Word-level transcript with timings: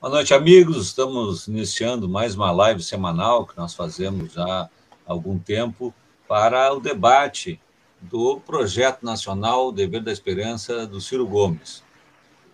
Boa 0.00 0.14
noite, 0.14 0.32
amigos. 0.32 0.86
Estamos 0.86 1.46
iniciando 1.46 2.08
mais 2.08 2.34
uma 2.34 2.50
live 2.50 2.82
semanal 2.82 3.44
que 3.44 3.54
nós 3.54 3.74
fazemos 3.74 4.32
já 4.32 4.62
há 4.62 4.70
algum 5.04 5.38
tempo 5.38 5.92
para 6.26 6.72
o 6.72 6.80
debate 6.80 7.60
do 8.00 8.40
projeto 8.40 9.04
nacional 9.04 9.70
Dever 9.70 10.02
da 10.02 10.10
Esperança 10.10 10.86
do 10.86 11.02
Ciro 11.02 11.26
Gomes. 11.26 11.84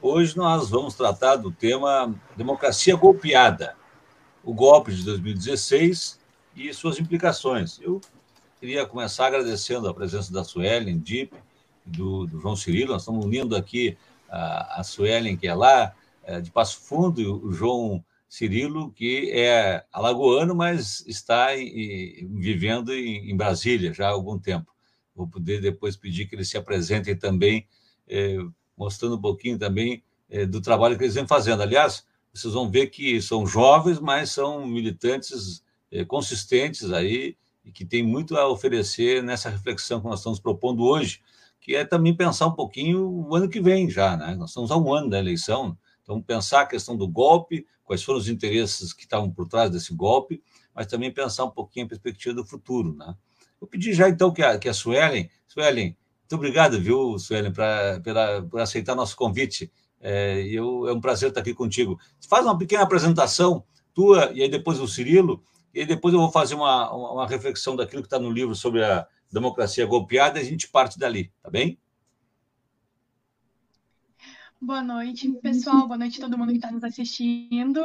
Hoje 0.02 0.36
nós 0.36 0.70
vamos 0.70 0.96
tratar 0.96 1.36
do 1.36 1.52
tema 1.52 2.12
democracia 2.36 2.96
golpeada, 2.96 3.76
o 4.42 4.52
golpe 4.52 4.92
de 4.92 5.04
2016 5.04 6.18
e 6.56 6.74
suas 6.74 6.98
implicações. 6.98 7.78
Eu 7.80 8.00
queria 8.58 8.84
começar 8.84 9.28
agradecendo 9.28 9.88
a 9.88 9.94
presença 9.94 10.32
da 10.32 10.42
Suelen 10.42 10.98
Dip, 10.98 11.32
do, 11.84 12.26
do 12.26 12.40
João 12.40 12.56
Cirilo. 12.56 12.94
Nós 12.94 13.02
estamos 13.02 13.24
unindo 13.24 13.54
aqui 13.54 13.96
a, 14.28 14.80
a 14.80 14.82
Suelen, 14.82 15.36
que 15.36 15.46
é 15.46 15.54
lá 15.54 15.94
de 16.42 16.50
Passo 16.50 16.80
Fundo, 16.80 17.44
o 17.44 17.52
João 17.52 18.04
Cirilo, 18.28 18.90
que 18.90 19.30
é 19.30 19.84
alagoano, 19.92 20.54
mas 20.54 21.04
está 21.06 21.48
vivendo 22.30 22.92
em, 22.92 23.36
Brasília 23.36 23.94
já 23.94 24.08
há 24.08 24.10
algum 24.10 24.38
tempo. 24.38 24.72
Vou 25.14 25.28
poder 25.28 25.60
depois 25.60 25.96
pedir 25.96 26.26
que 26.26 26.34
eles 26.34 26.48
se 26.48 26.56
apresentem 26.56 27.16
também, 27.16 27.66
é, 28.08 28.36
mostrando 28.76 29.16
um 29.16 29.20
pouquinho 29.20 29.58
também 29.58 30.02
é, 30.28 30.44
do 30.44 30.60
trabalho 30.60 30.98
que 30.98 31.04
eles 31.04 31.14
vêm 31.14 31.26
fazendo. 31.26 31.62
Aliás, 31.62 32.04
vocês 32.34 32.52
vão 32.52 32.68
ver 32.68 32.88
que 32.88 33.22
são 33.22 33.46
jovens, 33.46 33.98
mas 33.98 34.30
são 34.30 34.66
militantes 34.66 35.64
é, 35.90 36.04
consistentes 36.04 36.92
aí 36.92 37.36
e 37.64 37.72
que 37.72 37.84
têm 37.84 38.02
muito 38.02 38.36
a 38.36 38.48
oferecer 38.48 39.22
nessa 39.22 39.48
reflexão 39.48 40.00
que 40.00 40.06
nós 40.06 40.20
estamos 40.20 40.38
propondo 40.38 40.84
hoje, 40.84 41.20
que 41.60 41.74
é 41.74 41.84
também 41.84 42.14
pensar 42.14 42.46
um 42.46 42.54
pouquinho 42.54 43.08
o 43.08 43.34
ano 43.34 43.48
que 43.48 43.60
vem 43.60 43.88
já, 43.88 44.16
né? 44.16 44.36
Nós 44.36 44.50
estamos 44.50 44.70
há 44.70 44.76
um 44.76 44.92
ano 44.92 45.10
da 45.10 45.18
eleição, 45.18 45.76
então 46.06 46.22
pensar 46.22 46.60
a 46.60 46.66
questão 46.66 46.96
do 46.96 47.08
golpe, 47.08 47.66
quais 47.84 48.04
foram 48.04 48.20
os 48.20 48.28
interesses 48.28 48.92
que 48.92 49.02
estavam 49.02 49.28
por 49.28 49.48
trás 49.48 49.68
desse 49.70 49.92
golpe, 49.92 50.40
mas 50.72 50.86
também 50.86 51.12
pensar 51.12 51.44
um 51.44 51.50
pouquinho 51.50 51.86
a 51.86 51.88
perspectiva 51.88 52.32
do 52.32 52.46
futuro, 52.46 52.94
né? 52.94 53.16
Vou 53.60 53.68
pedir 53.68 53.92
já 53.92 54.08
então 54.08 54.32
que 54.32 54.40
a, 54.42 54.56
que 54.56 54.68
a 54.68 54.72
Suelen, 54.72 55.28
Suelen, 55.48 55.96
muito 56.20 56.34
obrigado, 56.34 56.80
viu, 56.80 57.18
Suelen, 57.18 57.52
pra, 57.52 57.98
pela, 58.00 58.42
por 58.42 58.60
aceitar 58.60 58.94
nosso 58.94 59.16
convite. 59.16 59.72
É, 60.00 60.46
eu, 60.46 60.86
é 60.86 60.92
um 60.92 61.00
prazer 61.00 61.30
estar 61.30 61.40
aqui 61.40 61.54
contigo. 61.54 61.98
Faz 62.28 62.44
uma 62.44 62.56
pequena 62.56 62.84
apresentação 62.84 63.64
tua 63.92 64.30
e 64.32 64.42
aí 64.42 64.48
depois 64.48 64.78
o 64.78 64.86
Cirilo, 64.86 65.42
e 65.74 65.80
aí 65.80 65.86
depois 65.86 66.14
eu 66.14 66.20
vou 66.20 66.30
fazer 66.30 66.54
uma, 66.54 66.92
uma 66.94 67.26
reflexão 67.26 67.74
daquilo 67.74 68.02
que 68.02 68.06
está 68.06 68.18
no 68.18 68.30
livro 68.30 68.54
sobre 68.54 68.84
a, 68.84 69.06
democracia 69.32 69.86
golpeada, 69.86 70.38
e 70.38 70.42
a 70.42 70.44
gente 70.44 70.68
parte 70.68 70.98
dali, 70.98 71.32
tá 71.42 71.50
bem? 71.50 71.78
Boa 74.60 74.82
noite, 74.82 75.30
pessoal. 75.42 75.86
Boa 75.86 75.98
noite 75.98 76.18
a 76.18 76.24
todo 76.24 76.38
mundo 76.38 76.50
que 76.50 76.56
está 76.56 76.72
nos 76.72 76.82
assistindo. 76.82 77.84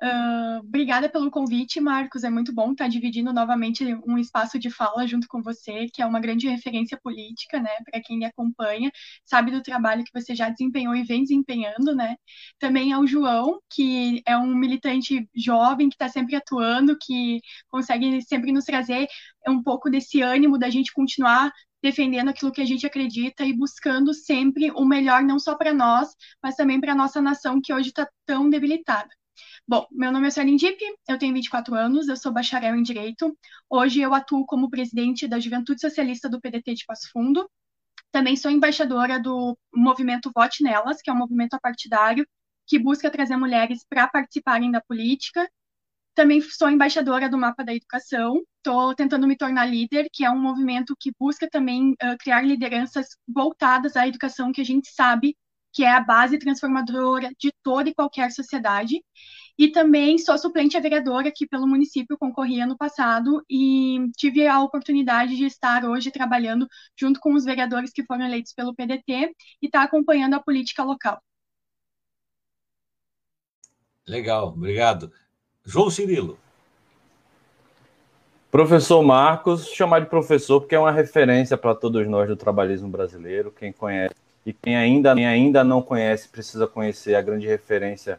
Uh, 0.00 0.60
obrigada 0.60 1.08
pelo 1.08 1.30
convite, 1.30 1.80
Marcos. 1.80 2.24
É 2.24 2.30
muito 2.30 2.52
bom 2.52 2.72
estar 2.72 2.88
dividindo 2.88 3.32
novamente 3.32 3.84
um 4.06 4.16
espaço 4.16 4.58
de 4.58 4.70
fala 4.70 5.06
junto 5.06 5.28
com 5.28 5.42
você, 5.42 5.86
que 5.92 6.00
é 6.00 6.06
uma 6.06 6.20
grande 6.20 6.48
referência 6.48 6.98
política, 7.02 7.60
né? 7.60 7.70
Para 7.84 8.00
quem 8.00 8.18
me 8.18 8.24
acompanha, 8.24 8.90
sabe 9.24 9.50
do 9.50 9.62
trabalho 9.62 10.02
que 10.04 10.12
você 10.12 10.34
já 10.34 10.48
desempenhou 10.48 10.94
e 10.94 11.02
vem 11.02 11.22
desempenhando, 11.22 11.94
né? 11.94 12.16
Também 12.58 12.92
ao 12.92 13.06
João, 13.06 13.60
que 13.68 14.22
é 14.24 14.36
um 14.36 14.54
militante 14.54 15.28
jovem 15.34 15.88
que 15.88 15.94
está 15.96 16.08
sempre 16.08 16.36
atuando, 16.36 16.96
que 16.98 17.40
consegue 17.68 18.22
sempre 18.22 18.50
nos 18.50 18.64
trazer 18.64 19.08
um 19.46 19.62
pouco 19.62 19.90
desse 19.90 20.22
ânimo 20.22 20.58
da 20.58 20.70
gente 20.70 20.92
continuar 20.92 21.52
defendendo 21.82 22.28
aquilo 22.28 22.52
que 22.52 22.60
a 22.60 22.64
gente 22.64 22.86
acredita 22.86 23.44
e 23.44 23.52
buscando 23.52 24.12
sempre 24.12 24.70
o 24.72 24.84
melhor 24.84 25.22
não 25.22 25.38
só 25.38 25.54
para 25.56 25.72
nós, 25.72 26.14
mas 26.42 26.56
também 26.56 26.80
para 26.80 26.92
a 26.92 26.96
nossa 26.96 27.20
nação 27.20 27.60
que 27.60 27.72
hoje 27.72 27.88
está 27.90 28.08
tão 28.26 28.48
debilitada. 28.50 29.08
Bom, 29.66 29.86
meu 29.92 30.10
nome 30.10 30.26
é 30.26 30.30
Suelen 30.30 30.56
Dip, 30.56 30.78
eu 31.08 31.18
tenho 31.18 31.34
24 31.34 31.74
anos, 31.74 32.08
eu 32.08 32.16
sou 32.16 32.32
bacharel 32.32 32.74
em 32.74 32.82
Direito. 32.82 33.36
Hoje 33.68 34.00
eu 34.00 34.14
atuo 34.14 34.44
como 34.46 34.70
presidente 34.70 35.28
da 35.28 35.38
Juventude 35.38 35.80
Socialista 35.80 36.28
do 36.28 36.40
PDT 36.40 36.74
de 36.74 36.84
Passo 36.86 37.10
Fundo. 37.12 37.48
Também 38.10 38.34
sou 38.36 38.50
embaixadora 38.50 39.20
do 39.20 39.56
movimento 39.72 40.32
Vote 40.34 40.62
Nelas, 40.62 41.02
que 41.02 41.10
é 41.10 41.12
um 41.12 41.18
movimento 41.18 41.54
apartidário 41.54 42.26
que 42.66 42.78
busca 42.78 43.10
trazer 43.10 43.36
mulheres 43.36 43.84
para 43.88 44.08
participarem 44.08 44.70
da 44.70 44.80
política. 44.80 45.48
Também 46.18 46.40
sou 46.40 46.68
embaixadora 46.68 47.28
do 47.28 47.38
Mapa 47.38 47.64
da 47.64 47.72
Educação, 47.72 48.42
estou 48.56 48.92
tentando 48.92 49.24
me 49.24 49.36
tornar 49.36 49.66
líder, 49.66 50.08
que 50.12 50.24
é 50.24 50.30
um 50.32 50.42
movimento 50.42 50.96
que 50.98 51.12
busca 51.16 51.48
também 51.48 51.92
uh, 51.92 52.18
criar 52.18 52.42
lideranças 52.42 53.06
voltadas 53.28 53.94
à 53.94 54.04
educação, 54.04 54.50
que 54.50 54.60
a 54.60 54.64
gente 54.64 54.88
sabe 54.90 55.36
que 55.72 55.84
é 55.84 55.92
a 55.92 56.00
base 56.00 56.36
transformadora 56.36 57.30
de 57.38 57.52
toda 57.62 57.88
e 57.88 57.94
qualquer 57.94 58.32
sociedade. 58.32 59.00
E 59.56 59.70
também 59.70 60.18
sou 60.18 60.36
suplente 60.36 60.76
a 60.76 60.80
vereadora 60.80 61.28
aqui 61.28 61.46
pelo 61.46 61.68
município, 61.68 62.18
concorri 62.18 62.60
ano 62.60 62.76
passado 62.76 63.40
e 63.48 64.10
tive 64.16 64.44
a 64.48 64.60
oportunidade 64.60 65.36
de 65.36 65.44
estar 65.44 65.84
hoje 65.84 66.10
trabalhando 66.10 66.66
junto 66.98 67.20
com 67.20 67.32
os 67.32 67.44
vereadores 67.44 67.92
que 67.92 68.04
foram 68.04 68.26
eleitos 68.26 68.52
pelo 68.52 68.74
PDT 68.74 69.36
e 69.62 69.66
estar 69.66 69.78
tá 69.78 69.84
acompanhando 69.84 70.34
a 70.34 70.42
política 70.42 70.82
local. 70.82 71.22
Legal, 74.04 74.48
obrigado. 74.48 75.12
João 75.68 75.90
Cirilo. 75.90 76.38
Professor 78.50 79.02
Marcos, 79.02 79.68
chamar 79.68 80.00
de 80.00 80.06
professor 80.06 80.60
porque 80.62 80.74
é 80.74 80.78
uma 80.78 80.90
referência 80.90 81.58
para 81.58 81.74
todos 81.74 82.08
nós 82.08 82.26
do 82.26 82.36
trabalhismo 82.36 82.88
brasileiro. 82.88 83.52
Quem 83.52 83.70
conhece 83.70 84.14
e 84.46 84.52
quem 84.54 84.74
ainda, 84.74 85.14
quem 85.14 85.26
ainda 85.26 85.62
não 85.62 85.82
conhece 85.82 86.26
precisa 86.30 86.66
conhecer 86.66 87.14
a 87.14 87.20
grande 87.20 87.46
referência 87.46 88.18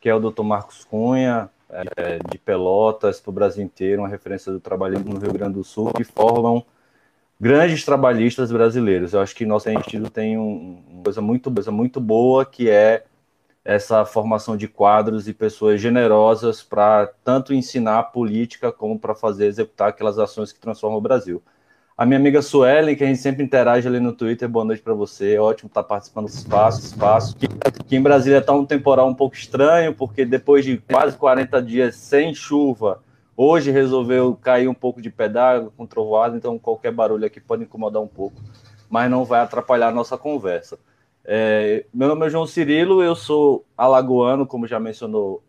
que 0.00 0.08
é 0.08 0.14
o 0.14 0.18
Dr. 0.18 0.42
Marcos 0.42 0.82
Cunha, 0.84 1.50
é, 1.68 2.20
de 2.30 2.38
Pelotas, 2.38 3.20
para 3.20 3.30
o 3.30 3.34
Brasil 3.34 3.62
inteiro, 3.62 4.00
uma 4.00 4.08
referência 4.08 4.50
do 4.50 4.58
trabalhismo 4.58 5.12
no 5.12 5.20
Rio 5.20 5.32
Grande 5.34 5.54
do 5.54 5.64
Sul, 5.64 5.92
que 5.92 6.04
formam 6.04 6.64
grandes 7.38 7.84
trabalhistas 7.84 8.50
brasileiros. 8.50 9.12
Eu 9.12 9.20
acho 9.20 9.34
que 9.34 9.44
nosso 9.44 9.68
instituto 9.68 10.10
tem 10.10 10.38
um, 10.38 10.82
uma 10.88 11.04
coisa 11.04 11.20
muito, 11.20 11.50
coisa 11.50 11.70
muito 11.70 12.00
boa, 12.00 12.46
que 12.46 12.70
é 12.70 13.04
essa 13.64 14.04
formação 14.04 14.56
de 14.56 14.66
quadros 14.66 15.28
e 15.28 15.34
pessoas 15.34 15.80
generosas 15.80 16.62
para 16.62 17.06
tanto 17.24 17.52
ensinar 17.52 18.04
política 18.04 18.72
como 18.72 18.98
para 18.98 19.14
fazer 19.14 19.46
executar 19.46 19.88
aquelas 19.90 20.18
ações 20.18 20.52
que 20.52 20.60
transformam 20.60 20.98
o 20.98 21.02
Brasil. 21.02 21.42
A 21.98 22.06
minha 22.06 22.16
amiga 22.16 22.40
Suelen, 22.40 22.94
que 22.94 23.02
a 23.02 23.08
gente 23.08 23.18
sempre 23.18 23.42
interage 23.42 23.88
ali 23.88 23.98
no 23.98 24.12
Twitter, 24.12 24.48
boa 24.48 24.64
noite 24.64 24.80
para 24.80 24.94
você. 24.94 25.36
Ótimo 25.36 25.66
estar 25.66 25.82
tá 25.82 25.88
participando 25.88 26.26
desse 26.26 26.38
espaço, 26.38 26.86
espaço. 26.86 27.36
Que, 27.36 27.96
em 27.96 28.00
Brasília 28.00 28.38
está 28.38 28.52
um 28.52 28.64
temporal 28.64 29.08
um 29.08 29.14
pouco 29.14 29.34
estranho, 29.34 29.92
porque 29.92 30.24
depois 30.24 30.64
de 30.64 30.78
quase 30.78 31.16
40 31.16 31.60
dias 31.60 31.96
sem 31.96 32.32
chuva, 32.32 33.02
hoje 33.36 33.72
resolveu 33.72 34.38
cair 34.40 34.68
um 34.68 34.74
pouco 34.74 35.02
de 35.02 35.10
pedágio 35.10 35.72
com 35.76 35.86
trovoada, 35.86 36.36
então 36.36 36.56
qualquer 36.56 36.92
barulho 36.92 37.26
aqui 37.26 37.40
pode 37.40 37.64
incomodar 37.64 38.00
um 38.00 38.06
pouco, 38.06 38.40
mas 38.88 39.10
não 39.10 39.24
vai 39.24 39.40
atrapalhar 39.40 39.88
a 39.88 39.92
nossa 39.92 40.16
conversa. 40.16 40.78
É, 41.30 41.84
meu 41.92 42.08
nome 42.08 42.26
é 42.26 42.30
João 42.30 42.46
Cirilo, 42.46 43.02
eu 43.02 43.14
sou 43.14 43.66
alagoano, 43.76 44.46
como 44.46 44.66
já 44.66 44.80
mencionou 44.80 45.42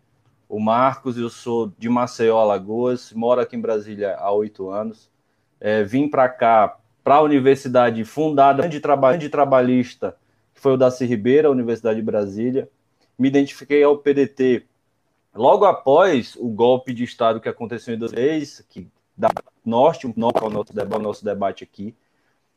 o 0.50 0.59
Marcos, 0.59 1.17
eu 1.17 1.29
sou 1.29 1.72
de 1.78 1.88
Maceió, 1.88 2.38
Alagoas, 2.38 3.13
moro 3.13 3.40
aqui 3.40 3.56
em 3.56 3.62
Brasília 3.62 4.17
há 4.17 4.29
oito 4.31 4.69
anos 4.69 5.09
é, 5.59 5.84
vim 5.84 6.07
para 6.07 6.29
cá, 6.29 6.78
para 7.03 7.16
a 7.16 7.22
universidade 7.22 8.03
fundada 8.06 8.67
de, 8.67 8.79
traba 8.79 9.17
trabalhista, 9.29 10.16
que 10.53 10.62
foi 10.62 10.73
o 10.73 10.78
Daci 10.78 11.06
Ribeira, 11.06 11.51
Universidade 11.51 12.00
de 12.00 12.06
Brasília. 12.06 12.69
Me 13.17 13.28
identifiquei 13.28 13.84
ao 13.84 13.97
PDT 13.97 14.66
logo 15.34 15.66
após 15.66 16.35
o 16.37 16.47
golpe 16.47 16.93
de 16.93 17.03
Estado 17.03 17.41
que 17.41 17.49
aconteceu 17.49 17.93
em 17.93 17.97
2006, 17.97 18.66
que 18.70 18.87
dá 19.17 19.29
norte 19.66 20.08
pouco 20.08 20.46
ao 20.46 20.49
nosso, 20.49 20.73
ao 20.91 20.99
nosso 20.99 21.25
debate 21.25 21.64
aqui, 21.64 21.93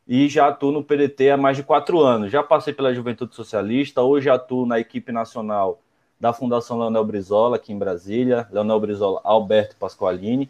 e 0.06 0.28
já 0.28 0.48
atuo 0.48 0.72
no 0.72 0.82
PDT 0.82 1.30
há 1.30 1.36
mais 1.36 1.56
de 1.56 1.62
quatro 1.62 2.00
anos. 2.00 2.30
Já 2.30 2.42
passei 2.42 2.72
pela 2.72 2.94
Juventude 2.94 3.34
Socialista, 3.34 4.02
hoje 4.02 4.28
atuo 4.28 4.66
na 4.66 4.78
equipe 4.78 5.12
nacional 5.12 5.80
da 6.18 6.32
Fundação 6.32 6.78
Leonel 6.78 7.04
Brizola, 7.04 7.56
aqui 7.56 7.72
em 7.72 7.78
Brasília, 7.78 8.46
Leonel 8.52 8.78
Brizola 8.78 9.20
Alberto 9.24 9.76
Pasqualini, 9.76 10.48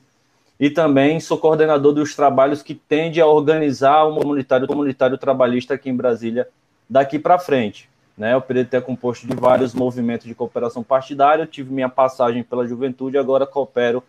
e 0.60 0.68
também 0.68 1.18
sou 1.18 1.38
coordenador 1.38 1.92
dos 1.92 2.14
trabalhos 2.14 2.62
que 2.62 2.74
tende 2.74 3.20
a 3.20 3.26
organizar 3.26 4.04
o 4.04 4.16
comunitário, 4.16 4.66
comunitário 4.66 5.18
trabalhista 5.18 5.74
aqui 5.74 5.88
em 5.88 5.96
Brasília 5.96 6.48
daqui 6.88 7.18
para 7.18 7.38
frente. 7.38 7.88
Né? 8.16 8.36
O 8.36 8.42
PDT 8.42 8.76
é 8.76 8.80
composto 8.80 9.26
de 9.26 9.34
vários 9.34 9.74
movimentos 9.74 10.26
de 10.26 10.34
cooperação 10.34 10.82
partidária, 10.82 11.46
tive 11.46 11.72
minha 11.72 11.88
passagem 11.88 12.42
pela 12.42 12.66
juventude, 12.66 13.16
agora 13.16 13.46
coopero 13.46 14.02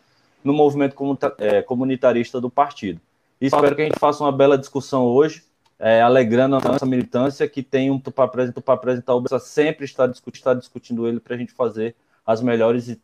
no 0.44 0.52
movimento 0.52 0.96
é, 1.38 1.62
comunitarista 1.62 2.42
do 2.42 2.50
partido. 2.50 3.00
Espero 3.48 3.76
que 3.76 3.82
a 3.82 3.86
gente 3.86 4.00
faça 4.00 4.24
uma 4.24 4.32
bela 4.32 4.58
discussão 4.58 5.06
hoje, 5.06 5.44
é, 5.78 6.02
alegrando 6.02 6.56
a 6.56 6.62
nossa 6.62 6.86
militância, 6.86 7.48
que 7.48 7.62
tem 7.62 7.92
um 7.92 8.00
para 8.00 8.24
apresentar, 8.24 8.62
para 8.62 8.74
apresentar 8.74 9.16
o 9.16 9.40
sempre 9.40 9.84
está, 9.84 10.10
está 10.32 10.54
discutindo 10.54 11.06
ele 11.06 11.20
para 11.20 11.36
a 11.36 11.38
gente 11.38 11.52
fazer 11.52 11.94
as 12.26 12.42
melhores 12.42 12.88
e 12.88 13.02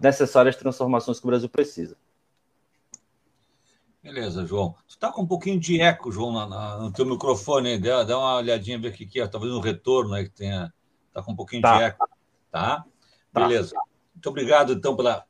necessárias 0.00 0.56
transformações 0.56 1.20
que 1.20 1.26
o 1.26 1.28
Brasil 1.28 1.48
precisa. 1.48 1.94
Beleza, 4.02 4.46
João. 4.46 4.74
Tu 4.88 4.98
tá 4.98 5.12
com 5.12 5.22
um 5.22 5.26
pouquinho 5.26 5.60
de 5.60 5.80
eco, 5.80 6.10
João, 6.10 6.32
na, 6.32 6.46
na, 6.46 6.78
no 6.78 6.90
teu 6.90 7.04
microfone 7.04 7.68
aí. 7.68 7.78
Dá, 7.78 8.02
dá 8.02 8.18
uma 8.18 8.36
olhadinha, 8.36 8.78
ver 8.78 8.88
o 8.88 8.92
que, 8.92 9.06
que 9.06 9.20
é. 9.20 9.28
Talvez 9.28 9.52
um 9.52 9.60
retorno 9.60 10.14
aí 10.14 10.24
que 10.24 10.30
tenha. 10.30 10.72
Tá 11.12 11.22
com 11.22 11.32
um 11.32 11.36
pouquinho 11.36 11.62
tá. 11.62 11.76
de 11.76 11.84
eco. 11.84 12.08
Tá? 12.50 12.84
tá? 13.30 13.46
Beleza. 13.46 13.76
Muito 14.14 14.28
obrigado, 14.28 14.72
então, 14.72 14.96
pela, 14.96 15.24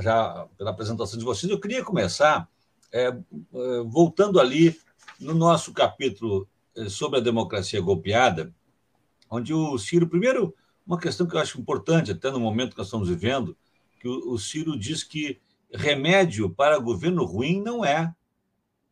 já, 0.00 0.48
pela 0.56 0.70
apresentação 0.70 1.18
de 1.18 1.24
vocês. 1.24 1.52
Eu 1.52 1.60
queria 1.60 1.84
começar 1.84 2.48
é, 2.92 3.06
é, 3.06 3.14
voltando 3.86 4.40
ali 4.40 4.78
no 5.20 5.34
nosso 5.34 5.72
capítulo 5.72 6.48
é, 6.76 6.88
sobre 6.88 7.18
a 7.18 7.22
democracia 7.22 7.80
golpeada, 7.80 8.54
onde 9.30 9.52
o 9.52 9.78
Ciro, 9.78 10.08
primeiro, 10.08 10.54
uma 10.86 10.98
questão 10.98 11.26
que 11.26 11.36
eu 11.36 11.40
acho 11.40 11.60
importante, 11.60 12.12
até 12.12 12.30
no 12.30 12.40
momento 12.40 12.70
que 12.70 12.78
nós 12.78 12.86
estamos 12.86 13.08
vivendo, 13.08 13.56
que 14.00 14.08
o, 14.08 14.38
Ciro 14.38 14.78
diz 14.78 15.02
que 15.02 15.38
remédio 15.74 16.48
para 16.48 16.78
governo 16.78 17.24
ruim 17.24 17.60
não 17.60 17.84
é 17.84 18.14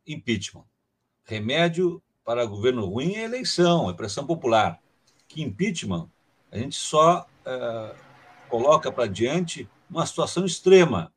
impeachment. 0.07 0.65
Remédio 1.25 2.03
para 2.25 2.45
governo 2.45 2.85
ruim 2.85 3.15
é 3.15 3.25
eleição, 3.25 3.89
é 3.89 3.95
pressão 3.95 4.27
popular. 4.27 4.81
Que 5.29 5.43
impeachment 5.43 6.11
a 6.51 6.59
gente 6.59 6.77
só 6.77 7.27
é, 7.45 7.95
coloca 8.49 8.93
para 8.93 9.07
diante 9.07 9.69
uma 9.89 10.05
situação 10.05 10.45
extrema, 10.45 11.13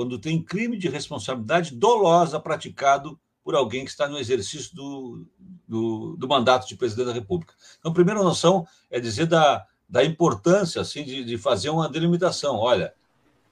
quando 0.00 0.18
tem 0.18 0.42
crime 0.42 0.78
de 0.78 0.88
responsabilidade 0.88 1.74
dolosa 1.74 2.40
praticado 2.40 3.20
por 3.44 3.54
alguém 3.54 3.84
que 3.84 3.90
está 3.90 4.08
no 4.08 4.16
exercício 4.16 4.74
do, 4.74 5.26
do, 5.68 6.16
do, 6.16 6.26
mandato 6.26 6.66
de 6.66 6.74
presidente 6.74 7.08
da 7.08 7.12
República. 7.12 7.52
Então, 7.78 7.92
a 7.92 7.94
primeira 7.94 8.22
noção 8.22 8.66
é 8.90 8.98
dizer 8.98 9.26
da, 9.26 9.66
da 9.86 10.02
importância 10.02 10.80
assim, 10.80 11.04
de, 11.04 11.22
de 11.22 11.36
fazer 11.36 11.68
uma 11.68 11.86
delimitação. 11.86 12.56
Olha, 12.56 12.94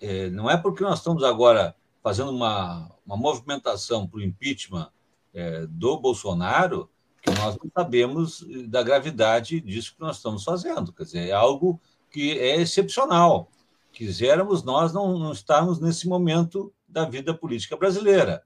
é, 0.00 0.31
não 0.31 0.49
é 0.49 0.56
porque 0.56 0.83
nós 0.83 1.00
estamos 1.00 1.23
agora 1.23 1.77
fazendo 2.03 2.31
uma, 2.31 2.91
uma 3.05 3.19
movimentação 3.19 4.06
para 4.06 4.21
o 4.21 4.23
impeachment 4.23 4.89
é, 5.35 5.67
do 5.67 6.00
Bolsonaro 6.00 6.89
que 7.21 7.31
nós 7.31 7.59
não 7.62 7.71
sabemos 7.77 8.43
da 8.69 8.83
gravidade 8.83 9.61
disso 9.61 9.95
que 9.95 10.00
nós 10.00 10.17
estamos 10.17 10.45
fazendo. 10.45 10.95
Quer 10.95 11.03
dizer, 11.03 11.29
é 11.29 11.33
algo 11.33 11.79
que 12.11 12.39
é 12.39 12.56
excepcional. 12.56 13.50
Quiséramos 13.99 14.62
nós 14.62 14.93
não, 14.93 15.19
não 15.19 15.33
estarmos 15.33 15.81
nesse 15.81 16.06
momento 16.06 16.73
da 16.87 17.05
vida 17.05 17.35
política 17.35 17.77
brasileira. 17.77 18.45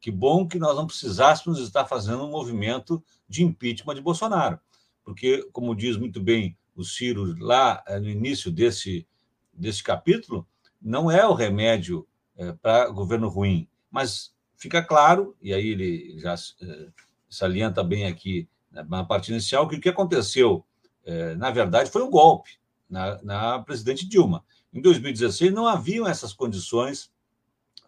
Que 0.00 0.10
bom 0.10 0.44
que 0.44 0.58
nós 0.58 0.74
não 0.74 0.88
precisássemos 0.88 1.60
estar 1.60 1.84
fazendo 1.84 2.24
um 2.24 2.30
movimento 2.32 3.00
de 3.28 3.44
impeachment 3.44 3.94
de 3.94 4.00
Bolsonaro. 4.00 4.58
Porque, 5.04 5.48
como 5.52 5.76
diz 5.76 5.96
muito 5.96 6.20
bem 6.20 6.58
o 6.74 6.82
Ciro 6.82 7.32
lá 7.38 7.80
eh, 7.86 8.00
no 8.00 8.08
início 8.08 8.50
desse, 8.50 9.06
desse 9.52 9.84
capítulo, 9.84 10.44
não 10.82 11.08
é 11.08 11.24
o 11.24 11.32
remédio 11.32 12.04
é, 12.36 12.50
para 12.54 12.88
governo 12.88 13.28
ruim. 13.28 13.68
Mas 13.88 14.34
fica 14.56 14.82
claro, 14.82 15.36
e 15.40 15.54
aí 15.54 15.68
ele 15.68 16.18
já 16.18 16.34
é, 16.34 16.88
salienta 17.30 17.84
bem 17.84 18.06
aqui 18.06 18.48
na 18.72 19.04
parte 19.04 19.30
inicial, 19.30 19.68
que 19.68 19.76
o 19.76 19.80
que 19.80 19.90
aconteceu, 19.90 20.66
é, 21.04 21.36
na 21.36 21.52
verdade, 21.52 21.88
foi 21.88 22.02
um 22.02 22.10
golpe 22.10 22.58
na, 22.90 23.22
na 23.22 23.58
presidente 23.60 24.04
Dilma. 24.04 24.44
Em 24.72 24.80
2016, 24.80 25.52
não 25.52 25.66
haviam 25.66 26.06
essas 26.06 26.32
condições 26.32 27.10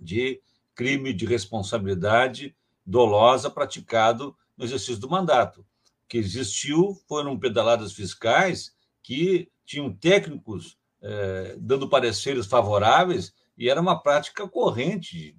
de 0.01 0.41
crime 0.75 1.13
de 1.13 1.27
responsabilidade 1.27 2.57
dolosa 2.87 3.51
praticado 3.51 4.35
no 4.57 4.65
exercício 4.65 4.99
do 4.99 5.09
mandato. 5.09 5.61
O 5.61 6.09
que 6.09 6.19
existiu 6.19 6.99
foram 7.07 7.39
pedaladas 7.39 7.93
fiscais 7.93 8.75
que 9.03 9.51
tinham 9.65 9.93
técnicos 9.93 10.79
eh, 11.03 11.57
dando 11.59 11.89
pareceres 11.89 12.47
favoráveis 12.47 13.33
e 13.57 13.69
era 13.69 13.81
uma 13.81 14.01
prática 14.01 14.49
corrente. 14.49 15.37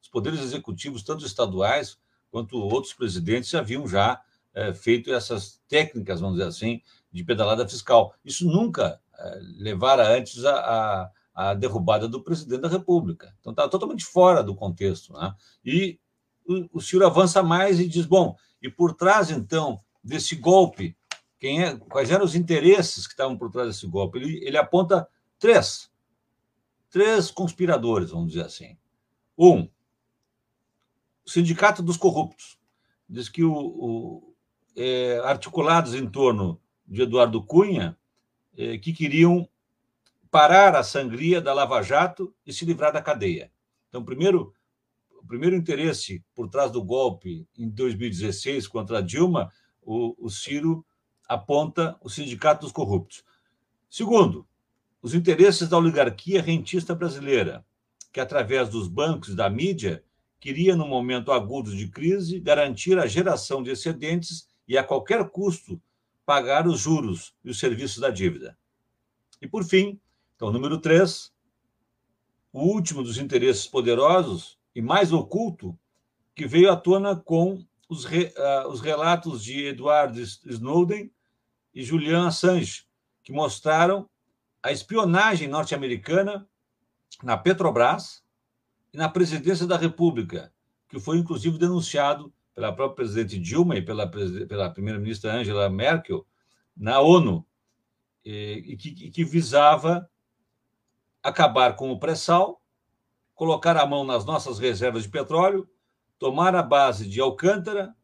Os 0.00 0.08
poderes 0.08 0.40
executivos, 0.40 1.02
tanto 1.02 1.24
estaduais 1.24 1.98
quanto 2.30 2.58
outros 2.58 2.92
presidentes, 2.92 3.54
haviam 3.54 3.88
já 3.88 4.20
eh, 4.54 4.74
feito 4.74 5.12
essas 5.12 5.60
técnicas, 5.68 6.20
vamos 6.20 6.36
dizer 6.36 6.48
assim, 6.48 6.82
de 7.10 7.24
pedalada 7.24 7.66
fiscal. 7.66 8.14
Isso 8.24 8.46
nunca 8.46 9.00
levara 9.58 10.08
antes 10.16 10.44
a, 10.44 10.54
a, 10.54 11.10
a, 11.34 11.54
derrubada 11.54 12.08
do 12.08 12.22
presidente 12.22 12.60
da 12.60 12.68
República. 12.68 13.34
Então, 13.40 13.52
está 13.52 13.68
totalmente 13.68 14.04
fora 14.04 14.42
do 14.42 14.54
contexto. 14.54 15.12
Né? 15.12 15.34
E 15.64 15.98
o, 16.46 16.78
o 16.78 16.80
Ciro 16.80 17.06
avança 17.06 17.42
mais 17.42 17.80
e 17.80 17.88
diz: 17.88 18.06
bom, 18.06 18.36
e 18.62 18.70
por 18.70 18.94
trás, 18.94 19.30
então, 19.30 19.80
desse 20.02 20.36
golpe, 20.36 20.96
quem 21.38 21.64
é, 21.64 21.76
quais 21.76 22.10
eram 22.10 22.24
os 22.24 22.34
interesses 22.34 23.06
que 23.06 23.12
estavam 23.12 23.36
por 23.36 23.50
trás 23.50 23.68
desse 23.68 23.86
golpe? 23.86 24.18
Ele, 24.18 24.44
ele 24.44 24.56
aponta 24.56 25.08
três. 25.38 25.90
Três 26.90 27.30
conspiradores, 27.30 28.10
vamos 28.10 28.32
dizer 28.32 28.44
assim. 28.44 28.76
Um, 29.36 29.68
o 31.24 31.30
Sindicato 31.30 31.82
dos 31.82 31.96
Corruptos. 31.96 32.58
Diz 33.08 33.28
que 33.28 33.44
o, 33.44 33.54
o 33.54 34.34
é, 34.76 35.18
articulados 35.24 35.94
em 35.94 36.08
torno 36.08 36.60
de 36.86 37.02
Eduardo 37.02 37.42
Cunha, 37.42 37.98
eh, 38.56 38.78
que 38.78 38.92
queriam 38.92 39.48
parar 40.30 40.74
a 40.74 40.82
sangria 40.82 41.40
da 41.40 41.52
Lava 41.52 41.82
Jato 41.82 42.34
e 42.44 42.52
se 42.52 42.64
livrar 42.64 42.92
da 42.92 43.02
cadeia. 43.02 43.50
Então, 43.88 44.04
primeiro, 44.04 44.52
o 45.10 45.26
primeiro 45.26 45.56
interesse 45.56 46.22
por 46.34 46.48
trás 46.48 46.70
do 46.70 46.82
golpe 46.82 47.48
em 47.56 47.68
2016 47.68 48.66
contra 48.66 49.02
Dilma, 49.02 49.50
o, 49.82 50.14
o 50.18 50.28
Ciro 50.28 50.84
aponta 51.28 51.96
o 52.00 52.08
Sindicato 52.08 52.62
dos 52.62 52.72
Corruptos. 52.72 53.24
Segundo, 53.88 54.46
os 55.00 55.14
interesses 55.14 55.68
da 55.68 55.78
oligarquia 55.78 56.42
rentista 56.42 56.94
brasileira, 56.94 57.64
que 58.12 58.20
através 58.20 58.68
dos 58.68 58.88
bancos 58.88 59.30
e 59.30 59.36
da 59.36 59.48
mídia 59.48 60.04
queria, 60.40 60.76
no 60.76 60.86
momento 60.86 61.32
agudo 61.32 61.74
de 61.74 61.88
crise, 61.88 62.40
garantir 62.40 62.98
a 62.98 63.06
geração 63.06 63.62
de 63.62 63.70
excedentes 63.70 64.48
e, 64.66 64.76
a 64.76 64.84
qualquer 64.84 65.28
custo, 65.30 65.80
pagar 66.26 66.66
os 66.66 66.80
juros 66.80 67.32
e 67.44 67.50
os 67.50 67.58
serviços 67.58 67.98
da 67.98 68.10
dívida. 68.10 68.58
E, 69.40 69.46
por 69.46 69.64
fim, 69.64 70.00
então, 70.34 70.50
número 70.50 70.78
três, 70.78 71.32
o 72.52 72.60
último 72.62 73.02
dos 73.02 73.16
interesses 73.16 73.66
poderosos 73.66 74.58
e 74.74 74.82
mais 74.82 75.12
oculto, 75.12 75.78
que 76.34 76.46
veio 76.46 76.70
à 76.70 76.76
tona 76.76 77.16
com 77.16 77.64
os, 77.88 78.04
re, 78.04 78.34
uh, 78.36 78.68
os 78.68 78.80
relatos 78.80 79.42
de 79.42 79.66
Edward 79.66 80.20
Snowden 80.20 81.10
e 81.72 81.82
Julian 81.82 82.26
Assange, 82.26 82.84
que 83.22 83.32
mostraram 83.32 84.08
a 84.62 84.72
espionagem 84.72 85.48
norte-americana 85.48 86.46
na 87.22 87.38
Petrobras 87.38 88.22
e 88.92 88.96
na 88.96 89.08
presidência 89.08 89.66
da 89.66 89.76
República, 89.76 90.52
que 90.88 90.98
foi 90.98 91.18
inclusive 91.18 91.56
denunciado 91.56 92.32
pela 92.56 92.72
própria 92.72 92.96
presidente 92.96 93.38
Dilma 93.38 93.76
e 93.76 93.82
pela, 93.82 94.10
pela 94.10 94.70
primeira-ministra 94.70 95.34
Angela 95.34 95.68
Merkel 95.68 96.26
na 96.74 97.00
ONU, 97.00 97.46
e, 98.24 98.76
que, 98.78 99.10
que 99.10 99.24
visava 99.24 100.10
acabar 101.22 101.76
com 101.76 101.92
o 101.92 101.98
pré-sal, 101.98 102.62
colocar 103.34 103.76
a 103.76 103.86
mão 103.86 104.04
nas 104.04 104.24
nossas 104.24 104.58
reservas 104.58 105.02
de 105.02 105.10
petróleo, 105.10 105.68
tomar 106.18 106.56
a 106.56 106.62
base 106.62 107.06
de 107.06 107.20
Alcântara, 107.20 107.94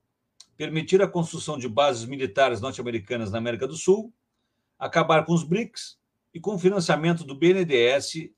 permitir 0.54 1.00
a 1.00 1.08
construção 1.08 1.56
de 1.56 1.66
bases 1.66 2.04
militares 2.04 2.60
norte-americanas 2.60 3.32
na 3.32 3.38
América 3.38 3.66
do 3.66 3.74
Sul, 3.74 4.12
acabar 4.78 5.24
com 5.24 5.32
os 5.32 5.44
BRICS 5.44 5.98
e 6.34 6.38
com 6.38 6.56
o 6.56 6.58
financiamento 6.58 7.24
do 7.24 7.34
BNDES 7.34 8.30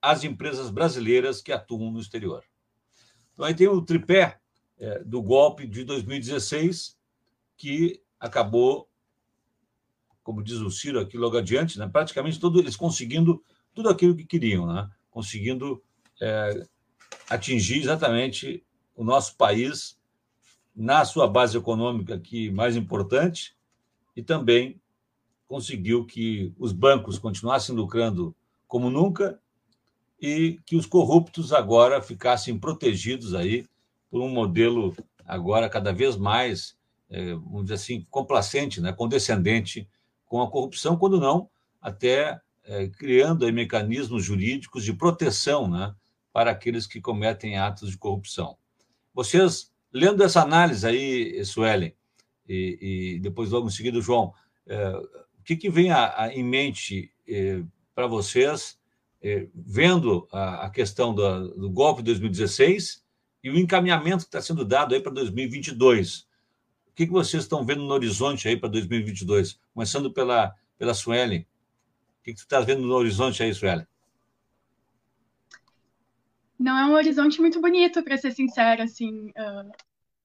às 0.00 0.24
empresas 0.24 0.70
brasileiras 0.70 1.42
que 1.42 1.52
atuam 1.52 1.90
no 1.90 2.00
exterior. 2.00 2.42
Então, 3.34 3.44
aí 3.44 3.54
tem 3.54 3.68
o 3.68 3.82
tripé 3.82 4.40
é, 4.84 5.02
do 5.02 5.22
golpe 5.22 5.66
de 5.66 5.82
2016, 5.82 6.96
que 7.56 8.02
acabou, 8.20 8.86
como 10.22 10.42
diz 10.42 10.58
o 10.58 10.70
Ciro 10.70 11.00
aqui 11.00 11.16
logo 11.16 11.38
adiante, 11.38 11.78
né, 11.78 11.88
praticamente 11.88 12.38
todos 12.38 12.60
eles 12.60 12.76
conseguindo 12.76 13.42
tudo 13.72 13.88
aquilo 13.88 14.14
que 14.14 14.26
queriam, 14.26 14.66
né, 14.66 14.90
conseguindo 15.10 15.82
é, 16.20 16.66
atingir 17.30 17.78
exatamente 17.78 18.62
o 18.94 19.02
nosso 19.02 19.36
país 19.36 19.98
na 20.76 21.04
sua 21.06 21.26
base 21.26 21.56
econômica 21.56 22.18
que 22.18 22.50
mais 22.50 22.76
importante 22.76 23.56
e 24.14 24.22
também 24.22 24.78
conseguiu 25.48 26.04
que 26.04 26.52
os 26.58 26.72
bancos 26.72 27.18
continuassem 27.18 27.74
lucrando 27.74 28.36
como 28.68 28.90
nunca 28.90 29.40
e 30.20 30.60
que 30.66 30.76
os 30.76 30.84
corruptos 30.84 31.52
agora 31.54 32.02
ficassem 32.02 32.58
protegidos 32.58 33.34
aí 33.34 33.66
por 34.14 34.22
um 34.22 34.28
modelo 34.28 34.94
agora 35.26 35.68
cada 35.68 35.92
vez 35.92 36.16
mais, 36.16 36.78
é, 37.10 37.34
vamos 37.34 37.64
dizer 37.64 37.74
assim, 37.74 38.06
complacente, 38.08 38.80
né, 38.80 38.92
condescendente 38.92 39.88
com 40.24 40.40
a 40.40 40.48
corrupção, 40.48 40.96
quando 40.96 41.18
não, 41.18 41.50
até 41.82 42.40
é, 42.62 42.86
criando 42.86 43.44
aí 43.44 43.50
mecanismos 43.50 44.22
jurídicos 44.22 44.84
de 44.84 44.92
proteção 44.92 45.68
né, 45.68 45.92
para 46.32 46.52
aqueles 46.52 46.86
que 46.86 47.00
cometem 47.00 47.58
atos 47.58 47.90
de 47.90 47.98
corrupção. 47.98 48.56
Vocês, 49.12 49.72
lendo 49.92 50.22
essa 50.22 50.42
análise 50.42 50.86
aí, 50.86 51.44
Suelen, 51.44 51.92
e, 52.48 53.16
e 53.16 53.18
depois 53.18 53.50
logo 53.50 53.66
em 53.66 53.72
seguida 53.72 54.00
João, 54.00 54.32
é, 54.64 54.90
o 54.90 55.42
que, 55.44 55.56
que 55.56 55.68
vem 55.68 55.90
a, 55.90 56.22
a, 56.22 56.32
em 56.32 56.44
mente 56.44 57.10
é, 57.28 57.64
para 57.96 58.06
vocês, 58.06 58.78
é, 59.20 59.48
vendo 59.52 60.28
a, 60.30 60.66
a 60.66 60.70
questão 60.70 61.12
do, 61.12 61.48
do 61.56 61.68
golpe 61.68 62.00
de 62.00 62.12
2016 62.12 63.02
e 63.44 63.50
o 63.50 63.56
encaminhamento 63.56 64.24
que 64.24 64.28
está 64.28 64.42
sendo 64.42 64.64
dado 64.64 64.94
aí 64.94 65.00
para 65.00 65.12
2022. 65.12 66.20
O 66.88 66.94
que, 66.96 67.06
que 67.06 67.12
vocês 67.12 67.44
estão 67.44 67.64
vendo 67.64 67.82
no 67.82 67.92
horizonte 67.92 68.48
aí 68.48 68.56
para 68.56 68.68
2022? 68.70 69.60
Começando 69.72 70.10
pela, 70.10 70.52
pela 70.76 70.94
Suelen. 70.94 71.40
O 71.40 72.24
que, 72.24 72.32
que 72.32 72.40
você 72.40 72.46
está 72.46 72.60
vendo 72.60 72.82
no 72.82 72.94
horizonte 72.94 73.42
aí, 73.42 73.54
Suelen? 73.54 73.86
não 76.58 76.78
é 76.78 76.86
um 76.86 76.94
horizonte 76.94 77.40
muito 77.40 77.60
bonito, 77.60 78.02
para 78.02 78.16
ser 78.16 78.32
sincera, 78.32 78.84
assim, 78.84 79.28
uh, 79.30 79.70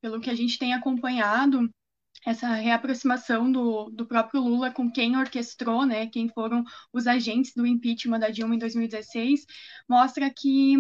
pelo 0.01 0.21
que 0.21 0.29
a 0.29 0.35
gente 0.35 0.57
tem 0.57 0.73
acompanhado, 0.73 1.69
essa 2.25 2.47
reaproximação 2.53 3.51
do, 3.51 3.89
do 3.89 4.05
próprio 4.05 4.41
Lula 4.41 4.71
com 4.71 4.89
quem 4.89 5.17
orquestrou, 5.17 5.85
né, 5.85 6.07
quem 6.07 6.29
foram 6.29 6.63
os 6.93 7.07
agentes 7.07 7.53
do 7.53 7.65
impeachment 7.65 8.19
da 8.19 8.29
Dilma 8.29 8.55
em 8.55 8.59
2016, 8.59 9.45
mostra 9.87 10.29
que, 10.29 10.75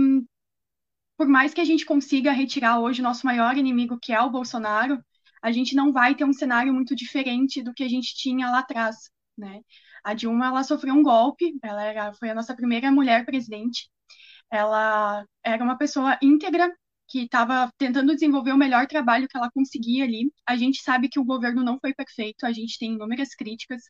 por 1.19 1.27
mais 1.27 1.53
que 1.53 1.59
a 1.59 1.65
gente 1.65 1.85
consiga 1.85 2.31
retirar 2.31 2.79
hoje 2.79 3.01
o 3.01 3.03
nosso 3.03 3.25
maior 3.25 3.57
inimigo, 3.57 3.99
que 4.01 4.13
é 4.13 4.21
o 4.21 4.29
Bolsonaro, 4.29 5.03
a 5.41 5.51
gente 5.51 5.75
não 5.75 5.91
vai 5.91 6.15
ter 6.15 6.23
um 6.23 6.31
cenário 6.31 6.73
muito 6.73 6.95
diferente 6.95 7.61
do 7.61 7.73
que 7.73 7.83
a 7.83 7.89
gente 7.89 8.15
tinha 8.15 8.49
lá 8.49 8.59
atrás, 8.59 9.11
né? 9.37 9.59
A 10.01 10.13
Dilma, 10.13 10.45
ela 10.47 10.63
sofreu 10.63 10.93
um 10.93 11.03
golpe, 11.03 11.59
ela 11.61 11.83
era, 11.83 12.13
foi 12.13 12.29
a 12.29 12.33
nossa 12.35 12.55
primeira 12.55 12.89
mulher 12.89 13.25
presidente, 13.25 13.89
ela 14.49 15.25
era 15.43 15.61
uma 15.61 15.77
pessoa 15.77 16.17
íntegra, 16.21 16.73
que 17.09 17.23
estava 17.23 17.69
tentando 17.77 18.13
desenvolver 18.13 18.53
o 18.53 18.57
melhor 18.57 18.87
trabalho 18.87 19.27
que 19.27 19.35
ela 19.35 19.51
conseguia 19.51 20.05
ali. 20.05 20.31
A 20.47 20.55
gente 20.55 20.81
sabe 20.81 21.09
que 21.09 21.19
o 21.19 21.25
governo 21.25 21.63
não 21.63 21.79
foi 21.79 21.93
perfeito, 21.93 22.45
a 22.45 22.53
gente 22.53 22.79
tem 22.79 22.93
inúmeras 22.93 23.35
críticas, 23.35 23.81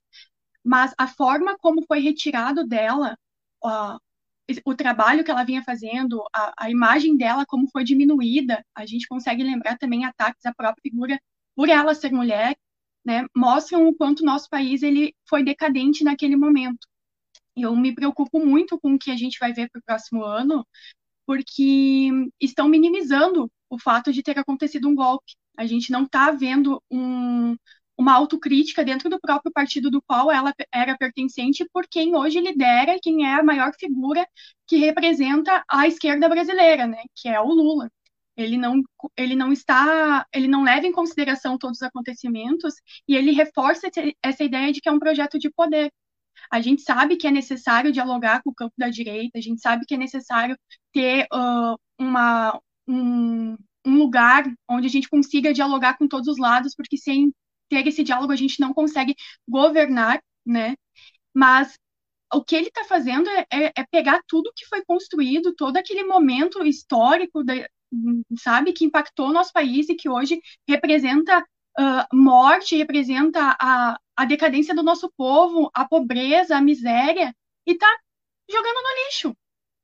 mas 0.63 0.95
a 0.97 1.07
forma 1.07 1.57
como 1.59 1.85
foi 1.85 1.99
retirado 1.99 2.65
dela 2.67 3.15
o 4.65 4.75
trabalho 4.75 5.23
que 5.23 5.31
ela 5.31 5.43
vinha 5.43 5.63
fazendo, 5.63 6.23
a, 6.33 6.65
a, 6.65 6.69
imagem 6.71 7.15
dela 7.17 7.45
como 7.45 7.69
foi 7.69 7.83
diminuída, 7.83 8.65
a 8.75 8.85
gente 8.85 9.07
consegue 9.07 9.43
lembrar 9.43 9.77
também 9.77 10.05
ataques 10.05 10.45
à 10.45 10.53
própria 10.53 10.81
figura 10.81 11.19
por 11.55 11.69
ela 11.69 11.93
ser 11.93 12.11
mulher, 12.11 12.57
né, 13.05 13.25
mostram 13.35 13.87
o 13.87 13.95
quanto 13.95 14.25
nosso 14.25 14.49
país 14.49 14.83
ele 14.83 15.13
foi 15.27 15.43
decadente 15.43 16.03
naquele 16.03 16.35
momento. 16.35 16.87
Eu 17.55 17.75
me 17.75 17.93
preocupo 17.93 18.39
muito 18.39 18.79
com 18.79 18.93
o 18.95 18.99
que 18.99 19.11
a 19.11 19.17
gente 19.17 19.37
vai 19.39 19.53
ver 19.53 19.69
para 19.69 19.79
o 19.79 19.83
próximo 19.83 20.23
ano, 20.23 20.65
porque 21.25 22.09
estão 22.39 22.67
minimizando 22.67 23.51
o 23.69 23.79
fato 23.79 24.11
de 24.11 24.23
ter 24.23 24.37
acontecido 24.39 24.87
um 24.89 24.95
golpe. 24.95 25.33
A 25.57 25.65
gente 25.65 25.91
não 25.91 26.03
está 26.03 26.31
vendo 26.31 26.81
um, 26.89 27.55
uma 27.99 28.13
autocrítica 28.13 28.83
dentro 28.85 29.09
do 29.09 29.19
próprio 29.19 29.51
partido 29.51 29.91
do 29.91 30.01
qual 30.01 30.31
ela 30.31 30.53
era 30.73 30.97
pertencente 30.97 31.67
por 31.73 31.85
quem 31.85 32.15
hoje 32.15 32.39
lidera 32.39 32.97
quem 33.01 33.25
é 33.25 33.33
a 33.33 33.43
maior 33.43 33.73
figura 33.77 34.25
que 34.65 34.77
representa 34.77 35.61
a 35.67 35.85
esquerda 35.85 36.29
brasileira, 36.29 36.87
né, 36.87 37.03
que 37.13 37.27
é 37.27 37.41
o 37.41 37.47
Lula. 37.47 37.91
Ele 38.37 38.57
não, 38.57 38.81
ele 39.17 39.35
não 39.35 39.51
está, 39.51 40.25
ele 40.33 40.47
não 40.47 40.63
leva 40.63 40.87
em 40.87 40.93
consideração 40.93 41.57
todos 41.57 41.79
os 41.79 41.83
acontecimentos 41.83 42.75
e 43.05 43.17
ele 43.17 43.31
reforça 43.31 43.89
essa 44.23 44.43
ideia 44.45 44.71
de 44.71 44.79
que 44.79 44.87
é 44.87 44.91
um 44.93 44.99
projeto 44.99 45.37
de 45.37 45.49
poder. 45.49 45.91
A 46.49 46.61
gente 46.61 46.81
sabe 46.81 47.17
que 47.17 47.27
é 47.27 47.31
necessário 47.31 47.91
dialogar 47.91 48.41
com 48.41 48.51
o 48.51 48.55
campo 48.55 48.73
da 48.77 48.87
direita, 48.87 49.37
a 49.37 49.41
gente 49.41 49.59
sabe 49.59 49.85
que 49.85 49.95
é 49.95 49.97
necessário 49.97 50.57
ter 50.93 51.27
uh, 51.33 51.77
uma, 51.99 52.57
um, 52.87 53.57
um 53.85 53.97
lugar 53.97 54.45
onde 54.69 54.87
a 54.87 54.89
gente 54.89 55.09
consiga 55.09 55.53
dialogar 55.53 55.97
com 55.97 56.07
todos 56.07 56.29
os 56.29 56.37
lados, 56.37 56.73
porque 56.73 56.97
sem 56.97 57.33
ter 57.69 57.87
esse 57.87 58.03
diálogo 58.03 58.33
a 58.33 58.35
gente 58.35 58.59
não 58.59 58.73
consegue 58.73 59.15
governar, 59.47 60.21
né? 60.45 60.75
Mas 61.33 61.77
o 62.33 62.43
que 62.43 62.55
ele 62.55 62.67
está 62.67 62.83
fazendo 62.83 63.29
é, 63.29 63.45
é, 63.51 63.65
é, 63.77 63.85
pegar 63.91 64.21
tudo 64.27 64.53
que 64.55 64.65
foi 64.65 64.83
construído, 64.85 65.55
todo 65.55 65.77
aquele 65.77 66.03
momento 66.03 66.63
histórico, 66.65 67.43
da, 67.43 67.53
sabe, 68.37 68.73
que 68.73 68.85
impactou 68.85 69.29
o 69.29 69.33
nosso 69.33 69.51
país 69.51 69.89
e 69.89 69.95
que 69.95 70.09
hoje 70.09 70.39
representa 70.67 71.39
uh, 71.79 72.15
morte, 72.15 72.77
representa 72.77 73.55
a, 73.59 73.99
a 74.15 74.25
decadência 74.25 74.75
do 74.75 74.83
nosso 74.83 75.11
povo, 75.17 75.69
a 75.73 75.87
pobreza, 75.87 76.55
a 76.55 76.61
miséria, 76.61 77.33
e 77.65 77.71
está 77.71 77.87
jogando 78.49 78.75
no 78.75 79.05
lixo. 79.05 79.35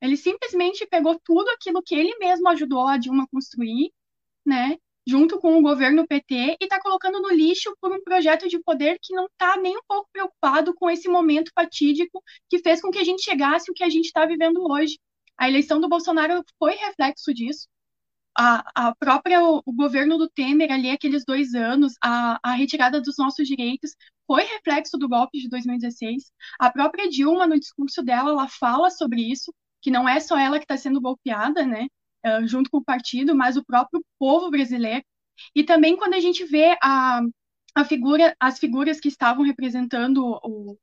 Ele 0.01 0.17
simplesmente 0.17 0.85
pegou 0.85 1.19
tudo 1.23 1.49
aquilo 1.49 1.81
que 1.81 1.95
ele 1.95 2.15
mesmo 2.19 2.47
ajudou 2.49 2.87
a 2.87 2.97
Dilma 2.97 3.27
construir, 3.31 3.91
né, 4.45 4.77
junto 5.07 5.39
com 5.39 5.57
o 5.57 5.62
governo 5.62 6.07
PT, 6.07 6.57
e 6.59 6.63
está 6.63 6.79
colocando 6.81 7.21
no 7.21 7.29
lixo 7.29 7.75
por 7.79 7.91
um 7.91 8.03
projeto 8.03 8.47
de 8.47 8.59
poder 8.59 8.97
que 9.01 9.13
não 9.13 9.25
está 9.25 9.55
nem 9.57 9.77
um 9.77 9.81
pouco 9.88 10.09
preocupado 10.12 10.74
com 10.74 10.89
esse 10.89 11.07
momento 11.07 11.51
fatídico 11.53 12.24
que 12.50 12.59
fez 12.59 12.81
com 12.81 12.89
que 12.89 12.97
a 12.97 13.03
gente 13.03 13.24
chegasse 13.24 13.69
o 13.69 13.74
que 13.74 13.83
a 13.83 13.89
gente 13.89 14.05
está 14.05 14.25
vivendo 14.25 14.59
hoje. 14.69 14.97
A 15.38 15.47
eleição 15.47 15.79
do 15.79 15.89
Bolsonaro 15.89 16.43
foi 16.57 16.74
reflexo 16.75 17.33
disso. 17.33 17.67
A, 18.38 18.89
a 18.89 18.95
própria 18.95 19.41
o, 19.43 19.62
o, 19.65 19.74
governo 19.74 20.17
do 20.17 20.29
Temer 20.29 20.69
ali 20.71 20.89
aqueles 20.89 21.24
dois 21.24 21.53
anos 21.53 21.93
a, 22.03 22.38
a 22.43 22.51
retirada 22.51 23.00
dos 23.00 23.15
nossos 23.17 23.47
direitos 23.47 23.91
foi 24.27 24.43
reflexo 24.43 24.97
do 24.97 25.07
golpe 25.07 25.39
de 25.39 25.47
2016 25.47 26.33
a 26.59 26.69
própria 26.69 27.09
Dilma 27.09 27.47
no 27.47 27.57
discurso 27.57 28.03
dela 28.03 28.31
ela 28.31 28.50
fala 28.50 28.89
sobre 28.89 29.21
isso 29.21 29.53
que 29.81 29.89
não 29.89 30.07
é 30.09 30.19
só 30.19 30.38
ela 30.38 30.57
que 30.57 30.65
está 30.65 30.75
sendo 30.75 31.00
golpeada 31.00 31.65
né 31.65 31.88
junto 32.46 32.70
com 32.70 32.77
o 32.77 32.84
partido 32.84 33.36
mas 33.36 33.58
o 33.58 33.65
próprio 33.65 34.03
povo 34.20 34.50
brasileiro 34.50 35.03
e 35.55 35.63
também 35.63 35.98
quando 35.98 36.13
a 36.13 36.20
gente 36.20 36.46
vê 36.46 36.77
a, 36.82 37.22
a 37.75 37.86
figura 37.86 38.36
as 38.39 38.60
figuras 38.60 39.00
que 39.00 39.10
estavam 39.10 39.44
representando 39.44 40.24
o, 40.44 40.77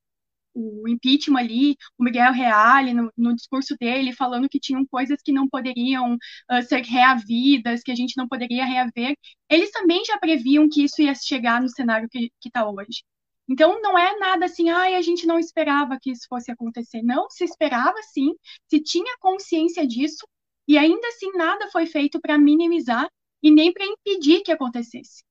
o 0.54 0.88
impeachment 0.88 1.40
ali, 1.40 1.76
o 1.98 2.04
Miguel 2.04 2.32
Reale, 2.32 2.92
no, 2.94 3.10
no, 3.16 3.34
discurso 3.34 3.76
dele, 3.78 4.12
falando 4.12 4.48
que 4.48 4.60
tinham 4.60 4.86
coisas 4.86 5.18
que 5.22 5.32
não 5.32 5.48
poderiam 5.48 6.14
uh, 6.14 6.62
ser 6.62 6.82
reavidas, 6.82 7.82
que 7.82 7.90
a 7.90 7.94
gente 7.94 8.16
não 8.16 8.28
poderia 8.28 8.64
reaver, 8.64 9.16
eles 9.48 9.70
também 9.70 10.04
já 10.04 10.18
previam 10.18 10.68
que 10.68 10.84
isso 10.84 11.00
ia 11.02 11.14
chegar 11.14 11.60
no 11.60 11.68
cenário 11.68 12.08
que 12.10 12.30
está 12.44 12.68
hoje. 12.68 13.02
Então, 13.48 13.80
não 13.82 13.98
é 13.98 14.18
nada 14.18 14.46
assim, 14.46 14.70
ai, 14.70 14.94
a 14.94 15.02
gente 15.02 15.26
não 15.26 15.38
esperava 15.38 15.98
que 16.00 16.10
isso 16.10 16.26
fosse 16.28 16.50
acontecer. 16.50 17.02
Não, 17.02 17.28
se 17.28 17.44
esperava 17.44 17.96
sim, 18.12 18.32
se 18.68 18.80
tinha 18.80 19.16
consciência 19.20 19.86
disso, 19.86 20.26
e 20.66 20.78
ainda 20.78 21.08
assim 21.08 21.30
nada 21.32 21.70
foi 21.70 21.86
feito 21.86 22.20
para 22.20 22.38
minimizar 22.38 23.08
e 23.42 23.50
nem 23.50 23.72
para 23.72 23.84
impedir 23.84 24.42
que 24.42 24.52
acontecesse. 24.52 25.24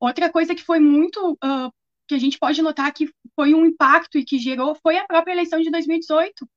Outra 0.00 0.30
coisa 0.30 0.54
que 0.54 0.62
foi 0.62 0.78
muito 0.78 1.32
uh, 1.32 1.72
que 2.06 2.14
a 2.14 2.18
gente 2.18 2.38
pode 2.38 2.62
notar 2.62 2.92
que 2.92 3.10
foi 3.34 3.54
um 3.54 3.66
impacto 3.66 4.18
e 4.18 4.24
que 4.24 4.38
gerou 4.38 4.74
foi 4.76 4.96
a 4.96 5.06
própria 5.06 5.32
eleição 5.32 5.60
de 5.60 5.70
2018. 5.70 6.48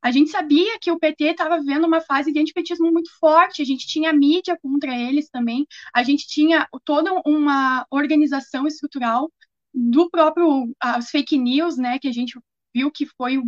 A 0.00 0.12
gente 0.12 0.30
sabia 0.30 0.78
que 0.78 0.92
o 0.92 0.98
PT 0.98 1.24
estava 1.24 1.58
vivendo 1.58 1.84
uma 1.84 2.00
fase 2.00 2.32
de 2.32 2.38
antipetismo 2.38 2.92
muito 2.92 3.10
forte, 3.18 3.60
a 3.60 3.64
gente 3.64 3.86
tinha 3.88 4.12
mídia 4.12 4.56
contra 4.62 4.96
eles 4.96 5.28
também, 5.28 5.66
a 5.92 6.04
gente 6.04 6.26
tinha 6.28 6.68
toda 6.84 7.20
uma 7.26 7.84
organização 7.90 8.66
estrutural 8.66 9.32
do 9.74 10.08
próprio 10.08 10.72
as 10.80 11.10
fake 11.10 11.36
news, 11.36 11.76
né, 11.76 11.98
que 11.98 12.06
a 12.06 12.12
gente 12.12 12.38
viu 12.72 12.90
que 12.92 13.06
foi 13.06 13.42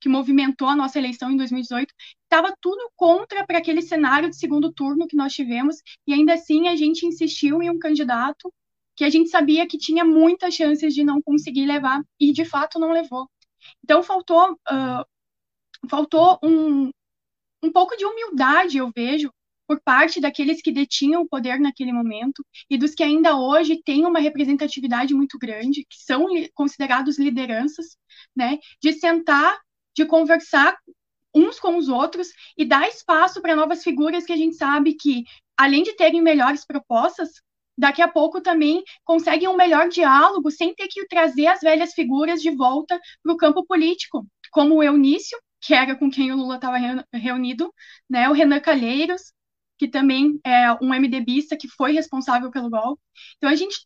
que 0.00 0.08
movimentou 0.08 0.68
a 0.68 0.76
nossa 0.76 0.98
eleição 0.98 1.30
em 1.30 1.36
2018, 1.36 1.92
estava 2.22 2.54
tudo 2.60 2.90
contra 2.96 3.46
para 3.46 3.58
aquele 3.58 3.82
cenário 3.82 4.28
de 4.28 4.36
segundo 4.36 4.72
turno 4.72 5.06
que 5.06 5.16
nós 5.16 5.32
tivemos, 5.32 5.76
e 6.06 6.12
ainda 6.12 6.34
assim 6.34 6.68
a 6.68 6.76
gente 6.76 7.06
insistiu 7.06 7.62
em 7.62 7.70
um 7.70 7.78
candidato 7.78 8.52
que 8.96 9.04
a 9.04 9.10
gente 9.10 9.30
sabia 9.30 9.66
que 9.66 9.78
tinha 9.78 10.04
muitas 10.04 10.54
chances 10.54 10.92
de 10.92 11.04
não 11.04 11.22
conseguir 11.22 11.66
levar 11.66 12.02
e 12.20 12.32
de 12.32 12.44
fato 12.44 12.78
não 12.78 12.92
levou. 12.92 13.28
Então 13.84 14.02
faltou 14.02 14.52
uh, 14.52 15.88
faltou 15.88 16.38
um, 16.42 16.90
um 17.62 17.72
pouco 17.72 17.96
de 17.96 18.04
humildade, 18.04 18.78
eu 18.78 18.90
vejo, 18.94 19.30
por 19.68 19.80
parte 19.82 20.20
daqueles 20.20 20.62
que 20.62 20.72
detinham 20.72 21.22
o 21.22 21.28
poder 21.28 21.60
naquele 21.60 21.92
momento 21.92 22.42
e 22.70 22.78
dos 22.78 22.94
que 22.94 23.02
ainda 23.02 23.36
hoje 23.36 23.82
têm 23.84 24.06
uma 24.06 24.18
representatividade 24.18 25.12
muito 25.12 25.38
grande, 25.38 25.84
que 25.84 25.98
são 25.98 26.26
considerados 26.54 27.18
lideranças, 27.18 27.98
né, 28.34 28.58
de 28.82 28.94
sentar, 28.94 29.60
de 29.98 30.06
conversar 30.06 30.76
uns 31.34 31.58
com 31.58 31.76
os 31.76 31.88
outros 31.88 32.28
e 32.56 32.64
dar 32.64 32.88
espaço 32.88 33.42
para 33.42 33.56
novas 33.56 33.82
figuras 33.82 34.24
que 34.24 34.32
a 34.32 34.36
gente 34.36 34.56
sabe 34.56 34.94
que, 34.94 35.24
além 35.56 35.82
de 35.82 35.94
terem 35.94 36.22
melhores 36.22 36.64
propostas, 36.64 37.30
daqui 37.76 38.00
a 38.00 38.06
pouco 38.06 38.40
também 38.40 38.82
conseguem 39.04 39.48
um 39.48 39.56
melhor 39.56 39.88
diálogo 39.88 40.50
sem 40.52 40.72
ter 40.72 40.86
que 40.88 41.06
trazer 41.06 41.48
as 41.48 41.60
velhas 41.60 41.92
figuras 41.94 42.40
de 42.40 42.50
volta 42.50 42.98
para 43.22 43.32
o 43.32 43.36
campo 43.36 43.66
político, 43.66 44.24
como 44.52 44.76
o 44.76 44.82
Eunício, 44.82 45.36
que 45.60 45.74
era 45.74 45.96
com 45.96 46.08
quem 46.08 46.30
o 46.32 46.36
Lula 46.36 46.54
estava 46.54 46.76
reunido, 47.12 47.72
né, 48.08 48.28
o 48.28 48.32
Renan 48.32 48.60
Calheiros, 48.60 49.32
que 49.76 49.88
também 49.88 50.38
é 50.44 50.72
um 50.74 50.94
MDBista 50.94 51.56
que 51.56 51.68
foi 51.68 51.92
responsável 51.92 52.50
pelo 52.52 52.70
golpe. 52.70 53.02
Então 53.36 53.50
a 53.50 53.56
gente 53.56 53.76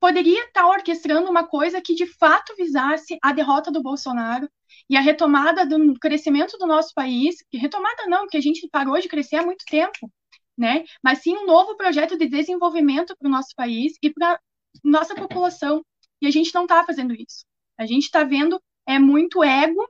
poderia 0.00 0.44
estar 0.46 0.62
tá 0.62 0.68
orquestrando 0.68 1.30
uma 1.30 1.46
coisa 1.46 1.82
que 1.82 1.94
de 1.94 2.06
fato 2.06 2.54
visasse 2.56 3.18
a 3.22 3.32
derrota 3.32 3.70
do 3.70 3.82
Bolsonaro 3.82 4.48
e 4.88 4.96
a 4.96 5.00
retomada 5.00 5.66
do 5.66 5.94
crescimento 5.98 6.56
do 6.58 6.66
nosso 6.66 6.92
país, 6.94 7.36
retomada 7.52 8.06
não, 8.06 8.26
que 8.26 8.36
a 8.36 8.40
gente 8.40 8.68
parou 8.70 8.98
de 9.00 9.08
crescer 9.08 9.36
há 9.36 9.44
muito 9.44 9.64
tempo, 9.64 10.10
né? 10.56 10.84
Mas 11.02 11.20
sim 11.20 11.36
um 11.36 11.46
novo 11.46 11.76
projeto 11.76 12.16
de 12.16 12.28
desenvolvimento 12.28 13.16
para 13.18 13.28
o 13.28 13.30
nosso 13.30 13.54
país 13.56 13.94
e 14.02 14.10
para 14.12 14.38
nossa 14.82 15.14
população. 15.14 15.84
E 16.20 16.26
a 16.26 16.30
gente 16.30 16.54
não 16.54 16.62
está 16.62 16.84
fazendo 16.84 17.14
isso. 17.14 17.44
A 17.78 17.86
gente 17.86 18.04
está 18.04 18.24
vendo 18.24 18.60
é 18.86 18.98
muito 18.98 19.42
ego, 19.42 19.88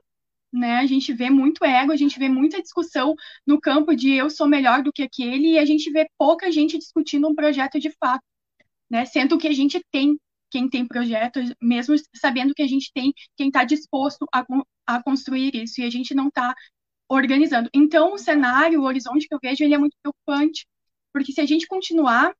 né? 0.51 0.77
A 0.77 0.85
gente 0.85 1.13
vê 1.13 1.29
muito 1.29 1.63
ego, 1.65 1.91
a 1.91 1.95
gente 1.97 2.17
vê 2.17 2.29
muita 2.29 2.61
discussão 2.61 3.15
no 3.45 3.59
campo 3.59 3.95
de 3.95 4.13
eu 4.13 4.29
sou 4.29 4.47
melhor 4.47 4.81
do 4.81 4.91
que 4.91 5.03
aquele 5.03 5.53
e 5.53 5.59
a 5.59 5.65
gente 5.65 5.91
vê 5.91 6.07
pouca 6.17 6.51
gente 6.51 6.77
discutindo 6.77 7.27
um 7.27 7.35
projeto 7.35 7.79
de 7.79 7.91
fato, 7.91 8.23
né? 8.89 9.05
Sendo 9.05 9.37
que 9.37 9.47
a 9.47 9.53
gente 9.53 9.81
tem 9.91 10.17
quem 10.55 10.69
tem 10.69 10.87
projeto, 10.87 11.41
mesmo 11.61 11.95
sabendo 12.15 12.53
que 12.53 12.61
a 12.61 12.67
gente 12.67 12.89
tem 12.93 13.13
quem 13.35 13.47
está 13.47 13.65
disposto 13.65 14.25
a, 14.33 14.45
a 14.87 15.03
construir 15.03 15.53
isso 15.53 15.81
e 15.81 15.83
a 15.83 15.89
gente 15.89 16.15
não 16.15 16.29
está 16.29 16.55
organizando. 17.09 17.69
Então, 17.73 18.13
o 18.13 18.17
cenário, 18.17 18.79
o 18.79 18.85
horizonte 18.85 19.27
que 19.27 19.35
eu 19.35 19.39
vejo, 19.41 19.61
ele 19.65 19.73
é 19.73 19.77
muito 19.77 19.97
preocupante, 20.01 20.65
porque 21.11 21.33
se 21.33 21.41
a 21.41 21.45
gente 21.45 21.67
continuar 21.67 22.33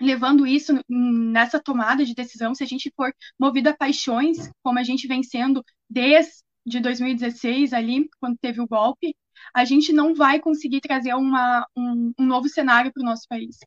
levando 0.00 0.46
isso 0.46 0.72
nessa 0.88 1.60
tomada 1.60 2.04
de 2.04 2.14
decisão, 2.14 2.54
se 2.54 2.62
a 2.62 2.66
gente 2.66 2.92
for 2.94 3.12
movido 3.36 3.70
a 3.70 3.76
paixões, 3.76 4.48
como 4.62 4.78
a 4.78 4.84
gente 4.84 5.08
vem 5.08 5.24
sendo 5.24 5.64
desde 5.90 6.80
2016 6.80 7.72
ali, 7.72 8.08
quando 8.20 8.38
teve 8.40 8.60
o 8.60 8.68
golpe, 8.68 9.16
a 9.52 9.64
gente 9.64 9.92
não 9.92 10.14
vai 10.14 10.38
conseguir 10.38 10.80
trazer 10.80 11.14
uma, 11.14 11.66
um, 11.76 12.12
um 12.20 12.24
novo 12.24 12.48
cenário 12.48 12.92
para 12.92 13.02
o 13.02 13.04
nosso 13.04 13.26
país. 13.28 13.58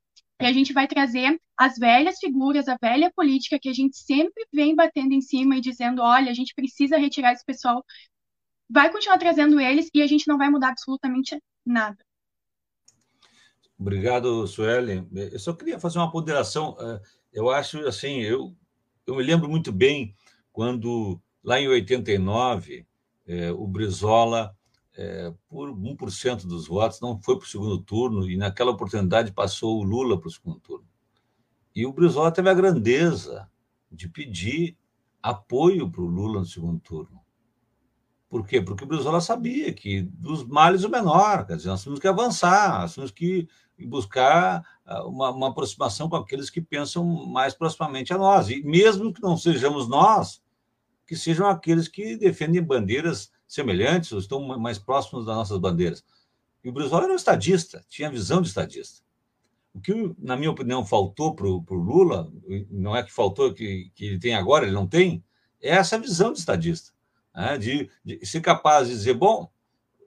E 0.41 0.45
a 0.45 0.53
gente 0.53 0.74
vai 0.74 0.88
trazer 0.88 1.39
as 1.57 1.77
velhas 1.77 2.17
figuras, 2.19 2.67
a 2.67 2.77
velha 2.81 3.12
política 3.15 3.60
que 3.60 3.69
a 3.69 3.74
gente 3.74 3.98
sempre 3.98 4.45
vem 4.53 4.75
batendo 4.75 5.13
em 5.13 5.21
cima 5.21 5.57
e 5.57 5.62
dizendo, 5.62 6.01
olha, 6.01 6.31
a 6.31 6.33
gente 6.33 6.53
precisa 6.55 6.98
retirar 6.98 7.33
esse 7.33 7.45
pessoal, 7.45 7.83
vai 8.69 8.91
continuar 8.91 9.17
trazendo 9.17 9.60
eles 9.60 9.89
e 9.93 10.01
a 10.01 10.07
gente 10.07 10.27
não 10.27 10.38
vai 10.38 10.50
mudar 10.50 10.69
absolutamente 10.69 11.39
nada. 11.65 11.98
Obrigado, 13.77 14.45
Sueli. 14.48 15.07
Eu 15.13 15.39
só 15.39 15.53
queria 15.53 15.79
fazer 15.79 15.98
uma 15.98 16.12
ponderação. 16.12 16.77
É, 16.79 17.01
eu 17.33 17.50
acho 17.50 17.79
assim, 17.88 18.21
eu, 18.21 18.55
eu 19.07 19.15
me 19.15 19.24
lembro 19.24 19.50
muito 19.50 19.71
bem 19.71 20.15
quando, 20.51 21.19
lá 21.43 21.60
em 21.60 21.67
89, 21.67 22.86
é, 23.27 23.51
o 23.51 23.65
Brizola, 23.65 24.55
é, 24.95 25.33
por 25.48 25.71
1% 25.71 26.45
dos 26.45 26.67
votos, 26.67 27.00
não 27.00 27.19
foi 27.21 27.38
para 27.38 27.45
o 27.45 27.50
segundo 27.50 27.79
turno, 27.79 28.29
e 28.29 28.38
naquela 28.38 28.71
oportunidade 28.71 29.31
passou 29.31 29.79
o 29.79 29.83
Lula 29.83 30.19
para 30.19 30.27
o 30.27 30.31
segundo 30.31 30.60
turno. 30.60 30.88
E 31.74 31.86
o 31.86 31.93
Brizola 31.93 32.31
teve 32.31 32.50
a 32.50 32.53
grandeza 32.53 33.50
de 33.91 34.10
pedir 34.10 34.77
apoio 35.21 35.89
para 35.89 36.01
o 36.01 36.07
Lula 36.07 36.39
no 36.39 36.45
segundo 36.45 36.79
turno. 36.79 37.21
Por 38.29 38.48
quê? 38.48 38.62
Porque 38.62 38.83
o 38.83 38.88
Brizola 38.88 39.19
sabia 39.19 39.74
que 39.74 40.01
dos 40.01 40.45
males 40.45 40.83
o 40.83 40.89
menor, 40.89 41.45
quer 41.45 41.57
dizer, 41.57 41.69
nós 41.69 41.83
temos 41.83 42.00
que 42.00 42.07
avançar, 42.07 42.81
nós 42.81 42.95
temos 42.95 43.12
que 43.12 43.48
buscar 43.86 44.63
ah, 44.86 45.05
uma, 45.05 45.31
uma, 45.31 45.50
aproximação 45.50 46.07
com 46.07 46.15
aqueles 46.15 46.50
que 46.50 46.62
pensam 46.62 47.03
mais 47.27 47.53
proximamente 47.53 48.13
a 48.13 48.17
nós. 48.17 48.50
E 48.50 48.63
mesmo 48.63 49.12
que 49.13 49.21
não 49.21 49.36
sejamos 49.36 49.88
nós, 49.88 50.41
que 51.05 51.15
sejam 51.15 51.48
aqueles 51.48 51.88
que 51.88 52.15
defendem 52.15 52.63
bandeiras 52.63 53.31
semelhantes 53.51 54.12
ou 54.13 54.20
estão 54.20 54.39
mais 54.58 54.79
próximos 54.79 55.25
das 55.25 55.36
nossas 55.36 55.58
bandeiras. 55.58 56.03
E 56.63 56.70
o 56.70 56.72
Brizola 56.72 57.03
era 57.03 57.13
um 57.13 57.17
estadista, 57.17 57.84
tinha 57.89 58.10
visão 58.10 58.41
de 58.41 58.48
estadista. 58.48 59.03
O 59.74 59.81
que, 59.81 60.15
na 60.20 60.38
minha 60.38 60.51
opinião, 60.51 60.86
faltou 60.86 61.36
para 61.36 61.48
o 61.48 61.63
Lula, 61.70 62.31
não 62.70 62.96
é 62.96 63.03
que 63.03 63.12
faltou 63.12 63.53
que, 63.53 63.91
que 63.93 64.05
ele 64.05 64.20
tem 64.20 64.36
agora, 64.36 64.65
ele 64.65 64.74
não 64.74 64.88
tem, 64.88 65.24
é 65.62 65.70
essa 65.72 66.00
visão 66.00 66.31
de 66.31 66.39
estadista 66.39 66.93
né, 67.36 67.58
de, 67.58 67.89
de 68.03 68.25
ser 68.25 68.39
capaz 68.39 68.88
de 68.88 68.93
dizer, 68.93 69.15
bom, 69.15 69.50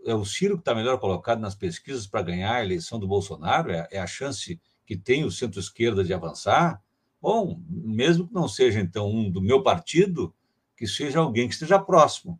é 0.07 0.15
o 0.15 0.25
Ciro 0.25 0.57
que 0.57 0.63
está 0.63 0.75
melhor 0.75 0.99
colocado 0.99 1.41
nas 1.41 1.55
pesquisas 1.55 2.07
para 2.07 2.23
ganhar 2.23 2.55
a 2.55 2.65
eleição 2.65 2.99
do 2.99 3.09
Bolsonaro, 3.09 3.71
é, 3.71 3.89
é 3.91 3.99
a 3.99 4.07
chance 4.07 4.61
que 4.87 4.97
tem 4.97 5.25
o 5.25 5.31
centro-esquerda 5.31 6.05
de 6.05 6.13
avançar. 6.13 6.83
Bom, 7.21 7.61
mesmo 7.69 8.29
que 8.29 8.35
não 8.35 8.49
seja, 8.49 8.81
então, 8.81 9.11
um 9.11 9.31
do 9.31 9.41
meu 9.41 9.63
partido, 9.63 10.35
que 10.77 10.87
seja 10.87 11.21
alguém 11.21 11.49
que 11.49 11.55
esteja 11.55 11.79
próximo, 11.79 12.39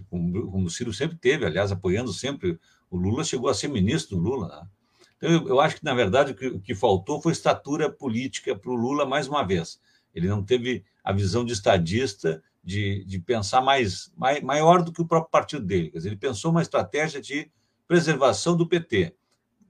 que 0.00 0.06
como, 0.10 0.64
o 0.64 0.70
Ciro 0.70 0.92
sempre 0.92 1.16
teve, 1.16 1.46
aliás, 1.46 1.70
apoiando 1.70 2.12
sempre 2.12 2.58
o 2.90 2.96
Lula, 2.96 3.24
chegou 3.24 3.48
a 3.48 3.54
ser 3.54 3.68
ministro 3.68 4.16
do 4.16 4.22
Lula. 4.22 4.48
Né? 4.48 4.68
Então, 5.16 5.48
eu, 5.48 5.60
acho 5.60 5.76
que, 5.76 5.84
na 5.84 5.94
verdade, 5.94 6.32
o 6.32 6.60
que, 6.60 6.74
faltou 6.74 7.20
foi 7.20 7.32
estatura 7.32 7.90
política 7.90 8.56
para 8.56 8.70
o 8.70 8.74
Lula 8.74 9.04
mais 9.04 9.28
uma 9.28 9.42
vez. 9.42 9.80
Ele 10.14 10.26
não 10.26 10.42
teve 10.42 10.84
a 11.04 11.12
visão 11.12 11.44
de 11.44 11.52
estadista 11.52 12.42
de, 12.64 13.04
de 13.04 13.18
pensar 13.18 13.60
mais, 13.60 14.12
mais, 14.16 14.42
maior 14.42 14.82
do 14.82 14.92
que 14.92 15.00
o 15.00 15.06
próprio 15.06 15.30
partido 15.30 15.64
dele. 15.64 15.90
Quer 15.90 15.98
dizer, 15.98 16.08
ele 16.08 16.16
pensou 16.16 16.50
uma 16.50 16.62
estratégia 16.62 17.20
de 17.20 17.50
preservação 17.86 18.56
do 18.56 18.66
PT, 18.66 19.14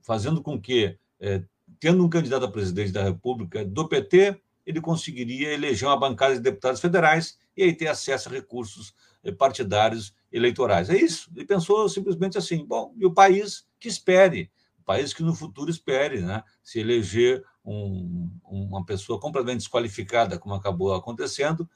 fazendo 0.01 0.41
com 0.41 0.59
que, 0.59 0.97
é, 1.19 1.43
tendo 1.79 2.03
um 2.03 2.09
candidato 2.09 2.45
a 2.45 2.51
presidente 2.51 2.91
da 2.91 3.03
República 3.03 3.63
do 3.65 3.87
PT, 3.87 4.39
ele 4.65 4.79
conseguiria 4.79 5.53
eleger 5.53 5.87
uma 5.87 5.99
bancada 5.99 6.35
de 6.35 6.41
deputados 6.41 6.79
federais 6.79 7.37
e 7.57 7.63
aí 7.63 7.73
ter 7.73 7.87
acesso 7.87 8.29
a 8.29 8.31
recursos 8.31 8.93
é, 9.23 9.31
partidários 9.31 10.13
eleitorais. 10.31 10.89
É 10.89 10.97
isso. 10.97 11.29
Ele 11.35 11.45
pensou 11.45 11.87
simplesmente 11.89 12.37
assim: 12.37 12.65
bom, 12.65 12.93
e 12.97 13.05
o 13.05 13.13
país 13.13 13.67
que 13.79 13.87
espere, 13.87 14.51
o 14.79 14.83
país 14.83 15.13
que 15.13 15.23
no 15.23 15.35
futuro 15.35 15.69
espere, 15.69 16.21
né, 16.21 16.43
se 16.63 16.79
eleger 16.79 17.43
um, 17.63 18.29
uma 18.43 18.85
pessoa 18.85 19.19
completamente 19.19 19.59
desqualificada, 19.59 20.39
como 20.39 20.55
acabou 20.55 20.93
acontecendo, 20.93 21.69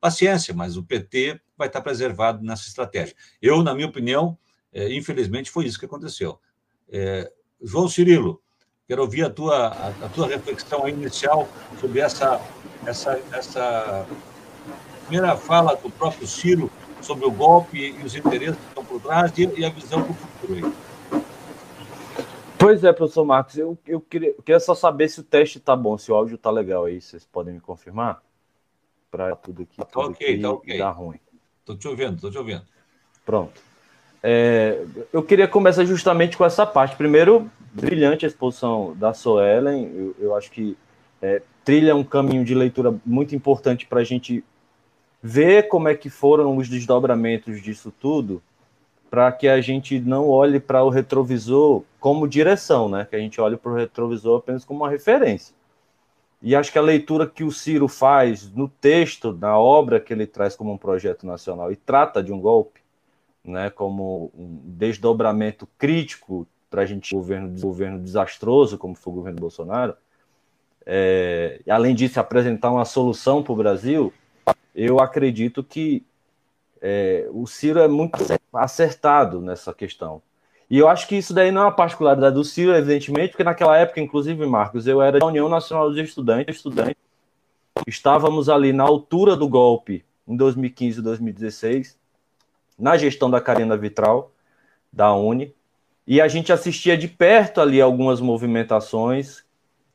paciência, 0.00 0.54
mas 0.54 0.76
o 0.76 0.82
PT 0.82 1.40
vai 1.56 1.68
estar 1.68 1.80
preservado 1.80 2.44
nessa 2.44 2.68
estratégia. 2.68 3.14
Eu, 3.40 3.62
na 3.62 3.74
minha 3.74 3.86
opinião, 3.86 4.38
é, 4.72 4.92
infelizmente 4.92 5.50
foi 5.50 5.66
isso 5.66 5.78
que 5.78 5.86
aconteceu. 5.86 6.38
É, 6.88 7.30
João 7.62 7.88
Cirilo, 7.88 8.42
quero 8.86 9.02
ouvir 9.02 9.24
a 9.24 9.30
tua, 9.30 9.68
a, 9.68 9.88
a, 9.88 10.08
tua 10.08 10.28
reflexão 10.28 10.88
inicial 10.88 11.48
sobre 11.80 12.00
essa, 12.00 12.40
essa, 12.86 13.20
essa 13.32 14.06
primeira 15.02 15.36
fala 15.36 15.74
do 15.76 15.90
próprio 15.90 16.26
Ciro 16.26 16.70
sobre 17.02 17.26
o 17.26 17.30
golpe 17.30 17.78
e 17.78 18.04
os 18.04 18.14
interesses 18.14 18.56
que 18.56 18.68
estão 18.68 18.84
por 18.84 19.00
trás 19.00 19.36
e, 19.36 19.46
e 19.56 19.64
a 19.64 19.70
visão 19.70 20.02
para 20.02 20.12
o 20.12 20.14
futuro. 20.14 20.54
Aí. 20.54 21.22
Pois 22.58 22.82
é, 22.82 22.92
professor 22.92 23.24
Marcos, 23.24 23.56
eu, 23.56 23.78
eu, 23.86 24.00
queria, 24.00 24.30
eu 24.30 24.42
queria 24.42 24.60
só 24.60 24.74
saber 24.74 25.08
se 25.08 25.20
o 25.20 25.22
teste 25.22 25.58
está 25.58 25.76
bom, 25.76 25.96
se 25.96 26.10
o 26.10 26.14
áudio 26.14 26.34
está 26.34 26.50
legal 26.50 26.84
aí, 26.84 27.00
vocês 27.00 27.24
podem 27.24 27.54
me 27.54 27.60
confirmar? 27.60 28.20
para 29.10 29.34
tudo 29.36 29.62
aqui, 29.62 29.76
tá 29.76 29.84
tudo 29.84 30.10
okay, 30.10 30.34
aqui 30.34 30.42
tá 30.42 30.50
okay. 30.50 30.78
dar 30.78 30.90
ruim. 30.90 31.18
Estou 31.60 31.76
te 31.76 31.88
ouvindo, 31.88 32.14
estou 32.14 32.30
te 32.30 32.38
ouvindo. 32.38 32.62
Pronto. 33.24 33.60
É, 34.22 34.84
eu 35.12 35.22
queria 35.22 35.46
começar 35.46 35.84
justamente 35.84 36.36
com 36.36 36.44
essa 36.44 36.66
parte. 36.66 36.96
Primeiro, 36.96 37.50
brilhante 37.72 38.24
a 38.24 38.28
exposição 38.28 38.94
da 38.96 39.12
Soelen. 39.14 39.90
Eu, 39.94 40.16
eu 40.18 40.36
acho 40.36 40.50
que 40.50 40.76
é, 41.20 41.42
trilha 41.64 41.94
um 41.94 42.04
caminho 42.04 42.44
de 42.44 42.54
leitura 42.54 42.94
muito 43.04 43.34
importante 43.34 43.86
para 43.86 44.00
a 44.00 44.04
gente 44.04 44.44
ver 45.22 45.68
como 45.68 45.88
é 45.88 45.94
que 45.94 46.08
foram 46.08 46.56
os 46.56 46.68
desdobramentos 46.68 47.60
disso 47.60 47.92
tudo, 47.92 48.42
para 49.10 49.32
que 49.32 49.48
a 49.48 49.60
gente 49.60 49.98
não 50.00 50.28
olhe 50.28 50.60
para 50.60 50.84
o 50.84 50.90
retrovisor 50.90 51.82
como 51.98 52.28
direção, 52.28 52.88
né? 52.88 53.06
Que 53.08 53.16
a 53.16 53.18
gente 53.18 53.40
olhe 53.40 53.56
para 53.56 53.72
o 53.72 53.74
retrovisor 53.74 54.38
apenas 54.38 54.64
como 54.64 54.80
uma 54.80 54.90
referência. 54.90 55.54
E 56.40 56.54
acho 56.54 56.70
que 56.70 56.78
a 56.78 56.82
leitura 56.82 57.26
que 57.26 57.42
o 57.42 57.50
Ciro 57.50 57.88
faz 57.88 58.50
no 58.52 58.68
texto, 58.68 59.32
na 59.32 59.58
obra 59.58 59.98
que 59.98 60.12
ele 60.12 60.26
traz 60.26 60.54
como 60.54 60.72
um 60.72 60.78
projeto 60.78 61.26
nacional 61.26 61.72
e 61.72 61.76
trata 61.76 62.22
de 62.22 62.32
um 62.32 62.40
golpe, 62.40 62.80
né, 63.44 63.70
como 63.70 64.30
um 64.34 64.60
desdobramento 64.64 65.66
crítico 65.78 66.46
para 66.70 66.82
a 66.82 66.86
gente 66.86 67.14
governo 67.14 67.58
governo 67.58 67.98
desastroso 67.98 68.76
como 68.76 68.94
foi 68.94 69.12
o 69.12 69.16
governo 69.16 69.40
Bolsonaro, 69.40 69.94
é, 70.84 71.60
além 71.68 71.94
disso 71.94 72.20
apresentar 72.20 72.70
uma 72.70 72.84
solução 72.84 73.42
para 73.42 73.52
o 73.52 73.56
Brasil, 73.56 74.12
eu 74.74 75.00
acredito 75.00 75.62
que 75.62 76.04
é, 76.80 77.28
o 77.32 77.46
Ciro 77.46 77.80
é 77.80 77.88
muito 77.88 78.18
acertado 78.52 79.40
nessa 79.40 79.74
questão. 79.74 80.22
E 80.70 80.78
eu 80.78 80.88
acho 80.88 81.08
que 81.08 81.16
isso 81.16 81.32
daí 81.32 81.50
não 81.50 81.62
é 81.62 81.64
uma 81.64 81.72
particularidade 81.72 82.34
do 82.34 82.44
Ciro, 82.44 82.74
evidentemente, 82.74 83.30
porque 83.30 83.44
naquela 83.44 83.76
época, 83.76 84.00
inclusive, 84.00 84.44
Marcos, 84.46 84.86
eu 84.86 85.00
era 85.00 85.18
da 85.18 85.26
União 85.26 85.48
Nacional 85.48 85.88
dos 85.88 85.98
Estudantes, 85.98 86.56
estudante. 86.56 86.96
Estávamos 87.86 88.48
ali 88.48 88.72
na 88.72 88.84
altura 88.84 89.34
do 89.34 89.48
golpe 89.48 90.04
em 90.26 90.36
2015 90.36 90.98
e 90.98 91.02
2016, 91.02 91.98
na 92.78 92.98
gestão 92.98 93.30
da 93.30 93.40
Karina 93.40 93.76
Vitral, 93.76 94.30
da 94.92 95.14
Uni, 95.14 95.54
e 96.06 96.20
a 96.20 96.28
gente 96.28 96.52
assistia 96.52 96.96
de 96.96 97.08
perto 97.08 97.60
ali 97.60 97.80
algumas 97.80 98.20
movimentações, 98.20 99.42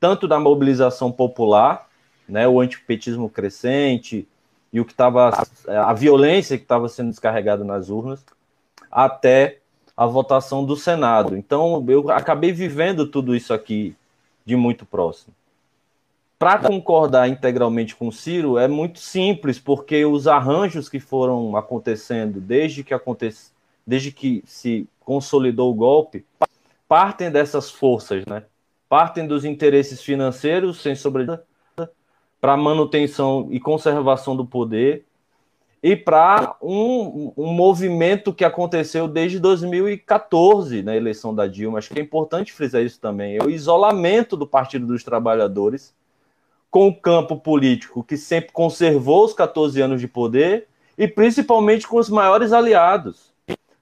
tanto 0.00 0.26
da 0.26 0.38
mobilização 0.38 1.10
popular, 1.10 1.88
né, 2.28 2.48
o 2.48 2.60
antipetismo 2.60 3.28
crescente 3.28 4.26
e 4.74 4.80
o 4.80 4.84
que 4.84 4.90
estava 4.90 5.30
a 5.68 5.94
violência 5.94 6.58
que 6.58 6.64
estava 6.64 6.88
sendo 6.88 7.10
descarregada 7.10 7.62
nas 7.62 7.90
urnas, 7.90 8.26
até 8.90 9.58
a 9.96 10.04
votação 10.04 10.64
do 10.64 10.76
Senado. 10.76 11.36
Então, 11.36 11.84
eu 11.86 12.10
acabei 12.10 12.50
vivendo 12.50 13.06
tudo 13.06 13.36
isso 13.36 13.54
aqui 13.54 13.94
de 14.44 14.56
muito 14.56 14.84
próximo. 14.84 15.32
Para 16.36 16.58
concordar 16.58 17.28
integralmente 17.28 17.94
com 17.94 18.10
Ciro 18.10 18.58
é 18.58 18.66
muito 18.66 18.98
simples, 18.98 19.60
porque 19.60 20.04
os 20.04 20.26
arranjos 20.26 20.88
que 20.88 20.98
foram 20.98 21.56
acontecendo 21.56 22.40
desde 22.40 22.82
que 22.82 22.92
acontece, 22.92 23.52
desde 23.86 24.10
que 24.10 24.42
se 24.44 24.88
consolidou 24.98 25.70
o 25.70 25.74
golpe, 25.74 26.26
partem 26.88 27.30
dessas 27.30 27.70
forças, 27.70 28.26
né? 28.26 28.42
Partem 28.88 29.24
dos 29.24 29.44
interesses 29.44 30.02
financeiros, 30.02 30.82
sem 30.82 30.96
sobrevida, 30.96 31.44
para 32.44 32.58
manutenção 32.58 33.48
e 33.50 33.58
conservação 33.58 34.36
do 34.36 34.44
poder, 34.44 35.06
e 35.82 35.96
para 35.96 36.54
um, 36.60 37.32
um 37.38 37.46
movimento 37.46 38.34
que 38.34 38.44
aconteceu 38.44 39.08
desde 39.08 39.40
2014, 39.40 40.82
na 40.82 40.94
eleição 40.94 41.34
da 41.34 41.46
Dilma. 41.46 41.78
Acho 41.78 41.94
que 41.94 41.98
é 41.98 42.02
importante 42.02 42.52
frisar 42.52 42.82
isso 42.82 43.00
também. 43.00 43.38
É 43.38 43.42
o 43.42 43.48
isolamento 43.48 44.36
do 44.36 44.46
Partido 44.46 44.86
dos 44.86 45.02
Trabalhadores 45.02 45.94
com 46.70 46.86
o 46.86 46.94
campo 46.94 47.36
político, 47.36 48.04
que 48.04 48.18
sempre 48.18 48.52
conservou 48.52 49.24
os 49.24 49.32
14 49.32 49.80
anos 49.80 49.98
de 49.98 50.06
poder, 50.06 50.68
e 50.98 51.08
principalmente 51.08 51.88
com 51.88 51.96
os 51.96 52.10
maiores 52.10 52.52
aliados. 52.52 53.32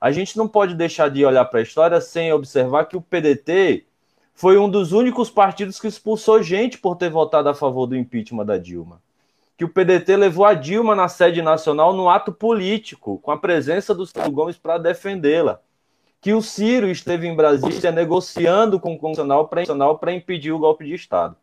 a 0.01 0.13
gente 0.13 0.37
não 0.37 0.47
pode 0.47 0.77
deixar 0.77 1.11
de 1.11 1.27
olhar 1.27 1.47
para 1.47 1.59
a 1.59 1.65
história 1.65 2.01
sem 2.01 2.33
observar 2.33 2.85
que 2.85 2.97
o 2.97 3.03
PDT 3.03 3.87
foi 4.35 4.59
um 4.59 4.69
dos 4.69 4.93
únicos 4.93 5.31
partidos 5.31 5.79
que 5.79 5.87
expulsou 5.87 6.43
gente 6.43 6.79
por 6.79 6.97
ter 6.97 7.11
votado 7.11 7.49
a 7.49 7.55
favor 7.55 7.87
do 7.87 7.97
impeachment 7.97 8.47
da 8.47 8.59
Dilma. 8.59 9.01
Que 9.57 9.65
o 9.65 9.69
PDT 9.69 10.17
levou 10.17 10.45
a 10.45 10.55
Dilma 10.55 10.95
na 10.95 11.09
sede 11.09 11.43
nacional 11.43 11.93
no 11.93 12.09
ato 12.09 12.33
político, 12.33 13.19
com 13.19 13.31
a 13.31 13.39
presença 13.39 13.95
do 13.95 14.07
Ciro 14.07 14.31
Gomes 14.31 14.57
para 14.57 14.79
defendê-la. 14.79 15.61
Que 16.21 16.33
o 16.33 16.43
Ciro 16.43 16.89
esteve 16.89 17.27
em 17.27 17.37
Brasília 17.37 17.93
negociando 17.93 18.81
com 18.81 18.95
o 18.95 18.99
Constitucional 18.99 19.49
para 19.99 20.13
impedir 20.13 20.53
o 20.53 20.59
golpe 20.59 20.85
de 20.85 20.95
Estado. 20.95 21.37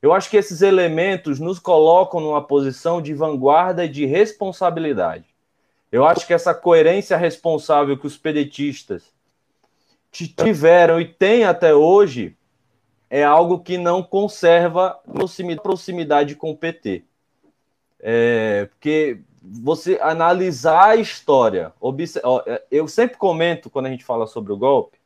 Eu 0.00 0.12
acho 0.12 0.28
que 0.30 0.36
esses 0.36 0.62
elementos 0.62 1.38
nos 1.38 1.58
colocam 1.58 2.20
numa 2.20 2.42
posição 2.42 3.00
de 3.00 3.14
vanguarda 3.14 3.84
e 3.84 3.88
de 3.88 4.04
responsabilidade. 4.04 5.26
Eu 5.90 6.04
acho 6.04 6.26
que 6.26 6.34
essa 6.34 6.54
coerência 6.54 7.16
responsável 7.16 7.96
que 7.98 8.06
os 8.06 8.16
pedetistas 8.16 9.12
tiveram 10.12 11.00
e 11.00 11.06
têm 11.06 11.44
até 11.44 11.74
hoje 11.74 12.36
é 13.08 13.24
algo 13.24 13.58
que 13.58 13.76
não 13.76 14.02
conserva 14.02 14.98
proximidade 15.62 16.34
com 16.34 16.50
o 16.50 16.56
PT. 16.56 17.04
É, 18.00 18.66
porque 18.70 19.20
você 19.42 19.98
analisar 20.00 20.90
a 20.90 20.96
história, 20.96 21.72
é, 22.46 22.62
eu 22.70 22.86
sempre 22.88 23.16
comento 23.16 23.68
quando 23.68 23.86
a 23.86 23.90
gente 23.90 24.04
fala 24.04 24.26
sobre 24.26 24.52
o 24.52 24.56
golpe, 24.56 24.98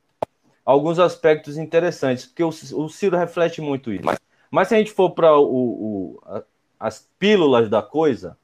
alguns 0.65 0.99
aspectos 0.99 1.57
interessantes, 1.57 2.27
porque 2.27 2.45
o, 2.45 2.89
Ciro 2.89 3.17
reflete 3.17 3.61
muito 3.61 3.93
isso. 3.93 4.05
Mas, 4.05 4.19
mas 4.51 4.69
se 4.69 4.75
a 4.75 4.79
gente 4.79 4.93
for 4.93 5.11
para 5.11 5.31
as 6.79 7.09
pílulas 7.19 7.69
da 7.69 7.83
coisa, 7.83 8.37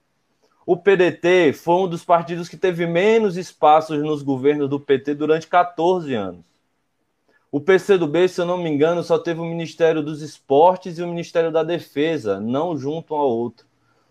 o 0.64 0.76
PDT 0.76 1.52
foi 1.52 1.74
um 1.74 1.88
dos 1.88 2.04
partidos 2.04 2.48
que 2.48 2.56
teve 2.56 2.86
menos 2.86 3.36
espaços 3.36 4.00
nos 4.02 4.22
governos 4.22 4.68
do 4.68 4.78
PT 4.78 5.14
durante 5.14 5.46
14 5.46 6.14
anos. 6.14 6.51
O 7.52 7.60
PCdoB, 7.60 8.30
se 8.30 8.40
eu 8.40 8.46
não 8.46 8.56
me 8.56 8.70
engano, 8.70 9.02
só 9.02 9.18
teve 9.18 9.38
o 9.38 9.44
Ministério 9.44 10.02
dos 10.02 10.22
Esportes 10.22 10.98
e 10.98 11.02
o 11.02 11.06
Ministério 11.06 11.52
da 11.52 11.62
Defesa, 11.62 12.40
não 12.40 12.78
junto 12.78 13.14
um 13.14 13.18
ao 13.18 13.28
outro. 13.28 13.66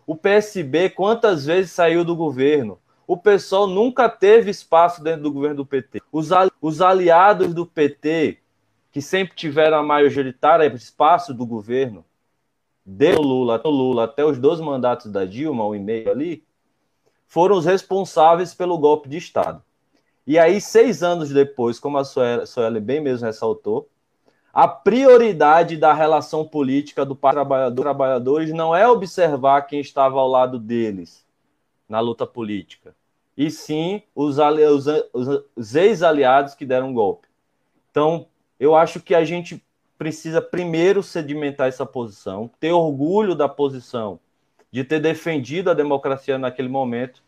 O 0.06 0.16
PSB, 0.16 0.92
quantas 0.92 1.48
vezes 1.48 1.72
saiu 1.72 2.06
do 2.06 2.16
governo? 2.16 2.78
O 3.08 3.18
PSOL 3.18 3.66
nunca 3.66 4.08
teve 4.08 4.52
espaço 4.52 5.04
dentro 5.04 5.24
do 5.24 5.32
governo 5.32 5.56
do 5.56 5.66
PT. 5.66 6.04
Os, 6.12 6.32
ali 6.32 6.52
os 6.62 6.84
aliados 6.84 7.52
do 7.52 7.66
PT, 7.66 8.38
que 8.92 9.02
sempre 9.02 9.36
tiveram 9.36 9.80
a 9.80 9.84
majoritária 9.84 10.72
espaço 10.76 11.34
do 11.34 11.44
governo, 11.44 12.06
do 12.86 13.22
Lula, 13.22 13.58
do 13.58 13.72
Lula 13.72 14.04
até 14.04 14.24
os 14.24 14.38
dois 14.38 14.60
mandatos 14.60 15.12
da 15.12 15.26
Dilma, 15.26 15.66
um 15.66 15.74
e 15.74 15.80
meio 15.80 16.12
ali, 16.12 16.44
foram 17.26 17.56
os 17.56 17.66
responsáveis 17.66 18.54
pelo 18.54 18.78
golpe 18.78 19.10
de 19.10 19.18
Estado. 19.18 19.64
E 20.26 20.38
aí, 20.38 20.62
seis 20.62 21.02
anos 21.02 21.30
depois, 21.30 21.80
como 21.80 21.98
a 21.98 22.04
Sueli 22.04 22.80
bem 22.80 23.02
mesmo 23.02 23.26
ressaltou, 23.26 23.90
a 24.54 24.68
prioridade 24.68 25.78
da 25.78 25.94
relação 25.94 26.46
política 26.46 27.06
do 27.06 27.16
trabalhador 27.16 27.82
trabalhadores 27.82 28.52
não 28.52 28.76
é 28.76 28.88
observar 28.88 29.62
quem 29.64 29.80
estava 29.80 30.20
ao 30.20 30.28
lado 30.28 30.60
deles 30.60 31.26
na 31.88 32.00
luta 32.00 32.26
política, 32.26 32.96
e 33.36 33.50
sim 33.50 34.02
os, 34.16 34.38
os, 34.38 35.44
os 35.56 35.76
ex-aliados 35.76 36.54
que 36.54 36.66
deram 36.66 36.94
golpe. 36.94 37.28
Então, 37.90 38.28
eu 38.60 38.76
acho 38.76 39.00
que 39.00 39.16
a 39.16 39.24
gente 39.24 39.64
precisa 39.98 40.42
primeiro 40.42 41.04
sedimentar 41.04 41.68
essa 41.68 41.86
posição, 41.86 42.50
ter 42.60 42.72
orgulho 42.72 43.36
da 43.36 43.48
posição 43.48 44.20
de 44.72 44.84
ter 44.84 45.00
defendido 45.00 45.70
a 45.70 45.74
democracia 45.74 46.38
naquele 46.38 46.70
momento 46.70 47.22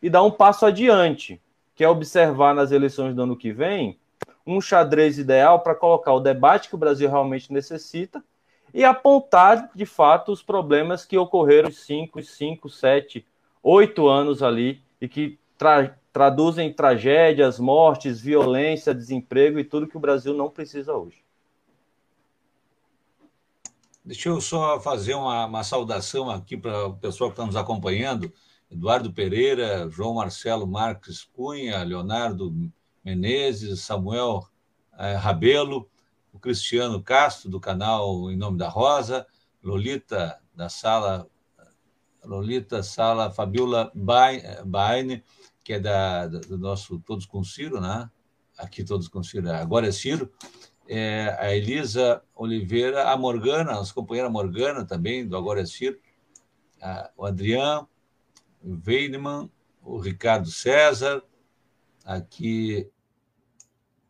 e 0.00 0.08
dar 0.08 0.22
um 0.22 0.30
passo 0.30 0.64
adiante, 0.64 1.40
que 1.74 1.84
é 1.84 1.88
observar 1.88 2.54
nas 2.54 2.70
eleições 2.70 3.14
do 3.14 3.22
ano 3.22 3.36
que 3.36 3.52
vem 3.52 3.98
um 4.46 4.60
xadrez 4.60 5.18
ideal 5.18 5.60
para 5.60 5.74
colocar 5.74 6.12
o 6.12 6.20
debate 6.20 6.68
que 6.68 6.74
o 6.74 6.78
Brasil 6.78 7.08
realmente 7.08 7.52
necessita 7.52 8.22
e 8.72 8.84
apontar 8.84 9.70
de 9.74 9.86
fato 9.86 10.32
os 10.32 10.42
problemas 10.42 11.04
que 11.04 11.16
ocorreram 11.16 11.70
cinco, 11.70 12.22
cinco, 12.22 12.68
sete, 12.68 13.26
oito 13.62 14.08
anos 14.08 14.42
ali 14.42 14.82
e 15.00 15.08
que 15.08 15.38
tra 15.56 15.96
traduzem 16.12 16.72
tragédias, 16.72 17.58
mortes, 17.58 18.20
violência, 18.20 18.94
desemprego 18.94 19.58
e 19.58 19.64
tudo 19.64 19.88
que 19.88 19.96
o 19.96 20.00
Brasil 20.00 20.32
não 20.32 20.48
precisa 20.48 20.94
hoje. 20.94 21.24
Deixa 24.04 24.28
eu 24.28 24.40
só 24.40 24.78
fazer 24.78 25.14
uma, 25.14 25.46
uma 25.46 25.64
saudação 25.64 26.30
aqui 26.30 26.56
para 26.56 26.86
o 26.86 26.94
pessoal 26.94 27.30
que 27.30 27.34
está 27.34 27.44
nos 27.44 27.56
acompanhando. 27.56 28.32
Eduardo 28.74 29.12
Pereira, 29.12 29.88
João 29.88 30.14
Marcelo 30.14 30.66
Marques 30.66 31.24
Cunha, 31.24 31.82
Leonardo 31.84 32.52
Menezes, 33.04 33.80
Samuel 33.80 34.46
eh, 34.98 35.14
Rabelo, 35.14 35.88
o 36.32 36.38
Cristiano 36.38 37.00
Castro, 37.00 37.48
do 37.48 37.60
canal 37.60 38.30
Em 38.30 38.36
Nome 38.36 38.58
da 38.58 38.68
Rosa, 38.68 39.26
Lolita, 39.62 40.40
da 40.54 40.68
sala 40.68 41.28
Lolita 42.24 42.82
Sala 42.82 43.30
Fabiola 43.30 43.92
Baine, 43.94 45.22
que 45.62 45.74
é 45.74 45.80
da, 45.80 46.26
do 46.26 46.58
nosso 46.58 46.98
Todos 47.00 47.26
com 47.26 47.44
Ciro, 47.44 47.80
né? 47.80 48.10
Aqui 48.58 48.82
Todos 48.82 49.08
com 49.08 49.22
Ciro, 49.22 49.50
agora 49.52 49.88
é 49.88 49.92
Ciro 49.92 50.32
é, 50.88 51.36
a 51.38 51.54
Elisa 51.54 52.22
Oliveira, 52.34 53.10
a 53.10 53.16
Morgana, 53.16 53.72
nossa 53.72 53.94
companheira 53.94 54.28
Morgana 54.28 54.84
também, 54.84 55.26
do 55.26 55.36
Agora 55.36 55.60
é 55.60 55.66
Ciro, 55.66 55.98
a, 56.80 57.10
o 57.16 57.24
Adriano, 57.24 57.88
o 58.64 58.80
Weinemann, 58.84 59.50
o 59.82 59.98
Ricardo 59.98 60.50
César, 60.50 61.22
aqui, 62.04 62.90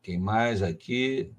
quem 0.03 0.19
mais 0.19 0.62
aqui? 0.62 1.33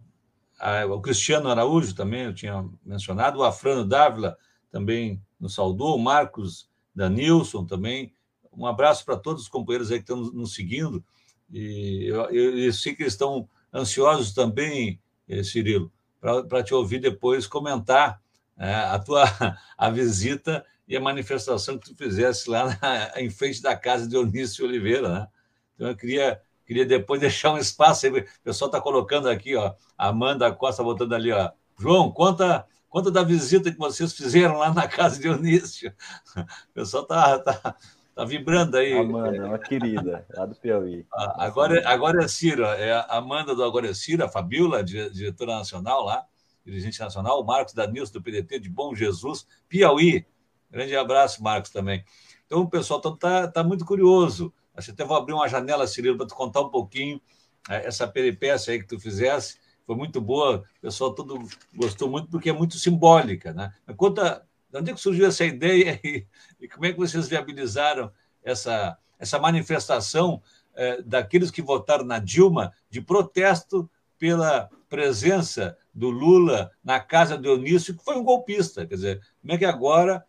Ah, 0.60 0.86
o 0.86 1.02
Cristiano 1.02 1.50
Araújo 1.50 1.96
também, 1.96 2.24
eu 2.24 2.34
tinha 2.34 2.68
mencionado, 2.86 3.40
o 3.40 3.44
Afrano 3.44 3.86
Dávila 3.86 4.38
também 4.70 5.22
nos 5.40 5.56
saudou, 5.56 5.96
o 5.96 6.02
Marcos 6.02 6.70
Danilson 6.94 7.66
também. 7.66 8.14
Um 8.52 8.66
abraço 8.66 9.06
para 9.06 9.18
todos 9.18 9.44
os 9.44 9.50
companheiros 9.50 9.92
aí 9.92 9.98
que 9.98 10.04
estão 10.04 10.18
nos 10.32 10.54
seguindo. 10.54 11.04
E 11.52 12.06
eu, 12.08 12.22
eu, 12.30 12.58
eu 12.60 12.74
sei 12.74 12.96
que 12.96 13.04
eles 13.04 13.14
estão 13.14 13.48
ansiosos 13.74 14.34
também 14.34 15.00
eh, 15.28 15.44
Cirilo, 15.44 15.92
para 16.20 16.64
te 16.64 16.74
ouvir 16.74 17.00
depois 17.00 17.46
comentar 17.48 18.22
é, 18.58 18.74
a 18.74 19.00
tua 19.00 19.24
a 19.78 19.90
visita 19.90 20.66
e 20.88 20.96
a 20.96 21.02
manifestação 21.02 21.78
que 21.78 21.90
tu 21.90 21.96
fizesse 21.96 22.50
lá 22.50 22.78
na, 22.82 23.12
em 23.22 23.30
frente 23.30 23.62
da 23.62 23.76
casa 23.76 24.08
de 24.08 24.18
Onísio 24.18 24.66
Oliveira, 24.66 25.10
né? 25.10 25.28
Então 25.76 25.88
eu 25.88 25.96
queria 25.96 26.42
queria 26.66 26.86
depois 26.86 27.20
deixar 27.22 27.54
um 27.54 27.58
espaço 27.58 28.06
aí, 28.06 28.12
o 28.12 28.26
pessoal 28.44 28.70
está 28.70 28.82
colocando 28.82 29.30
aqui, 29.30 29.56
ó, 29.56 29.74
Amanda 29.98 30.52
Costa 30.52 30.84
botando 30.84 31.14
ali, 31.14 31.32
ó, 31.32 31.52
João, 31.80 32.12
conta 32.12 32.66
conta 32.90 33.12
da 33.12 33.24
visita 33.24 33.72
que 33.72 33.78
vocês 33.78 34.14
fizeram 34.14 34.58
lá 34.58 34.74
na 34.74 34.88
casa 34.88 35.20
de 35.20 35.30
Onísio. 35.30 35.94
O 36.70 36.74
pessoal 36.74 37.04
está 37.04 37.40
tá, 37.40 37.76
Tá 38.16 38.24
vibrando 38.24 38.78
aí. 38.78 38.94
Amanda, 38.98 39.46
uma 39.46 39.60
querida, 39.60 40.26
lá 40.34 40.46
do 40.46 40.56
Piauí. 40.56 41.06
Ah, 41.14 41.46
agora, 41.46 41.86
agora 41.86 42.24
é 42.24 42.28
Ciro, 42.30 42.64
é 42.64 42.94
a 42.94 43.18
Amanda 43.18 43.54
do 43.54 43.62
Agora 43.62 43.90
é 43.90 43.94
Ciro, 43.94 44.24
a 44.24 44.30
Fabiola, 44.30 44.82
diretora 44.82 45.58
nacional 45.58 46.06
lá, 46.06 46.24
dirigente 46.66 46.98
nacional, 46.98 47.42
o 47.42 47.46
Marcos 47.46 47.74
Danilson, 47.74 48.14
do 48.14 48.22
PDT 48.22 48.60
de 48.60 48.70
Bom 48.70 48.96
Jesus, 48.96 49.46
Piauí. 49.68 50.26
Grande 50.76 50.94
abraço, 50.94 51.42
Marcos, 51.42 51.72
também. 51.72 52.04
Então, 52.46 52.60
o 52.60 52.70
pessoal 52.70 52.98
está 53.00 53.16
tá, 53.16 53.48
tá 53.48 53.64
muito 53.64 53.86
curioso. 53.86 54.54
Acho 54.76 54.88
que 54.88 54.92
até 54.92 55.06
vou 55.06 55.16
abrir 55.16 55.32
uma 55.32 55.48
janela, 55.48 55.88
Cirilo, 55.88 56.18
para 56.18 56.28
tu 56.28 56.36
contar 56.36 56.60
um 56.60 56.70
pouquinho 56.70 57.22
é, 57.70 57.88
essa 57.88 58.06
peripécia 58.06 58.74
aí 58.74 58.80
que 58.80 58.86
tu 58.86 59.00
fizesse. 59.00 59.58
Foi 59.86 59.96
muito 59.96 60.20
boa, 60.20 60.66
o 60.78 60.82
pessoal 60.82 61.16
todo 61.16 61.48
gostou 61.74 62.10
muito, 62.10 62.28
porque 62.28 62.50
é 62.50 62.54
muito 62.54 62.78
simbólica. 62.78 63.54
Né? 63.54 63.74
Mas 63.88 63.96
conta 63.96 64.46
de 64.70 64.78
onde 64.78 64.92
é 64.92 64.94
que 64.94 65.00
surgiu 65.00 65.26
essa 65.26 65.46
ideia 65.46 65.98
e, 66.04 66.28
e 66.60 66.68
como 66.68 66.86
é 66.86 66.92
que 66.92 67.00
vocês 67.00 67.30
viabilizaram 67.30 68.12
essa, 68.44 68.98
essa 69.18 69.40
manifestação 69.40 70.42
eh, 70.76 71.02
daqueles 71.04 71.52
que 71.52 71.62
votaram 71.62 72.04
na 72.04 72.20
Dilma 72.20 72.74
de 72.90 73.02
protesto 73.02 73.90
pela 74.20 74.70
presença 74.90 75.78
do 75.94 76.10
Lula 76.10 76.70
na 76.84 77.00
casa 77.00 77.38
do 77.38 77.48
Eunício, 77.48 77.96
que 77.96 78.04
foi 78.04 78.18
um 78.18 78.26
golpista. 78.26 78.86
Quer 78.86 78.96
dizer, 78.96 79.22
como 79.40 79.54
é 79.54 79.58
que 79.58 79.64
agora 79.64 80.26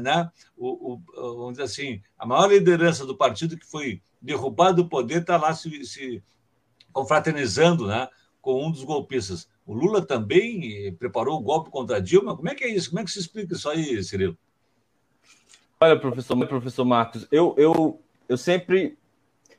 né, 0.00 0.30
o, 0.56 0.94
o, 0.94 1.02
vamos 1.14 1.52
dizer 1.52 1.64
assim, 1.64 2.02
a 2.18 2.26
maior 2.26 2.48
liderança 2.48 3.04
do 3.04 3.16
partido 3.16 3.56
que 3.56 3.66
foi 3.66 4.02
derrubado 4.20 4.82
do 4.82 4.88
poder 4.88 5.20
está 5.20 5.36
lá 5.36 5.54
se, 5.54 5.84
se 5.84 6.22
confraternizando 6.92 7.86
né, 7.86 8.08
com 8.40 8.66
um 8.66 8.70
dos 8.70 8.84
golpistas. 8.84 9.48
O 9.66 9.74
Lula 9.74 10.04
também 10.04 10.86
eh, 10.86 10.92
preparou 10.92 11.38
o 11.38 11.42
golpe 11.42 11.70
contra 11.70 12.00
Dilma. 12.00 12.36
Como 12.36 12.48
é 12.48 12.54
que 12.54 12.64
é 12.64 12.68
isso? 12.68 12.90
Como 12.90 13.00
é 13.00 13.04
que 13.04 13.10
se 13.10 13.20
explica 13.20 13.54
isso 13.54 13.68
aí, 13.68 14.02
Cirilo? 14.02 14.36
Olha, 15.80 15.98
professor, 15.98 16.36
professor 16.46 16.84
Marcos, 16.84 17.26
eu, 17.30 17.54
eu, 17.56 18.00
eu 18.28 18.36
sempre 18.36 18.98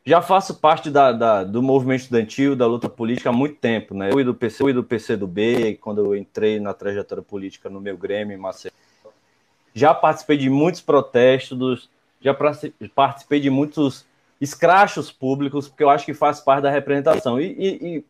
já 0.05 0.21
faço 0.21 0.55
parte 0.55 0.89
da, 0.89 1.11
da, 1.11 1.43
do 1.43 1.61
movimento 1.61 2.01
estudantil, 2.01 2.55
da 2.55 2.65
luta 2.65 2.89
política 2.89 3.29
há 3.29 3.33
muito 3.33 3.55
tempo, 3.55 3.93
né? 3.93 4.09
Eu 4.09 4.13
fui 4.13 4.23
do 4.23 4.33
PC, 4.33 4.57
fui 4.57 4.73
do 4.73 4.83
PCdoB, 4.83 5.77
quando 5.79 6.03
eu 6.03 6.15
entrei 6.15 6.59
na 6.59 6.73
trajetória 6.73 7.23
política 7.23 7.69
no 7.69 7.79
meu 7.79 7.97
Grêmio, 7.97 8.35
em 8.35 8.39
Maceió. 8.39 8.71
Já 9.73 9.93
participei 9.93 10.37
de 10.37 10.49
muitos 10.49 10.81
protestos, 10.81 11.89
já 12.21 12.35
participei 12.93 13.39
de 13.39 13.49
muitos 13.49 14.05
escrachos 14.39 15.11
públicos, 15.11 15.67
porque 15.67 15.83
eu 15.83 15.89
acho 15.89 16.05
que 16.05 16.13
faz 16.13 16.39
parte 16.39 16.63
da 16.63 16.69
representação. 16.69 17.39
E, 17.39 17.55
e, 17.57 18.05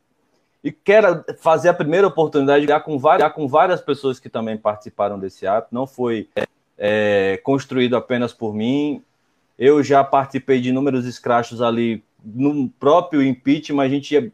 e 0.63 0.71
quero 0.71 1.24
fazer 1.39 1.69
a 1.69 1.74
primeira 1.74 2.08
oportunidade 2.08 2.65
de 2.65 2.80
com 2.82 2.97
várias, 2.97 3.34
com 3.34 3.47
várias 3.47 3.82
pessoas 3.82 4.19
que 4.19 4.30
também 4.30 4.58
participaram 4.58 5.19
desse 5.19 5.45
ato. 5.45 5.67
Não 5.71 5.86
foi 5.86 6.30
é, 6.78 7.39
construído 7.43 7.95
apenas 7.95 8.34
por 8.34 8.54
mim. 8.54 9.04
Eu 9.58 9.84
já 9.84 10.04
participei 10.04 10.60
de 10.60 10.69
inúmeros 10.69 11.06
escrachos 11.06 11.62
ali 11.62 12.04
no 12.24 12.69
próprio 12.69 13.21
impeachment. 13.21 13.84
A 13.84 13.89
gente 13.89 14.13
ia, 14.13 14.32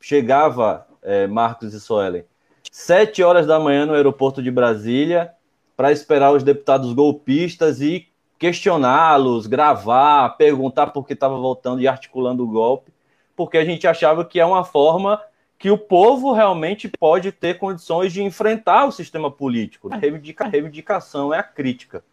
chegava, 0.00 0.86
é, 1.02 1.26
Marcos 1.26 1.72
e 1.72 1.80
Soelen, 1.80 2.24
sete 2.70 3.22
horas 3.22 3.46
da 3.46 3.58
manhã 3.58 3.86
no 3.86 3.94
aeroporto 3.94 4.42
de 4.42 4.50
Brasília 4.50 5.32
para 5.80 5.92
esperar 5.92 6.30
os 6.30 6.42
deputados 6.42 6.92
golpistas 6.92 7.80
e 7.80 8.06
questioná-los, 8.38 9.46
gravar, 9.46 10.36
perguntar 10.36 10.88
por 10.88 11.06
que 11.06 11.14
estava 11.14 11.38
voltando 11.38 11.80
e 11.80 11.88
articulando 11.88 12.44
o 12.44 12.46
golpe, 12.46 12.92
porque 13.34 13.56
a 13.56 13.64
gente 13.64 13.86
achava 13.86 14.22
que 14.22 14.38
é 14.38 14.44
uma 14.44 14.62
forma 14.62 15.18
que 15.58 15.70
o 15.70 15.78
povo 15.78 16.34
realmente 16.34 16.86
pode 16.86 17.32
ter 17.32 17.56
condições 17.56 18.12
de 18.12 18.22
enfrentar 18.22 18.84
o 18.84 18.92
sistema 18.92 19.30
político. 19.30 19.88
A 19.90 19.96
reivindicação 19.96 21.32
é 21.32 21.38
a 21.38 21.42
crítica. 21.42 22.04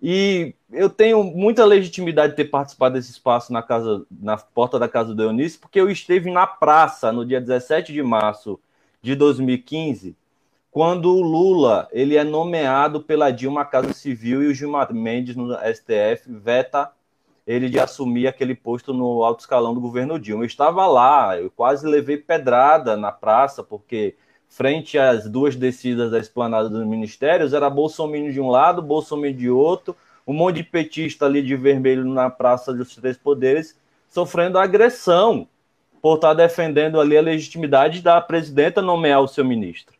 E 0.00 0.54
eu 0.70 0.88
tenho 0.88 1.24
muita 1.24 1.64
legitimidade 1.64 2.34
de 2.34 2.36
ter 2.36 2.44
participado 2.44 2.94
desse 2.94 3.10
espaço 3.10 3.52
na 3.52 3.64
casa, 3.64 4.06
na 4.08 4.36
porta 4.36 4.78
da 4.78 4.88
casa 4.88 5.12
do 5.12 5.24
Eunice, 5.24 5.58
porque 5.58 5.80
eu 5.80 5.90
esteve 5.90 6.30
na 6.30 6.46
praça 6.46 7.10
no 7.10 7.26
dia 7.26 7.40
17 7.40 7.92
de 7.92 8.00
março 8.00 8.60
de 9.02 9.16
2015, 9.16 10.16
quando 10.78 11.12
o 11.12 11.20
Lula 11.20 11.88
ele 11.90 12.16
é 12.16 12.22
nomeado 12.22 13.00
pela 13.00 13.32
Dilma 13.32 13.64
Casa 13.64 13.92
Civil 13.92 14.44
e 14.44 14.46
o 14.46 14.54
Gilmar 14.54 14.94
Mendes 14.94 15.34
no 15.34 15.52
STF 15.52 16.22
veta 16.28 16.92
ele 17.44 17.68
de 17.68 17.80
assumir 17.80 18.28
aquele 18.28 18.54
posto 18.54 18.94
no 18.94 19.24
alto 19.24 19.40
escalão 19.40 19.74
do 19.74 19.80
governo 19.80 20.20
Dilma. 20.20 20.44
Eu 20.44 20.46
estava 20.46 20.86
lá, 20.86 21.36
eu 21.36 21.50
quase 21.50 21.84
levei 21.84 22.16
pedrada 22.16 22.96
na 22.96 23.10
praça, 23.10 23.64
porque 23.64 24.14
frente 24.48 24.96
às 24.96 25.28
duas 25.28 25.56
descidas 25.56 26.12
da 26.12 26.20
esplanada 26.20 26.68
dos 26.68 26.86
ministérios, 26.86 27.52
era 27.52 27.68
Bolsonaro 27.68 28.32
de 28.32 28.40
um 28.40 28.48
lado, 28.48 28.80
Bolsonaro 28.80 29.34
de 29.34 29.50
outro, 29.50 29.96
um 30.24 30.32
monte 30.32 30.58
de 30.58 30.62
petista 30.62 31.26
ali 31.26 31.42
de 31.42 31.56
vermelho 31.56 32.04
na 32.04 32.30
Praça 32.30 32.72
dos 32.72 32.94
Três 32.94 33.16
Poderes, 33.16 33.76
sofrendo 34.08 34.56
agressão 34.56 35.48
por 36.00 36.14
estar 36.14 36.34
defendendo 36.34 37.00
ali 37.00 37.18
a 37.18 37.20
legitimidade 37.20 38.00
da 38.00 38.20
presidenta 38.20 38.80
nomear 38.80 39.20
o 39.20 39.26
seu 39.26 39.44
ministro. 39.44 39.97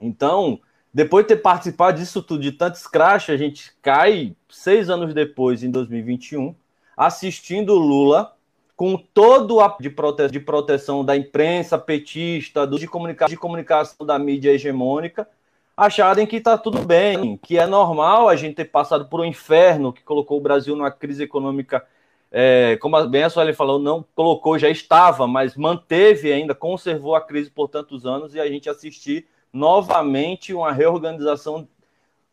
Então, 0.00 0.60
depois 0.92 1.24
de 1.24 1.34
ter 1.34 1.42
participado 1.42 1.98
disso 1.98 2.22
tudo, 2.22 2.42
de 2.42 2.52
tanto 2.52 2.76
escrache, 2.76 3.30
a 3.30 3.36
gente 3.36 3.72
cai 3.82 4.34
seis 4.48 4.88
anos 4.88 5.12
depois, 5.12 5.62
em 5.62 5.70
2021, 5.70 6.54
assistindo 6.96 7.74
Lula 7.74 8.36
com 8.76 8.96
todo 8.96 9.60
a 9.60 9.74
de, 9.80 9.88
prote 9.88 10.28
de 10.28 10.38
proteção 10.38 11.04
da 11.04 11.16
imprensa 11.16 11.78
petista, 11.78 12.66
do, 12.66 12.78
de, 12.78 12.86
comunica 12.86 13.26
de 13.26 13.36
comunicação 13.36 14.06
da 14.06 14.18
mídia 14.18 14.50
hegemônica, 14.50 15.26
acharem 15.74 16.26
que 16.26 16.36
está 16.36 16.58
tudo 16.58 16.82
bem, 16.82 17.38
que 17.38 17.58
é 17.58 17.66
normal 17.66 18.28
a 18.28 18.36
gente 18.36 18.54
ter 18.54 18.66
passado 18.66 19.06
por 19.06 19.20
um 19.20 19.24
inferno 19.24 19.92
que 19.92 20.02
colocou 20.02 20.38
o 20.38 20.42
Brasil 20.42 20.76
numa 20.76 20.90
crise 20.90 21.24
econômica, 21.24 21.84
é, 22.30 22.76
como 22.80 23.06
bem 23.06 23.22
a 23.22 23.30
Sueli 23.30 23.54
falou, 23.54 23.78
não 23.78 24.04
colocou, 24.14 24.58
já 24.58 24.68
estava, 24.68 25.26
mas 25.26 25.56
manteve 25.56 26.30
ainda, 26.32 26.54
conservou 26.54 27.14
a 27.14 27.20
crise 27.20 27.50
por 27.50 27.68
tantos 27.68 28.04
anos 28.04 28.34
e 28.34 28.40
a 28.40 28.46
gente 28.48 28.68
assistir 28.68 29.26
novamente 29.56 30.52
uma 30.52 30.70
reorganização 30.70 31.66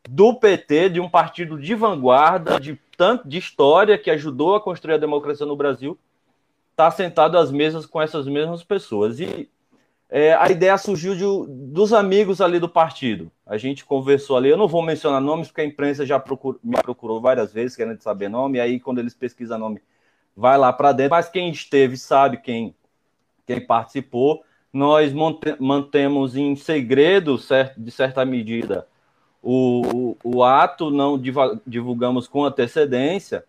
do 0.08 0.34
PT, 0.34 0.90
de 0.90 1.00
um 1.00 1.10
partido 1.10 1.58
de 1.58 1.74
vanguarda, 1.74 2.60
de 2.60 2.78
tanto 2.98 3.28
de 3.28 3.38
história 3.38 3.98
que 3.98 4.12
ajudou 4.12 4.56
a 4.56 4.62
construir 4.62 4.96
a 4.96 4.98
democracia 4.98 5.46
no 5.46 5.56
Brasil, 5.56 5.98
está 6.72 6.92
sentado 6.92 7.38
às 7.38 7.52
mesas 7.52 7.86
com 7.86 8.02
essas 8.02 8.28
mesmas 8.28 8.64
pessoas. 8.64 9.20
E 9.20 9.50
é, 10.10 10.34
a 10.34 10.52
ideia 10.52 10.78
surgiu 10.78 11.16
de, 11.16 11.52
dos 11.72 11.94
amigos 11.94 12.42
ali 12.42 12.60
do 12.60 12.68
partido. 12.68 13.32
A 13.46 13.58
gente 13.58 13.86
conversou 13.86 14.36
ali, 14.36 14.50
eu 14.50 14.58
não 14.58 14.68
vou 14.68 14.82
mencionar 14.82 15.22
nomes, 15.22 15.48
porque 15.48 15.62
a 15.62 15.66
imprensa 15.66 16.06
já 16.06 16.22
me 16.62 16.78
procurou 16.82 17.22
várias 17.22 17.54
vezes 17.54 17.76
querendo 17.76 18.02
saber 18.02 18.28
nome, 18.28 18.58
e 18.58 18.62
aí 18.62 18.80
quando 18.80 19.00
eles 19.00 19.14
pesquisam 19.14 19.58
nome, 19.58 19.82
vai 20.36 20.58
lá 20.58 20.74
para 20.74 20.92
dentro. 20.92 21.12
Mas 21.12 21.30
quem 21.30 21.50
esteve 21.50 21.96
sabe 21.96 22.38
quem, 22.38 22.76
quem 23.48 23.66
participou 23.66 24.44
nós 24.74 25.14
mantemos 25.60 26.36
em 26.36 26.56
segredo, 26.56 27.40
de 27.78 27.92
certa 27.92 28.26
medida, 28.26 28.88
o, 29.42 30.16
o, 30.24 30.38
o, 30.38 30.44
ato, 30.44 30.90
não 30.90 31.22
divulgamos 31.68 32.28
com 32.28 32.44
antecedência, 32.44 33.46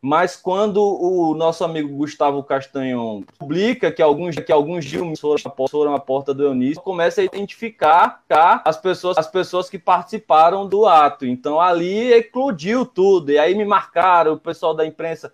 mas 0.00 0.34
quando 0.34 0.82
o 0.82 1.34
nosso 1.34 1.62
amigo 1.62 1.88
Gustavo 1.96 2.42
Castanhon 2.42 3.22
publica 3.38 3.92
que 3.92 4.00
alguns, 4.00 4.34
que 4.34 4.50
alguns 4.50 4.84
Dilmas 4.84 5.20
foram 5.20 5.94
à 5.94 6.00
porta 6.00 6.32
do 6.32 6.42
Eunício, 6.42 6.82
começa 6.82 7.20
a 7.20 7.24
identificar 7.24 8.22
as 8.64 8.76
pessoas, 8.76 9.18
as 9.18 9.28
pessoas 9.28 9.68
que 9.68 9.78
participaram 9.78 10.66
do 10.66 10.86
ato. 10.86 11.26
Então 11.26 11.60
ali 11.60 12.12
eclodiu 12.12 12.86
tudo, 12.86 13.30
e 13.30 13.38
aí 13.38 13.54
me 13.54 13.64
marcaram, 13.64 14.32
o 14.32 14.38
pessoal 14.38 14.74
da 14.74 14.86
imprensa 14.86 15.32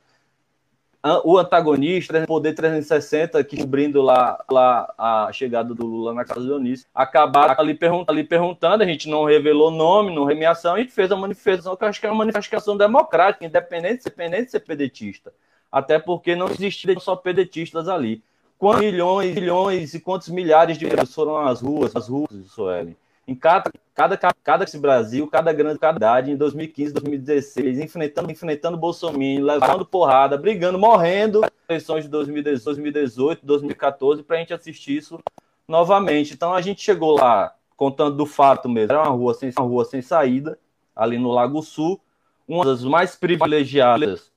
o 1.25 1.39
antagonista, 1.39 2.27
Poder 2.27 2.55
360, 2.55 3.43
que 3.45 3.59
cobrindo 3.59 4.03
lá, 4.03 4.43
lá 4.51 4.93
a 4.99 5.31
chegada 5.33 5.75
do 5.75 5.87
Lula 5.87 6.13
na 6.13 6.25
casa 6.25 6.41
do 6.41 6.47
Dionísio, 6.47 6.87
acabaram 6.95 7.55
ali, 7.59 7.75
pergunt, 7.75 8.09
ali 8.09 8.25
perguntando, 8.25 8.83
a 8.83 8.87
gente 8.87 9.09
não 9.09 9.25
revelou 9.25 9.71
nome, 9.71 10.15
não 10.15 10.25
remeação, 10.25 10.75
a 10.75 10.79
gente 10.79 10.93
fez 10.93 11.11
a 11.13 11.17
manifestação, 11.17 11.77
que 11.77 11.85
eu 11.85 11.89
acho 11.89 12.01
que 12.01 12.07
é 12.07 12.11
uma 12.11 12.25
manifestação 12.25 12.77
democrática, 12.77 13.45
independente, 13.45 14.05
de 14.07 14.51
ser 14.51 14.61
pedetista. 14.61 15.33
Até 15.71 15.99
porque 15.99 16.35
não 16.35 16.49
existiam 16.49 16.99
só 16.99 17.15
pedetistas 17.15 17.89
ali. 17.89 18.23
Quantos 18.59 18.81
milhões, 18.81 19.35
milhões 19.35 19.95
e 19.95 20.01
quantos 20.01 20.29
milhares 20.29 20.79
de 20.79 20.87
pessoas 20.87 21.15
foram 21.15 21.39
às 21.39 21.61
ruas, 21.61 21.95
às 21.95 22.09
ruas, 22.09 22.31
Sueli? 22.49 22.97
Em 23.29 23.35
cada, 23.35 23.71
cada, 23.95 24.17
cada 24.17 24.65
Brasil, 24.81 25.29
cada 25.29 25.53
grande 25.53 25.79
cidade, 25.79 26.31
em 26.31 26.37
2015, 26.37 26.95
2016, 26.95 27.79
enfrentando, 27.79 28.33
enfrentando 28.33 28.77
Bolsonaro, 28.79 29.45
levando 29.45 29.85
porrada, 29.85 30.39
brigando, 30.39 30.79
morrendo, 30.79 31.43
eleições 31.69 32.05
de 32.05 32.11
2018, 32.11 33.45
2014, 33.45 34.23
para 34.23 34.37
a 34.37 34.39
gente 34.39 34.55
assistir 34.55 34.97
isso 34.97 35.21
novamente. 35.69 36.33
Então 36.33 36.55
a 36.55 36.63
gente 36.63 36.81
chegou 36.81 37.17
lá, 37.19 37.55
contando 37.77 38.17
do 38.17 38.25
fato 38.25 38.67
mesmo, 38.67 38.93
era 38.93 39.03
uma 39.03 39.11
rua 39.11 39.35
sem, 39.35 39.53
uma 39.59 39.67
rua 39.67 39.85
sem 39.85 40.01
saída, 40.01 40.59
ali 40.97 41.19
no 41.19 41.31
Lago 41.31 41.63
Sul, 41.63 42.01
uma 42.49 42.65
das 42.65 42.83
mais 42.83 43.15
privilegiadas 43.15 44.33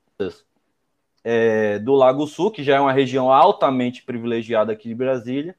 é, 1.24 1.80
do 1.80 1.94
Lago 1.94 2.28
Sul, 2.28 2.52
que 2.52 2.62
já 2.62 2.76
é 2.76 2.80
uma 2.80 2.92
região 2.92 3.32
altamente 3.32 4.04
privilegiada 4.04 4.74
aqui 4.74 4.90
de 4.90 4.96
Brasília 4.96 5.56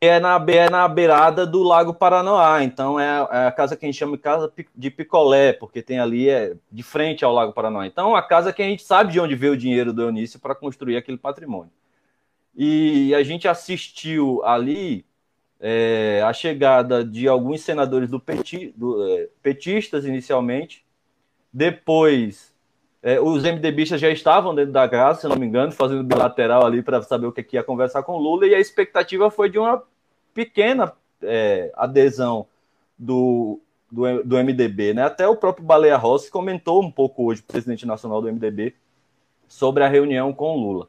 é 0.00 0.20
na, 0.20 0.44
é 0.48 0.70
na 0.70 0.86
beirada 0.86 1.46
do 1.46 1.62
Lago 1.62 1.94
Paranoá, 1.94 2.62
então 2.62 3.00
é, 3.00 3.26
é, 3.30 3.46
a 3.46 3.52
casa 3.52 3.76
que 3.76 3.84
a 3.84 3.88
gente 3.88 3.98
chama 3.98 4.16
de 4.16 4.22
casa 4.22 4.52
de 4.74 4.90
picolé, 4.90 5.52
porque 5.52 5.82
tem 5.82 5.98
ali 5.98 6.28
é, 6.28 6.54
de 6.70 6.82
frente 6.82 7.24
ao 7.24 7.32
Lago 7.32 7.52
Paranoá. 7.52 7.86
Então, 7.86 8.14
a 8.14 8.22
casa 8.22 8.52
que 8.52 8.62
a 8.62 8.66
gente 8.66 8.82
sabe 8.82 9.12
de 9.12 9.20
onde 9.20 9.34
veio 9.34 9.54
o 9.54 9.56
dinheiro 9.56 9.92
do 9.92 10.02
Eunício 10.02 10.38
para 10.38 10.54
construir 10.54 10.96
aquele 10.96 11.18
patrimônio. 11.18 11.72
E 12.56 13.14
a 13.14 13.22
gente 13.22 13.48
assistiu 13.48 14.44
ali 14.44 15.04
é, 15.58 16.22
a 16.24 16.32
chegada 16.32 17.04
de 17.04 17.26
alguns 17.26 17.62
senadores 17.62 18.10
do, 18.10 18.20
peti, 18.20 18.72
do 18.76 19.02
é, 19.08 19.28
petistas 19.42 20.04
inicialmente, 20.04 20.84
depois 21.52 22.53
é, 23.04 23.20
os 23.20 23.42
MDBistas 23.42 24.00
já 24.00 24.08
estavam 24.08 24.54
dentro 24.54 24.72
da 24.72 24.88
casa, 24.88 25.20
se 25.20 25.28
não 25.28 25.36
me 25.36 25.44
engano, 25.44 25.70
fazendo 25.70 26.02
bilateral 26.02 26.64
ali 26.64 26.82
para 26.82 27.02
saber 27.02 27.26
o 27.26 27.32
que, 27.32 27.42
que 27.42 27.56
ia 27.56 27.62
conversar 27.62 28.02
com 28.02 28.12
o 28.12 28.18
Lula, 28.18 28.46
e 28.46 28.54
a 28.54 28.58
expectativa 28.58 29.30
foi 29.30 29.50
de 29.50 29.58
uma 29.58 29.82
pequena 30.32 30.90
é, 31.22 31.70
adesão 31.76 32.46
do, 32.98 33.60
do, 33.92 34.24
do, 34.24 34.42
MDB. 34.42 34.94
Né? 34.94 35.02
Até 35.02 35.28
o 35.28 35.36
próprio 35.36 35.66
Baleia 35.66 35.98
Rossi 35.98 36.30
comentou 36.30 36.82
um 36.82 36.90
pouco 36.90 37.26
hoje, 37.26 37.42
presidente 37.42 37.86
nacional 37.86 38.22
do 38.22 38.32
MDB, 38.32 38.74
sobre 39.46 39.84
a 39.84 39.88
reunião 39.88 40.32
com 40.32 40.56
Lula. 40.56 40.88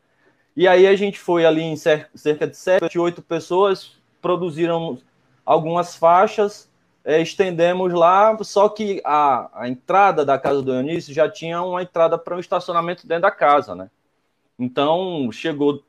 E 0.55 0.69
aí 0.69 0.87
a 0.87 0.95
gente 0.95 1.19
foi 1.19 1.45
ali 1.45 1.63
em 1.63 1.75
cerca 1.75 2.47
de 2.47 2.55
sete, 2.55 2.97
oito 2.97 3.21
pessoas, 3.21 3.91
produziram 4.21 4.97
algumas 5.45 5.97
faixas, 5.97 6.71
é, 7.05 7.21
estendemos 7.21 7.93
lá, 7.93 8.35
só 8.41 8.67
que 8.67 8.99
a, 9.05 9.49
a 9.53 9.69
entrada 9.69 10.25
da 10.25 10.39
casa 10.39 10.63
do 10.63 10.73
Eunice 10.73 11.13
já 11.13 11.29
tinha 11.29 11.61
uma 11.61 11.83
entrada 11.83 12.17
para 12.17 12.35
um 12.35 12.39
estacionamento 12.39 13.05
dentro 13.07 13.21
da 13.21 13.31
casa, 13.31 13.75
né? 13.75 13.91
Então 14.57 15.29
chegou 15.31 15.83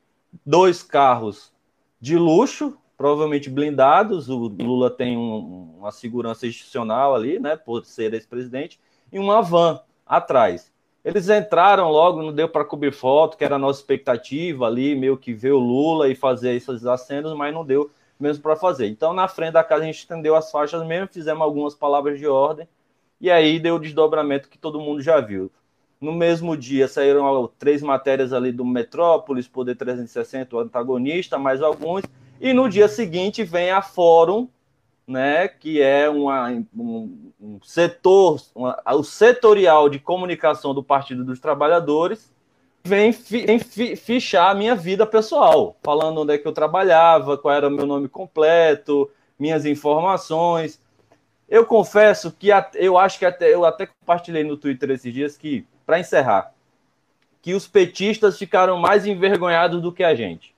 dois 0.45 0.83
carros 0.83 1.51
de 1.99 2.19
luxo, 2.19 2.77
provavelmente 2.99 3.49
blindados. 3.49 4.29
O 4.29 4.37
Lula 4.49 4.91
tem 4.91 5.17
um, 5.17 5.77
uma 5.79 5.91
segurança 5.91 6.47
institucional 6.47 7.15
ali, 7.15 7.39
né, 7.39 7.57
por 7.57 7.85
ser 7.87 8.13
ex-presidente, 8.13 8.79
e 9.11 9.19
uma 9.19 9.41
van 9.41 9.81
atrás. 10.05 10.71
Eles 11.03 11.31
entraram 11.31 11.91
logo, 11.91 12.21
não 12.21 12.33
deu 12.33 12.49
para 12.49 12.65
cobrir 12.65 12.93
foto, 12.93 13.39
que 13.39 13.45
era 13.45 13.55
a 13.55 13.59
nossa 13.59 13.81
expectativa 13.81 14.67
ali, 14.67 14.95
meio 14.95 15.17
que 15.17 15.33
ver 15.33 15.53
o 15.53 15.59
Lula 15.59 16.11
e 16.11 16.15
fazer 16.15 16.55
esses 16.55 16.85
acenos, 16.85 17.33
mas 17.33 17.55
não 17.55 17.65
deu 17.65 17.91
mesmo 18.19 18.43
para 18.43 18.57
fazer. 18.57 18.87
Então, 18.87 19.13
na 19.13 19.29
frente 19.29 19.53
da 19.53 19.65
casa, 19.65 19.83
a 19.83 19.87
gente 19.87 19.99
estendeu 19.99 20.35
as 20.35 20.51
faixas 20.51 20.85
mesmo, 20.87 21.09
fizemos 21.13 21.43
algumas 21.43 21.75
palavras 21.75 22.19
de 22.19 22.27
ordem, 22.27 22.69
e 23.21 23.31
aí 23.31 23.59
deu 23.59 23.77
o 23.77 23.81
desdobramento 23.81 24.49
que 24.49 24.59
todo 24.59 24.81
mundo 24.81 25.01
já 25.01 25.21
viu. 25.21 25.51
No 26.01 26.13
mesmo 26.13 26.57
dia 26.57 26.87
saíram 26.89 27.51
três 27.59 27.83
matérias 27.83 28.33
ali 28.33 28.53
do 28.53 28.65
Metrópolis, 28.65 29.49
Poder 29.49 29.75
360, 29.75 30.55
o 30.55 30.59
antagonista, 30.61 31.39
mais 31.39 31.63
alguns. 31.63 32.03
E 32.41 32.53
no 32.53 32.69
dia 32.69 32.87
seguinte 32.87 33.43
vem 33.43 33.71
a 33.71 33.81
Fórum, 33.81 34.49
né, 35.07 35.49
que 35.49 35.81
é 35.81 36.09
uma, 36.09 36.51
um, 36.77 37.33
um 37.41 37.59
setor, 37.63 38.41
uma, 38.55 38.83
o 38.93 39.03
setorial 39.05 39.89
de 39.89 39.99
comunicação 39.99 40.75
do 40.75 40.83
Partido 40.83 41.25
dos 41.25 41.41
Trabalhadores, 41.41 42.31
vem, 42.87 43.11
vem 43.11 43.59
fi, 43.59 43.97
fichar 43.97 44.51
a 44.51 44.55
minha 44.55 44.75
vida 44.75 45.05
pessoal, 45.05 45.77
falando 45.83 46.21
onde 46.21 46.35
é 46.35 46.39
que 46.39 46.47
eu 46.47 46.53
trabalhava, 46.53 47.37
qual 47.37 47.55
era 47.55 47.69
o 47.69 47.71
meu 47.71 47.87
nome 47.87 48.09
completo, 48.09 49.11
minhas 49.39 49.67
informações. 49.67 50.81
Eu 51.49 51.67
confesso 51.67 52.33
que 52.33 52.49
eu 52.75 52.97
acho 52.97 53.19
que 53.19 53.27
até 53.27 53.53
eu 53.53 53.65
até 53.65 53.87
compartilhei 53.87 54.45
no 54.45 54.57
Twitter 54.57 54.91
esses 54.91 55.13
dias 55.13 55.37
que, 55.37 55.67
para 55.85 55.99
encerrar, 55.99 56.53
que 57.43 57.55
os 57.55 57.67
petistas 57.67 58.39
ficaram 58.39 58.79
mais 58.79 59.07
envergonhados 59.07 59.83
do 59.83 59.93
que 59.93 60.03
a 60.03 60.15
gente. 60.15 60.55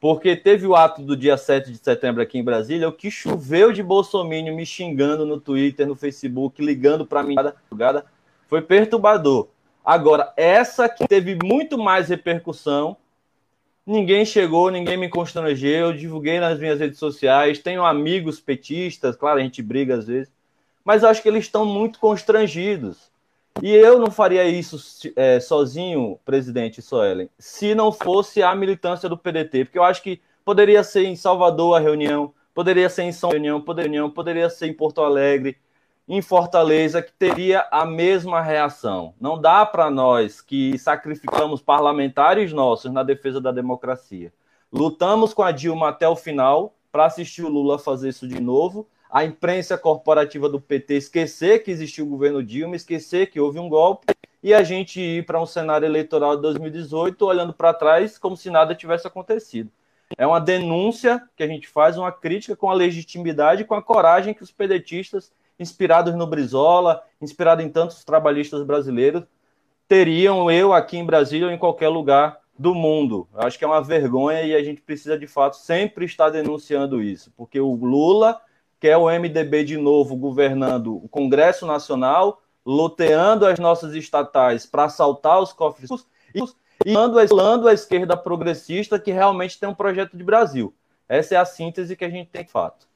Porque 0.00 0.36
teve 0.36 0.66
o 0.66 0.76
ato 0.76 1.02
do 1.02 1.16
dia 1.16 1.36
7 1.36 1.72
de 1.72 1.78
setembro 1.78 2.22
aqui 2.22 2.38
em 2.38 2.44
Brasília, 2.44 2.88
o 2.88 2.92
que 2.92 3.10
choveu 3.10 3.72
de 3.72 3.82
Bolsonaro 3.82 4.28
me 4.54 4.64
xingando 4.64 5.26
no 5.26 5.40
Twitter, 5.40 5.86
no 5.86 5.96
Facebook, 5.96 6.62
ligando 6.62 7.04
para 7.04 7.22
mim 7.22 7.34
foi 8.46 8.62
perturbador. 8.62 9.48
Agora, 9.88 10.34
essa 10.36 10.86
que 10.86 11.08
teve 11.08 11.38
muito 11.42 11.78
mais 11.78 12.10
repercussão, 12.10 12.94
ninguém 13.86 14.22
chegou, 14.26 14.70
ninguém 14.70 14.98
me 14.98 15.08
constrangeu, 15.08 15.86
eu 15.86 15.92
divulguei 15.94 16.38
nas 16.38 16.58
minhas 16.58 16.78
redes 16.78 16.98
sociais, 16.98 17.58
tenho 17.58 17.82
amigos 17.82 18.38
petistas, 18.38 19.16
claro, 19.16 19.38
a 19.38 19.42
gente 19.42 19.62
briga 19.62 19.94
às 19.94 20.06
vezes, 20.06 20.30
mas 20.84 21.02
acho 21.02 21.22
que 21.22 21.28
eles 21.30 21.46
estão 21.46 21.64
muito 21.64 21.98
constrangidos. 21.98 23.10
E 23.62 23.74
eu 23.74 23.98
não 23.98 24.10
faria 24.10 24.44
isso 24.44 24.76
é, 25.16 25.40
sozinho, 25.40 26.20
presidente 26.22 26.82
Soelen, 26.82 27.30
se 27.38 27.74
não 27.74 27.90
fosse 27.90 28.42
a 28.42 28.54
militância 28.54 29.08
do 29.08 29.16
PDT, 29.16 29.64
porque 29.64 29.78
eu 29.78 29.84
acho 29.84 30.02
que 30.02 30.20
poderia 30.44 30.84
ser 30.84 31.06
em 31.06 31.16
Salvador 31.16 31.78
a 31.78 31.80
reunião, 31.80 32.34
poderia 32.52 32.90
ser 32.90 33.04
em 33.04 33.12
São 33.12 33.30
Reunião, 33.30 33.58
poderia, 33.58 34.06
poderia 34.10 34.50
ser 34.50 34.66
em 34.66 34.74
Porto 34.74 35.00
Alegre, 35.00 35.56
em 36.08 36.22
Fortaleza, 36.22 37.02
que 37.02 37.12
teria 37.12 37.66
a 37.70 37.84
mesma 37.84 38.40
reação. 38.40 39.14
Não 39.20 39.38
dá 39.40 39.66
para 39.66 39.90
nós 39.90 40.40
que 40.40 40.78
sacrificamos 40.78 41.60
parlamentares 41.60 42.52
nossos 42.52 42.90
na 42.90 43.02
defesa 43.02 43.40
da 43.40 43.52
democracia. 43.52 44.32
Lutamos 44.72 45.34
com 45.34 45.42
a 45.42 45.52
Dilma 45.52 45.90
até 45.90 46.08
o 46.08 46.16
final 46.16 46.74
para 46.90 47.04
assistir 47.04 47.42
o 47.42 47.48
Lula 47.48 47.78
fazer 47.78 48.08
isso 48.08 48.26
de 48.26 48.40
novo 48.40 48.88
a 49.10 49.24
imprensa 49.24 49.78
corporativa 49.78 50.48
do 50.48 50.60
PT 50.60 50.94
esquecer 50.94 51.62
que 51.62 51.70
existiu 51.70 52.04
o 52.04 52.08
governo 52.08 52.42
Dilma, 52.42 52.76
esquecer 52.76 53.30
que 53.30 53.40
houve 53.40 53.58
um 53.58 53.68
golpe 53.68 54.06
e 54.42 54.52
a 54.52 54.62
gente 54.62 55.00
ir 55.00 55.24
para 55.24 55.40
um 55.40 55.46
cenário 55.46 55.86
eleitoral 55.86 56.36
de 56.36 56.42
2018 56.42 57.24
olhando 57.24 57.52
para 57.52 57.74
trás 57.74 58.18
como 58.18 58.36
se 58.36 58.50
nada 58.50 58.74
tivesse 58.74 59.06
acontecido. 59.06 59.70
É 60.16 60.26
uma 60.26 60.40
denúncia 60.40 61.22
que 61.36 61.42
a 61.42 61.46
gente 61.46 61.66
faz, 61.68 61.96
uma 61.96 62.12
crítica 62.12 62.56
com 62.56 62.70
a 62.70 62.74
legitimidade 62.74 63.62
e 63.62 63.64
com 63.64 63.74
a 63.74 63.82
coragem 63.82 64.32
que 64.32 64.42
os 64.42 64.50
pedetistas, 64.50 65.32
inspirados 65.58 66.14
no 66.14 66.26
Brizola, 66.26 67.02
inspirados 67.20 67.64
em 67.64 67.68
tantos 67.68 68.04
trabalhistas 68.04 68.62
brasileiros, 68.62 69.24
teriam 69.86 70.50
eu 70.50 70.72
aqui 70.72 70.96
em 70.96 71.04
Brasília 71.04 71.46
ou 71.46 71.52
em 71.52 71.58
qualquer 71.58 71.88
lugar 71.88 72.40
do 72.58 72.74
mundo. 72.74 73.28
Eu 73.32 73.42
acho 73.42 73.58
que 73.58 73.64
é 73.64 73.66
uma 73.66 73.82
vergonha 73.82 74.42
e 74.42 74.54
a 74.54 74.62
gente 74.62 74.80
precisa, 74.80 75.18
de 75.18 75.26
fato, 75.26 75.56
sempre 75.56 76.04
estar 76.04 76.30
denunciando 76.30 77.02
isso, 77.02 77.32
porque 77.36 77.60
o 77.60 77.74
Lula 77.74 78.40
quer 78.80 78.96
o 78.96 79.08
MDB 79.08 79.64
de 79.64 79.76
novo 79.76 80.16
governando 80.16 80.96
o 80.96 81.08
Congresso 81.08 81.66
Nacional, 81.66 82.42
loteando 82.64 83.46
as 83.46 83.58
nossas 83.58 83.94
estatais 83.94 84.66
para 84.66 84.84
assaltar 84.84 85.40
os 85.40 85.52
cofres 85.52 85.90
e 86.84 86.92
falando 87.28 87.66
a 87.66 87.72
esquerda 87.72 88.16
progressista 88.16 88.98
que 88.98 89.10
realmente 89.10 89.58
tem 89.58 89.68
um 89.68 89.74
projeto 89.74 90.16
de 90.16 90.22
Brasil. 90.22 90.74
Essa 91.08 91.36
é 91.36 91.38
a 91.38 91.44
síntese 91.44 91.96
que 91.96 92.04
a 92.04 92.10
gente 92.10 92.28
tem 92.28 92.44
de 92.44 92.50
fato. 92.50 92.86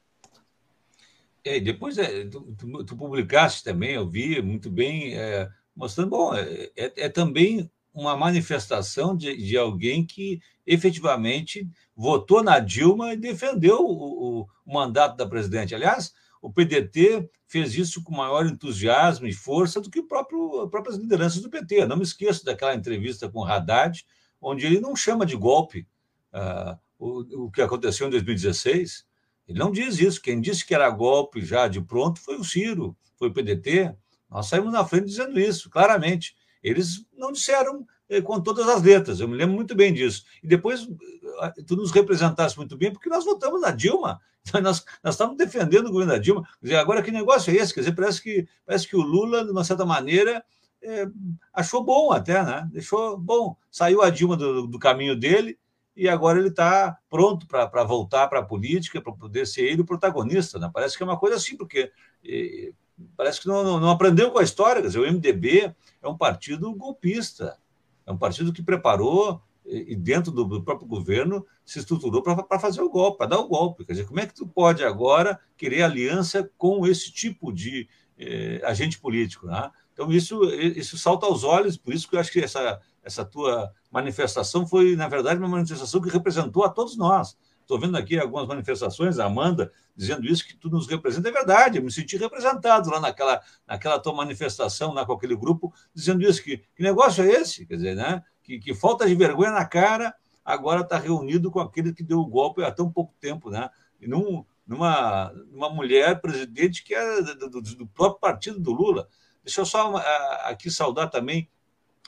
É, 1.45 1.59
depois 1.59 1.99
é, 1.99 2.25
tu, 2.27 2.55
tu, 2.57 2.85
tu, 2.85 2.97
publicaste 2.97 3.65
também, 3.65 3.93
eu 3.93 4.09
vi 4.09 4.41
muito 4.41 4.71
bem, 4.71 5.17
é, 5.17 5.49
mostrando, 5.75 6.11
bom, 6.11 6.35
é, 6.35 6.71
é, 6.77 6.93
é 6.97 7.09
também 7.09 7.71
uma 7.93 8.17
manifestação 8.17 9.17
de, 9.17 9.37
de 9.37 9.57
alguém 9.57 10.05
que 10.05 10.41
efetivamente 10.67 11.69
votou 11.95 12.43
na 12.43 12.59
Dilma 12.59 13.13
e 13.13 13.17
defendeu 13.17 13.81
o, 13.81 13.93
o, 13.93 14.49
o, 14.65 14.73
mandato 14.73 15.17
da 15.17 15.27
presidente. 15.27 15.75
Aliás, 15.75 16.13
o 16.41 16.51
PDT 16.51 17.29
fez 17.47 17.75
isso 17.75 18.03
com 18.03 18.15
maior 18.15 18.47
entusiasmo 18.47 19.27
e 19.27 19.33
força 19.33 19.81
do 19.81 19.91
que 19.91 20.01
o 20.01 20.07
próprio, 20.07 20.63
as 20.63 20.71
próprias 20.71 20.97
lideranças 20.97 21.43
do 21.43 21.51
PT. 21.51 21.85
Não 21.87 21.97
me 21.97 22.03
esqueço 22.03 22.45
daquela 22.45 22.75
entrevista 22.75 23.29
com 23.29 23.41
o 23.41 23.45
Haddad, 23.45 24.05
onde 24.41 24.65
ele 24.65 24.81
não 24.81 24.97
chama 24.97 25.27
de 25.27 25.37
golpe 25.37 25.87
uh, 26.33 26.79
o, 26.99 27.45
o 27.45 27.51
que 27.51 27.61
aconteceu 27.61 28.07
em 28.07 28.11
2016. 28.11 29.07
Ele 29.47 29.59
não 29.59 29.71
diz 29.71 29.99
isso. 29.99 30.21
Quem 30.21 30.41
disse 30.41 30.65
que 30.65 30.75
era 30.75 30.89
golpe 30.91 31.45
já 31.45 31.69
de 31.69 31.81
pronto 31.81 32.21
foi 32.21 32.37
o 32.37 32.45
Ciro, 32.45 32.97
foi 33.17 33.29
o 33.29 33.33
PDT. 33.33 33.95
Nós 34.31 34.47
saímos 34.47 34.73
na 34.73 34.85
frente 34.85 35.07
dizendo 35.07 35.39
isso, 35.39 35.69
claramente. 35.69 36.35
Eles 36.63 37.05
não 37.17 37.33
disseram 37.33 37.87
eh, 38.09 38.21
com 38.21 38.41
todas 38.41 38.69
as 38.69 38.83
letras, 38.83 39.21
eu 39.21 39.29
me 39.29 39.37
lembro 39.37 39.55
muito 39.55 39.75
bem 39.75 39.93
disso. 39.93 40.25
E 40.43 40.47
depois 40.47 40.87
eh, 41.43 41.53
tu 41.67 41.77
nos 41.77 41.91
representaste 41.91 42.57
muito 42.59 42.77
bem, 42.77 42.93
porque 42.93 43.09
nós 43.09 43.25
votamos 43.25 43.61
na 43.61 43.71
Dilma, 43.71 44.21
nós, 44.63 44.85
nós 45.03 45.15
estávamos 45.15 45.39
defendendo 45.39 45.87
o 45.87 45.91
governo 45.91 46.13
da 46.13 46.19
Dilma. 46.19 46.43
Quer 46.61 46.67
dizer, 46.67 46.77
agora 46.77 47.03
que 47.03 47.11
negócio 47.11 47.53
é 47.53 47.57
esse? 47.57 47.75
Quer 47.75 47.81
dizer, 47.81 47.95
parece 47.95 48.23
que, 48.23 48.47
parece 48.65 48.87
que 48.87 48.97
o 48.97 49.01
Lula, 49.01 49.45
de 49.45 49.51
uma 49.51 49.65
certa 49.65 49.85
maneira, 49.85 50.45
é, 50.83 51.07
achou 51.53 51.83
bom 51.83 52.13
até, 52.13 52.43
né? 52.43 52.69
Deixou 52.73 53.17
bom. 53.17 53.57
Saiu 53.71 54.03
a 54.03 54.11
Dilma 54.11 54.37
do, 54.37 54.67
do 54.67 54.79
caminho 54.79 55.17
dele 55.17 55.59
e 55.95 56.09
agora 56.09 56.39
ele 56.39 56.49
está 56.49 56.99
pronto 57.09 57.47
para 57.47 57.85
voltar 57.85 58.27
para 58.29 58.41
a 58.41 58.45
política, 58.45 59.01
para 59.01 59.13
poder 59.13 59.47
ser 59.47 59.65
ele 59.65 59.83
o 59.83 59.87
protagonista. 59.87 60.59
Né? 60.59 60.71
Parece 60.73 60.97
que 60.97 61.03
é 61.03 61.07
uma 61.07 61.19
coisa 61.19 61.37
assim, 61.37 61.57
porque 61.57 61.93
parece 63.17 63.41
que 63.41 63.47
não, 63.47 63.63
não, 63.63 63.81
não, 63.81 63.91
aprendeu 63.91 64.31
com 64.31 64.39
a 64.39 64.43
história. 64.43 64.81
Quer 64.81 64.89
dizer, 64.89 65.01
o 65.01 65.13
MDB 65.13 65.75
é 66.03 66.09
um 66.09 66.17
partido 66.17 66.75
golpista, 66.75 67.59
é 68.07 68.13
um 68.13 68.19
partido 68.19 68.53
que 68.53 68.63
preparou 68.63 69.43
e 69.65 69.95
dentro 69.95 70.33
do 70.33 70.63
próprio 70.63 70.89
governo 70.89 71.47
se 71.65 71.79
estruturou 71.79 72.23
para 72.23 72.59
fazer 72.59 72.83
o 72.83 72.91
golpe, 72.91 73.19
para 73.19 73.29
dar 73.29 73.39
o 73.39 73.49
golpe. 73.49 73.85
Quer 73.85 73.93
dizer, 73.93 74.07
como 74.07 74.19
é 74.19 74.27
que 74.27 74.35
tu 74.35 74.47
pode 74.47 74.83
agora 74.83 75.39
querer 75.57 75.83
aliança 75.83 76.51
com 76.59 76.87
esse 76.87 77.13
tipo 77.13 77.53
de 77.53 77.89
eh, 78.19 78.61
agente 78.65 78.99
político? 78.99 79.47
Né? 79.47 79.71
Então, 79.93 80.11
isso, 80.11 80.45
isso 80.53 80.99
salta 80.99 81.27
aos 81.27 81.45
olhos, 81.45 81.77
por 81.77 81.95
isso 81.95 82.09
que 82.09 82.17
eu 82.17 82.21
acho 82.21 82.33
que 82.33 82.41
essa, 82.41 82.81
essa 83.03 83.25
tua 83.25 83.73
manifestação 83.91 84.67
foi, 84.67 84.97
na 84.97 85.09
verdade, 85.09 85.39
uma 85.39 85.49
manifestação 85.49 86.01
que 86.01 86.11
representou 86.11 86.65
a 86.65 86.69
todos 86.69 86.97
nós. 86.97 87.37
Estou 87.61 87.79
vendo 87.79 87.97
aqui 87.97 88.19
algumas 88.19 88.47
manifestações, 88.47 89.19
a 89.19 89.27
Amanda 89.27 89.73
dizendo 89.97 90.27
isso, 90.27 90.45
que 90.45 90.57
tu 90.57 90.69
nos 90.69 90.87
representa. 90.87 91.29
É 91.29 91.33
verdade, 91.33 91.79
eu 91.79 91.85
me 91.85 91.91
senti 91.91 92.17
representado 92.17 92.91
lá 92.91 93.01
naquela, 93.01 93.41
naquela 93.67 93.99
tua 93.99 94.15
manifestação, 94.15 94.93
lá 94.93 95.07
com 95.07 95.13
aquele 95.13 95.37
grupo, 95.37 95.73
dizendo 95.95 96.23
isso. 96.23 96.43
Que, 96.43 96.59
que 96.59 96.83
negócio 96.83 97.23
é 97.25 97.29
esse? 97.29 97.67
Quer 97.67 97.77
dizer, 97.77 97.97
né? 97.97 98.23
Que, 98.43 98.59
que 98.59 98.75
falta 98.75 99.07
de 99.07 99.15
vergonha 99.15 99.53
na 99.53 99.65
cara 99.65 100.15
agora 100.45 100.81
está 100.81 100.99
reunido 100.99 101.51
com 101.51 101.61
aquele 101.61 101.93
que 101.93 102.03
deu 102.03 102.19
o 102.19 102.27
golpe 102.27 102.65
há 102.65 102.71
tão 102.71 102.91
pouco 102.91 103.15
tempo, 103.21 103.51
né? 103.51 103.71
E 104.01 104.09
num, 104.09 104.45
numa, 104.67 105.33
numa 105.51 105.71
mulher 105.71 106.21
presidente 106.21 106.83
que 106.83 106.95
é 106.95 107.23
do, 107.23 107.49
do, 107.49 107.61
do 107.63 107.87
próprio 107.87 108.21
partido 108.21 108.59
do 108.59 108.73
Lula. 108.73 109.09
Deixa 109.45 109.61
eu 109.61 109.67
só 109.67 109.97
aqui 110.45 110.71
saudar 110.71 111.09
também 111.09 111.49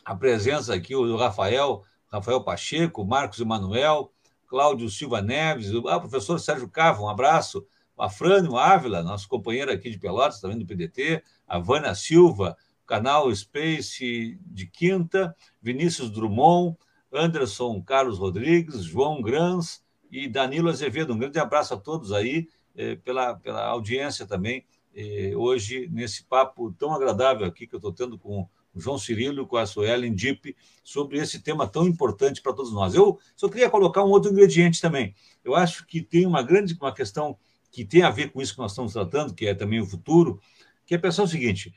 a 0.04 0.14
presença 0.14 0.74
aqui 0.74 0.92
do 0.92 1.16
Rafael, 1.16 1.82
Rafael 2.08 2.42
Pacheco, 2.42 3.04
Marcos 3.04 3.40
Emanuel, 3.40 4.12
Cláudio 4.46 4.88
Silva 4.90 5.22
Neves, 5.22 5.72
o 5.72 5.88
ah, 5.88 5.98
professor 5.98 6.38
Sérgio 6.38 6.68
Cava, 6.68 7.02
um 7.02 7.08
abraço, 7.08 7.66
a 7.98 8.08
Frânio 8.08 8.56
Ávila, 8.56 9.02
nosso 9.02 9.28
companheiro 9.28 9.72
aqui 9.72 9.90
de 9.90 9.98
Pelotas, 9.98 10.40
também 10.40 10.58
do 10.58 10.66
PDT, 10.66 11.22
a 11.46 11.58
Vânia 11.58 11.94
Silva, 11.94 12.56
canal 12.86 13.34
Space 13.34 14.38
de 14.44 14.66
Quinta, 14.66 15.34
Vinícius 15.62 16.10
Drummond, 16.10 16.76
Anderson 17.12 17.80
Carlos 17.82 18.18
Rodrigues, 18.18 18.82
João 18.82 19.22
Grans 19.22 19.82
e 20.10 20.28
Danilo 20.28 20.68
Azevedo. 20.68 21.14
Um 21.14 21.18
grande 21.18 21.38
abraço 21.38 21.74
a 21.74 21.76
todos 21.76 22.12
aí 22.12 22.48
eh, 22.76 22.96
pela, 22.96 23.34
pela 23.36 23.64
audiência 23.66 24.26
também, 24.26 24.64
eh, 24.94 25.32
hoje, 25.36 25.88
nesse 25.92 26.24
papo 26.24 26.72
tão 26.72 26.92
agradável 26.92 27.46
aqui 27.46 27.66
que 27.66 27.74
eu 27.74 27.78
estou 27.78 27.92
tendo 27.92 28.18
com 28.18 28.48
João 28.76 28.98
Cirilo 28.98 29.46
com 29.46 29.56
a 29.56 29.66
Suelen 29.66 30.14
Dip, 30.14 30.56
sobre 30.82 31.18
esse 31.18 31.40
tema 31.40 31.66
tão 31.66 31.86
importante 31.86 32.42
para 32.42 32.52
todos 32.52 32.72
nós. 32.72 32.94
Eu 32.94 33.18
só 33.36 33.48
queria 33.48 33.70
colocar 33.70 34.04
um 34.04 34.10
outro 34.10 34.30
ingrediente 34.30 34.80
também. 34.80 35.14
Eu 35.44 35.54
acho 35.54 35.86
que 35.86 36.02
tem 36.02 36.26
uma 36.26 36.42
grande 36.42 36.76
uma 36.80 36.94
questão 36.94 37.38
que 37.70 37.84
tem 37.84 38.02
a 38.02 38.10
ver 38.10 38.30
com 38.30 38.40
isso 38.40 38.54
que 38.54 38.60
nós 38.60 38.72
estamos 38.72 38.92
tratando, 38.92 39.34
que 39.34 39.46
é 39.46 39.54
também 39.54 39.80
o 39.80 39.86
futuro, 39.86 40.40
que 40.86 40.94
é 40.94 40.98
pensar 40.98 41.22
o 41.22 41.28
seguinte, 41.28 41.72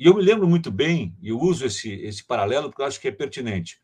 e 0.00 0.06
eu 0.06 0.14
me 0.14 0.22
lembro 0.22 0.48
muito 0.48 0.70
bem, 0.70 1.14
e 1.20 1.28
eu 1.28 1.38
uso 1.38 1.66
esse, 1.66 1.92
esse 1.92 2.24
paralelo 2.24 2.70
porque 2.70 2.80
eu 2.80 2.86
acho 2.86 2.98
que 2.98 3.08
é 3.08 3.12
pertinente. 3.12 3.78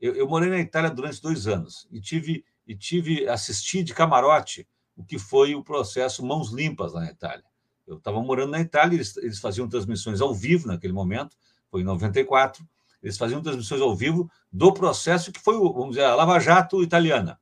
Eu, 0.00 0.14
eu 0.14 0.26
morei 0.26 0.48
na 0.48 0.58
Itália 0.58 0.90
durante 0.90 1.20
dois 1.20 1.46
anos 1.46 1.86
e 1.92 2.00
tive, 2.00 2.42
e 2.66 2.74
tive 2.74 3.28
assisti 3.28 3.82
de 3.82 3.92
camarote 3.92 4.66
o 4.96 5.04
que 5.04 5.18
foi 5.18 5.54
o 5.54 5.62
processo 5.62 6.24
Mãos 6.24 6.50
Limpas 6.54 6.94
na 6.94 7.10
Itália. 7.10 7.44
Eu 7.86 7.98
estava 7.98 8.18
morando 8.22 8.52
na 8.52 8.60
Itália, 8.62 8.96
eles, 8.96 9.14
eles 9.18 9.40
faziam 9.40 9.68
transmissões 9.68 10.22
ao 10.22 10.34
vivo 10.34 10.66
naquele 10.68 10.94
momento, 10.94 11.36
foi 11.70 11.82
em 11.82 11.84
94, 11.84 12.66
Eles 13.02 13.16
faziam 13.16 13.42
transmissões 13.42 13.80
ao 13.80 13.94
vivo 13.94 14.30
do 14.52 14.72
processo 14.72 15.32
que 15.32 15.40
foi, 15.40 15.54
vamos 15.56 15.90
dizer, 15.90 16.04
a 16.04 16.14
Lava 16.14 16.38
Jato 16.38 16.82
italiana. 16.82 17.38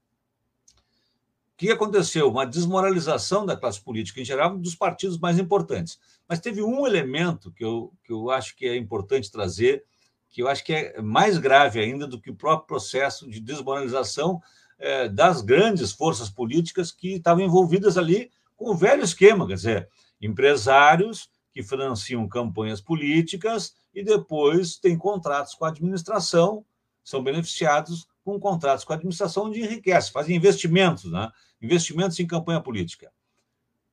O 1.54 1.56
que 1.56 1.70
aconteceu? 1.70 2.28
Uma 2.28 2.44
desmoralização 2.44 3.46
da 3.46 3.56
classe 3.56 3.80
política 3.80 4.20
em 4.20 4.24
geral, 4.24 4.58
dos 4.58 4.74
partidos 4.74 5.18
mais 5.18 5.38
importantes. 5.38 5.98
Mas 6.28 6.38
teve 6.38 6.62
um 6.62 6.86
elemento 6.86 7.50
que 7.50 7.64
eu, 7.64 7.92
que 8.04 8.12
eu 8.12 8.30
acho 8.30 8.54
que 8.54 8.66
é 8.66 8.76
importante 8.76 9.30
trazer, 9.30 9.82
que 10.28 10.42
eu 10.42 10.48
acho 10.48 10.62
que 10.62 10.74
é 10.74 11.00
mais 11.00 11.38
grave 11.38 11.80
ainda 11.80 12.06
do 12.06 12.20
que 12.20 12.30
o 12.30 12.36
próprio 12.36 12.66
processo 12.66 13.26
de 13.30 13.40
desmoralização 13.40 14.42
é, 14.78 15.08
das 15.08 15.40
grandes 15.40 15.92
forças 15.92 16.28
políticas 16.28 16.92
que 16.92 17.14
estavam 17.14 17.42
envolvidas 17.42 17.96
ali 17.96 18.30
com 18.54 18.70
o 18.70 18.76
velho 18.76 19.02
esquema, 19.02 19.46
quer 19.46 19.54
dizer, 19.54 19.88
empresários 20.20 21.30
que 21.56 21.62
financiam 21.62 22.28
campanhas 22.28 22.82
políticas 22.82 23.74
e 23.94 24.04
depois 24.04 24.76
têm 24.76 24.94
contratos 24.94 25.54
com 25.54 25.64
a 25.64 25.70
administração, 25.70 26.62
são 27.02 27.22
beneficiados 27.22 28.06
com 28.22 28.38
contratos 28.38 28.84
com 28.84 28.92
a 28.92 28.96
administração 28.96 29.44
onde 29.44 29.62
enriquece, 29.62 30.12
fazem 30.12 30.36
investimentos, 30.36 31.10
né? 31.10 31.32
investimentos 31.62 32.20
em 32.20 32.26
campanha 32.26 32.60
política. 32.60 33.10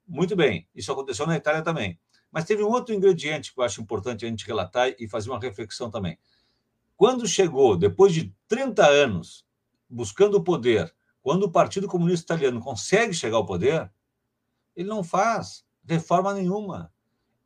Muito 0.06 0.36
bem, 0.36 0.68
isso 0.76 0.92
aconteceu 0.92 1.26
na 1.26 1.38
Itália 1.38 1.62
também. 1.62 1.98
Mas 2.30 2.44
teve 2.44 2.62
um 2.62 2.70
outro 2.70 2.94
ingrediente 2.94 3.54
que 3.54 3.60
eu 3.62 3.64
acho 3.64 3.80
importante 3.80 4.26
a 4.26 4.28
gente 4.28 4.46
relatar 4.46 4.94
e 5.00 5.08
fazer 5.08 5.30
uma 5.30 5.40
reflexão 5.40 5.90
também. 5.90 6.20
Quando 6.98 7.26
chegou, 7.26 7.78
depois 7.78 8.14
de 8.14 8.36
30 8.50 8.86
anos 8.86 9.46
buscando 9.90 10.36
o 10.36 10.44
poder, 10.44 10.94
quando 11.22 11.44
o 11.44 11.52
Partido 11.52 11.88
Comunista 11.88 12.26
Italiano 12.26 12.60
consegue 12.60 13.14
chegar 13.14 13.38
ao 13.38 13.46
poder, 13.46 13.90
ele 14.76 14.90
não 14.90 15.02
faz 15.02 15.64
reforma 15.88 16.34
nenhuma. 16.34 16.93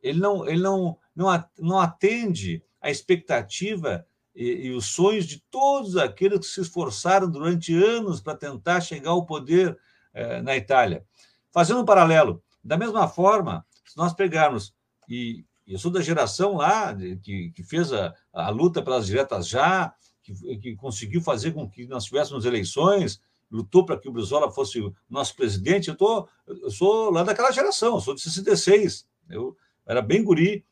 Ele 0.02 0.20
não, 0.20 0.46
ele 0.46 0.62
não, 0.62 0.96
não, 1.14 1.78
atende 1.78 2.62
à 2.80 2.90
expectativa 2.90 4.06
e, 4.34 4.66
e 4.66 4.70
os 4.70 4.86
sonhos 4.86 5.26
de 5.26 5.40
todos 5.50 5.96
aqueles 5.96 6.38
que 6.38 6.46
se 6.46 6.60
esforçaram 6.60 7.28
durante 7.30 7.74
anos 7.74 8.20
para 8.20 8.36
tentar 8.36 8.80
chegar 8.80 9.10
ao 9.10 9.26
poder 9.26 9.76
eh, 10.14 10.40
na 10.42 10.56
Itália. 10.56 11.04
Fazendo 11.50 11.80
um 11.80 11.84
paralelo, 11.84 12.42
da 12.62 12.76
mesma 12.76 13.08
forma, 13.08 13.66
se 13.84 13.96
nós 13.96 14.12
pegarmos, 14.12 14.74
e 15.08 15.44
eu 15.66 15.78
sou 15.78 15.90
da 15.90 16.00
geração 16.00 16.56
lá 16.56 16.94
que, 17.22 17.50
que 17.50 17.62
fez 17.62 17.92
a, 17.92 18.14
a 18.32 18.48
luta 18.50 18.82
pelas 18.82 19.06
diretas 19.06 19.48
já, 19.48 19.92
que, 20.22 20.56
que 20.58 20.76
conseguiu 20.76 21.20
fazer 21.20 21.52
com 21.52 21.68
que 21.68 21.86
nós 21.86 22.04
tivéssemos 22.04 22.44
eleições, 22.44 23.20
lutou 23.50 23.84
para 23.84 23.98
que 23.98 24.08
o 24.08 24.12
Brizola 24.12 24.50
fosse 24.50 24.80
o 24.80 24.94
nosso 25.08 25.34
presidente. 25.34 25.88
Eu, 25.88 25.96
tô, 25.96 26.28
eu 26.46 26.70
sou 26.70 27.10
lá 27.10 27.22
daquela 27.22 27.50
geração, 27.50 27.94
eu 27.94 28.00
sou 28.00 28.14
de 28.14 28.20
66. 28.20 29.06
Eu 29.28 29.56
era 29.88 30.02
bem 30.02 30.22
guri 30.22 30.64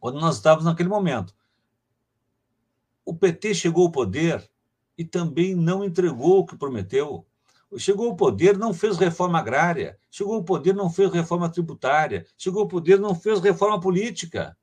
quando 0.00 0.20
nós 0.20 0.36
estávamos 0.36 0.64
naquele 0.64 0.88
momento. 0.88 1.34
O 3.04 3.14
PT 3.14 3.54
chegou 3.54 3.86
ao 3.86 3.92
poder 3.92 4.48
e 4.98 5.04
também 5.04 5.54
não 5.54 5.84
entregou 5.84 6.40
o 6.40 6.46
que 6.46 6.56
prometeu. 6.56 7.26
Chegou 7.78 8.10
ao 8.10 8.16
poder, 8.16 8.58
não 8.58 8.74
fez 8.74 8.98
reforma 8.98 9.38
agrária. 9.38 9.98
Chegou 10.10 10.34
ao 10.34 10.44
poder, 10.44 10.74
não 10.74 10.90
fez 10.90 11.10
reforma 11.10 11.48
tributária. 11.48 12.26
Chegou 12.36 12.62
ao 12.62 12.68
poder, 12.68 12.98
não 12.98 13.14
fez 13.14 13.40
reforma 13.40 13.80
política. 13.80 14.56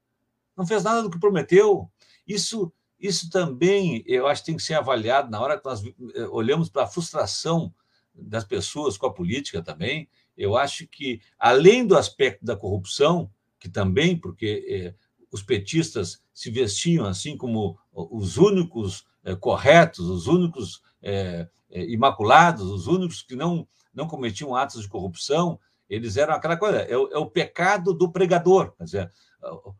Não 0.55 0.67
fez 0.67 0.83
nada 0.83 1.01
do 1.01 1.09
que 1.09 1.19
prometeu. 1.19 1.89
Isso 2.27 2.71
isso 2.99 3.29
também, 3.29 4.03
eu 4.05 4.27
acho 4.27 4.41
que 4.41 4.47
tem 4.47 4.57
que 4.57 4.63
ser 4.63 4.73
avaliado 4.73 5.31
na 5.31 5.39
hora 5.39 5.57
que 5.57 5.63
nós 5.63 5.81
eh, 5.85 6.27
olhamos 6.29 6.69
para 6.69 6.83
a 6.83 6.87
frustração 6.87 7.73
das 8.13 8.43
pessoas 8.43 8.97
com 8.97 9.05
a 9.05 9.13
política 9.13 9.61
também. 9.61 10.09
Eu 10.35 10.57
acho 10.57 10.85
que, 10.85 11.21
além 11.37 11.87
do 11.87 11.97
aspecto 11.97 12.43
da 12.43 12.57
corrupção, 12.57 13.31
que 13.59 13.69
também, 13.69 14.17
porque 14.17 14.65
eh, 14.67 14.93
os 15.31 15.43
petistas 15.43 16.21
se 16.33 16.49
vestiam 16.49 17.05
assim 17.05 17.37
como 17.37 17.77
os 17.91 18.37
únicos 18.37 19.05
eh, 19.23 19.35
corretos, 19.35 20.07
os 20.07 20.27
únicos 20.27 20.81
eh 21.01 21.47
imaculados, 21.71 22.63
os 22.63 22.87
únicos 22.87 23.21
que 23.21 23.35
não, 23.35 23.67
não 23.93 24.07
cometiam 24.07 24.55
atos 24.55 24.81
de 24.81 24.87
corrupção, 24.87 25.59
eles 25.87 26.17
eram 26.17 26.33
aquela 26.33 26.57
coisa, 26.57 26.79
é 26.79 26.97
o, 26.97 27.07
é 27.11 27.17
o 27.19 27.29
pecado 27.29 27.93
do 27.93 28.11
pregador. 28.11 28.73
Quer 28.75 28.83
dizer, 28.83 29.11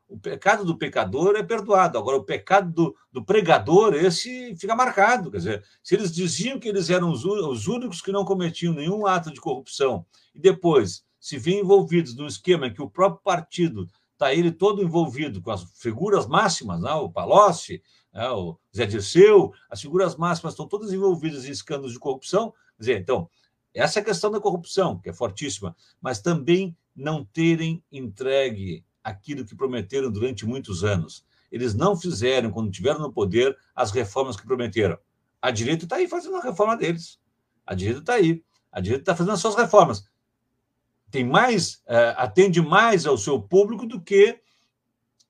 o 0.07 0.17
pecado 0.17 0.63
do 0.63 0.77
pecador 0.77 1.35
é 1.35 1.43
perdoado. 1.43 1.97
Agora, 1.97 2.17
o 2.17 2.23
pecado 2.23 2.71
do, 2.71 2.95
do 3.11 3.23
pregador, 3.23 3.93
esse 3.93 4.55
fica 4.55 4.75
marcado. 4.75 5.29
Quer 5.29 5.37
dizer, 5.37 5.63
se 5.83 5.95
eles 5.95 6.13
diziam 6.13 6.59
que 6.59 6.67
eles 6.67 6.89
eram 6.89 7.11
os, 7.11 7.25
os 7.25 7.67
únicos 7.67 8.01
que 8.01 8.11
não 8.11 8.25
cometiam 8.25 8.73
nenhum 8.73 9.05
ato 9.05 9.31
de 9.31 9.41
corrupção, 9.41 10.05
e 10.33 10.39
depois 10.39 11.03
se 11.19 11.37
vêem 11.37 11.59
envolvidos 11.59 12.15
num 12.15 12.27
esquema 12.27 12.67
em 12.67 12.73
que 12.73 12.81
o 12.81 12.89
próprio 12.89 13.21
partido 13.23 13.87
está 14.13 14.33
ele 14.33 14.51
todo 14.51 14.81
envolvido 14.81 15.41
com 15.41 15.51
as 15.51 15.63
figuras 15.79 16.27
máximas, 16.27 16.81
né? 16.81 16.91
o 16.93 17.09
Palocci, 17.09 17.81
né? 18.13 18.29
o 18.29 18.57
Zé 18.75 18.85
Dirceu, 18.85 19.53
as 19.69 19.81
figuras 19.81 20.15
máximas 20.15 20.53
estão 20.53 20.67
todas 20.67 20.91
envolvidas 20.91 21.45
em 21.45 21.51
escândalos 21.51 21.93
de 21.93 21.99
corrupção. 21.99 22.51
Quer 22.75 22.79
dizer, 22.79 23.01
então, 23.01 23.29
essa 23.73 23.99
é 23.99 24.01
a 24.01 24.05
questão 24.05 24.29
da 24.31 24.39
corrupção, 24.39 24.99
que 24.99 25.09
é 25.09 25.13
fortíssima, 25.13 25.75
mas 26.01 26.21
também 26.21 26.75
não 26.95 27.23
terem 27.23 27.83
entregue 27.91 28.83
aquilo 29.03 29.45
que 29.45 29.55
prometeram 29.55 30.11
durante 30.11 30.45
muitos 30.45 30.83
anos. 30.83 31.25
Eles 31.51 31.73
não 31.73 31.95
fizeram, 31.95 32.51
quando 32.51 32.71
tiveram 32.71 32.99
no 32.99 33.11
poder, 33.11 33.57
as 33.75 33.91
reformas 33.91 34.35
que 34.35 34.45
prometeram. 34.45 34.97
A 35.41 35.51
direita 35.51 35.85
está 35.85 35.95
aí 35.95 36.07
fazendo 36.07 36.35
a 36.35 36.41
reforma 36.41 36.75
deles. 36.75 37.19
A 37.65 37.73
direita 37.73 38.01
está 38.01 38.13
aí. 38.13 38.43
A 38.71 38.79
direita 38.79 39.03
está 39.03 39.15
fazendo 39.15 39.33
as 39.33 39.39
suas 39.39 39.55
reformas. 39.55 40.03
Tem 41.11 41.23
mais, 41.23 41.75
uh, 41.87 42.15
atende 42.17 42.61
mais 42.61 43.05
ao 43.05 43.17
seu 43.17 43.41
público 43.41 43.85
do 43.85 44.01
que 44.01 44.39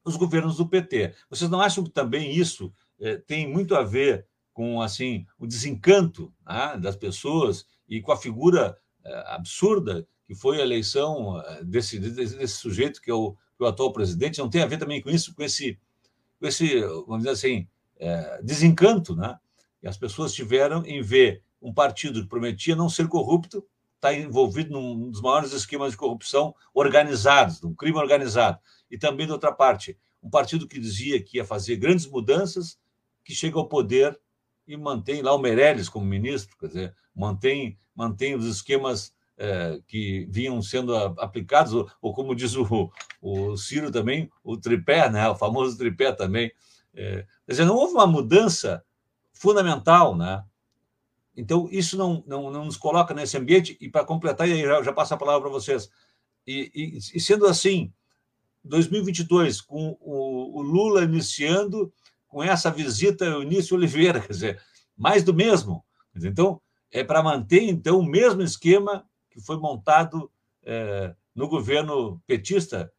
os 0.03 0.15
governos 0.15 0.57
do 0.57 0.67
PT. 0.67 1.13
Vocês 1.29 1.49
não 1.49 1.61
acham 1.61 1.83
que 1.83 1.89
também 1.89 2.35
isso 2.35 2.73
uh, 2.99 3.19
tem 3.25 3.47
muito 3.47 3.75
a 3.75 3.83
ver 3.83 4.25
com 4.53 4.81
assim 4.81 5.25
o 5.37 5.47
desencanto 5.47 6.33
né, 6.45 6.77
das 6.77 6.95
pessoas 6.95 7.65
e 7.87 8.01
com 8.01 8.11
a 8.11 8.17
figura 8.17 8.77
uh, 9.05 9.09
absurda 9.27 10.07
que 10.25 10.35
foi 10.35 10.59
a 10.59 10.63
eleição 10.63 11.41
desse, 11.63 11.97
desse, 11.97 12.47
sujeito 12.47 13.01
que 13.01 13.09
é 13.09 13.13
o 13.13 13.35
o 13.59 13.65
atual 13.65 13.91
presidente, 13.91 14.39
não 14.39 14.49
tem 14.49 14.61
a 14.61 14.65
ver 14.65 14.77
também 14.77 15.01
com 15.01 15.09
isso, 15.09 15.35
com 15.35 15.43
esse, 15.43 15.77
com 16.39 16.47
esse 16.47 16.79
vamos 16.81 17.19
dizer 17.19 17.31
assim, 17.31 17.67
é, 17.97 18.41
desencanto, 18.41 19.15
né? 19.15 19.37
E 19.83 19.87
as 19.87 19.97
pessoas 19.97 20.33
tiveram 20.33 20.85
em 20.85 21.01
ver 21.01 21.43
um 21.61 21.73
partido 21.73 22.21
que 22.21 22.29
prometia 22.29 22.75
não 22.75 22.89
ser 22.89 23.07
corrupto, 23.07 23.65
está 23.99 24.13
envolvido 24.13 24.71
num 24.71 25.11
dos 25.11 25.21
maiores 25.21 25.51
esquemas 25.51 25.91
de 25.91 25.97
corrupção 25.97 26.55
organizados, 26.73 27.61
num 27.61 27.75
crime 27.75 27.97
organizado. 27.97 28.57
E 28.89 28.97
também, 28.97 29.25
de 29.25 29.33
outra 29.33 29.51
parte, 29.51 29.97
um 30.23 30.29
partido 30.29 30.67
que 30.67 30.79
dizia 30.79 31.21
que 31.21 31.37
ia 31.37 31.45
fazer 31.45 31.75
grandes 31.75 32.07
mudanças, 32.07 32.79
que 33.23 33.35
chega 33.35 33.59
ao 33.59 33.67
poder 33.67 34.19
e 34.65 34.77
mantém 34.77 35.21
lá 35.21 35.33
o 35.33 35.37
Meirelles 35.37 35.89
como 35.89 36.05
ministro, 36.05 36.55
quer 36.57 36.67
dizer, 36.67 36.95
mantém, 37.13 37.77
mantém 37.93 38.35
os 38.35 38.45
esquemas 38.45 39.13
é, 39.37 39.79
que 39.87 40.27
vinham 40.29 40.61
sendo 40.61 40.95
aplicados, 40.95 41.73
ou, 41.73 41.89
ou 42.01 42.13
como 42.13 42.35
diz 42.35 42.55
o, 42.55 42.91
o, 43.21 43.57
Ciro 43.57 43.91
também, 43.91 44.29
o 44.43 44.57
tripé, 44.57 45.09
né? 45.09 45.27
o 45.29 45.35
famoso 45.35 45.77
tripé 45.77 46.11
também. 46.11 46.51
É, 46.93 47.25
quer 47.45 47.51
dizer, 47.51 47.65
não 47.65 47.75
houve 47.75 47.93
uma 47.93 48.07
mudança 48.07 48.83
fundamental, 49.33 50.15
né? 50.15 50.43
Então, 51.39 51.69
isso 51.71 51.97
não, 51.97 52.21
não, 52.27 52.51
não 52.51 52.65
nos 52.65 52.75
coloca 52.75 53.13
nesse 53.13 53.37
ambiente, 53.37 53.77
e 53.79 53.89
para 53.89 54.03
completar, 54.03 54.45
e 54.49 54.51
aí 54.51 54.61
já, 54.61 54.83
já 54.83 54.91
passo 54.91 55.13
a 55.13 55.17
palavra 55.17 55.39
para 55.39 55.49
vocês. 55.49 55.89
E, 56.45 56.69
e, 56.75 56.97
e, 56.97 57.19
sendo 57.21 57.47
assim, 57.47 57.93
2022, 58.65 59.61
com 59.61 59.97
o, 60.01 60.59
o, 60.59 60.61
Lula 60.61 61.01
iniciando, 61.01 61.93
com 62.27 62.43
essa 62.43 62.69
visita 62.69 63.25
ao 63.31 63.39
Oliveira, 63.39 64.19
quer 64.19 64.33
dizer, 64.33 64.61
mais 64.97 65.23
do 65.23 65.33
mesmo. 65.33 65.81
Então, 66.13 66.61
é 66.91 67.05
para 67.05 67.23
manter, 67.23 67.63
então, 67.63 67.99
o 67.99 68.05
mesmo 68.05 68.41
esquema 68.41 69.07
que 69.29 69.39
foi 69.39 69.55
montado 69.57 70.29
é, 70.63 71.15
no 71.33 71.47
governo 71.47 72.21
petista, 72.27 72.91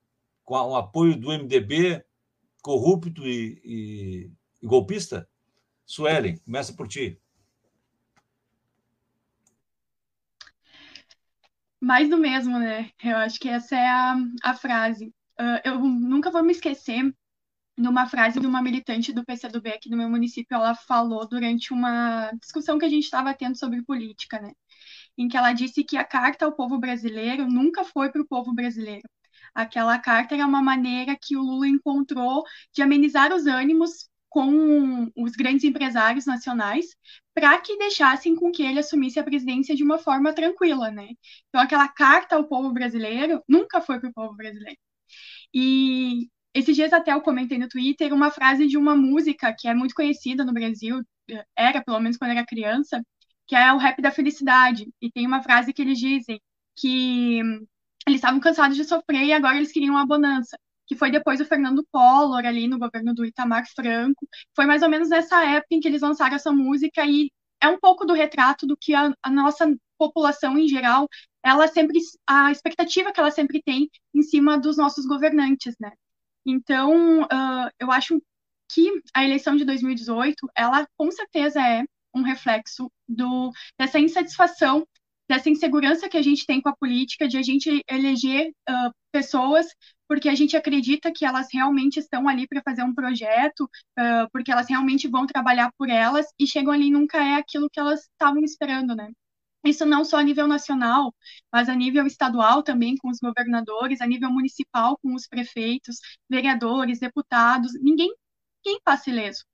com 0.44 0.54
o 0.54 0.76
apoio 0.76 1.14
do 1.14 1.28
MDB 1.28 2.02
corrupto 2.62 3.26
e, 3.26 3.60
e, 3.62 4.30
e 4.62 4.66
golpista? 4.66 5.28
Suelen, 5.84 6.38
começa 6.38 6.72
por 6.72 6.88
ti. 6.88 7.19
Mais 11.80 12.08
do 12.08 12.18
mesmo, 12.18 12.58
né? 12.58 12.90
Eu 13.02 13.16
acho 13.18 13.40
que 13.40 13.48
essa 13.48 13.76
é 13.76 13.88
a, 13.88 14.16
a 14.42 14.54
frase. 14.54 15.14
Uh, 15.40 15.60
eu 15.64 15.78
nunca 15.80 16.30
vou 16.30 16.42
me 16.42 16.52
esquecer 16.52 17.14
numa 17.76 18.06
frase 18.06 18.38
de 18.38 18.46
uma 18.46 18.62
militante 18.62 19.12
do 19.12 19.24
PCdoB 19.24 19.70
aqui 19.70 19.88
no 19.90 19.96
meu 19.96 20.08
município, 20.10 20.54
ela 20.54 20.74
falou 20.74 21.26
durante 21.26 21.72
uma 21.72 22.30
discussão 22.40 22.78
que 22.78 22.84
a 22.84 22.88
gente 22.88 23.04
estava 23.04 23.32
tendo 23.34 23.56
sobre 23.58 23.82
política, 23.82 24.38
né? 24.38 24.52
em 25.16 25.28
que 25.28 25.36
ela 25.36 25.52
disse 25.52 25.84
que 25.84 25.96
a 25.96 26.04
carta 26.04 26.44
ao 26.44 26.52
povo 26.52 26.78
brasileiro 26.78 27.46
nunca 27.46 27.84
foi 27.84 28.10
para 28.10 28.22
o 28.22 28.26
povo 28.26 28.52
brasileiro. 28.54 29.08
Aquela 29.54 29.98
carta 29.98 30.34
era 30.34 30.46
uma 30.46 30.62
maneira 30.62 31.16
que 31.20 31.36
o 31.36 31.42
Lula 31.42 31.68
encontrou 31.68 32.44
de 32.72 32.82
amenizar 32.82 33.32
os 33.32 33.46
ânimos 33.46 34.08
com 34.30 35.10
os 35.16 35.32
grandes 35.32 35.64
empresários 35.64 36.24
nacionais 36.26 36.86
para 37.34 37.58
que 37.60 37.76
deixassem 37.78 38.36
com 38.36 38.50
que 38.52 38.62
ele 38.62 38.78
assumisse 38.78 39.18
a 39.18 39.24
presidência 39.24 39.74
de 39.76 39.84
uma 39.84 39.98
forma 39.98 40.32
tranquila, 40.32 40.90
né? 40.90 41.08
Então 41.48 41.60
aquela 41.60 41.88
carta 41.88 42.36
ao 42.36 42.48
povo 42.48 42.72
brasileiro 42.72 43.42
nunca 43.48 43.80
foi 43.82 44.00
para 44.00 44.08
o 44.10 44.12
povo 44.14 44.34
brasileiro. 44.36 44.78
E 45.54 46.28
esses 46.54 46.74
dias 46.76 46.92
até 46.92 47.12
eu 47.12 47.20
comentei 47.22 47.58
no 47.58 47.68
Twitter 47.68 48.12
uma 48.14 48.30
frase 48.30 48.66
de 48.66 48.76
uma 48.78 48.96
música 48.96 49.54
que 49.56 49.68
é 49.68 49.74
muito 49.74 49.94
conhecida 49.94 50.44
no 50.44 50.52
Brasil, 50.52 51.02
era 51.56 51.82
pelo 51.82 52.00
menos 52.00 52.16
quando 52.16 52.32
era 52.32 52.46
criança, 52.46 53.02
que 53.46 53.56
é 53.56 53.72
o 53.72 53.78
rap 53.78 54.00
da 54.02 54.10
felicidade. 54.12 54.88
E 55.00 55.10
tem 55.10 55.26
uma 55.26 55.42
frase 55.42 55.72
que 55.72 55.82
eles 55.82 55.98
dizem 55.98 56.40
que 56.76 57.40
eles 58.06 58.18
estavam 58.18 58.40
cansados 58.40 58.76
de 58.76 58.84
sofrer 58.84 59.24
e 59.24 59.32
agora 59.32 59.56
eles 59.56 59.72
queriam 59.72 59.94
uma 59.94 60.06
bonança. 60.06 60.56
Que 60.90 60.96
foi 60.96 61.08
depois 61.08 61.38
do 61.38 61.44
Fernando 61.44 61.86
Collor, 61.92 62.44
ali 62.44 62.66
no 62.66 62.76
governo 62.76 63.14
do 63.14 63.24
Itamar 63.24 63.64
Franco. 63.76 64.26
Foi 64.56 64.66
mais 64.66 64.82
ou 64.82 64.88
menos 64.88 65.08
nessa 65.08 65.40
época 65.44 65.68
em 65.70 65.78
que 65.78 65.86
eles 65.86 66.02
lançaram 66.02 66.34
essa 66.34 66.50
música 66.50 67.06
e 67.06 67.30
é 67.62 67.68
um 67.68 67.78
pouco 67.78 68.04
do 68.04 68.12
retrato 68.12 68.66
do 68.66 68.76
que 68.76 68.92
a, 68.92 69.14
a 69.22 69.30
nossa 69.30 69.72
população 69.96 70.58
em 70.58 70.66
geral, 70.66 71.06
ela 71.44 71.68
sempre, 71.68 72.00
a 72.26 72.50
expectativa 72.50 73.12
que 73.12 73.20
ela 73.20 73.30
sempre 73.30 73.62
tem 73.62 73.88
em 74.12 74.22
cima 74.22 74.58
dos 74.58 74.76
nossos 74.76 75.06
governantes, 75.06 75.76
né? 75.78 75.92
Então, 76.44 77.22
uh, 77.22 77.70
eu 77.78 77.92
acho 77.92 78.20
que 78.72 78.90
a 79.14 79.24
eleição 79.24 79.54
de 79.54 79.64
2018, 79.64 80.50
ela 80.56 80.88
com 80.96 81.08
certeza 81.12 81.60
é 81.60 81.84
um 82.12 82.22
reflexo 82.22 82.90
do, 83.08 83.52
dessa 83.78 84.00
insatisfação, 84.00 84.84
dessa 85.30 85.48
insegurança 85.48 86.08
que 86.08 86.16
a 86.16 86.22
gente 86.22 86.44
tem 86.44 86.60
com 86.60 86.68
a 86.68 86.76
política, 86.76 87.28
de 87.28 87.38
a 87.38 87.42
gente 87.42 87.84
eleger 87.88 88.50
uh, 88.68 88.92
pessoas 89.12 89.68
porque 90.08 90.28
a 90.28 90.34
gente 90.34 90.56
acredita 90.56 91.12
que 91.12 91.24
elas 91.24 91.46
realmente 91.52 92.00
estão 92.00 92.28
ali 92.28 92.48
para 92.48 92.60
fazer 92.64 92.82
um 92.82 92.92
projeto, 92.92 93.62
uh, 93.96 94.28
porque 94.32 94.50
elas 94.50 94.68
realmente 94.68 95.06
vão 95.06 95.24
trabalhar 95.28 95.70
por 95.78 95.88
elas, 95.88 96.26
e 96.36 96.48
chegam 96.48 96.72
ali 96.72 96.88
e 96.88 96.90
nunca 96.90 97.18
é 97.18 97.36
aquilo 97.36 97.70
que 97.70 97.78
elas 97.78 98.00
estavam 98.00 98.42
esperando, 98.42 98.96
né? 98.96 99.08
Isso 99.64 99.86
não 99.86 100.04
só 100.04 100.16
a 100.16 100.22
nível 100.24 100.48
nacional, 100.48 101.14
mas 101.52 101.68
a 101.68 101.76
nível 101.76 102.04
estadual 102.08 102.60
também, 102.64 102.96
com 102.96 103.08
os 103.08 103.20
governadores, 103.20 104.00
a 104.00 104.06
nível 104.06 104.32
municipal, 104.32 104.98
com 105.00 105.14
os 105.14 105.28
prefeitos, 105.28 105.98
vereadores, 106.28 106.98
deputados, 106.98 107.72
ninguém, 107.80 108.12
ninguém 108.64 108.80
passa 108.82 109.10
ileso. 109.10 109.44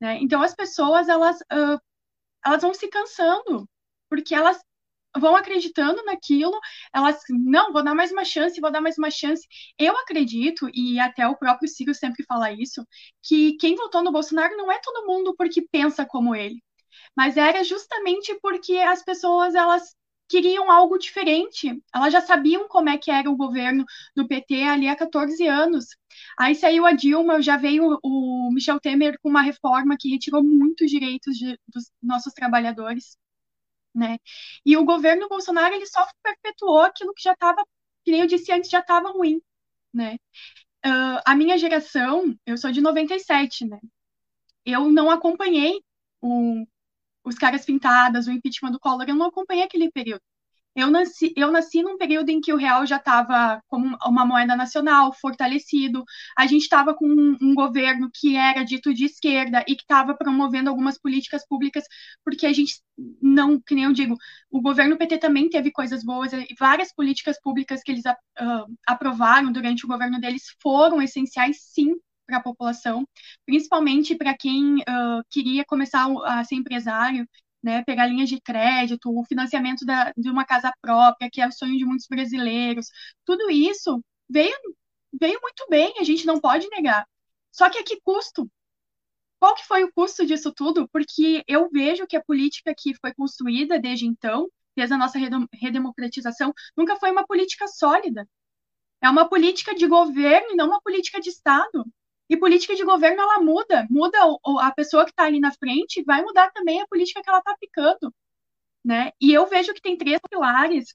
Né? 0.00 0.18
Então, 0.20 0.42
as 0.42 0.54
pessoas, 0.54 1.08
elas, 1.08 1.40
uh, 1.52 1.80
elas 2.46 2.62
vão 2.62 2.72
se 2.72 2.86
cansando, 2.86 3.68
porque 4.08 4.32
elas 4.32 4.60
vão 5.18 5.36
acreditando 5.36 6.02
naquilo, 6.04 6.58
elas, 6.94 7.18
não, 7.30 7.72
vou 7.72 7.82
dar 7.84 7.94
mais 7.94 8.12
uma 8.12 8.24
chance, 8.24 8.60
vou 8.60 8.70
dar 8.72 8.80
mais 8.80 8.98
uma 8.98 9.10
chance. 9.10 9.46
Eu 9.78 9.96
acredito, 9.98 10.68
e 10.74 10.98
até 11.00 11.26
o 11.26 11.36
próprio 11.36 11.68
Ciro 11.68 11.94
sempre 11.94 12.24
fala 12.24 12.52
isso, 12.52 12.86
que 13.22 13.56
quem 13.58 13.76
votou 13.76 14.02
no 14.02 14.12
Bolsonaro 14.12 14.56
não 14.56 14.70
é 14.70 14.78
todo 14.80 15.06
mundo 15.06 15.34
porque 15.36 15.62
pensa 15.70 16.04
como 16.06 16.34
ele 16.34 16.62
mas 17.16 17.36
era 17.36 17.62
justamente 17.64 18.38
porque 18.40 18.74
as 18.74 19.02
pessoas 19.02 19.54
elas 19.54 19.94
queriam 20.28 20.70
algo 20.70 20.98
diferente. 20.98 21.80
Elas 21.94 22.12
já 22.12 22.20
sabiam 22.20 22.66
como 22.68 22.88
é 22.88 22.98
que 22.98 23.10
era 23.10 23.30
o 23.30 23.36
governo 23.36 23.84
do 24.16 24.26
PT 24.26 24.62
ali 24.64 24.88
há 24.88 24.96
14 24.96 25.46
anos. 25.46 25.86
Aí 26.38 26.54
saiu 26.54 26.86
a 26.86 26.92
Dilma, 26.92 27.42
já 27.42 27.56
veio 27.56 27.98
o 28.02 28.50
Michel 28.52 28.80
Temer 28.80 29.18
com 29.22 29.28
uma 29.28 29.42
reforma 29.42 29.96
que 29.98 30.10
retirou 30.10 30.42
muitos 30.42 30.90
direitos 30.90 31.36
de, 31.36 31.58
dos 31.68 31.90
nossos 32.02 32.32
trabalhadores, 32.32 33.16
né? 33.94 34.18
E 34.64 34.76
o 34.76 34.84
governo 34.84 35.28
Bolsonaro 35.28 35.74
ele 35.74 35.86
só 35.86 36.06
perpetuou 36.22 36.80
aquilo 36.82 37.14
que 37.14 37.22
já 37.22 37.32
estava, 37.32 37.64
que 38.04 38.10
nem 38.10 38.20
eu 38.22 38.26
disse 38.26 38.52
antes, 38.52 38.70
já 38.70 38.80
estava 38.80 39.10
ruim, 39.10 39.40
né? 39.92 40.16
Uh, 40.86 41.20
a 41.26 41.34
minha 41.36 41.58
geração, 41.58 42.36
eu 42.46 42.58
sou 42.58 42.72
de 42.72 42.80
97, 42.80 43.66
né? 43.66 43.80
Eu 44.64 44.90
não 44.90 45.10
acompanhei 45.10 45.80
o, 46.20 46.66
os 47.24 47.36
caras 47.36 47.64
pintadas, 47.64 48.26
o 48.26 48.32
impeachment 48.32 48.72
do 48.72 48.80
Collor, 48.80 49.06
eu 49.08 49.16
não 49.16 49.26
acompanhei 49.26 49.64
aquele 49.64 49.90
período. 49.90 50.22
Eu 50.74 50.90
nasci, 50.90 51.32
eu 51.36 51.52
nasci 51.52 51.82
num 51.82 51.96
período 51.96 52.30
em 52.30 52.40
que 52.40 52.52
o 52.52 52.56
real 52.56 52.84
já 52.86 52.96
estava 52.96 53.62
como 53.68 53.96
uma 54.04 54.26
moeda 54.26 54.56
nacional, 54.56 55.12
fortalecido. 55.12 56.04
A 56.36 56.46
gente 56.46 56.62
estava 56.62 56.94
com 56.94 57.06
um, 57.06 57.36
um, 57.40 57.54
governo 57.54 58.10
que 58.12 58.36
era 58.36 58.64
dito 58.64 58.92
de 58.92 59.04
esquerda 59.04 59.64
e 59.68 59.76
que 59.76 59.82
estava 59.82 60.14
promovendo 60.16 60.68
algumas 60.68 60.98
políticas 60.98 61.46
públicas, 61.46 61.84
porque 62.24 62.46
a 62.46 62.52
gente 62.52 62.80
não, 63.22 63.60
que 63.60 63.74
nem 63.74 63.84
eu 63.84 63.92
digo, 63.92 64.16
o 64.50 64.60
governo 64.60 64.96
PT 64.96 65.18
também 65.18 65.48
teve 65.48 65.70
coisas 65.70 66.04
boas, 66.04 66.32
várias 66.58 66.92
políticas 66.92 67.40
públicas 67.40 67.80
que 67.82 67.92
eles 67.92 68.04
uh, 68.04 68.76
aprovaram 68.86 69.52
durante 69.52 69.84
o 69.84 69.88
governo 69.88 70.20
deles 70.20 70.44
foram 70.60 71.00
essenciais, 71.00 71.58
sim, 71.60 71.94
para 72.26 72.38
a 72.38 72.42
população, 72.42 73.06
principalmente 73.46 74.14
para 74.14 74.36
quem 74.36 74.76
uh, 74.76 75.22
queria 75.30 75.64
começar 75.64 76.06
a 76.24 76.42
ser 76.44 76.56
empresário, 76.56 77.28
né, 77.64 77.82
pegar 77.84 78.06
linhas 78.06 78.28
de 78.28 78.40
crédito, 78.40 79.10
o 79.10 79.24
financiamento 79.24 79.84
da, 79.86 80.12
de 80.16 80.30
uma 80.30 80.44
casa 80.44 80.72
própria, 80.82 81.30
que 81.30 81.40
é 81.40 81.48
o 81.48 81.52
sonho 81.52 81.78
de 81.78 81.84
muitos 81.84 82.06
brasileiros. 82.06 82.88
Tudo 83.24 83.50
isso 83.50 84.04
veio, 84.28 84.54
veio 85.18 85.40
muito 85.40 85.66
bem, 85.70 85.94
a 85.98 86.04
gente 86.04 86.26
não 86.26 86.40
pode 86.40 86.68
negar. 86.68 87.06
Só 87.50 87.70
que 87.70 87.78
a 87.78 87.84
que 87.84 88.00
custo? 88.02 88.48
Qual 89.40 89.54
que 89.54 89.66
foi 89.66 89.84
o 89.84 89.92
custo 89.92 90.26
disso 90.26 90.52
tudo? 90.52 90.88
Porque 90.88 91.44
eu 91.48 91.68
vejo 91.70 92.06
que 92.06 92.16
a 92.16 92.24
política 92.24 92.74
que 92.76 92.94
foi 92.94 93.14
construída 93.14 93.78
desde 93.78 94.06
então, 94.06 94.48
desde 94.76 94.94
a 94.94 94.98
nossa 94.98 95.18
redemocratização, 95.52 96.52
nunca 96.76 96.96
foi 96.96 97.10
uma 97.10 97.26
política 97.26 97.66
sólida. 97.68 98.26
É 99.02 99.08
uma 99.08 99.28
política 99.28 99.74
de 99.74 99.86
governo 99.86 100.52
e 100.52 100.56
não 100.56 100.66
uma 100.66 100.80
política 100.80 101.20
de 101.20 101.28
Estado. 101.30 101.84
E 102.28 102.36
política 102.36 102.74
de 102.74 102.84
governo, 102.84 103.22
ela 103.22 103.40
muda. 103.40 103.86
Muda 103.90 104.18
a 104.60 104.72
pessoa 104.72 105.04
que 105.04 105.10
está 105.10 105.24
ali 105.24 105.40
na 105.40 105.52
frente, 105.52 106.02
vai 106.04 106.22
mudar 106.22 106.50
também 106.52 106.80
a 106.80 106.86
política 106.86 107.22
que 107.22 107.28
ela 107.28 107.38
está 107.38 107.52
aplicando. 107.52 108.14
Né? 108.84 109.12
E 109.20 109.32
eu 109.32 109.46
vejo 109.46 109.74
que 109.74 109.80
tem 109.80 109.96
três 109.96 110.20
pilares. 110.30 110.94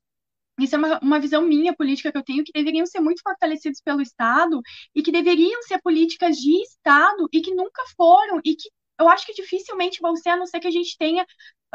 Isso 0.59 0.75
é 0.75 0.77
uma, 0.77 0.99
uma 0.99 1.19
visão 1.19 1.41
minha 1.41 1.73
política 1.73 2.11
que 2.11 2.17
eu 2.17 2.23
tenho, 2.23 2.43
que 2.43 2.51
deveriam 2.51 2.86
ser 2.86 2.99
muito 2.99 3.21
fortalecidos 3.21 3.82
pelo 3.82 4.01
Estado 4.01 4.61
e 4.93 5.01
que 5.01 5.11
deveriam 5.11 5.61
ser 5.63 5.82
políticas 5.82 6.38
de 6.38 6.61
Estado 6.61 7.30
e 7.32 7.41
que 7.41 7.53
nunca 7.53 7.84
foram 7.95 8.41
e 8.43 8.55
que 8.55 8.69
eu 8.99 9.07
acho 9.07 9.25
que 9.25 9.34
dificilmente 9.34 10.01
vão 10.01 10.15
ser, 10.15 10.30
a 10.30 10.36
não 10.36 10.45
ser 10.45 10.59
que 10.59 10.67
a 10.67 10.71
gente 10.71 10.97
tenha 10.97 11.23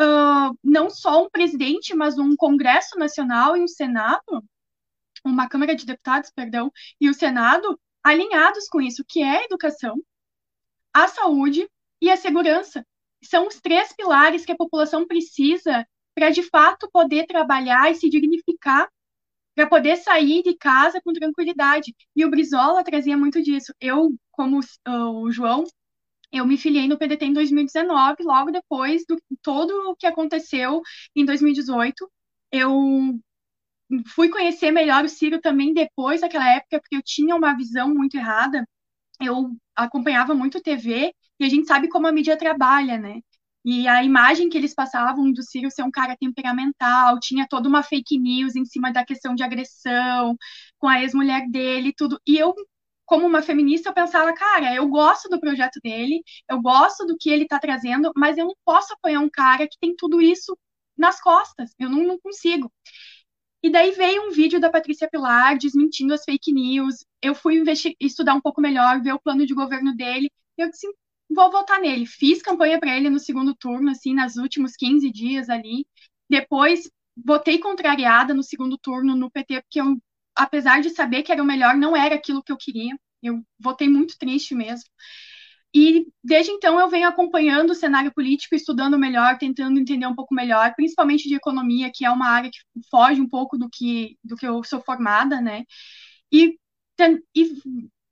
uh, 0.00 0.59
não 0.62 0.90
só 0.90 1.24
um 1.24 1.30
presidente, 1.30 1.94
mas 1.94 2.18
um 2.18 2.36
Congresso 2.36 2.98
Nacional 2.98 3.57
e 3.57 3.62
um 3.62 3.68
Senado, 3.68 4.44
uma 5.24 5.48
Câmara 5.48 5.74
de 5.74 5.86
Deputados, 5.86 6.30
perdão, 6.30 6.70
e 7.00 7.09
o 7.09 7.14
Senado 7.14 7.80
alinhados 8.05 8.68
com 8.68 8.80
isso, 8.80 9.05
que 9.09 9.22
é 9.22 9.38
a 9.38 9.44
educação, 9.44 9.96
a 10.92 11.09
saúde 11.09 11.66
e 12.00 12.11
a 12.11 12.16
segurança. 12.16 12.86
São 13.22 13.48
os 13.48 13.61
três 13.61 13.92
pilares 13.94 14.44
que 14.44 14.52
a 14.52 14.57
população 14.57 15.07
precisa 15.07 15.86
para, 16.14 16.30
de 16.30 16.42
fato, 16.42 16.88
poder 16.92 17.26
trabalhar 17.26 17.90
e 17.90 17.94
se 17.94 18.09
dignificar, 18.09 18.88
para 19.55 19.68
poder 19.68 19.96
sair 19.96 20.42
de 20.42 20.57
casa 20.57 21.00
com 21.02 21.12
tranquilidade. 21.12 21.94
E 22.14 22.24
o 22.24 22.30
Brizola 22.30 22.84
trazia 22.84 23.16
muito 23.16 23.40
disso. 23.42 23.72
Eu, 23.80 24.14
como 24.32 24.61
o 24.86 25.30
João, 25.30 25.64
eu 26.32 26.44
me 26.46 26.59
filiei 26.59 26.88
no 26.88 26.98
PDT 26.98 27.26
em 27.26 27.32
2019, 27.32 28.24
logo 28.24 28.50
depois 28.50 29.05
do 29.09 29.16
todo 29.40 29.70
o 29.90 29.96
que 29.96 30.07
aconteceu 30.07 30.82
em 31.14 31.24
2018. 31.24 32.11
Eu 32.50 33.18
fui 34.14 34.28
conhecer 34.30 34.70
melhor 34.70 35.05
o 35.05 35.09
Ciro 35.09 35.41
também 35.41 35.72
depois 35.74 36.20
daquela 36.20 36.49
época, 36.55 36.80
porque 36.80 36.97
eu 36.97 37.03
tinha 37.03 37.35
uma 37.37 37.55
visão 37.57 37.93
muito 37.95 38.16
errada. 38.16 38.66
Eu 39.20 39.51
acompanhava 39.76 40.35
muito 40.35 40.62
TV 40.62 41.14
e 41.41 41.45
a 41.45 41.49
gente 41.49 41.66
sabe 41.66 41.89
como 41.89 42.07
a 42.07 42.12
mídia 42.12 42.37
trabalha, 42.39 42.99
né? 42.99 43.20
E 43.64 43.89
a 43.89 44.05
imagem 44.05 44.49
que 44.51 44.59
eles 44.59 44.74
passavam 44.74 45.32
do 45.32 45.43
Ciro 45.43 45.70
ser 45.70 45.82
um 45.82 45.91
cara 45.91 46.16
temperamental, 46.16 47.18
tinha 47.20 47.47
toda 47.49 47.68
uma 47.68 47.82
fake 47.82 48.18
news 48.18 48.57
em 48.57 48.64
cima 48.64 48.93
da 48.93 49.05
questão 49.05 49.35
de 49.35 49.43
agressão 49.43 50.37
com 50.78 50.87
a 50.89 51.01
ex-mulher 51.03 51.49
dele 51.51 51.93
tudo. 51.97 52.20
E 52.26 52.37
eu, 52.39 52.55
como 53.07 53.26
uma 53.26 53.41
feminista, 53.43 53.89
eu 53.91 53.95
pensava, 53.95 54.35
cara, 54.35 54.74
eu 54.74 54.87
gosto 54.89 55.28
do 55.28 55.41
projeto 55.41 55.80
dele, 55.82 56.22
eu 56.51 56.61
gosto 56.61 57.07
do 57.07 57.16
que 57.18 57.30
ele 57.30 57.47
tá 57.47 57.59
trazendo, 57.59 58.12
mas 58.16 58.37
eu 58.39 58.47
não 58.47 58.55
posso 58.64 58.93
apoiar 58.95 59.20
um 59.20 59.30
cara 59.30 59.66
que 59.68 59.78
tem 59.80 59.95
tudo 59.97 60.20
isso 60.20 60.57
nas 60.97 61.20
costas. 61.20 61.72
Eu 61.78 61.89
não, 61.91 62.05
não 62.05 62.18
consigo. 62.20 62.70
E 63.64 63.70
daí 63.70 63.92
veio 63.92 64.28
um 64.28 64.30
vídeo 64.30 64.60
da 64.60 64.68
Patrícia 64.68 65.08
Pilar 65.08 65.56
desmentindo 65.56 66.12
as 66.12 66.22
fake 66.22 66.52
news. 66.52 66.96
Eu 67.22 67.34
fui 67.34 67.62
estudar 67.98 68.34
um 68.34 68.40
pouco 68.40 68.60
melhor, 68.60 69.00
ver 69.00 69.14
o 69.14 69.18
plano 69.18 69.46
de 69.46 69.54
governo 69.54 69.96
dele. 69.96 70.30
E 70.58 70.62
eu 70.62 70.68
disse, 70.68 70.86
vou 71.30 71.50
votar 71.50 71.80
nele. 71.80 72.04
Fiz 72.04 72.42
campanha 72.42 72.78
para 72.78 72.94
ele 72.94 73.08
no 73.08 73.18
segundo 73.18 73.54
turno, 73.54 73.90
assim, 73.90 74.14
nos 74.14 74.36
últimos 74.36 74.76
15 74.76 75.10
dias 75.10 75.48
ali. 75.48 75.86
Depois, 76.28 76.90
votei 77.16 77.58
contrariada 77.58 78.34
no 78.34 78.42
segundo 78.42 78.76
turno 78.76 79.16
no 79.16 79.30
PT, 79.30 79.62
porque 79.62 79.80
eu, 79.80 79.96
apesar 80.36 80.82
de 80.82 80.90
saber 80.90 81.22
que 81.22 81.32
era 81.32 81.42
o 81.42 81.46
melhor, 81.46 81.74
não 81.74 81.96
era 81.96 82.16
aquilo 82.16 82.42
que 82.42 82.52
eu 82.52 82.58
queria. 82.58 82.94
Eu 83.22 83.42
votei 83.58 83.88
muito 83.88 84.18
triste 84.18 84.54
mesmo. 84.54 84.84
E 85.74 86.06
desde 86.22 86.52
então 86.52 86.78
eu 86.78 86.88
venho 86.88 87.08
acompanhando 87.08 87.70
o 87.70 87.74
cenário 87.74 88.14
político, 88.14 88.54
estudando 88.54 88.96
melhor, 88.96 89.36
tentando 89.38 89.80
entender 89.80 90.06
um 90.06 90.14
pouco 90.14 90.32
melhor, 90.32 90.72
principalmente 90.76 91.28
de 91.28 91.34
economia, 91.34 91.90
que 91.92 92.04
é 92.04 92.10
uma 92.10 92.28
área 92.28 92.48
que 92.48 92.60
foge 92.88 93.20
um 93.20 93.28
pouco 93.28 93.58
do 93.58 93.68
que, 93.68 94.16
do 94.22 94.36
que 94.36 94.46
eu 94.46 94.62
sou 94.62 94.80
formada, 94.80 95.40
né? 95.40 95.64
E, 96.32 96.56
e 97.34 97.52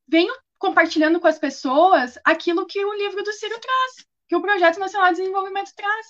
venho 0.09 0.35
compartilhando 0.59 1.21
com 1.21 1.29
as 1.29 1.39
pessoas 1.39 2.19
aquilo 2.25 2.67
que 2.67 2.85
o 2.85 2.95
livro 2.95 3.23
do 3.23 3.33
Ciro 3.33 3.59
traz, 3.61 4.07
que 4.29 4.35
o 4.35 4.43
Projeto 4.43 4.81
Nacional 4.81 5.13
de 5.13 5.21
Desenvolvimento 5.21 5.71
traz. 5.77 6.07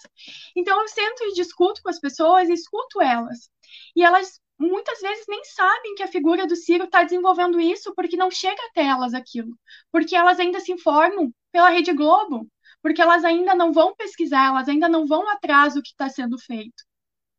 Então 0.56 0.80
eu 0.80 0.88
sento 0.88 1.22
e 1.24 1.34
discuto 1.34 1.82
com 1.82 1.90
as 1.90 2.00
pessoas, 2.00 2.48
escuto 2.48 3.00
elas. 3.02 3.50
E 3.94 4.02
elas 4.02 4.40
muitas 4.58 5.00
vezes 5.00 5.24
nem 5.28 5.44
sabem 5.44 5.94
que 5.96 6.02
a 6.02 6.08
figura 6.08 6.46
do 6.46 6.56
Ciro 6.56 6.84
está 6.84 7.02
desenvolvendo 7.02 7.60
isso 7.60 7.92
porque 7.94 8.16
não 8.16 8.30
chega 8.30 8.62
até 8.70 8.84
elas 8.86 9.12
aquilo, 9.12 9.54
porque 9.90 10.14
elas 10.16 10.38
ainda 10.38 10.60
se 10.60 10.72
informam 10.72 11.32
pela 11.52 11.70
Rede 11.70 11.92
Globo, 11.92 12.48
porque 12.82 13.00
elas 13.00 13.24
ainda 13.24 13.54
não 13.54 13.72
vão 13.72 13.94
pesquisar, 13.94 14.46
elas 14.46 14.68
ainda 14.68 14.88
não 14.88 15.06
vão 15.06 15.28
atrás 15.30 15.74
do 15.74 15.82
que 15.82 15.90
está 15.90 16.08
sendo 16.08 16.38
feito. 16.38 16.82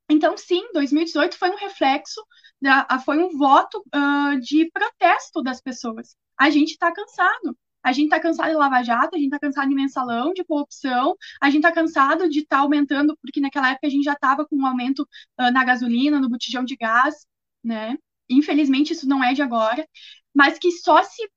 Então, 0.09 0.37
sim, 0.37 0.71
2018 0.73 1.37
foi 1.37 1.49
um 1.49 1.57
reflexo, 1.57 2.21
da, 2.61 2.87
foi 3.03 3.17
um 3.23 3.37
voto 3.37 3.83
uh, 3.93 4.39
de 4.39 4.69
protesto 4.71 5.41
das 5.41 5.61
pessoas. 5.61 6.15
A 6.37 6.49
gente 6.49 6.71
está 6.71 6.91
cansado. 6.91 7.57
A 7.83 7.91
gente 7.91 8.05
está 8.05 8.19
cansado 8.19 8.49
de 8.49 8.55
Lava 8.55 8.81
Jato, 8.81 9.15
a 9.15 9.17
gente 9.17 9.27
está 9.27 9.39
cansado 9.39 9.67
de 9.67 9.75
mensalão, 9.75 10.33
de 10.33 10.43
corrupção, 10.45 11.17
a 11.41 11.49
gente 11.49 11.65
está 11.65 11.71
cansado 11.71 12.29
de 12.29 12.39
estar 12.39 12.57
tá 12.57 12.61
aumentando, 12.61 13.17
porque 13.21 13.41
naquela 13.41 13.71
época 13.71 13.87
a 13.87 13.89
gente 13.89 14.05
já 14.05 14.13
estava 14.13 14.45
com 14.45 14.55
um 14.55 14.65
aumento 14.65 15.01
uh, 15.37 15.51
na 15.51 15.65
gasolina, 15.65 16.17
no 16.17 16.29
botijão 16.29 16.63
de 16.63 16.77
gás, 16.77 17.25
né? 17.61 17.97
Infelizmente 18.29 18.93
isso 18.93 19.07
não 19.07 19.21
é 19.21 19.33
de 19.33 19.41
agora, 19.41 19.85
mas 20.33 20.57
que 20.57 20.71
só 20.71 21.03
se 21.03 21.29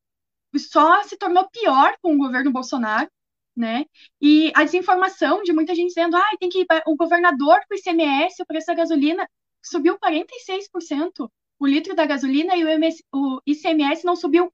só 0.56 1.02
se 1.04 1.16
tornou 1.16 1.48
pior 1.50 1.96
com 2.02 2.14
o 2.14 2.18
governo 2.18 2.52
Bolsonaro, 2.52 3.10
né? 3.56 3.84
E 4.20 4.52
a 4.54 4.64
desinformação 4.64 5.42
de 5.42 5.52
muita 5.52 5.74
gente 5.74 5.88
dizendo, 5.88 6.16
ah, 6.16 6.36
tem 6.38 6.48
que 6.48 6.60
ir 6.60 6.66
o 6.86 6.96
governador 6.96 7.58
com 7.68 7.74
o 7.74 7.78
ICMS, 7.78 8.42
o 8.42 8.46
preço 8.46 8.66
da 8.66 8.74
gasolina 8.74 9.28
subiu 9.62 9.98
46%, 9.98 11.30
o 11.58 11.66
litro 11.66 11.94
da 11.94 12.06
gasolina 12.06 12.56
e 12.56 12.64
o, 12.64 12.68
MS, 12.68 13.02
o 13.12 13.40
ICMS 13.46 14.04
não 14.04 14.14
subiu 14.14 14.52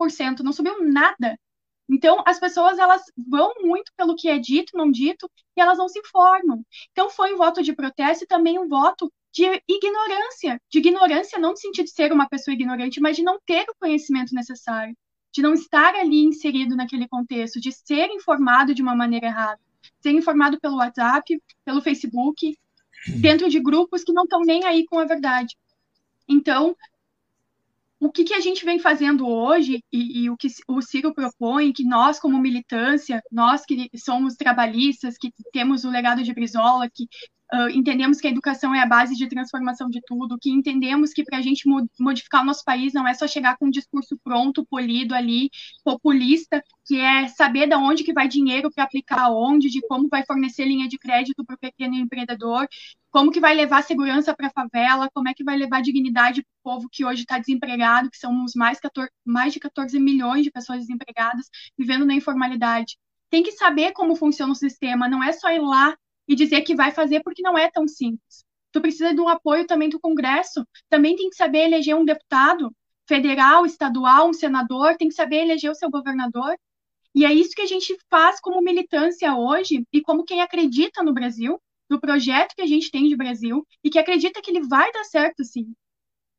1%, 0.00 0.40
não 0.40 0.52
subiu 0.52 0.82
nada. 0.82 1.38
Então, 1.90 2.22
as 2.26 2.38
pessoas 2.38 2.78
elas 2.78 3.02
vão 3.16 3.54
muito 3.62 3.90
pelo 3.96 4.14
que 4.14 4.28
é 4.28 4.38
dito, 4.38 4.76
não 4.76 4.90
dito, 4.90 5.30
e 5.56 5.60
elas 5.60 5.78
não 5.78 5.88
se 5.88 5.98
informam. 5.98 6.62
Então, 6.92 7.08
foi 7.08 7.32
um 7.34 7.36
voto 7.38 7.62
de 7.62 7.74
protesto 7.74 8.24
e 8.24 8.26
também 8.26 8.58
um 8.58 8.68
voto 8.68 9.10
de 9.32 9.44
ignorância. 9.66 10.60
De 10.70 10.78
ignorância 10.78 11.38
não 11.38 11.50
no 11.50 11.56
sentido 11.56 11.86
de 11.86 11.92
ser 11.92 12.12
uma 12.12 12.28
pessoa 12.28 12.54
ignorante, 12.54 13.00
mas 13.00 13.16
de 13.16 13.22
não 13.22 13.38
ter 13.46 13.64
o 13.70 13.74
conhecimento 13.80 14.34
necessário. 14.34 14.94
De 15.32 15.42
não 15.42 15.54
estar 15.54 15.94
ali 15.94 16.24
inserido 16.24 16.74
naquele 16.76 17.06
contexto, 17.06 17.60
de 17.60 17.70
ser 17.72 18.08
informado 18.10 18.74
de 18.74 18.82
uma 18.82 18.94
maneira 18.94 19.26
errada. 19.26 19.60
Ser 20.00 20.10
informado 20.10 20.58
pelo 20.60 20.76
WhatsApp, 20.76 21.40
pelo 21.64 21.82
Facebook, 21.82 22.56
dentro 23.20 23.48
de 23.48 23.60
grupos 23.60 24.02
que 24.02 24.12
não 24.12 24.24
estão 24.24 24.40
nem 24.40 24.64
aí 24.64 24.84
com 24.86 24.98
a 24.98 25.04
verdade. 25.04 25.56
Então, 26.28 26.76
o 28.00 28.10
que, 28.10 28.24
que 28.24 28.34
a 28.34 28.40
gente 28.40 28.64
vem 28.64 28.78
fazendo 28.78 29.26
hoje 29.26 29.82
e, 29.92 30.22
e, 30.22 30.30
o 30.30 30.36
que 30.36 30.48
o 30.68 30.80
Ciro 30.80 31.12
propõe, 31.12 31.72
que 31.72 31.84
nós, 31.84 32.20
como 32.20 32.38
militância, 32.38 33.20
nós 33.30 33.64
que 33.64 33.90
somos 33.96 34.34
trabalhistas, 34.34 35.18
que 35.18 35.32
temos 35.52 35.84
o 35.84 35.90
legado 35.90 36.22
de 36.22 36.32
Brizola, 36.32 36.88
que 36.88 37.08
uh, 37.52 37.68
entendemos 37.70 38.20
que 38.20 38.26
a 38.26 38.30
educação 38.30 38.74
é 38.74 38.80
a 38.80 38.86
base 38.86 39.14
de 39.14 39.28
transformação 39.28 39.88
de 39.88 40.00
tudo, 40.06 40.38
que 40.40 40.50
entendemos 40.50 41.12
que 41.12 41.24
para 41.24 41.38
a 41.38 41.42
gente 41.42 41.68
modificar 41.98 42.42
o 42.42 42.44
nosso 42.44 42.64
país 42.64 42.92
não 42.92 43.06
é 43.06 43.14
só 43.14 43.26
chegar 43.26 43.56
com 43.56 43.66
um 43.66 43.70
discurso 43.70 44.18
pronto, 44.22 44.66
polido 44.66 45.14
ali, 45.14 45.50
populista, 45.84 46.62
que 46.84 46.98
é 46.98 47.28
saber 47.28 47.68
de 47.68 47.74
onde 47.74 48.04
que 48.04 48.12
vai 48.12 48.28
dinheiro 48.28 48.70
para 48.72 48.84
aplicar 48.84 49.20
aonde, 49.20 49.68
de 49.68 49.80
como 49.86 50.08
vai 50.08 50.24
fornecer 50.24 50.64
linha 50.64 50.88
de 50.88 50.98
crédito 50.98 51.44
para 51.44 51.54
o 51.54 51.58
pequeno 51.58 51.94
empreendedor, 51.94 52.66
como 53.10 53.30
que 53.30 53.40
vai 53.40 53.54
levar 53.54 53.82
segurança 53.82 54.34
para 54.34 54.48
a 54.48 54.50
favela, 54.50 55.08
como 55.12 55.28
é 55.28 55.34
que 55.34 55.44
vai 55.44 55.56
levar 55.56 55.82
dignidade 55.82 56.42
para 56.42 56.72
o 56.72 56.74
povo 56.74 56.88
que 56.90 57.04
hoje 57.04 57.22
está 57.22 57.38
desempregado, 57.38 58.10
que 58.10 58.18
são 58.18 58.32
mais, 58.56 58.78
14, 58.80 59.10
mais 59.24 59.52
de 59.52 59.60
14 59.60 59.98
milhões 59.98 60.44
de 60.44 60.50
pessoas 60.50 60.80
desempregadas, 60.80 61.48
vivendo 61.76 62.04
na 62.04 62.14
informalidade. 62.14 62.98
Tem 63.30 63.42
que 63.42 63.52
saber 63.52 63.92
como 63.92 64.16
funciona 64.16 64.52
o 64.52 64.56
sistema, 64.56 65.08
não 65.08 65.22
é 65.22 65.32
só 65.32 65.50
ir 65.50 65.60
lá 65.60 65.96
e 66.28 66.34
dizer 66.34 66.60
que 66.60 66.74
vai 66.74 66.92
fazer 66.92 67.22
porque 67.22 67.42
não 67.42 67.56
é 67.56 67.70
tão 67.70 67.88
simples. 67.88 68.44
Tu 68.70 68.80
precisa 68.80 69.14
de 69.14 69.20
um 69.20 69.28
apoio 69.28 69.66
também 69.66 69.88
do 69.88 69.98
Congresso, 69.98 70.66
também 70.88 71.16
tem 71.16 71.30
que 71.30 71.36
saber 71.36 71.64
eleger 71.64 71.96
um 71.96 72.04
deputado 72.04 72.70
federal, 73.08 73.64
estadual, 73.64 74.28
um 74.28 74.34
senador, 74.34 74.96
tem 74.96 75.08
que 75.08 75.14
saber 75.14 75.38
eleger 75.38 75.70
o 75.70 75.74
seu 75.74 75.90
governador. 75.90 76.54
E 77.14 77.24
é 77.24 77.32
isso 77.32 77.54
que 77.54 77.62
a 77.62 77.66
gente 77.66 77.96
faz 78.10 78.38
como 78.38 78.60
militância 78.60 79.34
hoje 79.34 79.84
e 79.90 80.02
como 80.02 80.24
quem 80.24 80.42
acredita 80.42 81.02
no 81.02 81.14
Brasil, 81.14 81.58
no 81.88 81.98
projeto 81.98 82.54
que 82.54 82.60
a 82.60 82.66
gente 82.66 82.90
tem 82.90 83.08
de 83.08 83.16
Brasil 83.16 83.66
e 83.82 83.88
que 83.88 83.98
acredita 83.98 84.42
que 84.42 84.50
ele 84.50 84.60
vai 84.60 84.92
dar 84.92 85.04
certo 85.04 85.42
sim. 85.42 85.72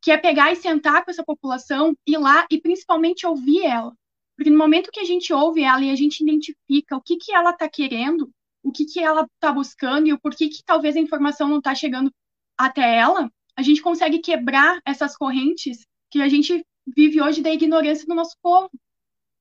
Que 0.01 0.11
é 0.11 0.17
pegar 0.17 0.51
e 0.51 0.55
sentar 0.55 1.03
com 1.03 1.09
essa 1.09 1.23
população, 1.23 1.95
ir 2.07 2.17
lá 2.17 2.45
e 2.51 2.61
principalmente 2.61 3.25
ouvir 3.25 3.65
ela. 3.65 3.93
Porque 4.37 4.51
no 4.51 4.57
momento 4.57 4.91
que 4.91 4.99
a 4.99 5.03
gente 5.03 5.33
ouve 5.33 5.63
ela 5.63 5.83
e 5.83 5.89
a 5.89 5.95
gente 5.95 6.21
identifica 6.21 6.95
o 6.95 7.01
que, 7.01 7.17
que 7.17 7.33
ela 7.33 7.49
está 7.49 7.67
querendo, 7.67 8.31
o 8.63 8.71
que, 8.71 8.85
que 8.85 8.99
ela 8.99 9.27
está 9.35 9.51
buscando 9.51 10.07
e 10.07 10.13
o 10.13 10.19
porquê 10.19 10.49
que 10.49 10.63
talvez 10.63 10.95
a 10.95 10.99
informação 10.99 11.47
não 11.47 11.59
está 11.59 11.73
chegando 11.73 12.11
até 12.57 12.97
ela, 12.97 13.31
a 13.55 13.61
gente 13.61 13.81
consegue 13.81 14.19
quebrar 14.19 14.81
essas 14.85 15.15
correntes 15.15 15.85
que 16.09 16.21
a 16.21 16.27
gente 16.27 16.65
vive 16.95 17.21
hoje 17.21 17.41
da 17.41 17.51
ignorância 17.51 18.05
do 18.05 18.15
nosso 18.15 18.35
povo, 18.41 18.69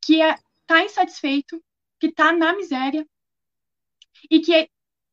que 0.04 0.14
está 0.14 0.34
é, 0.34 0.38
tá 0.66 0.84
insatisfeito, 0.84 1.62
que 1.98 2.08
está 2.08 2.32
na 2.32 2.54
miséria 2.54 3.06
e 4.30 4.40
que 4.40 4.68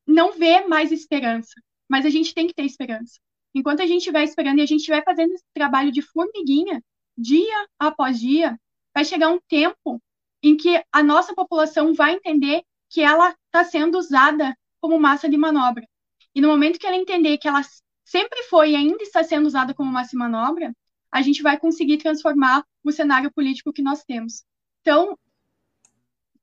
não 0.05 0.31
vê 0.33 0.65
mais 0.65 0.91
esperança. 0.91 1.53
Mas 1.89 2.05
a 2.05 2.09
gente 2.09 2.33
tem 2.33 2.47
que 2.47 2.53
ter 2.53 2.63
esperança. 2.63 3.19
Enquanto 3.53 3.81
a 3.81 3.85
gente 3.85 3.99
estiver 3.99 4.23
esperando 4.23 4.59
e 4.59 4.61
a 4.61 4.65
gente 4.65 4.79
estiver 4.79 5.03
fazendo 5.03 5.33
esse 5.33 5.45
trabalho 5.53 5.91
de 5.91 6.01
formiguinha, 6.01 6.83
dia 7.17 7.67
após 7.79 8.19
dia, 8.19 8.59
vai 8.93 9.05
chegar 9.05 9.29
um 9.29 9.39
tempo 9.47 10.01
em 10.43 10.57
que 10.57 10.83
a 10.91 11.01
nossa 11.01 11.33
população 11.33 11.93
vai 11.93 12.13
entender 12.13 12.63
que 12.89 13.01
ela 13.01 13.35
está 13.47 13.63
sendo 13.63 13.97
usada 13.97 14.55
como 14.79 14.99
massa 14.99 15.29
de 15.29 15.37
manobra. 15.37 15.87
E 16.33 16.41
no 16.41 16.47
momento 16.47 16.79
que 16.79 16.85
ela 16.85 16.95
entender 16.95 17.37
que 17.37 17.47
ela 17.47 17.61
sempre 18.03 18.43
foi 18.43 18.71
e 18.71 18.75
ainda 18.75 19.01
está 19.01 19.23
sendo 19.23 19.47
usada 19.47 19.73
como 19.73 19.91
massa 19.91 20.11
de 20.11 20.17
manobra, 20.17 20.73
a 21.11 21.21
gente 21.21 21.41
vai 21.41 21.57
conseguir 21.57 21.97
transformar 21.97 22.63
o 22.83 22.91
cenário 22.91 23.31
político 23.31 23.73
que 23.73 23.81
nós 23.81 24.03
temos. 24.03 24.43
Então, 24.81 25.17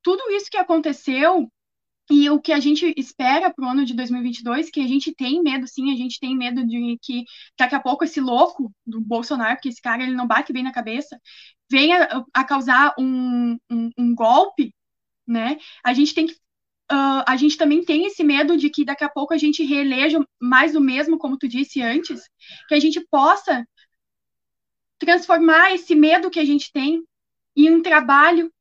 tudo 0.03 0.31
isso 0.33 0.51
que 0.51 0.57
aconteceu 0.57 1.49
e 2.11 2.29
o 2.29 2.41
que 2.41 2.53
a 2.53 2.59
gente 2.61 2.93
espera 2.97 3.53
para 3.53 3.65
o 3.65 3.69
ano 3.69 3.85
de 3.85 3.95
2022, 3.95 4.71
que 4.71 4.81
a 4.81 4.87
gente 4.87 5.15
tem 5.15 5.43
medo, 5.43 5.67
sim, 5.69 5.93
a 5.93 5.97
gente 5.97 6.19
tem 6.19 6.37
medo 6.37 6.67
de 6.67 6.99
que 7.01 7.25
daqui 7.57 7.75
a 7.75 7.81
pouco 7.81 8.05
esse 8.05 8.21
louco 8.21 8.73
do 8.85 9.01
Bolsonaro, 9.01 9.59
que 9.61 9.69
esse 9.69 9.81
cara 9.81 10.03
ele 10.03 10.15
não 10.15 10.27
bate 10.27 10.53
bem 10.53 10.63
na 10.63 10.73
cabeça, 10.73 11.19
venha 11.71 12.25
a 12.35 12.45
causar 12.45 12.95
um, 12.99 13.57
um, 13.71 13.91
um 13.97 14.15
golpe, 14.15 14.75
né? 15.27 15.59
A 15.85 15.93
gente 15.95 16.15
tem 16.15 16.27
que 16.27 16.35
uh, 16.93 17.25
a 17.27 17.37
gente 17.37 17.57
também 17.57 17.85
tem 17.85 18.07
esse 18.07 18.23
medo 18.23 18.57
de 18.57 18.69
que 18.69 18.85
daqui 18.85 19.05
a 19.05 19.09
pouco 19.09 19.33
a 19.33 19.39
gente 19.39 19.65
reeleja 19.65 20.25
mais 20.41 20.73
do 20.73 20.81
mesmo, 20.81 21.19
como 21.19 21.39
tu 21.39 21.49
disse 21.49 21.81
antes, 21.81 22.23
que 22.69 22.75
a 22.75 22.81
gente 22.81 23.01
possa 23.11 23.67
transformar 24.99 25.73
esse 25.73 25.95
medo 25.95 26.31
que 26.31 26.39
a 26.39 26.45
gente 26.45 26.71
tem 26.73 27.03
em 27.57 27.71
um 27.71 27.83
trabalho 27.83 28.53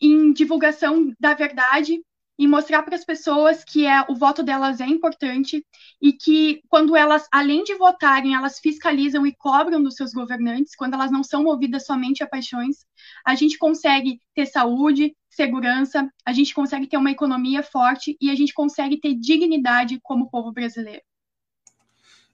em 0.00 0.32
divulgação 0.32 1.12
da 1.18 1.34
verdade 1.34 2.00
e 2.38 2.46
mostrar 2.46 2.82
para 2.84 2.94
as 2.94 3.04
pessoas 3.04 3.64
que 3.64 3.84
é, 3.84 4.04
o 4.08 4.14
voto 4.14 4.42
delas 4.42 4.80
é 4.80 4.86
importante 4.86 5.66
e 6.00 6.12
que 6.12 6.62
quando 6.68 6.94
elas, 6.94 7.26
além 7.32 7.64
de 7.64 7.74
votarem, 7.74 8.34
elas 8.34 8.60
fiscalizam 8.60 9.26
e 9.26 9.34
cobram 9.34 9.82
dos 9.82 9.96
seus 9.96 10.12
governantes, 10.12 10.76
quando 10.76 10.94
elas 10.94 11.10
não 11.10 11.24
são 11.24 11.42
movidas 11.42 11.84
somente 11.84 12.22
a 12.22 12.28
paixões, 12.28 12.86
a 13.26 13.34
gente 13.34 13.58
consegue 13.58 14.20
ter 14.34 14.46
saúde, 14.46 15.16
segurança, 15.28 16.08
a 16.24 16.32
gente 16.32 16.54
consegue 16.54 16.86
ter 16.86 16.96
uma 16.96 17.10
economia 17.10 17.62
forte 17.62 18.16
e 18.20 18.30
a 18.30 18.34
gente 18.36 18.54
consegue 18.54 18.98
ter 19.00 19.14
dignidade 19.14 19.98
como 20.00 20.30
povo 20.30 20.52
brasileiro. 20.52 21.02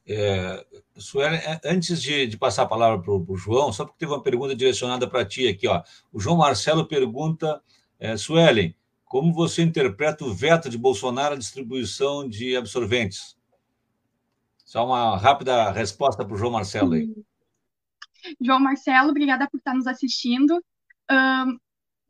É, 0.07 0.67
Suelen, 0.99 1.39
é, 1.39 1.59
antes 1.65 2.03
de, 2.03 2.27
de, 2.27 2.37
passar 2.37 2.65
a 2.65 2.67
palavra 2.67 3.03
para 3.03 3.11
o 3.11 3.37
João, 3.39 3.73
só 3.73 3.87
porque 3.87 4.01
teve 4.01 4.13
uma 4.13 4.23
pergunta 4.23 4.55
direcionada 4.55 5.09
para 5.09 5.25
ti 5.25 5.49
aqui, 5.49 5.67
ó. 5.67 5.83
O 6.13 6.21
João 6.21 6.37
Marcelo 6.37 6.87
pergunta, 6.87 7.63
é, 7.99 8.15
Suelen, 8.15 8.75
como 9.15 9.33
você 9.33 9.62
interpreta 9.62 10.25
o 10.25 10.35
veto 10.35 10.69
de 10.69 10.77
Bolsonaro 10.77 11.37
à 11.37 11.39
distribuição 11.39 12.29
de 12.29 12.57
absorventes? 12.57 13.37
Só 14.65 14.85
uma 14.85 15.17
rápida 15.17 15.71
resposta 15.71 16.25
para 16.25 16.35
o 16.35 16.37
João 16.37 16.51
Marcelo 16.51 16.95
aí. 16.95 17.09
João 18.41 18.59
Marcelo, 18.59 19.11
obrigada 19.11 19.49
por 19.49 19.59
estar 19.59 19.73
nos 19.73 19.87
assistindo. 19.87 20.61
Um, 21.09 21.57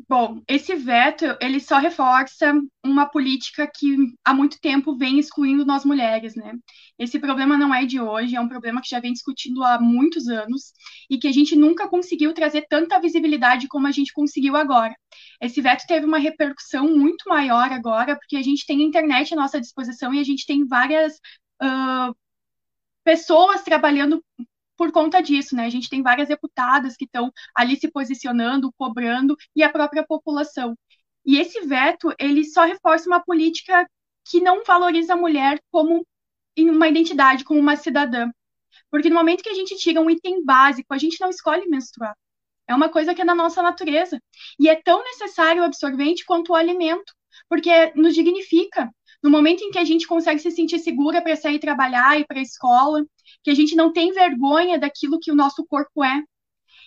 bom, 0.09 0.43
esse 0.49 0.75
veto 0.75 1.25
ele 1.41 1.61
só 1.61 1.79
reforça 1.79 2.53
uma 2.85 3.07
política 3.07 3.67
que 3.67 3.97
há 4.25 4.35
muito 4.35 4.61
tempo 4.61 4.97
vem 4.97 5.19
excluindo 5.19 5.65
nós 5.65 5.85
mulheres, 5.85 6.35
né? 6.35 6.55
Esse 6.99 7.19
problema 7.19 7.57
não 7.57 7.75
é 7.75 7.85
de 7.85 8.01
hoje, 8.01 8.37
é 8.37 8.41
um 8.41 8.49
problema 8.49 8.81
que 8.81 8.89
já 8.89 9.01
vem 9.01 9.13
discutindo 9.13 9.63
há 9.65 9.81
muitos 9.81 10.29
anos 10.29 10.73
e 11.09 11.19
que 11.19 11.29
a 11.29 11.33
gente 11.33 11.57
nunca 11.57 11.89
conseguiu 11.89 12.33
trazer 12.35 12.67
tanta 12.69 13.01
visibilidade 13.01 13.69
como 13.69 13.87
a 13.87 13.91
gente 13.93 14.13
conseguiu 14.13 14.57
agora. 14.57 14.95
Esse 15.41 15.61
veto 15.61 15.85
teve 15.87 16.07
uma 16.07 16.19
repercussão 16.19 16.89
muito 16.97 17.29
maior 17.29 17.73
agora, 17.73 18.17
porque 18.17 18.37
a 18.37 18.43
gente 18.43 18.67
tem 18.67 18.83
a 18.83 18.87
internet 18.87 19.33
à 19.33 19.37
nossa 19.37 19.61
disposição 19.61 20.13
e 20.13 20.21
a 20.21 20.25
gente 20.25 20.47
tem 20.47 20.67
várias 20.67 21.15
uh, 21.63 22.15
pessoas 23.05 23.63
trabalhando 23.63 24.23
por 24.77 24.93
conta 24.93 25.21
disso, 25.21 25.55
né? 25.57 25.67
A 25.67 25.71
gente 25.71 25.89
tem 25.89 26.03
várias 26.03 26.29
deputadas 26.29 26.97
que 26.97 27.05
estão 27.05 27.33
ali 27.55 27.77
se 27.77 27.91
posicionando, 27.91 28.73
cobrando, 28.77 29.37
e 29.55 29.63
a 29.63 29.71
própria 29.71 30.05
população. 30.07 30.77
E 31.25 31.39
esse 31.39 31.61
veto, 31.63 32.13
ele 32.19 32.45
só 32.45 32.65
reforça 32.65 33.09
uma 33.09 33.23
política 33.23 33.89
que 34.25 34.41
não 34.41 34.65
valoriza 34.65 35.15
a 35.15 35.17
mulher 35.17 35.61
como 35.71 36.07
uma 36.59 36.89
identidade, 36.89 37.45
como 37.45 37.61
uma 37.61 37.77
cidadã. 37.77 38.31
Porque 38.91 39.09
no 39.09 39.17
momento 39.17 39.43
que 39.43 39.49
a 39.49 39.55
gente 39.55 39.77
tira 39.77 40.01
um 40.01 40.11
item 40.11 40.45
básico, 40.45 40.93
a 40.93 40.99
gente 40.99 41.21
não 41.21 41.31
escolhe 41.31 41.67
menstruar. 41.69 42.15
É 42.67 42.75
uma 42.75 42.89
coisa 42.89 43.15
que 43.15 43.23
é 43.23 43.25
da 43.25 43.35
nossa 43.35 43.63
natureza. 43.63 44.21
E 44.59 44.69
é 44.69 44.81
tão 44.81 45.03
necessário 45.03 45.63
o 45.63 45.65
absorvente 45.65 46.25
quanto 46.25 46.53
o 46.53 46.55
alimento, 46.55 47.13
porque 47.49 47.93
nos 47.95 48.15
dignifica. 48.15 48.91
No 49.23 49.31
momento 49.31 49.63
em 49.63 49.71
que 49.71 49.79
a 49.79 49.85
gente 49.85 50.07
consegue 50.07 50.39
se 50.39 50.51
sentir 50.51 50.79
segura 50.79 51.23
para 51.23 51.37
sair 51.37 51.59
trabalhar 51.59 52.19
e 52.21 52.27
para 52.27 52.39
a 52.39 52.43
escola, 52.43 53.05
que 53.43 53.51
a 53.51 53.55
gente 53.55 53.75
não 53.77 53.93
tem 53.93 54.13
vergonha 54.13 54.79
daquilo 54.79 55.21
que 55.21 55.33
o 55.33 55.37
nosso 55.37 55.65
corpo 55.67 56.05
é. 56.05 56.23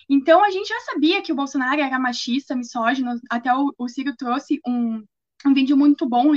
Então, 0.08 0.42
a 0.42 0.50
gente 0.50 0.68
já 0.68 0.80
sabia 0.80 1.22
que 1.22 1.32
o 1.32 1.36
Bolsonaro 1.36 1.80
era 1.80 1.98
machista, 1.98 2.56
misógino, 2.56 3.20
até 3.30 3.54
o, 3.54 3.74
o 3.76 3.88
Ciro 3.88 4.14
trouxe 4.16 4.60
um, 4.66 5.04
um 5.46 5.54
vídeo 5.54 5.76
muito 5.76 6.08
bom, 6.08 6.32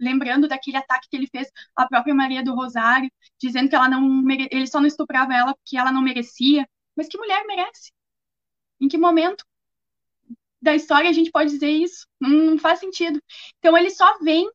lembrando 0.00 0.48
daquele 0.48 0.76
ataque 0.76 1.08
que 1.10 1.16
ele 1.16 1.28
fez 1.28 1.48
à 1.76 1.86
própria 1.86 2.14
Maria 2.14 2.42
do 2.42 2.54
Rosário, 2.54 3.10
dizendo 3.40 3.68
que 3.68 3.76
ela 3.76 3.88
não 3.88 4.22
ele 4.30 4.66
só 4.66 4.80
não 4.80 4.86
estuprava 4.86 5.34
ela 5.34 5.54
porque 5.54 5.76
ela 5.76 5.92
não 5.92 6.02
merecia. 6.02 6.68
Mas 6.96 7.08
que 7.08 7.18
mulher 7.18 7.44
merece? 7.46 7.92
Em 8.80 8.88
que 8.88 8.98
momento 8.98 9.44
da 10.60 10.74
história 10.74 11.08
a 11.08 11.12
gente 11.12 11.30
pode 11.30 11.50
dizer 11.50 11.70
isso? 11.70 12.06
Não, 12.20 12.30
não 12.30 12.58
faz 12.58 12.80
sentido. 12.80 13.22
Então 13.58 13.76
ele 13.76 13.90
só 13.90 14.18
vem 14.18 14.50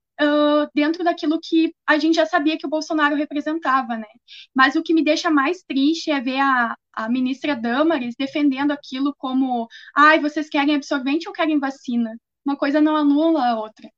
dentro 0.74 1.03
daquilo 1.03 1.39
que 1.41 1.74
a 1.88 1.97
gente 1.97 2.16
já 2.16 2.26
sabia 2.26 2.57
que 2.57 2.66
o 2.66 2.70
Bolsonaro 2.70 3.16
representava, 3.16 3.97
né? 3.97 4.07
Mas 4.55 4.76
o 4.76 4.84
que 4.84 4.93
me 4.93 5.03
deixa 5.03 5.30
mais 5.30 5.64
triste 5.64 6.11
é 6.11 6.20
ver 6.20 6.39
a, 6.39 6.76
a 6.93 7.09
ministra 7.09 7.55
Damares 7.55 8.16
defendendo 8.18 8.72
aquilo 8.72 9.14
como, 9.18 9.68
ai, 9.95 10.20
vocês 10.20 10.49
querem 10.49 10.76
absorvente 10.76 11.28
ou 11.28 11.34
querem 11.34 11.59
vacina? 11.59 12.16
Uma 12.45 12.57
coisa 12.57 12.82
não 12.82 12.95
anula 12.95 13.45
a 13.45 13.59
outra. 13.59 13.89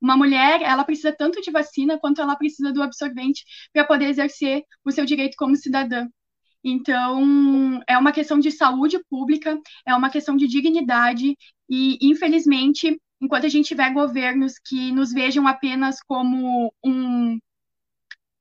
Uma 0.00 0.16
mulher, 0.16 0.62
ela 0.62 0.84
precisa 0.84 1.12
tanto 1.12 1.42
de 1.42 1.50
vacina 1.50 1.98
quanto 1.98 2.22
ela 2.22 2.36
precisa 2.36 2.72
do 2.72 2.82
absorvente 2.82 3.44
para 3.72 3.84
poder 3.84 4.06
exercer 4.06 4.62
o 4.84 4.90
seu 4.90 5.04
direito 5.04 5.36
como 5.36 5.56
cidadã. 5.56 6.06
Então, 6.64 7.80
é 7.88 7.96
uma 7.96 8.12
questão 8.12 8.38
de 8.38 8.50
saúde 8.50 8.98
pública, 9.08 9.58
é 9.86 9.94
uma 9.94 10.10
questão 10.10 10.36
de 10.36 10.46
dignidade, 10.46 11.36
e, 11.68 11.98
infelizmente, 12.02 12.98
enquanto 13.20 13.46
a 13.46 13.48
gente 13.48 13.68
tiver 13.68 13.92
governos 13.92 14.58
que 14.58 14.92
nos 14.92 15.12
vejam 15.12 15.46
apenas 15.46 16.00
como 16.02 16.72
um. 16.84 17.36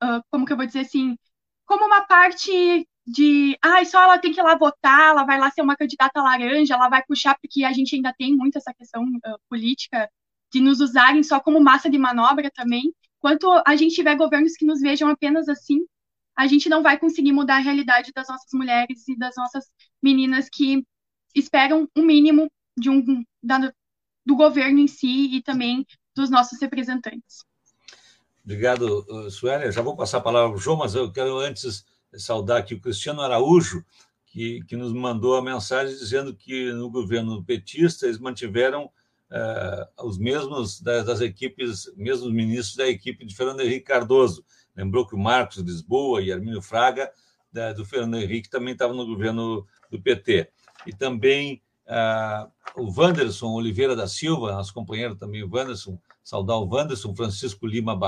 Uh, 0.02 0.24
como 0.32 0.46
que 0.46 0.54
eu 0.54 0.58
vou 0.58 0.66
dizer 0.66 0.82
assim? 0.82 1.18
Como 1.66 1.86
uma 1.86 2.02
parte 2.06 2.88
de. 3.06 3.58
Ah, 3.62 3.84
só 3.86 4.02
ela 4.02 4.18
tem 4.20 4.32
que 4.32 4.40
ir 4.40 4.44
lá 4.44 4.56
votar, 4.56 5.10
ela 5.10 5.24
vai 5.26 5.40
lá 5.40 5.52
ser 5.52 5.62
uma 5.62 5.76
candidata 5.76 6.22
laranja, 6.22 6.76
ela 6.76 6.90
vai 6.90 7.04
puxar, 7.06 7.38
porque 7.42 7.64
a 7.64 7.74
gente 7.74 7.96
ainda 7.96 8.14
tem 8.18 8.36
muito 8.36 8.58
essa 8.58 8.74
questão 8.74 9.04
uh, 9.04 9.40
política 9.50 10.10
de 10.52 10.62
nos 10.62 10.80
usarem 10.80 11.24
só 11.24 11.40
como 11.40 11.60
massa 11.60 11.90
de 11.90 11.98
manobra 11.98 12.50
também. 12.52 12.94
Enquanto 13.18 13.62
a 13.66 13.76
gente 13.76 13.96
tiver 13.96 14.16
governos 14.16 14.54
que 14.54 14.66
nos 14.66 14.80
vejam 14.82 15.10
apenas 15.10 15.50
assim, 15.50 15.86
a 16.36 16.48
gente 16.48 16.70
não 16.70 16.82
vai 16.82 16.98
conseguir 16.98 17.34
mudar 17.34 17.58
a 17.58 17.60
realidade 17.60 18.12
das 18.16 18.28
nossas 18.30 18.52
mulheres 18.54 19.08
e 19.08 19.18
das 19.18 19.36
nossas 19.36 19.66
meninas 20.02 20.48
que 20.50 20.86
esperam 21.36 21.88
um 21.96 22.04
mínimo 22.04 22.50
de 22.78 22.90
um 22.90 23.24
da, 23.44 23.74
do 24.30 24.36
governo 24.36 24.78
em 24.78 24.88
si 24.88 25.36
e 25.36 25.42
também 25.42 25.88
dos 26.16 26.30
nossos 26.30 26.62
representantes. 26.62 27.44
Obrigado, 28.44 29.32
Suélia. 29.32 29.72
Já 29.72 29.82
vou 29.82 29.96
passar 29.96 30.20
a 30.20 30.22
palavra 30.22 30.50
para 30.50 30.58
o 30.58 30.62
João, 30.62 30.78
mas 30.78 30.94
eu 30.94 31.12
quero 31.12 31.40
antes 31.40 31.84
saudar 32.14 32.60
aqui 32.60 32.76
o 32.76 32.80
Cristiano 32.80 33.22
Araújo, 33.22 33.84
que, 34.28 34.64
que 34.66 34.76
nos 34.76 34.94
mandou 34.94 35.36
a 35.36 35.42
mensagem 35.42 35.96
dizendo 35.96 36.36
que 36.36 36.72
no 36.74 36.92
governo 36.92 37.44
petista 37.44 38.06
eles 38.06 38.20
mantiveram 38.20 38.86
uh, 38.86 40.08
os 40.08 40.20
mesmos 40.20 40.80
das, 40.80 41.08
das, 41.08 41.22
equipes, 41.22 41.92
mesmos 41.98 42.32
ministros 42.32 42.76
da 42.76 42.88
equipe 42.88 43.26
de 43.26 43.36
Fernando 43.36 43.62
Henrique 43.62 43.88
Cardoso. 43.88 44.46
Lembrou 44.76 45.08
que 45.08 45.16
o 45.16 45.20
Marcos 45.20 45.58
Lisboa 45.58 46.22
e 46.22 46.32
Arminio 46.32 46.62
Fraga, 46.62 47.12
da, 47.52 47.74
do 47.74 47.84
Fernando 47.84 48.22
Henrique, 48.22 48.50
também 48.50 48.74
estavam 48.74 48.96
no 48.96 49.08
governo 49.08 49.66
do 49.90 50.00
PT. 50.00 50.52
E 50.86 50.94
também 50.94 51.64
uh, 51.90 52.50
o 52.76 52.94
Wanderson 52.96 53.52
Oliveira 53.52 53.96
da 53.96 54.08
Silva, 54.08 54.54
nosso 54.54 54.74
companheiro 54.74 55.16
também, 55.16 55.44
o 55.44 55.50
Wanderson, 55.52 56.00
saudar 56.24 56.58
o 56.58 56.68
Wanderson, 56.68 57.16
Francisco 57.16 57.66
Lima 57.66 58.00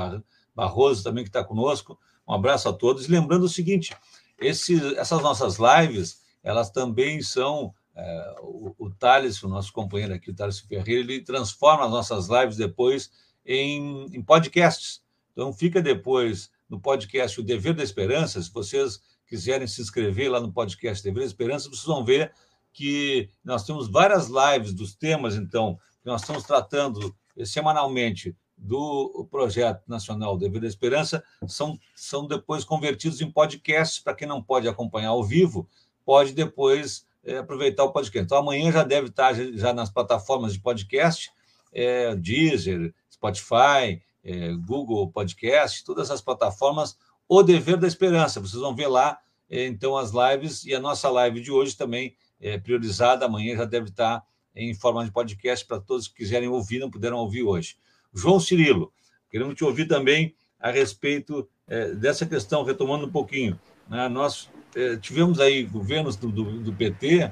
Barroso 0.56 1.04
também 1.04 1.24
que 1.24 1.30
está 1.30 1.44
conosco. 1.44 2.00
Um 2.28 2.34
abraço 2.34 2.70
a 2.70 2.74
todos. 2.74 3.06
E 3.06 3.12
lembrando 3.12 3.44
o 3.44 3.50
seguinte, 3.50 3.96
essas 4.40 5.22
nossas 5.22 5.58
lives, 5.58 6.22
elas 6.44 6.70
também 6.70 7.22
são 7.22 7.74
é, 7.96 8.36
o, 8.42 8.74
o 8.78 8.90
Thales, 8.90 9.42
o 9.44 9.50
nosso 9.50 9.74
companheiro 9.74 10.14
aqui, 10.14 10.30
o 10.30 10.36
Thales 10.36 10.60
Ferreira, 10.60 11.12
ele 11.12 11.22
transforma 11.22 11.86
as 11.86 11.92
nossas 11.92 12.28
lives 12.28 12.58
depois 12.58 13.12
em, 13.46 14.06
em 14.16 14.22
podcasts. 14.22 15.02
Então, 15.32 15.52
fica 15.52 15.82
depois 15.82 16.52
no 16.70 16.80
podcast 16.80 17.40
O 17.40 17.44
Dever 17.44 17.74
da 17.74 17.84
Esperança. 17.84 18.42
Se 18.42 18.52
vocês 18.52 19.02
quiserem 19.28 19.68
se 19.68 19.82
inscrever 19.82 20.30
lá 20.30 20.40
no 20.40 20.52
podcast 20.52 21.04
Dever 21.04 21.22
da 21.22 21.28
Esperança, 21.28 21.70
vocês 21.70 21.86
vão 21.86 22.04
ver 22.04 22.32
que 22.74 23.30
nós 23.44 23.64
temos 23.64 23.90
várias 23.90 24.28
lives 24.28 24.74
dos 24.74 24.96
temas, 24.96 25.36
então, 25.36 25.78
que 26.02 26.08
nós 26.08 26.22
estamos 26.22 26.44
tratando 26.44 27.16
semanalmente 27.46 28.36
do 28.58 29.28
projeto 29.32 29.82
nacional 29.88 30.38
Dever 30.38 30.62
da 30.62 30.68
Esperança, 30.68 31.24
são, 31.48 31.80
são 31.96 32.28
depois 32.28 32.64
convertidos 32.64 33.20
em 33.20 33.32
podcasts, 33.32 34.00
para 34.00 34.14
quem 34.14 34.28
não 34.28 34.42
pode 34.42 34.68
acompanhar 34.68 35.10
ao 35.10 35.24
vivo, 35.24 35.68
pode 36.06 36.34
depois 36.34 37.06
é, 37.24 37.38
aproveitar 37.38 37.84
o 37.84 37.92
podcast. 37.92 38.24
Então, 38.24 38.38
amanhã 38.38 38.72
já 38.72 38.84
deve 38.84 39.08
estar 39.08 39.34
já 39.34 39.74
nas 39.74 39.90
plataformas 39.90 40.54
de 40.54 40.60
podcast, 40.60 41.32
é, 41.74 42.16
Deezer, 42.16 42.94
Spotify, 43.12 44.02
é, 44.24 44.54
Google 44.54 45.10
Podcast, 45.12 45.84
todas 45.84 46.12
as 46.12 46.22
plataformas, 46.22 46.96
o 47.28 47.42
Dever 47.42 47.78
da 47.78 47.88
Esperança. 47.88 48.40
Vocês 48.40 48.62
vão 48.62 48.76
ver 48.76 48.88
lá, 48.88 49.20
então, 49.50 49.98
as 49.98 50.12
lives, 50.12 50.64
e 50.66 50.76
a 50.76 50.80
nossa 50.80 51.10
live 51.10 51.42
de 51.42 51.52
hoje 51.52 51.76
também 51.76 52.16
é 52.42 52.58
priorizada, 52.58 53.26
amanhã 53.26 53.56
já 53.56 53.66
deve 53.66 53.90
estar 53.90 54.24
em 54.56 54.74
forma 54.74 55.06
de 55.06 55.12
podcast 55.12 55.66
para 55.66 55.80
todos 55.80 56.08
que 56.08 56.16
quiserem 56.16 56.50
ouvir, 56.50 56.80
não 56.80 56.90
puderam 56.90 57.18
ouvir 57.18 57.44
hoje. 57.44 57.78
João 58.14 58.40
Cirilo, 58.40 58.92
queremos 59.30 59.56
te 59.56 59.64
ouvir 59.64 59.88
também 59.88 60.36
a 60.60 60.72
respeito 60.72 61.48
é, 61.68 61.94
dessa 61.94 62.26
questão, 62.26 62.64
retomando 62.64 63.06
um 63.06 63.12
pouquinho. 63.12 63.60
Né? 63.88 64.10
Nós 64.10 64.50
é, 64.76 64.98
tivemos 64.98 65.40
aí 65.40 65.64
governos 65.64 66.16
do, 66.16 66.30
do, 66.30 66.60
do 66.60 66.74
PT, 66.74 67.32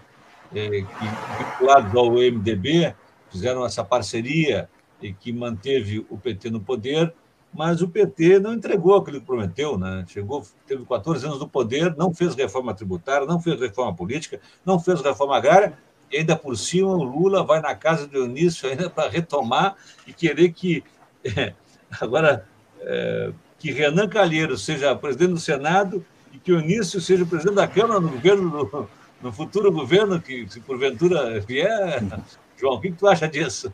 é, 0.56 0.70
que, 0.70 1.44
vinculados 1.44 1.96
ao 1.96 2.12
MDB, 2.12 2.96
fizeram 3.30 3.66
essa 3.66 3.84
parceria 3.84 4.70
e 5.02 5.14
que 5.14 5.32
manteve 5.32 6.06
o 6.10 6.18
PT 6.18 6.50
no 6.50 6.60
poder, 6.60 7.14
mas 7.54 7.82
o 7.82 7.88
PT 7.88 8.40
não 8.40 8.54
entregou 8.54 8.96
aquilo 8.96 9.20
que 9.20 9.26
prometeu, 9.26 9.78
né? 9.78 10.06
Chegou, 10.08 10.46
teve 10.68 10.86
14 10.86 11.26
anos 11.26 11.40
no 11.40 11.48
poder, 11.48 11.96
não 11.96 12.14
fez 12.14 12.36
reforma 12.36 12.74
tributária, 12.74 13.26
não 13.26 13.40
fez 13.40 13.60
reforma 13.60 13.94
política, 13.96 14.40
não 14.66 14.80
fez 14.80 15.02
reforma 15.02 15.36
agrária, 15.36 15.78
e 16.12 16.18
ainda 16.18 16.36
por 16.36 16.58
cima 16.58 16.90
o 16.90 17.04
Lula 17.04 17.44
vai 17.44 17.62
na 17.62 17.76
casa 17.76 18.08
do 18.08 18.18
Eunício 18.18 18.70
ainda 18.70 18.90
para 18.90 19.10
retomar 19.10 19.76
e 20.08 20.14
querer 20.14 20.52
que 20.52 20.84
é, 21.24 21.54
agora 22.00 22.48
é, 22.82 23.32
que 23.58 23.72
Renan 23.72 24.08
Calheiros 24.08 24.64
seja 24.64 24.96
presidente 24.96 25.34
do 25.34 25.40
Senado 25.40 26.06
e 26.32 26.38
que 26.38 26.52
o 26.52 26.60
Eunício 26.60 27.02
seja 27.02 27.26
presidente 27.26 27.56
da 27.56 27.68
Câmara 27.68 28.00
no 28.00 28.10
governo 28.10 28.50
do, 28.50 28.90
no 29.22 29.34
futuro 29.34 29.72
governo 29.72 30.22
que 30.22 30.48
se 30.50 30.60
porventura 30.62 31.40
vier. 31.42 32.02
João, 32.58 32.76
o 32.76 32.82
que, 32.82 32.92
tu 32.92 33.08
acha 33.08 33.28
disso? 33.28 33.72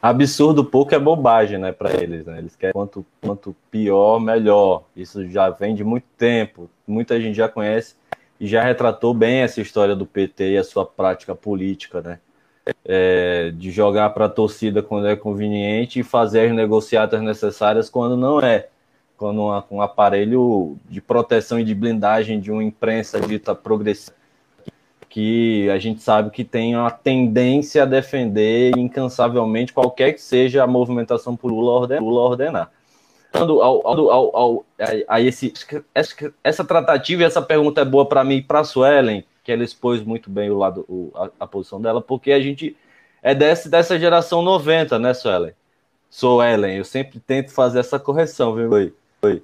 Absurdo 0.00 0.64
pouco 0.64 0.94
é 0.94 0.98
bobagem, 0.98 1.58
né, 1.58 1.72
para 1.72 1.92
eles, 1.94 2.24
né? 2.24 2.38
Eles 2.38 2.54
querem 2.56 2.72
quanto, 2.72 3.04
quanto 3.20 3.56
pior, 3.70 4.20
melhor. 4.20 4.84
Isso 4.94 5.28
já 5.28 5.50
vem 5.50 5.74
de 5.74 5.84
muito 5.84 6.06
tempo. 6.16 6.70
Muita 6.86 7.20
gente 7.20 7.36
já 7.36 7.48
conhece 7.48 7.94
e 8.38 8.46
já 8.46 8.62
retratou 8.62 9.14
bem 9.14 9.38
essa 9.38 9.60
história 9.60 9.96
do 9.96 10.06
PT 10.06 10.52
e 10.52 10.58
a 10.58 10.64
sua 10.64 10.84
prática 10.84 11.34
política, 11.34 12.00
né? 12.00 12.18
É, 12.84 13.52
de 13.54 13.70
jogar 13.70 14.10
para 14.10 14.24
a 14.24 14.28
torcida 14.28 14.82
quando 14.82 15.06
é 15.06 15.14
conveniente 15.14 16.00
e 16.00 16.02
fazer 16.02 16.48
as 16.48 16.52
negociatas 16.54 17.22
necessárias 17.22 17.88
quando 17.88 18.16
não 18.16 18.40
é. 18.40 18.68
Quando 19.16 19.40
um 19.70 19.80
aparelho 19.80 20.76
de 20.90 21.00
proteção 21.00 21.58
e 21.58 21.64
de 21.64 21.74
blindagem 21.74 22.38
de 22.38 22.50
uma 22.50 22.62
imprensa 22.62 23.20
dita 23.20 23.54
progressista 23.54 24.14
que 25.16 25.70
a 25.70 25.78
gente 25.78 26.02
sabe 26.02 26.28
que 26.28 26.44
tem 26.44 26.76
uma 26.76 26.90
tendência 26.90 27.84
a 27.84 27.86
defender 27.86 28.76
incansavelmente 28.76 29.72
qualquer 29.72 30.12
que 30.12 30.20
seja 30.20 30.62
a 30.62 30.66
movimentação 30.66 31.34
por 31.34 31.50
Lula 31.50 32.20
ordenar. 32.20 32.70
Ao, 33.32 33.62
ao, 33.62 34.10
ao, 34.10 34.36
ao, 34.36 34.66
a, 35.08 35.18
esse, 35.18 35.54
essa 36.44 36.64
tratativa 36.66 37.22
e 37.22 37.24
essa 37.24 37.40
pergunta 37.40 37.80
é 37.80 37.84
boa 37.86 38.06
para 38.06 38.22
mim 38.22 38.36
e 38.36 38.42
para 38.42 38.60
a 38.60 38.64
Suelen, 38.64 39.24
que 39.42 39.50
ela 39.50 39.64
expôs 39.64 40.02
muito 40.02 40.28
bem 40.28 40.50
o 40.50 40.58
lado, 40.58 40.84
o, 40.86 41.10
a, 41.14 41.30
a, 41.40 41.46
posição 41.46 41.80
dela, 41.80 42.02
porque 42.02 42.30
a 42.30 42.40
gente 42.40 42.76
é 43.22 43.34
desse, 43.34 43.70
dessa 43.70 43.98
geração 43.98 44.42
90, 44.42 44.98
né, 44.98 45.14
Suelen? 45.14 45.54
Sou 46.10 46.44
Ellen, 46.44 46.76
eu 46.76 46.84
sempre 46.84 47.20
tento 47.20 47.52
fazer 47.52 47.78
essa 47.78 47.98
correção, 47.98 48.54
viu? 48.54 48.70
Oi, 48.70 48.92
oi. 49.22 49.42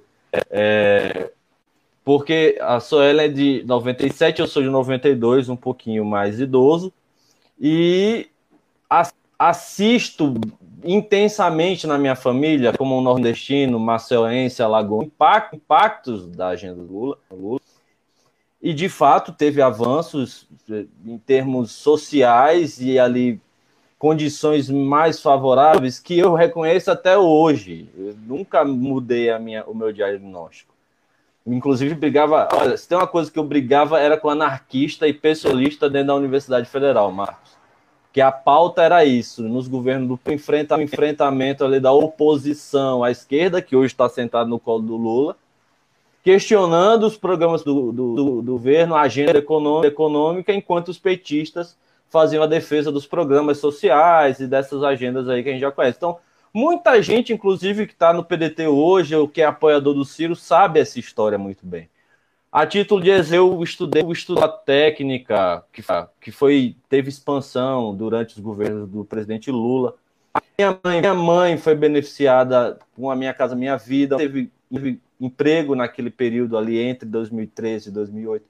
É, 0.51 1.31
porque 2.03 2.57
a 2.61 2.79
Suelen 2.79 3.25
é 3.25 3.29
de 3.29 3.63
97, 3.65 4.41
eu 4.41 4.47
sou 4.47 4.61
de 4.61 4.69
92, 4.69 5.49
um 5.49 5.55
pouquinho 5.55 6.03
mais 6.03 6.39
idoso, 6.39 6.91
e 7.59 8.27
assisto 9.39 10.33
intensamente 10.83 11.87
na 11.87 11.97
minha 11.97 12.15
família, 12.15 12.73
como 12.73 12.97
um 12.97 13.01
nordestino, 13.01 13.79
marcelense, 13.79 14.61
alagoano, 14.61 15.09
impactos 15.53 16.27
da 16.27 16.49
agenda 16.49 16.81
Lula, 16.81 17.17
Lula. 17.31 17.59
E, 18.61 18.73
de 18.73 18.87
fato, 18.89 19.31
teve 19.33 19.61
avanços 19.61 20.47
em 21.05 21.17
termos 21.17 21.71
sociais 21.71 22.79
e 22.79 22.97
ali 22.97 23.39
condições 23.97 24.69
mais 24.69 25.21
favoráveis 25.21 25.99
que 25.99 26.17
eu 26.17 26.33
reconheço 26.33 26.91
até 26.91 27.17
hoje. 27.17 27.89
Eu 27.97 28.15
nunca 28.25 28.65
mudei 28.65 29.29
a 29.29 29.39
minha, 29.39 29.63
o 29.65 29.73
meu 29.73 29.91
diagnóstico. 29.93 30.72
Inclusive, 31.45 31.95
brigava. 31.95 32.47
Olha, 32.53 32.77
se 32.77 32.87
tem 32.87 32.97
uma 32.97 33.07
coisa 33.07 33.31
que 33.31 33.37
eu 33.37 33.43
brigava 33.43 33.99
era 33.99 34.17
com 34.17 34.29
anarquista 34.29 35.07
e 35.07 35.13
pessoalista 35.13 35.89
dentro 35.89 36.07
da 36.07 36.15
Universidade 36.15 36.69
Federal, 36.69 37.11
Marcos 37.11 37.53
que 38.13 38.21
a 38.21 38.31
pauta 38.31 38.83
era 38.83 39.03
isso, 39.03 39.41
nos 39.41 39.67
governos 39.67 40.07
do 40.07 40.31
enfrenta, 40.31 40.79
enfrentamento 40.81 41.65
ali 41.65 41.79
da 41.79 41.91
oposição 41.91 43.03
à 43.03 43.09
esquerda, 43.09 43.59
que 43.59 43.75
hoje 43.75 43.91
está 43.91 44.07
sentado 44.07 44.47
no 44.47 44.59
colo 44.59 44.83
do 44.83 44.95
Lula, 44.95 45.35
questionando 46.23 47.07
os 47.07 47.17
programas 47.17 47.63
do, 47.63 47.91
do, 47.91 48.13
do, 48.13 48.41
do 48.43 48.51
governo, 48.51 48.93
a 48.93 49.01
agenda 49.01 49.39
econômica, 49.39 49.87
econômica, 49.87 50.53
enquanto 50.53 50.89
os 50.89 50.99
petistas 50.99 51.75
faziam 52.07 52.43
a 52.43 52.47
defesa 52.47 52.91
dos 52.91 53.07
programas 53.07 53.57
sociais 53.57 54.39
e 54.39 54.45
dessas 54.45 54.83
agendas 54.83 55.27
aí 55.27 55.41
que 55.41 55.49
a 55.49 55.51
gente 55.51 55.61
já 55.61 55.71
conhece. 55.71 55.97
Então, 55.97 56.19
muita 56.53 57.01
gente, 57.01 57.33
inclusive, 57.33 57.87
que 57.87 57.93
está 57.93 58.13
no 58.13 58.23
PDT 58.23 58.67
hoje, 58.67 59.15
ou 59.15 59.27
que 59.27 59.41
é 59.41 59.45
apoiador 59.45 59.93
do 59.93 60.05
Ciro, 60.05 60.35
sabe 60.35 60.79
essa 60.79 60.99
história 60.99 61.37
muito 61.37 61.65
bem. 61.65 61.89
A 62.51 62.67
título 62.67 63.01
de 63.01 63.09
exemplo, 63.09 63.55
eu 63.55 63.63
estudei 63.63 64.03
o 64.03 64.11
estudo 64.11 64.41
da 64.41 64.47
técnica, 64.47 65.63
que, 65.73 65.81
que 66.21 66.31
foi, 66.31 66.75
teve 66.87 67.09
expansão 67.09 67.95
durante 67.95 68.35
os 68.35 68.39
governos 68.39 68.87
do 68.87 69.03
presidente 69.03 69.49
Lula. 69.49 69.95
Minha 70.55 70.79
mãe, 70.83 70.99
minha 70.99 71.13
mãe 71.15 71.57
foi 71.57 71.73
beneficiada 71.73 72.77
com 72.95 73.09
a 73.09 73.15
Minha 73.15 73.33
Casa 73.33 73.55
Minha 73.55 73.75
Vida, 73.75 74.17
teve, 74.17 74.51
teve 74.71 75.01
emprego 75.19 75.73
naquele 75.73 76.11
período 76.11 76.55
ali 76.55 76.77
entre 76.77 77.09
2013 77.09 77.89
e 77.89 77.91
2008. 77.91 78.45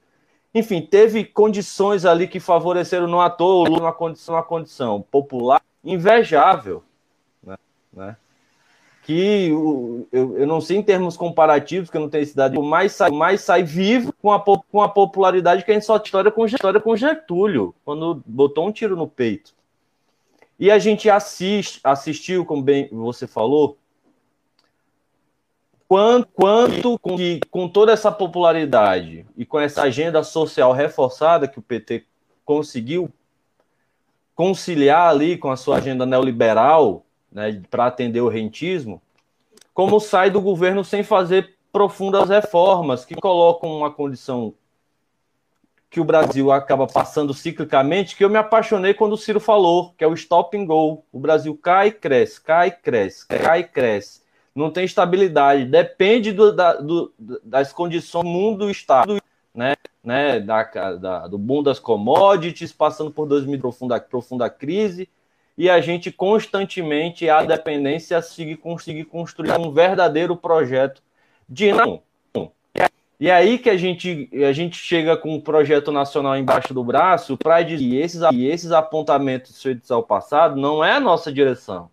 Enfim, 0.54 0.82
teve 0.82 1.24
condições 1.24 2.04
ali 2.04 2.28
que 2.28 2.38
favoreceram 2.38 3.08
no 3.08 3.20
ator 3.20 3.68
uma 3.70 3.92
condição, 3.92 4.34
uma 4.34 4.42
condição 4.42 5.02
popular 5.10 5.62
invejável. 5.82 6.82
Né? 7.94 8.16
que 9.04 9.48
eu, 9.50 10.08
eu 10.10 10.46
não 10.46 10.62
sei 10.62 10.78
em 10.78 10.82
termos 10.82 11.14
comparativos, 11.14 11.90
que 11.90 11.96
eu 11.96 12.00
não 12.00 12.08
tenho 12.08 12.26
cidade, 12.26 12.58
mais 12.58 12.92
sai, 12.92 13.10
mais 13.10 13.42
sai 13.42 13.62
vivo 13.62 14.14
com 14.14 14.32
a, 14.32 14.40
com 14.40 14.80
a 14.80 14.88
popularidade 14.88 15.62
que 15.62 15.70
a 15.70 15.74
gente 15.74 15.84
só 15.84 15.98
história 15.98 16.30
com, 16.30 16.46
história 16.46 16.80
com 16.80 16.96
Getúlio, 16.96 17.74
quando 17.84 18.22
botou 18.24 18.66
um 18.66 18.72
tiro 18.72 18.96
no 18.96 19.06
peito. 19.06 19.54
E 20.58 20.70
a 20.70 20.78
gente 20.78 21.10
assiste, 21.10 21.80
assistiu, 21.84 22.46
como 22.46 22.62
bem 22.62 22.88
você 22.90 23.26
falou, 23.26 23.76
quanto, 25.86 26.28
quanto 26.32 26.98
com, 26.98 27.14
que, 27.14 27.40
com 27.50 27.68
toda 27.68 27.92
essa 27.92 28.10
popularidade 28.10 29.26
e 29.36 29.44
com 29.44 29.60
essa 29.60 29.82
agenda 29.82 30.22
social 30.22 30.72
reforçada 30.72 31.46
que 31.46 31.58
o 31.58 31.62
PT 31.62 32.06
conseguiu 32.42 33.12
conciliar 34.34 35.10
ali 35.10 35.36
com 35.36 35.50
a 35.50 35.56
sua 35.56 35.76
agenda 35.76 36.06
neoliberal, 36.06 37.03
né, 37.34 37.60
para 37.68 37.86
atender 37.86 38.20
o 38.20 38.28
rentismo, 38.28 39.02
como 39.74 39.98
sai 39.98 40.30
do 40.30 40.40
governo 40.40 40.84
sem 40.84 41.02
fazer 41.02 41.56
profundas 41.72 42.28
reformas 42.28 43.04
que 43.04 43.16
colocam 43.16 43.76
uma 43.76 43.90
condição 43.90 44.54
que 45.90 46.00
o 46.00 46.04
Brasil 46.04 46.50
acaba 46.50 46.86
passando 46.86 47.34
ciclicamente, 47.34 48.16
que 48.16 48.24
eu 48.24 48.30
me 48.30 48.36
apaixonei 48.36 48.94
quando 48.94 49.12
o 49.12 49.18
Ciro 49.18 49.38
falou, 49.38 49.92
que 49.96 50.02
é 50.02 50.06
o 50.08 50.14
stop 50.14 50.56
and 50.56 50.66
go. 50.66 51.04
O 51.12 51.20
Brasil 51.20 51.56
cai 51.56 51.88
e 51.88 51.92
cresce, 51.92 52.40
cai 52.40 52.68
e 52.68 52.70
cresce, 52.72 53.26
cai 53.26 53.60
e 53.60 53.64
cresce. 53.64 54.22
Não 54.54 54.70
tem 54.70 54.84
estabilidade, 54.84 55.64
depende 55.64 56.32
do, 56.32 56.52
da, 56.52 56.74
do, 56.74 57.12
das 57.44 57.72
condições 57.72 58.24
do 58.24 58.28
mundo 58.28 58.70
estado, 58.70 59.20
né? 59.52 59.74
né? 60.02 60.40
Da, 60.40 60.62
da, 60.96 61.26
do 61.28 61.38
boom 61.38 61.62
das 61.62 61.78
commodities, 61.78 62.72
passando 62.72 63.10
por 63.10 63.26
2000 63.26 63.58
profunda, 63.58 64.00
profunda 64.00 64.50
crise, 64.50 65.08
e 65.56 65.70
a 65.70 65.80
gente 65.80 66.10
constantemente 66.10 67.28
a 67.28 67.42
dependência 67.42 68.20
seguir 68.20 68.56
conseguir 68.56 69.04
construir 69.04 69.52
um 69.58 69.70
verdadeiro 69.70 70.36
projeto 70.36 71.02
de 71.48 71.72
não. 71.72 72.02
E 73.18 73.30
é 73.30 73.32
aí 73.32 73.58
que 73.58 73.70
a 73.70 73.76
gente, 73.76 74.28
a 74.44 74.52
gente 74.52 74.76
chega 74.76 75.16
com 75.16 75.34
um 75.34 75.40
projeto 75.40 75.92
nacional 75.92 76.36
embaixo 76.36 76.74
do 76.74 76.82
braço 76.82 77.36
para 77.36 77.62
dizer 77.62 77.78
que 77.78 77.96
esses, 77.96 78.20
esses 78.34 78.72
apontamentos 78.72 79.62
feitos 79.62 79.90
ao 79.90 80.02
passado 80.02 80.60
não 80.60 80.84
é 80.84 80.92
a 80.92 81.00
nossa 81.00 81.32
direção. 81.32 81.88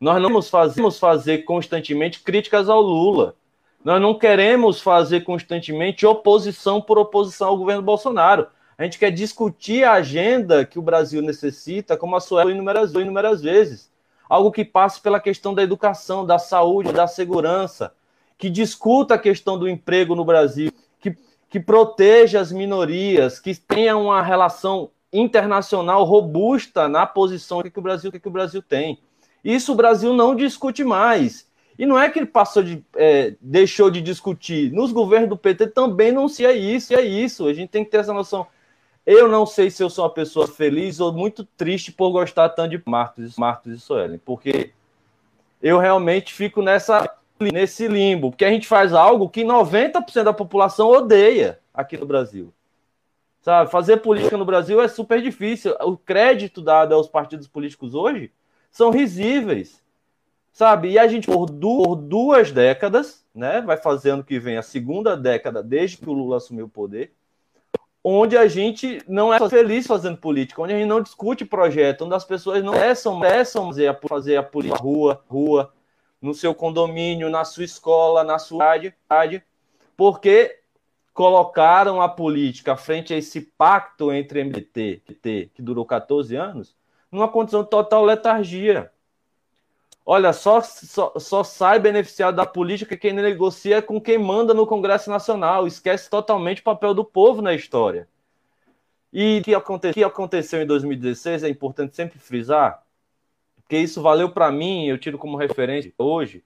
Nós 0.00 0.20
não 0.20 0.28
vamos 0.28 0.98
fazer, 0.98 1.38
constantemente 1.44 2.20
críticas 2.20 2.68
ao 2.68 2.82
Lula. 2.82 3.36
Nós 3.82 4.02
não 4.02 4.18
queremos 4.18 4.80
fazer 4.80 5.20
constantemente 5.20 6.04
oposição 6.04 6.80
por 6.80 6.98
oposição 6.98 7.48
ao 7.48 7.56
governo 7.56 7.82
Bolsonaro. 7.82 8.48
A 8.78 8.84
gente 8.84 8.98
quer 8.98 9.10
discutir 9.10 9.84
a 9.84 9.92
agenda 9.92 10.64
que 10.64 10.78
o 10.78 10.82
Brasil 10.82 11.22
necessita, 11.22 11.96
como 11.96 12.14
a 12.14 12.20
Sueli 12.20 12.52
inúmeras, 12.52 12.92
inúmeras 12.92 13.40
vezes. 13.40 13.90
Algo 14.28 14.52
que 14.52 14.64
passe 14.64 15.00
pela 15.00 15.18
questão 15.18 15.54
da 15.54 15.62
educação, 15.62 16.26
da 16.26 16.38
saúde, 16.38 16.92
da 16.92 17.06
segurança, 17.06 17.94
que 18.36 18.50
discuta 18.50 19.14
a 19.14 19.18
questão 19.18 19.58
do 19.58 19.68
emprego 19.68 20.14
no 20.14 20.24
Brasil, 20.24 20.70
que, 21.00 21.16
que 21.48 21.58
proteja 21.58 22.40
as 22.40 22.52
minorias, 22.52 23.40
que 23.40 23.54
tenha 23.54 23.96
uma 23.96 24.20
relação 24.20 24.90
internacional 25.10 26.04
robusta 26.04 26.86
na 26.86 27.06
posição 27.06 27.62
que 27.62 27.78
o 27.78 27.82
Brasil, 27.82 28.12
que 28.12 28.28
o 28.28 28.30
Brasil 28.30 28.60
tem. 28.60 28.98
Isso 29.42 29.72
o 29.72 29.76
Brasil 29.76 30.12
não 30.12 30.34
discute 30.34 30.84
mais. 30.84 31.46
E 31.78 31.86
não 31.86 31.98
é 31.98 32.10
que 32.10 32.18
ele 32.18 32.26
passou 32.26 32.62
de 32.62 32.84
é, 32.94 33.34
deixou 33.40 33.90
de 33.90 34.00
discutir. 34.00 34.72
Nos 34.72 34.92
governos 34.92 35.28
do 35.28 35.36
PT 35.36 35.68
também 35.68 36.10
não 36.10 36.28
se 36.28 36.44
é 36.44 36.52
isso, 36.52 36.94
é 36.94 37.02
isso. 37.02 37.46
A 37.46 37.54
gente 37.54 37.70
tem 37.70 37.84
que 37.84 37.90
ter 37.90 37.98
essa 37.98 38.12
noção. 38.12 38.46
Eu 39.06 39.28
não 39.28 39.46
sei 39.46 39.70
se 39.70 39.80
eu 39.80 39.88
sou 39.88 40.04
uma 40.04 40.10
pessoa 40.12 40.48
feliz 40.48 40.98
ou 40.98 41.12
muito 41.12 41.44
triste 41.44 41.92
por 41.92 42.10
gostar 42.10 42.48
tanto 42.48 42.70
de 42.70 42.82
Marcos, 42.84 43.36
Marcos 43.36 43.72
e 43.72 43.78
Suelen, 43.78 44.18
porque 44.18 44.72
eu 45.62 45.78
realmente 45.78 46.34
fico 46.34 46.60
nessa 46.60 47.08
nesse 47.38 47.86
limbo, 47.86 48.30
porque 48.30 48.46
a 48.46 48.50
gente 48.50 48.66
faz 48.66 48.94
algo 48.94 49.28
que 49.28 49.44
90% 49.44 50.24
da 50.24 50.32
população 50.32 50.88
odeia 50.88 51.60
aqui 51.72 51.96
no 51.96 52.06
Brasil. 52.06 52.52
Sabe, 53.42 53.70
fazer 53.70 53.98
política 53.98 54.36
no 54.36 54.44
Brasil 54.44 54.80
é 54.80 54.88
super 54.88 55.22
difícil. 55.22 55.76
O 55.82 55.96
crédito 55.96 56.60
dado 56.60 56.94
aos 56.94 57.06
partidos 57.06 57.46
políticos 57.46 57.94
hoje 57.94 58.32
são 58.70 58.90
risíveis. 58.90 59.80
Sabe? 60.50 60.92
E 60.92 60.98
a 60.98 61.06
gente 61.06 61.26
por 61.26 61.46
duas 61.46 62.50
décadas, 62.50 63.24
né, 63.34 63.60
vai 63.60 63.76
fazer 63.76 64.10
ano 64.10 64.24
que 64.24 64.40
vem 64.40 64.56
a 64.56 64.62
segunda 64.62 65.16
década 65.16 65.62
desde 65.62 65.98
que 65.98 66.08
o 66.08 66.12
Lula 66.12 66.38
assumiu 66.38 66.64
o 66.64 66.68
poder 66.68 67.12
onde 68.08 68.36
a 68.36 68.46
gente 68.46 69.02
não 69.08 69.34
é 69.34 69.48
feliz 69.48 69.84
fazendo 69.84 70.16
política, 70.16 70.62
onde 70.62 70.72
a 70.72 70.78
gente 70.78 70.86
não 70.86 71.02
discute 71.02 71.44
projeto, 71.44 72.04
onde 72.04 72.14
as 72.14 72.24
pessoas 72.24 72.62
não 72.62 72.72
peçam, 72.72 73.18
peçam 73.18 73.66
fazer, 73.66 73.88
a, 73.88 73.94
fazer 73.94 74.36
a 74.36 74.44
política 74.44 74.80
rua, 74.80 75.24
rua, 75.28 75.72
no 76.22 76.32
seu 76.32 76.54
condomínio, 76.54 77.28
na 77.28 77.44
sua 77.44 77.64
escola, 77.64 78.22
na 78.22 78.38
sua 78.38 78.78
cidade, 78.78 79.42
porque 79.96 80.56
colocaram 81.12 82.00
a 82.00 82.08
política 82.08 82.76
frente 82.76 83.12
a 83.12 83.16
esse 83.16 83.40
pacto 83.40 84.12
entre 84.12 84.44
MDT, 84.44 85.02
que 85.52 85.60
durou 85.60 85.84
14 85.84 86.36
anos, 86.36 86.76
numa 87.10 87.26
condição 87.26 87.64
de 87.64 87.70
total 87.70 88.04
letargia. 88.04 88.88
Olha, 90.08 90.32
só, 90.32 90.60
só, 90.60 91.12
só 91.18 91.42
sai 91.42 91.80
beneficiado 91.80 92.36
da 92.36 92.46
política 92.46 92.96
quem 92.96 93.12
negocia 93.12 93.82
com 93.82 94.00
quem 94.00 94.16
manda 94.16 94.54
no 94.54 94.64
Congresso 94.64 95.10
Nacional. 95.10 95.66
Esquece 95.66 96.08
totalmente 96.08 96.60
o 96.60 96.64
papel 96.64 96.94
do 96.94 97.04
povo 97.04 97.42
na 97.42 97.52
história. 97.52 98.08
E 99.12 99.40
o 99.40 99.42
que, 99.42 99.52
aconte, 99.52 99.92
que 99.92 100.04
aconteceu 100.04 100.62
em 100.62 100.66
2016 100.66 101.42
é 101.42 101.48
importante 101.48 101.96
sempre 101.96 102.20
frisar, 102.20 102.84
porque 103.56 103.78
isso 103.78 104.00
valeu 104.02 104.30
para 104.30 104.52
mim, 104.52 104.86
eu 104.86 104.98
tiro 104.98 105.18
como 105.18 105.36
referência 105.36 105.92
hoje, 105.98 106.44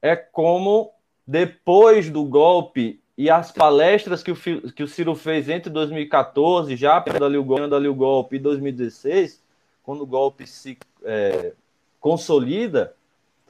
é 0.00 0.14
como 0.14 0.92
depois 1.26 2.10
do 2.10 2.24
golpe 2.24 3.00
e 3.16 3.30
as 3.30 3.50
palestras 3.50 4.22
que 4.22 4.30
o, 4.30 4.36
que 4.72 4.82
o 4.82 4.88
Ciro 4.88 5.14
fez 5.14 5.48
entre 5.48 5.70
2014, 5.70 6.76
já 6.76 6.98
dando 7.00 7.24
ali 7.24 7.38
o 7.38 7.44
golpe, 7.44 7.74
ali 7.74 7.88
o 7.88 7.94
golpe, 7.94 8.36
e 8.36 8.38
2016, 8.38 9.42
quando 9.82 10.02
o 10.02 10.06
golpe 10.06 10.46
se 10.46 10.78
é, 11.04 11.52
consolida, 12.02 12.96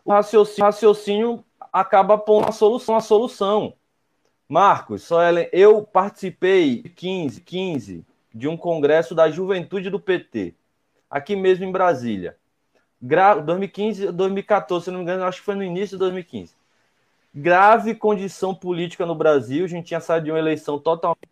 o 0.05 0.13
raciocínio, 0.13 0.65
raciocínio 0.67 1.45
acaba 1.73 2.19
pondo 2.19 2.45
uma 2.45 2.53
solução, 2.53 2.95
uma 2.95 3.01
solução. 3.01 3.75
Marcos, 4.47 5.03
só 5.05 5.23
eu 5.51 5.83
participei 5.83 6.83
15, 6.83 7.41
15 7.41 8.05
de 8.33 8.47
um 8.47 8.57
congresso 8.57 9.15
da 9.15 9.31
Juventude 9.31 9.89
do 9.89 9.99
PT, 9.99 10.55
aqui 11.11 11.35
mesmo 11.35 11.65
em 11.65 11.73
Brasília. 11.73 12.37
Gra 13.01 13.37
2015, 13.37 14.13
2014, 14.13 14.85
se 14.85 14.91
não 14.91 14.99
me 14.99 15.05
engano, 15.05 15.25
acho 15.25 15.39
que 15.39 15.47
foi 15.47 15.55
no 15.55 15.65
início 15.65 15.97
de 15.97 16.01
2015. 16.01 16.55
Grave 17.35 17.95
condição 17.95 18.55
política 18.55 19.07
no 19.07 19.15
Brasil, 19.15 19.65
a 19.65 19.69
gente 19.69 19.87
tinha 19.87 20.01
saído 20.01 20.27
de 20.27 20.31
uma 20.31 20.39
eleição 20.39 20.79
totalmente 20.79 21.31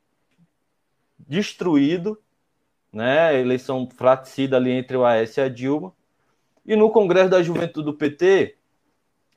destruído, 1.18 2.18
né? 2.90 3.38
Eleição 3.38 3.86
fraticida 3.94 4.56
ali 4.56 4.70
entre 4.70 4.96
o 4.96 5.04
AS 5.04 5.36
e 5.36 5.42
a 5.42 5.48
Dilma 5.48 5.92
E 6.70 6.76
no 6.76 6.88
Congresso 6.88 7.30
da 7.30 7.42
Juventude 7.42 7.86
do 7.86 7.92
PT, 7.92 8.54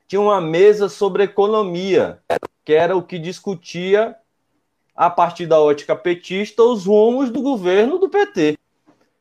tinha 0.06 0.20
uma 0.20 0.40
mesa 0.40 0.88
sobre 0.88 1.24
economia, 1.24 2.20
que 2.64 2.72
era 2.72 2.96
o 2.96 3.02
que 3.02 3.18
discutia, 3.18 4.14
a 4.94 5.10
partir 5.10 5.44
da 5.44 5.60
ótica 5.60 5.96
petista, 5.96 6.62
os 6.62 6.86
rumos 6.86 7.32
do 7.32 7.42
governo 7.42 7.98
do 7.98 8.08
PT. 8.08 8.56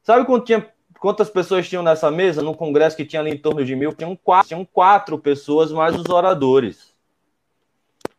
Sabe 0.03 0.28
tinha, 0.45 0.64
quantas 0.99 1.28
pessoas 1.28 1.68
tinham 1.68 1.82
nessa 1.82 2.11
mesa? 2.11 2.43
No 2.43 2.53
Congresso 2.53 2.95
que 2.95 3.03
tinha 3.03 3.20
ali 3.20 3.32
em 3.32 3.38
torno 3.39 3.66
de 3.66 3.76
mil, 3.76 3.91
tinham 3.93 4.16
quatro, 4.16 4.47
tinham 4.49 4.64
quatro 4.64 5.18
pessoas 5.18 5.72
mais 5.72 5.95
os 5.95 6.07
oradores. 6.07 6.93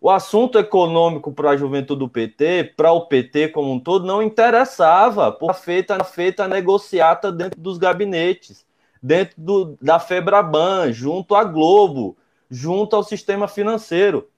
O 0.00 0.10
assunto 0.10 0.58
econômico 0.58 1.32
para 1.32 1.50
a 1.50 1.56
juventude 1.56 2.00
do 2.00 2.08
PT, 2.08 2.74
para 2.76 2.90
o 2.90 3.06
PT 3.06 3.50
como 3.50 3.70
um 3.70 3.78
todo, 3.78 4.04
não 4.04 4.20
interessava, 4.20 5.30
por 5.30 5.54
feita, 5.54 6.02
feita 6.02 6.42
a 6.42 6.48
negociata 6.48 7.30
dentro 7.30 7.60
dos 7.60 7.78
gabinetes, 7.78 8.66
dentro 9.04 9.34
do, 9.36 9.78
da 9.82 10.00
Febraban, 10.00 10.90
junto 10.90 11.34
à 11.34 11.44
Globo, 11.44 12.16
junto 12.50 12.96
ao 12.96 13.02
sistema 13.02 13.46
financeiro. 13.46 14.30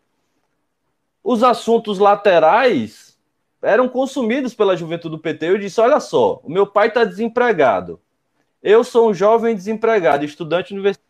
Os 1.22 1.44
assuntos 1.44 2.00
laterais 2.00 3.16
eram 3.62 3.88
consumidos 3.88 4.54
pela 4.54 4.76
juventude 4.76 5.14
do 5.14 5.22
PT. 5.22 5.50
Eu 5.50 5.58
disse: 5.58 5.80
olha 5.80 6.00
só, 6.00 6.40
o 6.42 6.50
meu 6.50 6.66
pai 6.66 6.88
está 6.88 7.04
desempregado. 7.04 8.00
Eu 8.60 8.82
sou 8.82 9.10
um 9.10 9.14
jovem 9.14 9.54
desempregado, 9.54 10.24
estudante 10.24 10.72
universitário. 10.72 11.06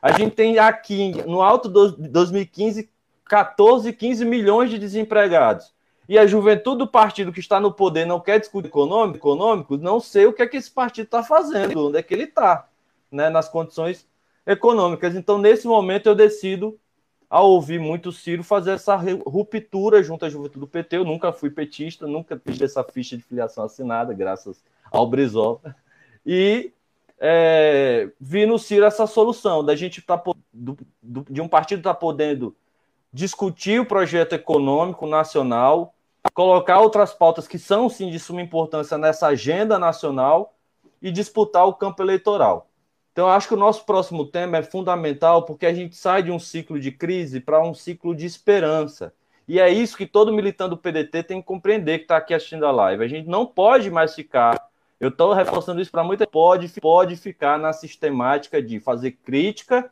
A 0.00 0.12
gente 0.12 0.36
tem 0.36 0.60
aqui, 0.60 1.20
no 1.26 1.42
alto 1.42 1.68
de 1.68 2.08
2015, 2.08 2.88
14, 3.24 3.92
15 3.92 4.24
milhões 4.24 4.70
de 4.70 4.78
desempregados. 4.78 5.74
E 6.08 6.18
a 6.18 6.26
juventude 6.26 6.78
do 6.78 6.86
partido 6.86 7.32
que 7.32 7.40
está 7.40 7.60
no 7.60 7.72
poder 7.72 8.06
não 8.06 8.18
quer 8.18 8.40
discutir 8.40 8.68
econômico, 8.68 9.18
econômico 9.18 9.76
não 9.76 10.00
sei 10.00 10.26
o 10.26 10.32
que 10.32 10.40
é 10.40 10.46
que 10.46 10.56
esse 10.56 10.70
partido 10.70 11.04
está 11.04 11.22
fazendo, 11.22 11.88
onde 11.88 11.98
é 11.98 12.02
que 12.02 12.14
ele 12.14 12.24
está, 12.24 12.66
né, 13.12 13.28
nas 13.28 13.48
condições 13.48 14.08
econômicas. 14.46 15.14
Então, 15.14 15.36
nesse 15.36 15.66
momento, 15.66 16.06
eu 16.06 16.14
decido, 16.14 16.80
ao 17.28 17.50
ouvir 17.50 17.78
muito 17.78 18.10
Ciro, 18.10 18.42
fazer 18.42 18.70
essa 18.72 18.96
ruptura 18.96 20.02
junto 20.02 20.24
à 20.24 20.30
juventude 20.30 20.60
do 20.60 20.66
PT. 20.66 20.96
Eu 20.96 21.04
nunca 21.04 21.30
fui 21.30 21.50
petista, 21.50 22.06
nunca 22.06 22.40
fiz 22.42 22.58
essa 22.62 22.82
ficha 22.82 23.14
de 23.14 23.22
filiação 23.22 23.64
assinada, 23.64 24.14
graças 24.14 24.64
ao 24.90 25.06
Brizola. 25.06 25.60
E 26.24 26.72
é, 27.18 28.10
vi 28.18 28.46
no 28.46 28.58
Ciro 28.58 28.86
essa 28.86 29.06
solução 29.06 29.62
da 29.62 29.76
gente 29.76 30.00
tá, 30.00 30.16
do, 30.52 30.78
do, 31.02 31.26
de 31.28 31.42
um 31.42 31.48
partido 31.48 31.80
estar 31.80 31.92
tá 31.92 32.00
podendo 32.00 32.56
discutir 33.12 33.78
o 33.78 33.86
projeto 33.86 34.34
econômico 34.34 35.06
nacional, 35.06 35.94
colocar 36.32 36.80
outras 36.80 37.12
pautas 37.12 37.46
que 37.48 37.58
são 37.58 37.88
sim 37.88 38.10
de 38.10 38.18
suma 38.18 38.42
importância 38.42 38.96
nessa 38.96 39.28
agenda 39.28 39.78
nacional 39.78 40.54
e 41.00 41.10
disputar 41.10 41.66
o 41.66 41.74
campo 41.74 42.02
eleitoral. 42.02 42.68
Então, 43.12 43.28
acho 43.28 43.48
que 43.48 43.54
o 43.54 43.58
nosso 43.58 43.84
próximo 43.84 44.24
tema 44.24 44.58
é 44.58 44.62
fundamental 44.62 45.44
porque 45.44 45.66
a 45.66 45.74
gente 45.74 45.96
sai 45.96 46.22
de 46.22 46.30
um 46.30 46.38
ciclo 46.38 46.78
de 46.78 46.92
crise 46.92 47.40
para 47.40 47.60
um 47.60 47.74
ciclo 47.74 48.14
de 48.14 48.24
esperança. 48.24 49.12
E 49.48 49.58
é 49.58 49.68
isso 49.68 49.96
que 49.96 50.06
todo 50.06 50.32
militante 50.32 50.70
do 50.70 50.76
PDT 50.76 51.22
tem 51.22 51.40
que 51.40 51.46
compreender 51.46 51.98
que 51.98 52.04
está 52.04 52.18
aqui 52.18 52.34
assistindo 52.34 52.66
a 52.66 52.70
live. 52.70 53.02
A 53.02 53.08
gente 53.08 53.28
não 53.28 53.46
pode 53.46 53.90
mais 53.90 54.14
ficar. 54.14 54.68
Eu 55.00 55.08
estou 55.08 55.32
reforçando 55.32 55.80
isso 55.80 55.90
para 55.90 56.04
muita 56.04 56.26
pode 56.26 56.68
pode 56.80 57.16
ficar 57.16 57.58
na 57.58 57.72
sistemática 57.72 58.62
de 58.62 58.78
fazer 58.78 59.12
crítica 59.12 59.90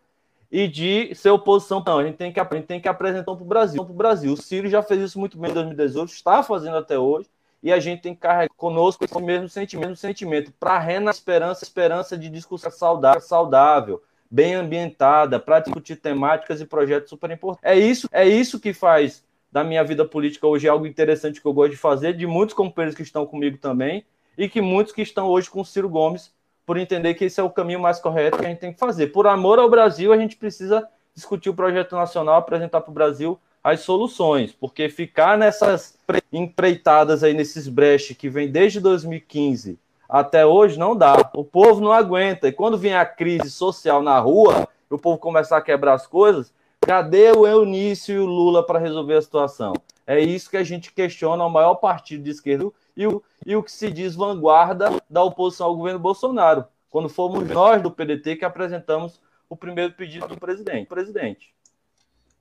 e 0.50 0.68
de 0.68 1.14
ser 1.14 1.30
oposição. 1.30 1.82
Não, 1.86 1.98
a 1.98 2.04
gente 2.04 2.16
tem 2.16 2.32
que, 2.32 2.40
a 2.40 2.48
gente 2.52 2.66
tem 2.66 2.80
que 2.80 2.88
apresentar 2.88 3.34
para 3.34 3.42
o 3.42 3.46
Brasil. 3.46 3.84
Para 3.84 3.92
o 3.92 3.96
Brasil. 3.96 4.32
O 4.32 4.36
Ciro 4.36 4.68
já 4.68 4.82
fez 4.82 5.00
isso 5.00 5.18
muito 5.18 5.38
bem 5.38 5.50
em 5.50 5.54
2018, 5.54 6.10
está 6.10 6.42
fazendo 6.42 6.76
até 6.76 6.98
hoje, 6.98 7.28
e 7.62 7.72
a 7.72 7.80
gente 7.80 8.02
tem 8.02 8.14
que 8.14 8.20
carregar 8.20 8.54
conosco 8.56 9.04
esse 9.04 9.20
mesmo 9.20 9.48
sentimento, 9.48 9.96
sentimento 9.96 10.52
para 10.58 10.78
rena 10.78 11.10
esperança, 11.10 11.64
esperança 11.64 12.16
de 12.16 12.28
discussão 12.28 12.70
saudável, 12.70 13.20
saudável 13.20 14.02
bem 14.30 14.54
ambientada, 14.54 15.38
para 15.38 15.60
discutir 15.60 15.96
temáticas 15.96 16.60
e 16.60 16.66
projetos 16.66 17.10
super 17.10 17.30
importantes. 17.30 17.64
É 17.64 17.78
isso, 17.78 18.08
é 18.12 18.26
isso 18.26 18.60
que 18.60 18.72
faz 18.72 19.24
da 19.50 19.64
minha 19.64 19.82
vida 19.84 20.04
política 20.04 20.46
hoje 20.46 20.68
algo 20.68 20.86
interessante 20.86 21.40
que 21.40 21.46
eu 21.46 21.52
gosto 21.52 21.70
de 21.70 21.76
fazer, 21.76 22.12
de 22.12 22.26
muitos 22.26 22.54
companheiros 22.54 22.96
que 22.96 23.02
estão 23.02 23.24
comigo 23.24 23.56
também, 23.56 24.04
e 24.36 24.48
que 24.48 24.60
muitos 24.60 24.92
que 24.92 25.02
estão 25.02 25.28
hoje 25.28 25.48
com 25.48 25.60
o 25.60 25.64
Ciro 25.64 25.88
Gomes 25.88 26.34
por 26.66 26.76
entender 26.76 27.14
que 27.14 27.24
esse 27.24 27.38
é 27.38 27.42
o 27.42 27.48
caminho 27.48 27.78
mais 27.78 28.00
correto 28.00 28.38
que 28.38 28.44
a 28.44 28.48
gente 28.48 28.58
tem 28.58 28.72
que 28.72 28.78
fazer. 28.78 29.06
Por 29.06 29.28
amor 29.28 29.60
ao 29.60 29.70
Brasil, 29.70 30.12
a 30.12 30.18
gente 30.18 30.36
precisa 30.36 30.86
discutir 31.14 31.48
o 31.48 31.54
projeto 31.54 31.94
nacional, 31.94 32.34
apresentar 32.34 32.80
para 32.80 32.90
o 32.90 32.94
Brasil 32.94 33.38
as 33.62 33.80
soluções, 33.80 34.52
porque 34.52 34.88
ficar 34.88 35.38
nessas 35.38 35.96
empreitadas 36.32 37.22
aí, 37.24 37.32
nesses 37.32 37.68
brechos 37.68 38.16
que 38.16 38.28
vem 38.28 38.50
desde 38.50 38.80
2015 38.80 39.78
até 40.08 40.44
hoje, 40.44 40.78
não 40.78 40.94
dá. 40.94 41.30
O 41.34 41.44
povo 41.44 41.80
não 41.80 41.92
aguenta. 41.92 42.46
E 42.46 42.52
quando 42.52 42.78
vem 42.78 42.94
a 42.94 43.04
crise 43.04 43.50
social 43.50 44.02
na 44.02 44.18
rua, 44.18 44.68
o 44.90 44.98
povo 44.98 45.18
começar 45.18 45.56
a 45.56 45.62
quebrar 45.62 45.94
as 45.94 46.06
coisas, 46.06 46.52
cadê 46.80 47.32
o 47.32 47.46
Eunício 47.46 48.14
e 48.14 48.18
o 48.18 48.26
Lula 48.26 48.64
para 48.64 48.78
resolver 48.78 49.14
a 49.14 49.22
situação? 49.22 49.72
É 50.06 50.20
isso 50.20 50.48
que 50.48 50.56
a 50.56 50.62
gente 50.62 50.92
questiona 50.92 51.44
o 51.44 51.50
maior 51.50 51.74
partido 51.76 52.22
de 52.22 52.30
esquerda 52.30 52.70
e 52.96 53.06
o, 53.06 53.22
e 53.44 53.54
o 53.54 53.62
que 53.62 53.70
se 53.70 53.90
diz 53.90 54.14
vanguarda 54.14 54.90
da 55.08 55.22
oposição 55.22 55.66
ao 55.66 55.76
governo 55.76 55.98
Bolsonaro, 55.98 56.64
quando 56.88 57.08
fomos 57.08 57.46
nós 57.48 57.82
do 57.82 57.90
PDT 57.90 58.36
que 58.36 58.44
apresentamos 58.44 59.20
o 59.48 59.56
primeiro 59.56 59.92
pedido 59.92 60.26
do 60.26 60.36
presidente. 60.36 60.86
presidente. 60.86 61.54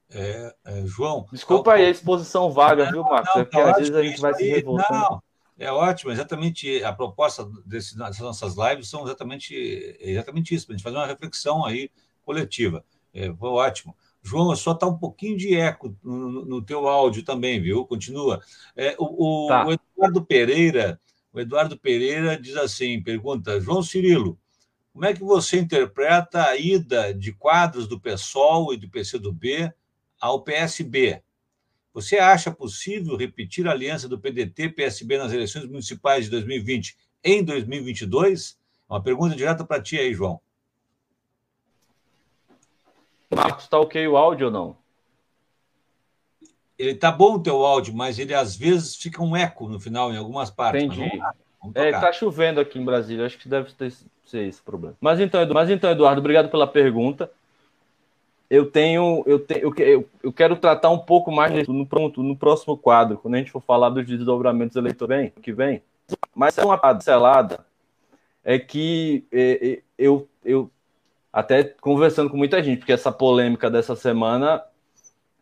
É, 0.09 0.55
é, 0.65 0.85
João. 0.85 1.27
Desculpa 1.31 1.73
aí 1.73 1.85
a 1.85 1.89
exposição 1.89 2.51
vaga, 2.51 2.85
não, 2.85 2.91
viu, 2.91 3.03
Marcos? 3.03 3.31
Não, 3.35 3.41
é 3.41 3.45
porque 3.45 3.61
tá 3.61 3.71
às 3.71 3.77
vezes 3.77 3.95
a 3.95 4.03
gente 4.03 4.21
vai 4.21 4.33
se 4.33 4.47
revoltando. 4.47 4.93
Não, 4.93 5.23
é 5.57 5.71
ótimo, 5.71 6.11
exatamente 6.11 6.83
a 6.83 6.93
proposta 6.93 7.47
desse, 7.65 7.97
dessas 7.97 8.19
nossas 8.19 8.55
lives 8.55 8.89
são 8.89 9.03
exatamente, 9.03 9.97
exatamente 9.99 10.53
isso, 10.53 10.65
para 10.65 10.73
a 10.73 10.77
gente 10.77 10.83
fazer 10.83 10.97
uma 10.97 11.07
reflexão 11.07 11.65
aí 11.65 11.89
coletiva. 12.23 12.83
É, 13.13 13.33
foi 13.33 13.49
ótimo. 13.49 13.95
João, 14.25 14.55
só 14.55 14.71
está 14.71 14.87
um 14.87 14.97
pouquinho 14.97 15.37
de 15.37 15.55
eco 15.55 15.95
no, 16.03 16.43
no, 16.45 16.61
teu 16.61 16.87
áudio 16.87 17.23
também, 17.23 17.61
viu? 17.61 17.85
Continua. 17.85 18.41
É, 18.75 18.95
o, 18.97 19.45
o, 19.45 19.47
tá. 19.47 19.67
o, 19.67 19.71
Eduardo 19.71 20.25
Pereira, 20.25 20.99
o 21.31 21.39
Eduardo 21.39 21.77
Pereira 21.77 22.35
diz 22.35 22.57
assim, 22.57 23.03
pergunta, 23.03 23.61
João 23.61 23.83
Cirilo, 23.83 24.39
como 24.91 25.05
é 25.05 25.13
que 25.13 25.23
você 25.23 25.59
interpreta 25.59 26.43
a 26.43 26.57
ida 26.57 27.13
de 27.13 27.33
quadros 27.33 27.87
do 27.87 27.99
PSOL 27.99 28.73
e 28.73 28.77
do 28.77 28.89
PCdoB 28.89 29.71
ao 30.19 30.41
PSB? 30.41 31.21
Você 31.93 32.17
acha 32.17 32.49
possível 32.49 33.15
repetir 33.15 33.67
a 33.67 33.71
aliança 33.71 34.09
do 34.09 34.19
PDT-PSB 34.19 35.19
nas 35.19 35.31
eleições 35.31 35.65
municipais 35.65 36.25
de 36.25 36.31
2020 36.31 36.97
em 37.23 37.43
2022? 37.43 38.57
Uma 38.89 39.03
pergunta 39.03 39.35
direta 39.35 39.63
para 39.63 39.81
ti 39.81 39.99
aí, 39.99 40.13
João. 40.15 40.41
Marcos, 43.35 43.63
está 43.63 43.79
ok 43.79 44.07
o 44.07 44.17
áudio 44.17 44.47
ou 44.47 44.53
não? 44.53 44.77
Ele 46.77 46.95
tá 46.95 47.11
bom 47.11 47.35
o 47.35 47.39
teu 47.39 47.65
áudio, 47.65 47.93
mas 47.95 48.19
ele 48.19 48.33
às 48.33 48.55
vezes 48.55 48.95
fica 48.95 49.23
um 49.23 49.35
eco 49.35 49.67
no 49.67 49.79
final, 49.79 50.11
em 50.11 50.17
algumas 50.17 50.49
partes. 50.49 50.83
Entendi. 50.83 51.09
Vamos 51.61 51.75
é, 51.75 51.91
tá 51.91 52.11
chovendo 52.11 52.59
aqui 52.59 52.77
em 52.77 52.85
Brasília, 52.85 53.25
acho 53.25 53.37
que 53.37 53.49
deve 53.49 53.71
ter, 53.71 53.91
ser 54.25 54.47
esse 54.47 54.61
o 54.61 54.63
problema. 54.63 54.95
Mas 54.99 55.19
então, 55.19 55.47
mas 55.53 55.69
então, 55.69 55.89
Eduardo, 55.89 56.19
obrigado 56.19 56.49
pela 56.49 56.67
pergunta. 56.67 57.31
Eu 58.47 58.69
tenho, 58.69 59.23
eu, 59.25 59.39
tenho, 59.39 59.73
eu, 59.79 60.07
eu 60.21 60.33
quero 60.33 60.55
tratar 60.55 60.89
um 60.91 60.99
pouco 60.99 61.31
mais 61.31 61.51
disso 61.51 61.73
no, 61.73 61.85
pronto, 61.85 62.21
no 62.21 62.35
próximo 62.35 62.77
quadro, 62.77 63.17
quando 63.17 63.35
a 63.35 63.37
gente 63.39 63.51
for 63.51 63.61
falar 63.61 63.89
dos 63.89 64.05
desdobramentos 64.05 64.75
eleitorais 64.75 65.31
que 65.41 65.51
vem. 65.51 65.81
Mas 66.35 66.55
uma 66.59 66.77
pincelada 66.77 67.65
é 68.43 68.59
que 68.59 69.25
é, 69.31 69.67
é, 69.67 69.81
eu, 69.97 70.27
eu 70.43 70.69
até 71.35 71.65
conversando 71.65 72.29
com 72.29 72.37
muita 72.37 72.63
gente, 72.63 72.77
porque 72.79 72.93
essa 72.93 73.11
polêmica 73.11 73.69
dessa 73.69 73.93
semana 73.93 74.63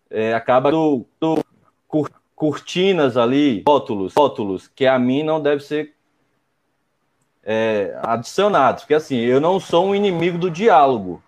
é, 0.10 0.34
acaba 0.34 0.72
do, 0.72 1.06
do 1.22 1.46
cur, 1.88 2.10
cortinas 2.36 3.16
ali, 3.16 3.64
rótulos, 3.68 4.16
rótulos, 4.18 4.68
que 4.68 4.88
a 4.88 4.98
mim 4.98 5.22
não 5.22 5.40
deve 5.40 5.64
ser 5.64 5.94
é, 7.44 7.96
adicionados, 8.02 8.82
porque 8.82 8.96
assim, 8.96 9.18
eu 9.18 9.40
não 9.40 9.60
sou 9.60 9.86
um 9.86 9.94
inimigo 9.94 10.40
do 10.40 10.50
diálogo. 10.50 11.22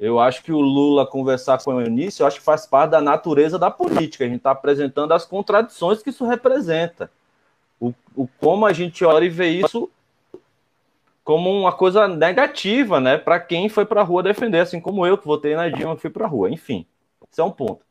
Eu 0.00 0.18
acho 0.18 0.42
que 0.42 0.50
o 0.50 0.60
Lula 0.60 1.06
conversar 1.06 1.62
com 1.62 1.74
o 1.74 1.80
Eunício, 1.80 2.24
eu 2.24 2.26
acho 2.26 2.40
que 2.40 2.44
faz 2.44 2.66
parte 2.66 2.90
da 2.90 3.00
natureza 3.00 3.60
da 3.60 3.70
política. 3.70 4.24
A 4.24 4.26
gente 4.26 4.38
está 4.38 4.50
apresentando 4.50 5.12
as 5.12 5.24
contradições 5.24 6.02
que 6.02 6.10
isso 6.10 6.26
representa. 6.26 7.08
O, 7.78 7.94
o 8.16 8.26
como 8.40 8.66
a 8.66 8.72
gente 8.72 9.04
olha 9.04 9.24
e 9.24 9.28
vê 9.28 9.50
isso 9.50 9.88
como 11.24 11.50
uma 11.50 11.72
coisa 11.72 12.06
negativa, 12.06 13.00
né, 13.00 13.16
para 13.16 13.40
quem 13.40 13.68
foi 13.70 13.86
para 13.86 14.02
a 14.02 14.04
rua 14.04 14.22
defender, 14.22 14.60
assim 14.60 14.78
como 14.78 15.06
eu 15.06 15.16
que 15.16 15.26
votei 15.26 15.56
na 15.56 15.70
Dilma, 15.70 15.96
fui 15.96 16.10
para 16.10 16.26
a 16.26 16.28
rua. 16.28 16.50
Enfim, 16.50 16.86
isso 17.30 17.40
é 17.40 17.44
um 17.44 17.50
ponto. 17.50 17.82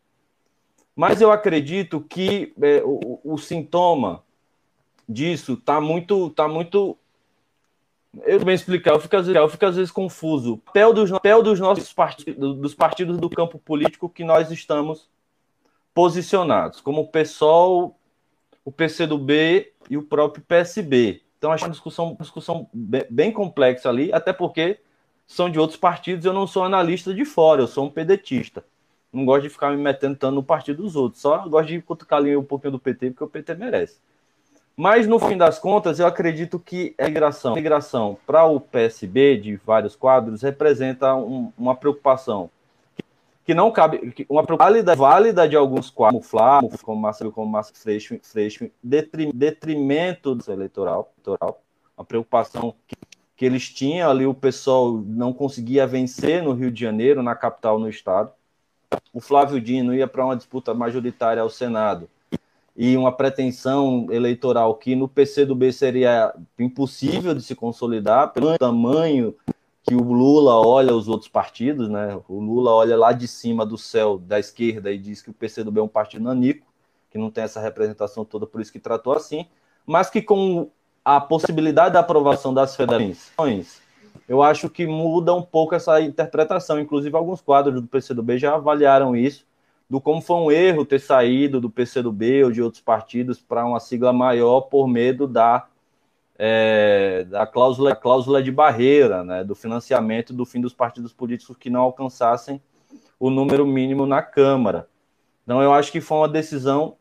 Mas 0.95 1.19
eu 1.19 1.31
acredito 1.31 1.99
que 2.01 2.53
é, 2.61 2.83
o, 2.85 3.19
o, 3.23 3.37
sintoma 3.39 4.23
disso 5.09 5.53
está 5.53 5.81
muito, 5.81 6.29
tá 6.29 6.47
muito. 6.47 6.95
Eu 8.21 8.39
vou 8.39 8.51
explicar, 8.51 8.91
eu 8.91 8.99
fico, 8.99 9.15
às 9.15 9.25
vezes, 9.25 9.51
fico 9.51 9.65
às 9.65 9.75
vezes 9.75 9.91
confuso. 9.91 10.61
O 10.75 10.93
dos, 10.93 11.09
dos 11.43 11.59
nossos 11.59 11.91
partidos, 11.91 12.55
dos 12.57 12.75
partidos 12.75 13.17
do 13.17 13.27
campo 13.27 13.57
político 13.57 14.07
que 14.07 14.23
nós 14.23 14.51
estamos 14.51 15.09
posicionados, 15.95 16.79
como 16.79 17.01
o 17.01 17.07
PSOL, 17.07 17.97
o 18.63 18.71
PCdoB 18.71 19.73
e 19.89 19.97
o 19.97 20.03
próprio 20.03 20.43
PSB. 20.43 21.23
Então, 21.43 21.51
acho 21.51 21.65
uma 21.65 21.71
discussão, 21.71 22.05
uma 22.11 22.17
discussão 22.21 22.69
bem 22.73 23.29
complexa 23.29 23.89
ali, 23.89 24.13
até 24.13 24.31
porque 24.31 24.79
são 25.27 25.49
de 25.49 25.59
outros 25.59 25.77
partidos, 25.77 26.23
eu 26.25 26.31
não 26.31 26.47
sou 26.47 26.63
analista 26.63 27.13
de 27.13 27.25
fora, 27.25 27.61
eu 27.61 27.67
sou 27.67 27.85
um 27.85 27.89
pedetista. 27.89 28.63
Não 29.11 29.25
gosto 29.25 29.43
de 29.43 29.49
ficar 29.49 29.71
me 29.71 29.75
metendo 29.75 30.15
tanto 30.15 30.35
no 30.35 30.41
partido 30.41 30.81
dos 30.81 30.95
outros, 30.95 31.21
só 31.21 31.45
gosto 31.49 31.67
de 31.67 31.81
cutucar 31.81 32.19
ali 32.19 32.37
um 32.37 32.45
pouquinho 32.45 32.71
do 32.71 32.79
PT, 32.79 33.09
porque 33.09 33.25
o 33.25 33.27
PT 33.27 33.55
merece. 33.55 33.97
Mas, 34.73 35.05
no 35.05 35.19
fim 35.19 35.35
das 35.35 35.59
contas, 35.59 35.99
eu 35.99 36.07
acredito 36.07 36.57
que 36.57 36.95
a 36.97 37.09
migração, 37.09 37.55
migração 37.55 38.17
para 38.25 38.45
o 38.45 38.57
PSB 38.57 39.35
de 39.35 39.57
vários 39.57 39.97
quadros 39.97 40.41
representa 40.41 41.13
um, 41.13 41.51
uma 41.57 41.75
preocupação 41.75 42.49
que 43.45 43.53
não 43.53 43.71
cabe, 43.71 44.13
uma 44.29 44.43
válida, 44.43 44.95
válida 44.95 45.47
de 45.47 45.55
alguns 45.55 45.89
quadros, 45.89 46.29
como 46.81 46.99
Marcelo, 46.99 47.31
como 47.31 47.51
Márcio 47.51 47.75
Freixo, 47.75 48.17
Freixo 48.21 48.69
detrimento 48.81 50.33
do 50.33 50.51
eleitoral, 50.51 51.11
eleitoral, 51.17 51.61
uma 51.97 52.05
preocupação 52.05 52.73
que, 52.87 52.95
que 53.35 53.45
eles 53.45 53.69
tinham 53.69 54.09
ali, 54.09 54.25
o 54.25 54.33
pessoal 54.33 54.93
não 54.93 55.33
conseguia 55.33 55.85
vencer 55.85 56.41
no 56.41 56.53
Rio 56.53 56.71
de 56.71 56.79
Janeiro, 56.79 57.21
na 57.21 57.35
capital, 57.35 57.77
no 57.77 57.89
estado. 57.89 58.31
O 59.11 59.19
Flávio 59.19 59.59
Dino 59.59 59.93
ia 59.93 60.07
para 60.07 60.23
uma 60.23 60.37
disputa 60.37 60.73
majoritária 60.73 61.41
ao 61.41 61.49
Senado 61.49 62.07
e 62.75 62.97
uma 62.97 63.11
pretensão 63.11 64.07
eleitoral 64.09 64.75
que 64.75 64.95
no 64.95 65.07
PCdoB 65.07 65.71
seria 65.71 66.33
impossível 66.57 67.33
de 67.33 67.41
se 67.41 67.55
consolidar 67.55 68.31
pelo 68.33 68.57
tamanho 68.57 69.35
que 69.83 69.93
o 69.93 70.01
Lula 70.01 70.55
olha 70.65 70.95
os 70.95 71.09
outros 71.09 71.29
partidos, 71.29 71.89
né? 71.89 72.17
O 72.27 72.39
Lula 72.39 72.71
olha 72.71 72.97
lá 72.97 73.11
de 73.11 73.27
cima 73.27 73.65
do 73.65 73.77
céu 73.77 74.17
da 74.17 74.39
esquerda 74.39 74.91
e 74.91 74.97
diz 74.97 75.21
que 75.21 75.29
o 75.29 75.33
PCdoB 75.33 75.79
é 75.79 75.83
um 75.83 75.87
partido 75.87 76.23
nanico, 76.23 76.65
que 77.11 77.17
não 77.17 77.29
tem 77.29 77.43
essa 77.43 77.59
representação 77.59 78.23
toda, 78.23 78.47
por 78.47 78.61
isso 78.61 78.71
que 78.71 78.79
tratou 78.79 79.13
assim, 79.13 79.45
mas 79.85 80.09
que 80.09 80.21
com 80.21 80.69
a 81.03 81.19
possibilidade 81.19 81.93
da 81.93 81.99
aprovação 81.99 82.53
das 82.53 82.75
federações, 82.75 83.81
eu 84.27 84.41
acho 84.41 84.69
que 84.69 84.87
muda 84.87 85.33
um 85.33 85.41
pouco 85.41 85.75
essa 85.75 85.99
interpretação. 85.99 86.79
Inclusive, 86.79 87.15
alguns 87.15 87.41
quadros 87.41 87.81
do 87.81 87.87
PCdoB 87.87 88.37
já 88.37 88.55
avaliaram 88.55 89.15
isso, 89.15 89.45
do 89.89 89.99
como 89.99 90.21
foi 90.21 90.37
um 90.37 90.51
erro 90.51 90.85
ter 90.85 90.99
saído 90.99 91.59
do 91.59 91.69
PCdoB 91.69 92.45
ou 92.45 92.51
de 92.51 92.61
outros 92.61 92.81
partidos 92.81 93.39
para 93.41 93.65
uma 93.65 93.81
sigla 93.81 94.13
maior 94.13 94.61
por 94.61 94.87
medo 94.87 95.27
da 95.27 95.67
é, 96.45 97.23
da 97.23 97.47
cláusula, 97.47 97.95
cláusula 97.95 98.43
de 98.43 98.51
barreira, 98.51 99.23
né, 99.23 99.45
do 99.45 99.55
financiamento 99.55 100.33
do 100.33 100.45
fim 100.45 100.59
dos 100.59 100.73
partidos 100.73 101.13
políticos 101.13 101.55
que 101.57 101.69
não 101.69 101.79
alcançassem 101.79 102.61
o 103.17 103.29
número 103.29 103.65
mínimo 103.65 104.05
na 104.05 104.21
Câmara. 104.21 104.89
Então, 105.45 105.61
eu 105.61 105.71
acho 105.71 105.89
que 105.89 106.01
foi 106.01 106.17
uma 106.17 106.27
decisão 106.27 106.97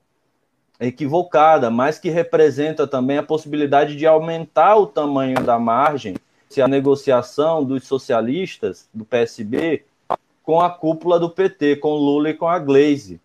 equivocada, 0.78 1.72
mas 1.72 1.99
que 1.99 2.09
representa 2.09 2.86
também 2.86 3.18
a 3.18 3.22
possibilidade 3.22 3.97
de 3.97 4.07
aumentar 4.07 4.76
o 4.76 4.86
tamanho 4.86 5.43
da 5.43 5.59
margem 5.59 6.14
se 6.49 6.62
a 6.62 6.68
negociação 6.68 7.64
dos 7.64 7.84
socialistas 7.84 8.88
do 8.95 9.05
PSB 9.05 9.84
com 10.45 10.61
a 10.61 10.70
cúpula 10.70 11.18
do 11.18 11.28
PT, 11.28 11.76
com 11.76 11.97
Lula 11.97 12.30
e 12.30 12.34
com 12.34 12.47
a 12.47 12.61
Glaze, 12.61 13.20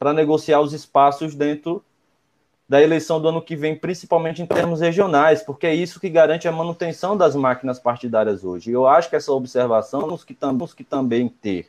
para 0.00 0.12
negociar 0.12 0.60
os 0.62 0.72
espaços 0.72 1.36
dentro 1.36 1.84
da 2.70 2.80
eleição 2.80 3.20
do 3.20 3.26
ano 3.26 3.42
que 3.42 3.56
vem, 3.56 3.74
principalmente 3.74 4.40
em 4.40 4.46
termos 4.46 4.80
regionais, 4.80 5.42
porque 5.42 5.66
é 5.66 5.74
isso 5.74 5.98
que 5.98 6.08
garante 6.08 6.46
a 6.46 6.52
manutenção 6.52 7.16
das 7.16 7.34
máquinas 7.34 7.80
partidárias 7.80 8.44
hoje. 8.44 8.70
Eu 8.70 8.86
acho 8.86 9.10
que 9.10 9.16
essa 9.16 9.32
observação 9.32 10.02
temos 10.02 10.22
que, 10.22 10.34
temos 10.34 10.72
que 10.72 10.84
também 10.84 11.28
ter. 11.28 11.66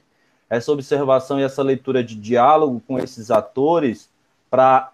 Essa 0.48 0.72
observação 0.72 1.40
e 1.40 1.44
essa 1.44 1.64
leitura 1.64 2.04
de 2.04 2.14
diálogo 2.14 2.80
com 2.88 3.00
esses 3.00 3.32
atores 3.32 4.12
para 4.48 4.92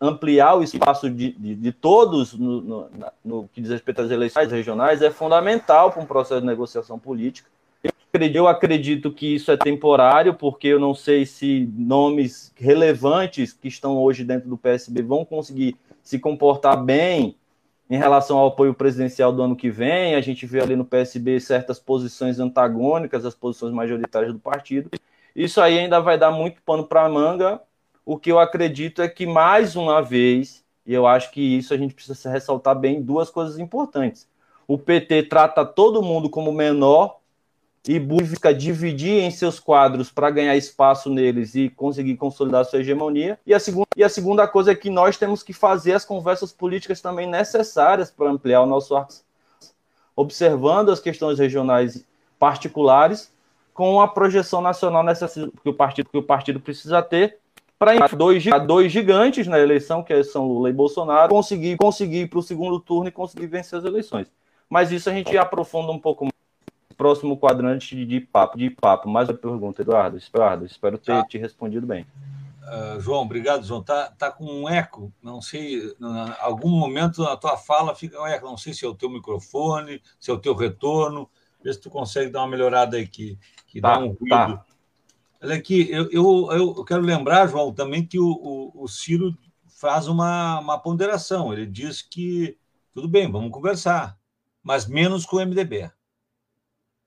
ampliar 0.00 0.54
o 0.54 0.62
espaço 0.62 1.10
de, 1.10 1.32
de, 1.32 1.54
de 1.54 1.72
todos 1.72 2.32
no, 2.32 2.62
no, 2.62 2.90
no, 3.22 3.48
que 3.52 3.60
diz 3.60 3.70
respeito 3.70 4.00
às 4.00 4.10
eleições 4.10 4.50
regionais 4.50 5.02
é 5.02 5.10
fundamental 5.10 5.92
para 5.92 6.02
um 6.02 6.06
processo 6.06 6.40
de 6.40 6.46
negociação 6.46 6.98
política 6.98 7.50
eu 8.34 8.48
acredito 8.48 9.12
que 9.12 9.34
isso 9.34 9.50
é 9.52 9.56
temporário, 9.56 10.34
porque 10.34 10.68
eu 10.68 10.80
não 10.80 10.94
sei 10.94 11.24
se 11.24 11.68
nomes 11.72 12.52
relevantes 12.56 13.52
que 13.52 13.68
estão 13.68 13.96
hoje 13.96 14.24
dentro 14.24 14.48
do 14.48 14.58
PSB 14.58 15.02
vão 15.02 15.24
conseguir 15.24 15.76
se 16.02 16.18
comportar 16.18 16.82
bem 16.82 17.36
em 17.88 17.96
relação 17.96 18.38
ao 18.38 18.48
apoio 18.48 18.74
presidencial 18.74 19.32
do 19.32 19.42
ano 19.42 19.56
que 19.56 19.70
vem. 19.70 20.14
A 20.14 20.20
gente 20.20 20.44
vê 20.44 20.60
ali 20.60 20.76
no 20.76 20.84
PSB 20.84 21.38
certas 21.40 21.78
posições 21.78 22.38
antagônicas 22.38 23.24
às 23.24 23.34
posições 23.34 23.72
majoritárias 23.72 24.32
do 24.32 24.38
partido. 24.38 24.90
Isso 25.34 25.60
aí 25.60 25.78
ainda 25.78 26.00
vai 26.00 26.18
dar 26.18 26.30
muito 26.30 26.60
pano 26.62 26.84
para 26.84 27.04
a 27.04 27.08
manga. 27.08 27.60
O 28.04 28.18
que 28.18 28.30
eu 28.30 28.38
acredito 28.38 29.02
é 29.02 29.08
que, 29.08 29.26
mais 29.26 29.76
uma 29.76 30.02
vez, 30.02 30.64
e 30.84 30.92
eu 30.92 31.06
acho 31.06 31.30
que 31.30 31.40
isso 31.40 31.72
a 31.72 31.76
gente 31.76 31.94
precisa 31.94 32.30
ressaltar 32.30 32.76
bem, 32.76 33.00
duas 33.00 33.30
coisas 33.30 33.58
importantes. 33.58 34.28
O 34.66 34.76
PT 34.76 35.24
trata 35.24 35.64
todo 35.64 36.02
mundo 36.02 36.28
como 36.28 36.52
menor 36.52 37.19
e 37.88 37.98
busca 37.98 38.52
dividir 38.52 39.22
em 39.22 39.30
seus 39.30 39.58
quadros 39.58 40.10
para 40.10 40.30
ganhar 40.30 40.56
espaço 40.56 41.08
neles 41.08 41.54
e 41.54 41.68
conseguir 41.68 42.16
consolidar 42.16 42.64
sua 42.64 42.80
hegemonia. 42.80 43.38
E 43.46 43.54
a, 43.54 43.60
segunda, 43.60 43.86
e 43.96 44.04
a 44.04 44.08
segunda 44.08 44.46
coisa 44.46 44.72
é 44.72 44.74
que 44.74 44.90
nós 44.90 45.16
temos 45.16 45.42
que 45.42 45.52
fazer 45.52 45.92
as 45.92 46.04
conversas 46.04 46.52
políticas 46.52 47.00
também 47.00 47.26
necessárias 47.26 48.10
para 48.10 48.30
ampliar 48.30 48.60
o 48.62 48.66
nosso 48.66 48.94
arco, 48.94 49.14
observando 50.14 50.90
as 50.90 51.00
questões 51.00 51.38
regionais 51.38 52.04
particulares 52.38 53.32
com 53.72 54.00
a 54.00 54.08
projeção 54.08 54.60
nacional 54.60 55.02
necessária 55.02 55.50
que 55.62 55.68
o 55.68 55.74
partido, 55.74 56.10
que 56.10 56.18
o 56.18 56.22
partido 56.22 56.60
precisa 56.60 57.00
ter 57.02 57.38
para 57.78 58.06
dois, 58.08 58.44
dois 58.66 58.92
gigantes 58.92 59.46
na 59.46 59.58
eleição, 59.58 60.02
que 60.02 60.22
são 60.22 60.46
Lula 60.46 60.68
e 60.68 60.72
Bolsonaro, 60.72 61.30
conseguir, 61.30 61.78
conseguir 61.78 62.22
ir 62.22 62.26
para 62.28 62.38
o 62.38 62.42
segundo 62.42 62.78
turno 62.78 63.08
e 63.08 63.12
conseguir 63.12 63.46
vencer 63.46 63.78
as 63.78 63.86
eleições. 63.86 64.26
Mas 64.68 64.92
isso 64.92 65.08
a 65.08 65.14
gente 65.14 65.36
aprofunda 65.38 65.90
um 65.90 65.98
pouco 65.98 66.26
mais 66.26 66.39
próximo 67.00 67.34
quadrante 67.34 68.04
de 68.04 68.20
papo. 68.20 68.58
De 68.58 68.68
papo. 68.68 69.08
Mais 69.08 69.26
uma 69.26 69.34
pergunta, 69.34 69.80
Eduardo. 69.80 70.18
Eduardo, 70.18 70.66
espero 70.66 70.98
ter 70.98 71.14
tá. 71.14 71.24
te 71.24 71.38
respondido 71.38 71.86
bem. 71.86 72.06
Uh, 72.62 73.00
João, 73.00 73.22
obrigado, 73.22 73.64
João. 73.64 73.82
Tá, 73.82 74.10
tá 74.10 74.30
com 74.30 74.44
um 74.44 74.68
eco. 74.68 75.10
Não 75.22 75.40
sei, 75.40 75.78
em 75.78 76.34
algum 76.40 76.68
momento 76.68 77.24
a 77.24 77.38
tua 77.38 77.56
fala 77.56 77.94
fica 77.94 78.20
um 78.20 78.26
eco. 78.26 78.44
Não 78.44 78.58
sei 78.58 78.74
se 78.74 78.84
é 78.84 78.88
o 78.88 78.94
teu 78.94 79.08
microfone, 79.08 80.02
se 80.18 80.30
é 80.30 80.34
o 80.34 80.38
teu 80.38 80.54
retorno. 80.54 81.26
Vê 81.64 81.72
se 81.72 81.80
tu 81.80 81.88
consegue 81.88 82.30
dar 82.30 82.40
uma 82.40 82.48
melhorada 82.48 82.98
aí 82.98 83.06
que, 83.06 83.38
que 83.66 83.80
tá, 83.80 83.94
dá 83.94 84.00
um 84.00 84.08
ruído. 84.08 84.28
Tá. 84.28 84.64
Olha 85.42 85.54
aqui, 85.54 85.90
eu, 85.90 86.06
eu, 86.10 86.74
eu 86.76 86.84
quero 86.84 87.00
lembrar, 87.00 87.46
João, 87.46 87.72
também 87.72 88.04
que 88.04 88.18
o, 88.18 88.28
o, 88.28 88.84
o 88.84 88.88
Ciro 88.88 89.34
faz 89.66 90.06
uma, 90.06 90.60
uma 90.60 90.78
ponderação. 90.78 91.50
Ele 91.50 91.64
diz 91.64 92.02
que 92.02 92.58
tudo 92.92 93.08
bem, 93.08 93.32
vamos 93.32 93.50
conversar, 93.50 94.18
mas 94.62 94.86
menos 94.86 95.24
com 95.24 95.36
o 95.36 95.40
MDB. 95.40 95.90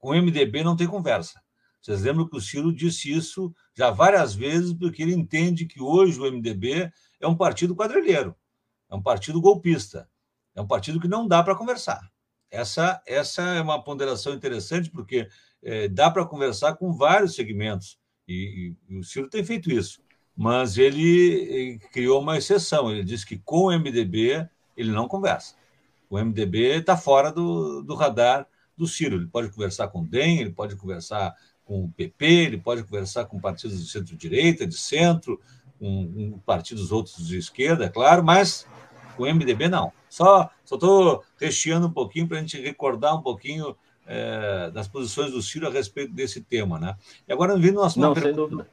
Com 0.03 0.09
o 0.09 0.21
MDB 0.21 0.65
não 0.65 0.75
tem 0.75 0.85
conversa. 0.85 1.41
Vocês 1.81 2.01
lembram 2.01 2.27
que 2.27 2.35
o 2.35 2.41
Ciro 2.41 2.73
disse 2.73 3.09
isso 3.09 3.55
já 3.73 3.89
várias 3.89 4.35
vezes, 4.35 4.73
porque 4.73 5.01
ele 5.01 5.13
entende 5.13 5.65
que 5.65 5.81
hoje 5.81 6.19
o 6.19 6.29
MDB 6.29 6.91
é 7.21 7.25
um 7.25 7.37
partido 7.37 7.73
quadrilheiro, 7.73 8.35
é 8.91 8.95
um 8.95 9.01
partido 9.01 9.39
golpista, 9.39 10.09
é 10.53 10.61
um 10.61 10.67
partido 10.67 10.99
que 10.99 11.07
não 11.07 11.25
dá 11.25 11.41
para 11.41 11.55
conversar. 11.55 12.01
Essa, 12.51 13.01
essa 13.07 13.43
é 13.43 13.61
uma 13.61 13.81
ponderação 13.81 14.33
interessante, 14.33 14.89
porque 14.89 15.29
é, 15.63 15.87
dá 15.87 16.11
para 16.11 16.25
conversar 16.25 16.75
com 16.75 16.91
vários 16.91 17.33
segmentos, 17.33 17.97
e, 18.27 18.75
e, 18.89 18.97
o 18.97 19.03
Ciro 19.05 19.29
tem 19.29 19.41
feito 19.41 19.71
isso. 19.71 20.03
Mas 20.35 20.77
ele 20.77 21.79
criou 21.93 22.21
uma 22.21 22.37
exceção, 22.37 22.91
ele 22.91 23.05
disse 23.05 23.25
que 23.25 23.37
com 23.37 23.67
o 23.67 23.79
MDB 23.79 24.49
ele 24.75 24.91
não 24.91 25.07
conversa. 25.07 25.55
O 26.09 26.19
MDB 26.19 26.79
está 26.79 26.97
fora 26.97 27.31
do, 27.31 27.81
do 27.83 27.95
radar 27.95 28.45
do 28.83 28.87
Ciro. 28.87 29.15
Ele 29.15 29.27
pode 29.27 29.49
conversar 29.49 29.87
com 29.87 30.01
o 30.01 30.05
DEM, 30.05 30.39
ele 30.39 30.51
pode 30.51 30.75
conversar 30.75 31.35
com 31.65 31.85
o 31.85 31.89
PP, 31.89 32.25
ele 32.25 32.57
pode 32.57 32.83
conversar 32.83 33.25
com 33.25 33.39
partidos 33.39 33.81
de 33.81 33.89
centro-direita, 33.89 34.67
de 34.67 34.77
centro, 34.77 35.39
com, 35.79 36.39
partidos 36.45 36.91
outros 36.91 37.27
de 37.27 37.37
esquerda, 37.37 37.85
é 37.85 37.89
claro, 37.89 38.23
mas 38.23 38.67
com 39.15 39.23
o 39.23 39.33
MDB 39.33 39.67
não. 39.67 39.91
Só 40.09 40.49
estou 40.63 41.23
recheando 41.39 41.87
um 41.87 41.91
pouquinho 41.91 42.27
para 42.27 42.37
a 42.37 42.41
gente 42.41 42.59
recordar 42.61 43.15
um 43.15 43.21
pouquinho 43.21 43.75
é, 44.05 44.69
das 44.71 44.87
posições 44.87 45.31
do 45.31 45.41
Ciro 45.41 45.67
a 45.67 45.71
respeito 45.71 46.13
desse 46.13 46.41
tema. 46.41 46.79
Né? 46.79 46.95
E 47.27 47.33
agora 47.33 47.57
vindo 47.57 47.79
uma, 47.79 47.91
não, 47.95 48.13
pergunta, 48.13 48.67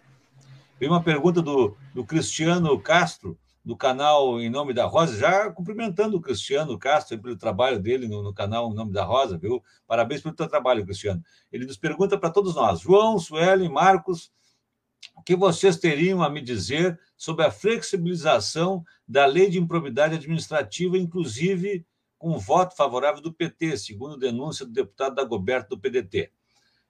veio 0.79 0.93
uma 0.93 1.03
pergunta 1.03 1.41
do, 1.41 1.77
do 1.95 2.05
Cristiano 2.05 2.79
Castro, 2.81 3.39
do 3.65 3.77
canal 3.77 4.41
Em 4.41 4.49
Nome 4.49 4.73
da 4.73 4.87
Rosa, 4.87 5.19
já 5.19 5.51
cumprimentando 5.51 6.17
o 6.17 6.21
Cristiano 6.21 6.79
Castro 6.79 7.19
pelo 7.21 7.37
trabalho 7.37 7.79
dele 7.79 8.09
no, 8.09 8.23
no, 8.23 8.33
canal 8.33 8.71
Em 8.71 8.75
Nome 8.75 8.93
da 8.93 9.05
Rosa, 9.05 9.37
viu? 9.37 9.63
Parabéns 9.87 10.23
pelo 10.23 10.35
teu 10.35 10.49
trabalho, 10.49 10.85
Cristiano. 10.85 11.23
Ele 11.53 11.67
nos 11.67 11.77
pergunta 11.77 12.19
para 12.19 12.31
todos 12.31 12.55
nós, 12.55 12.81
João, 12.81 13.19
Sueli, 13.19 13.69
Marcos, 13.69 14.33
o 15.17 15.23
que 15.23 15.37
vocês 15.37 15.77
teriam 15.77 16.23
a 16.23 16.31
me 16.31 16.41
dizer 16.41 16.99
sobre 17.17 17.45
a 17.45 17.51
flexibilização 17.51 18.85
da 19.07 19.27
lei 19.27 19.51
de 19.51 19.59
improbidade 19.59 20.15
administrativa, 20.15 20.97
inclusive 20.97 21.85
com 22.19 22.39
voto 22.39 22.77
favorável 22.77 23.21
do 23.23 23.33
PT, 23.33 23.77
segundo 23.79 24.17
denúncia 24.17 24.65
do 24.65 24.73
deputado 24.73 25.15
Dagoberto 25.15 25.77
do 25.77 25.81
PDT? 25.81 26.31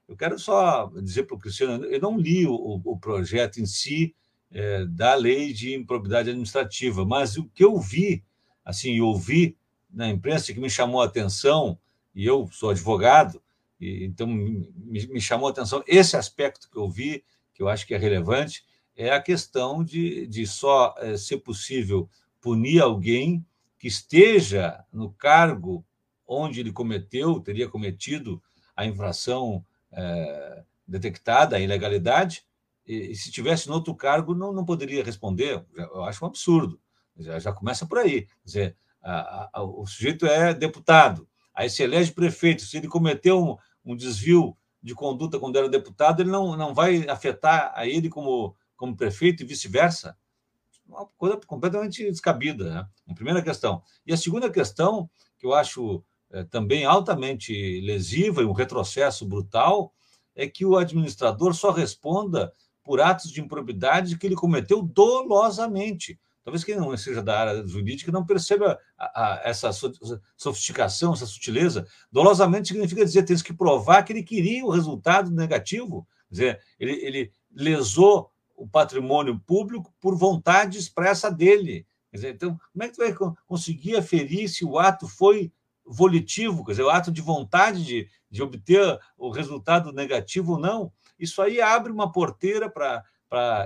Eu 0.07 0.15
quero 0.17 0.37
só 0.37 0.87
dizer 1.01 1.23
para 1.23 1.35
o 1.35 1.39
Cristiano, 1.39 1.85
eu 1.85 1.99
não 2.01 2.17
li 2.17 2.45
o, 2.45 2.53
o 2.53 2.99
projeto 2.99 3.59
em 3.59 3.65
si, 3.65 4.15
é, 4.51 4.85
da 4.85 5.15
lei 5.15 5.53
de 5.53 5.73
improbidade 5.73 6.29
administrativa. 6.29 7.05
Mas 7.05 7.37
o 7.37 7.45
que 7.45 7.63
eu 7.63 7.79
vi, 7.79 8.23
assim, 8.63 8.99
ouvi 8.99 9.57
na 9.89 10.09
imprensa 10.09 10.53
que 10.53 10.59
me 10.59 10.69
chamou 10.69 11.01
a 11.01 11.05
atenção, 11.05 11.77
e 12.13 12.25
eu 12.25 12.47
sou 12.51 12.69
advogado, 12.69 13.41
e, 13.79 14.05
então 14.05 14.27
me, 14.27 14.67
me, 15.07 15.21
chamou 15.21 15.47
a 15.47 15.51
atenção 15.51 15.83
esse 15.87 16.15
aspecto 16.15 16.69
que 16.69 16.77
eu 16.77 16.89
vi, 16.89 17.23
que 17.53 17.63
eu 17.63 17.69
acho 17.69 17.85
que 17.85 17.93
é 17.93 17.97
relevante, 17.97 18.63
é 18.95 19.11
a 19.11 19.21
questão 19.21 19.83
de, 19.83 20.27
de 20.27 20.45
só 20.45 20.93
é, 20.97 21.17
ser 21.17 21.37
possível 21.37 22.09
punir 22.39 22.81
alguém 22.81 23.45
que 23.79 23.87
esteja 23.87 24.83
no 24.91 25.11
cargo 25.11 25.83
onde 26.27 26.59
ele 26.59 26.71
cometeu, 26.71 27.39
teria 27.39 27.67
cometido 27.67 28.41
a 28.75 28.85
infração 28.85 29.65
é, 29.91 30.63
detectada, 30.87 31.55
a 31.55 31.59
ilegalidade, 31.59 32.43
e, 32.85 33.11
e, 33.11 33.15
se 33.15 33.31
tivesse 33.31 33.67
no 33.67 33.75
outro 33.75 33.95
cargo, 33.95 34.33
não, 34.33 34.51
não 34.51 34.65
poderia 34.65 35.03
responder. 35.03 35.65
Eu 35.75 36.03
acho 36.03 36.23
um 36.23 36.27
absurdo. 36.27 36.79
Já, 37.17 37.39
já 37.39 37.53
começa 37.53 37.85
por 37.85 37.99
aí. 37.99 38.23
Quer 38.23 38.45
dizer, 38.45 38.77
a, 39.01 39.49
a, 39.53 39.63
o 39.63 39.85
sujeito 39.85 40.25
é 40.25 40.53
deputado, 40.53 41.27
aí 41.53 41.69
se 41.69 41.83
elege 41.83 42.11
prefeito. 42.11 42.63
Se 42.63 42.77
ele 42.77 42.87
cometeu 42.87 43.43
um, 43.43 43.57
um, 43.85 43.95
desvio 43.95 44.55
de 44.81 44.93
conduta 44.93 45.39
quando 45.39 45.57
era 45.57 45.69
deputado, 45.69 46.21
ele 46.21 46.31
não, 46.31 46.55
não 46.55 46.73
vai 46.73 47.07
afetar 47.07 47.71
a 47.75 47.87
ele 47.87 48.09
como, 48.09 48.55
como 48.75 48.95
prefeito 48.95 49.43
e 49.43 49.45
vice-versa. 49.45 50.17
Uma 50.87 51.05
coisa 51.17 51.37
completamente 51.45 52.03
descabida. 52.03 52.73
Né? 52.73 52.87
Uma 53.05 53.15
primeira 53.15 53.41
questão. 53.41 53.81
E 54.05 54.13
a 54.13 54.17
segunda 54.17 54.49
questão, 54.49 55.09
que 55.37 55.45
eu 55.45 55.53
acho 55.53 56.03
é, 56.31 56.43
também 56.43 56.85
altamente 56.85 57.81
lesiva 57.81 58.41
e 58.41 58.45
um 58.45 58.53
retrocesso 58.53 59.25
brutal, 59.25 59.93
é 60.35 60.47
que 60.47 60.65
o 60.65 60.77
administrador 60.77 61.53
só 61.53 61.71
responda 61.71 62.53
por 62.91 62.99
atos 62.99 63.31
de 63.31 63.39
improbidade 63.39 64.17
que 64.17 64.27
ele 64.27 64.35
cometeu 64.35 64.81
dolosamente. 64.81 66.19
Talvez 66.43 66.61
quem 66.61 66.75
não 66.75 66.97
seja 66.97 67.23
da 67.23 67.39
área 67.39 67.65
jurídica 67.65 68.11
não 68.11 68.25
perceba 68.25 68.77
a, 68.97 69.05
a, 69.05 69.41
essa 69.45 69.69
sofisticação, 70.35 71.13
essa 71.13 71.25
sutileza. 71.25 71.87
Dolosamente 72.11 72.67
significa 72.67 73.05
dizer 73.05 73.21
que 73.21 73.27
tem 73.27 73.37
que 73.37 73.53
provar 73.53 74.03
que 74.03 74.11
ele 74.11 74.23
queria 74.23 74.65
o 74.65 74.69
resultado 74.69 75.31
negativo. 75.31 76.05
Quer 76.27 76.33
dizer, 76.33 76.61
ele, 76.77 76.91
ele 76.91 77.33
lesou 77.49 78.29
o 78.57 78.67
patrimônio 78.67 79.39
público 79.39 79.93
por 80.01 80.17
vontade 80.17 80.77
expressa 80.77 81.31
dele. 81.31 81.87
Quer 82.09 82.17
dizer, 82.17 82.35
então, 82.35 82.59
como 82.73 82.83
é 82.83 82.89
que 82.89 82.95
tu 82.95 82.97
vai 82.97 83.15
conseguir 83.47 83.95
aferir 83.95 84.49
se 84.49 84.65
o 84.65 84.77
ato 84.77 85.07
foi 85.07 85.49
volitivo, 85.85 86.65
quer 86.65 86.73
dizer, 86.73 86.83
o 86.83 86.89
ato 86.89 87.09
de 87.09 87.21
vontade 87.21 87.85
de, 87.85 88.09
de 88.29 88.43
obter 88.43 88.99
o 89.17 89.29
resultado 89.29 89.93
negativo 89.93 90.55
ou 90.55 90.59
não? 90.59 90.91
Isso 91.21 91.41
aí 91.41 91.61
abre 91.61 91.91
uma 91.91 92.11
porteira 92.11 92.67
para 92.67 93.03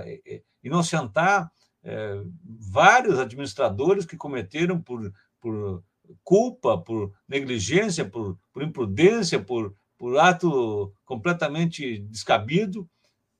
é, 0.04 0.20
é, 0.26 0.42
inocentar 0.62 1.50
é, 1.82 2.20
vários 2.44 3.18
administradores 3.18 4.04
que 4.04 4.16
cometeram 4.16 4.80
por, 4.80 5.10
por 5.40 5.82
culpa, 6.22 6.76
por 6.76 7.12
negligência, 7.26 8.04
por, 8.04 8.38
por 8.52 8.62
imprudência, 8.62 9.42
por, 9.42 9.74
por 9.96 10.18
ato 10.18 10.92
completamente 11.04 11.98
descabido, 12.00 12.88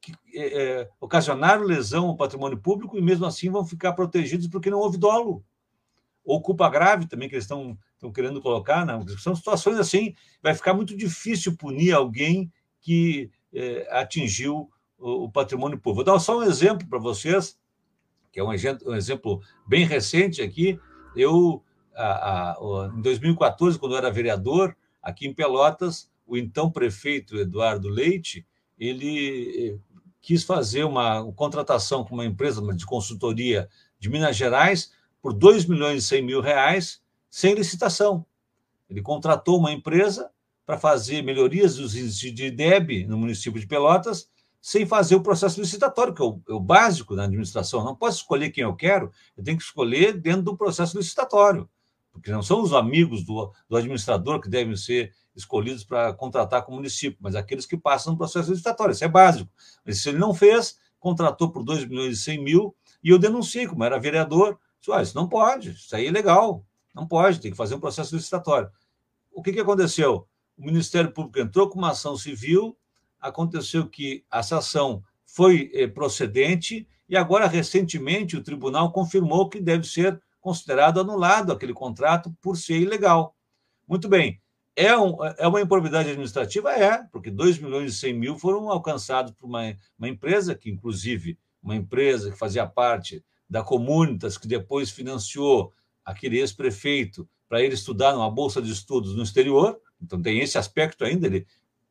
que 0.01 0.15
é, 0.35 0.63
é, 0.63 0.91
ocasionaram 1.01 1.65
lesão 1.65 2.07
ao 2.07 2.17
patrimônio 2.17 2.59
público 2.59 2.97
e 2.97 3.03
mesmo 3.03 3.27
assim 3.27 3.51
vão 3.51 3.67
ficar 3.67 3.93
protegidos 3.93 4.47
porque 4.47 4.71
não 4.71 4.79
houve 4.79 4.97
dolo. 4.97 5.45
Ou 6.25 6.41
culpa 6.41 6.71
grave 6.71 7.07
também 7.07 7.29
que 7.29 7.35
eles 7.35 7.45
estão, 7.45 7.79
estão 7.95 8.11
querendo 8.11 8.41
colocar, 8.41 8.87
né? 8.87 8.99
são 9.19 9.37
situações 9.37 9.79
assim, 9.79 10.15
vai 10.43 10.55
ficar 10.55 10.73
muito 10.73 10.97
difícil 10.97 11.57
punir 11.57 11.93
alguém 11.93 12.51
que 12.81 13.31
é, 13.53 13.87
atingiu 13.91 14.71
o, 14.99 15.31
patrimônio 15.31 15.79
público. 15.79 16.05
Vou 16.05 16.15
dar 16.15 16.21
só 16.21 16.39
um 16.39 16.43
exemplo 16.43 16.87
para 16.89 16.99
vocês 16.99 17.59
que 18.37 18.41
é 18.41 18.45
um 18.45 18.53
exemplo, 18.53 19.41
bem 19.67 19.87
recente 19.87 20.43
aqui. 20.43 20.79
Eu, 21.17 21.63
em 22.95 23.01
2014, 23.01 23.79
quando 23.79 23.93
eu 23.93 23.99
era 23.99 24.11
vereador, 24.11 24.77
aqui 25.03 25.27
em 25.27 25.33
Pelotas, 25.33 26.11
o 26.27 26.37
então 26.37 26.71
prefeito 26.71 27.35
Eduardo 27.39 27.89
Leite, 27.89 28.47
ele 28.79 29.71
eh, 29.71 29.79
quis 30.21 30.45
fazer 30.45 30.85
uma, 30.85 31.23
uma 31.23 31.33
contratação 31.33 32.05
com 32.05 32.13
uma 32.13 32.27
empresa 32.27 32.61
de 32.75 32.85
consultoria 32.85 33.71
de 33.99 34.11
Minas 34.11 34.37
Gerais 34.37 34.93
por 35.23 35.33
2 35.33 35.65
milhões 35.65 36.05
e 36.05 36.07
100 36.07 36.23
mil 36.23 36.41
reais, 36.43 37.01
sem 37.31 37.55
licitação. 37.55 38.27
Ele 38.91 39.01
contratou 39.01 39.59
uma 39.59 39.73
empresa 39.73 40.31
para 40.67 40.77
fazer 40.77 41.23
melhorias 41.23 41.77
dos 41.77 41.95
índices 41.95 42.35
de 42.35 42.51
DEB 42.51 43.07
no 43.07 43.17
município 43.17 43.61
de 43.61 43.67
Pelotas 43.67 44.29
sem 44.61 44.85
fazer 44.85 45.15
o 45.15 45.23
processo 45.23 45.61
licitatório, 45.61 46.13
que 46.13 46.21
é 46.21 46.25
o, 46.25 46.43
é 46.49 46.53
o 46.53 46.59
básico 46.59 47.15
da 47.15 47.23
administração. 47.23 47.85
Não 47.85 47.95
posso 47.95 48.19
escolher 48.19 48.51
quem 48.51 48.65
eu 48.65 48.75
quero, 48.75 49.13
eu 49.37 49.45
tenho 49.45 49.57
que 49.57 49.63
escolher 49.63 50.21
dentro 50.21 50.43
do 50.43 50.57
processo 50.57 50.99
licitatório, 50.99 51.71
porque 52.11 52.33
não 52.33 52.43
são 52.43 52.61
os 52.61 52.73
amigos 52.73 53.25
do, 53.25 53.53
do 53.69 53.77
administrador 53.77 54.41
que 54.41 54.49
devem 54.49 54.75
ser 54.75 55.13
escolhidos 55.37 55.85
para 55.85 56.13
contratar 56.15 56.65
com 56.65 56.73
o 56.73 56.75
município, 56.75 57.17
mas 57.21 57.37
aqueles 57.37 57.65
que 57.65 57.77
passam 57.77 58.15
no 58.15 58.19
processo 58.19 58.51
licitatório. 58.51 58.93
Isso 58.93 59.05
é 59.05 59.09
básico. 59.09 59.49
Mas 59.85 59.99
se 59.99 60.09
ele 60.09 60.19
não 60.19 60.35
fez, 60.35 60.77
contratou 60.99 61.49
por 61.49 61.63
2 61.63 61.85
milhões 61.85 62.19
e 62.19 62.23
100 62.23 62.43
mil, 62.43 62.75
e 63.05 63.11
eu 63.11 63.21
denunciei, 63.21 63.69
como 63.69 63.85
era 63.85 64.01
vereador, 64.01 64.59
disse, 64.81 64.91
ah, 64.91 65.01
isso 65.01 65.15
não 65.15 65.29
pode, 65.29 65.71
isso 65.71 65.95
aí 65.95 66.09
é 66.09 66.11
legal, 66.11 66.67
não 66.93 67.07
pode, 67.07 67.39
tem 67.39 67.53
que 67.53 67.57
fazer 67.57 67.77
um 67.77 67.81
processo 67.81 68.17
licitatório. 68.17 68.69
O 69.31 69.43
que, 69.43 69.53
que 69.53 69.61
aconteceu? 69.61 70.27
O 70.57 70.65
Ministério 70.65 71.13
Público 71.13 71.39
entrou 71.39 71.69
com 71.69 71.79
uma 71.79 71.91
ação 71.91 72.17
civil 72.17 72.77
aconteceu 73.21 73.89
que 73.89 74.25
essa 74.33 74.59
ação 74.59 75.03
foi 75.25 75.71
eh, 75.75 75.87
procedente 75.87 76.87
e 77.09 77.17
agora, 77.17 77.47
recentemente, 77.47 78.37
o 78.37 78.43
tribunal 78.43 78.93
confirmou 78.93 79.49
que 79.49 79.61
deve 79.61 79.87
ser 79.87 80.21
considerado 80.41 81.01
anulado 81.01 81.53
aquele 81.53 81.73
contrato 81.73 82.35
por 82.41 82.57
ser 82.57 82.81
ilegal. 82.81 83.37
Muito 83.87 84.09
bem. 84.09 84.41
É, 84.75 84.97
um, 84.97 85.17
é 85.39 85.47
uma 85.47 85.61
improbidade 85.61 86.11
administrativa? 86.11 86.73
É, 86.73 87.03
porque 87.11 87.31
2 87.31 87.59
milhões 87.59 87.95
e 87.95 87.97
100 87.97 88.13
mil 88.15 88.39
foram 88.39 88.71
alcançados 88.71 89.33
por 89.33 89.47
uma, 89.47 89.75
uma 89.99 90.09
empresa, 90.09 90.55
que 90.55 90.71
inclusive 90.71 91.39
uma 91.63 91.75
empresa 91.75 92.31
que 92.31 92.39
fazia 92.39 92.67
parte 92.67 93.25
da 93.49 93.63
Comunitas, 93.63 94.37
que 94.37 94.47
depois 94.47 94.91
financiou 94.91 95.73
aquele 96.05 96.39
ex-prefeito 96.39 97.29
para 97.49 97.63
ele 97.63 97.75
estudar 97.75 98.13
numa 98.13 98.31
bolsa 98.31 98.61
de 98.61 98.71
estudos 98.71 99.15
no 99.17 99.23
exterior. 99.23 99.81
Então 100.01 100.21
tem 100.21 100.39
esse 100.41 100.59
aspecto 100.59 101.05
ainda, 101.05 101.27
ele 101.27 101.47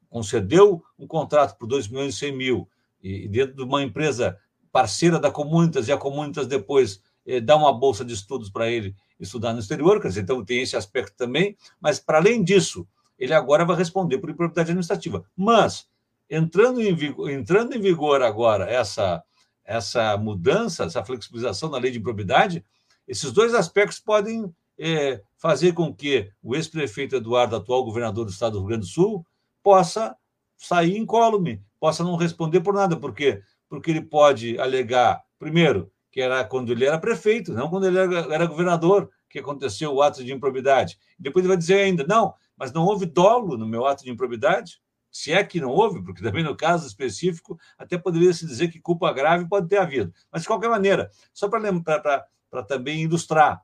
concedeu 0.09 0.83
um 0.97 1.07
contrato 1.07 1.57
por 1.57 1.67
2 1.67 1.87
milhões 1.87 2.15
e 2.15 2.17
100 2.17 2.31
mil, 2.37 2.69
e 3.01 3.27
dentro 3.27 3.55
de 3.55 3.63
uma 3.63 3.83
empresa 3.83 4.37
parceira 4.71 5.19
da 5.19 5.31
Comunitas, 5.31 5.87
e 5.87 5.91
a 5.91 5.97
Comunitas 5.97 6.47
depois 6.47 7.01
eh, 7.25 7.39
dá 7.39 7.55
uma 7.55 7.73
bolsa 7.73 8.03
de 8.03 8.13
estudos 8.13 8.49
para 8.49 8.69
ele 8.69 8.95
estudar 9.19 9.53
no 9.53 9.59
exterior, 9.59 10.01
quer 10.01 10.09
dizer, 10.09 10.21
então 10.21 10.43
tem 10.43 10.61
esse 10.61 10.75
aspecto 10.75 11.15
também, 11.15 11.57
mas 11.79 11.99
para 11.99 12.17
além 12.17 12.43
disso, 12.43 12.87
ele 13.17 13.33
agora 13.33 13.65
vai 13.65 13.75
responder 13.75 14.17
por 14.17 14.29
improbidade 14.29 14.71
administrativa. 14.71 15.25
Mas, 15.35 15.87
entrando 16.29 16.81
em 16.81 16.93
vigor, 16.93 17.29
entrando 17.29 17.75
em 17.75 17.79
vigor 17.79 18.21
agora 18.21 18.65
essa, 18.65 19.23
essa 19.63 20.17
mudança, 20.17 20.83
essa 20.83 21.03
flexibilização 21.03 21.69
da 21.69 21.77
lei 21.77 21.91
de 21.91 21.99
improbidade, 21.99 22.63
esses 23.07 23.31
dois 23.31 23.53
aspectos 23.53 23.99
podem 23.99 24.53
é, 24.77 25.21
fazer 25.37 25.73
com 25.73 25.93
que 25.93 26.29
o 26.41 26.55
ex-prefeito 26.55 27.15
Eduardo, 27.15 27.55
atual 27.55 27.83
governador 27.83 28.25
do 28.25 28.31
estado 28.31 28.53
do 28.53 28.59
Rio 28.59 28.67
Grande 28.67 28.85
do 28.85 28.91
Sul, 28.91 29.25
possa 29.63 30.15
sair 30.57 30.97
incólume, 30.97 31.61
possa 31.79 32.03
não 32.03 32.15
responder 32.15 32.61
por 32.61 32.73
nada. 32.73 32.97
Por 32.97 33.13
quê? 33.13 33.41
Porque 33.67 33.91
ele 33.91 34.01
pode 34.01 34.57
alegar, 34.59 35.21
primeiro, 35.39 35.91
que 36.11 36.21
era 36.21 36.43
quando 36.45 36.71
ele 36.71 36.85
era 36.85 36.97
prefeito, 36.97 37.53
não 37.53 37.69
quando 37.69 37.87
ele 37.87 37.97
era 37.97 38.45
governador, 38.45 39.09
que 39.29 39.39
aconteceu 39.39 39.93
o 39.93 40.01
ato 40.01 40.23
de 40.23 40.31
improbidade. 40.31 40.97
Depois 41.19 41.43
ele 41.43 41.49
vai 41.49 41.57
dizer 41.57 41.81
ainda, 41.81 42.05
não, 42.07 42.33
mas 42.55 42.71
não 42.71 42.85
houve 42.85 43.05
dolo 43.05 43.57
no 43.57 43.67
meu 43.67 43.85
ato 43.85 44.03
de 44.03 44.09
improbidade. 44.09 44.79
Se 45.11 45.31
é 45.31 45.43
que 45.43 45.59
não 45.59 45.69
houve, 45.69 46.01
porque 46.03 46.21
também 46.21 46.43
no 46.43 46.55
caso 46.55 46.87
específico, 46.87 47.57
até 47.77 47.97
poderia 47.97 48.33
se 48.33 48.45
dizer 48.45 48.69
que 48.69 48.79
culpa 48.79 49.11
grave 49.13 49.47
pode 49.47 49.67
ter 49.67 49.77
havido. 49.77 50.13
Mas, 50.31 50.41
de 50.41 50.47
qualquer 50.47 50.69
maneira, 50.69 51.09
só 51.33 51.49
para 51.49 52.63
também 52.63 53.01
ilustrar, 53.01 53.61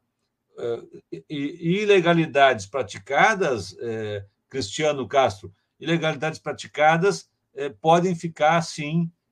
ilegalidades 1.30 2.66
praticadas, 2.66 3.72
uh, 3.74 4.24
Cristiano 4.50 5.08
Castro, 5.08 5.54
ilegalidades 5.80 6.40
praticadas 6.40 7.30
eh, 7.54 7.70
podem 7.82 8.16
ficar, 8.16 8.62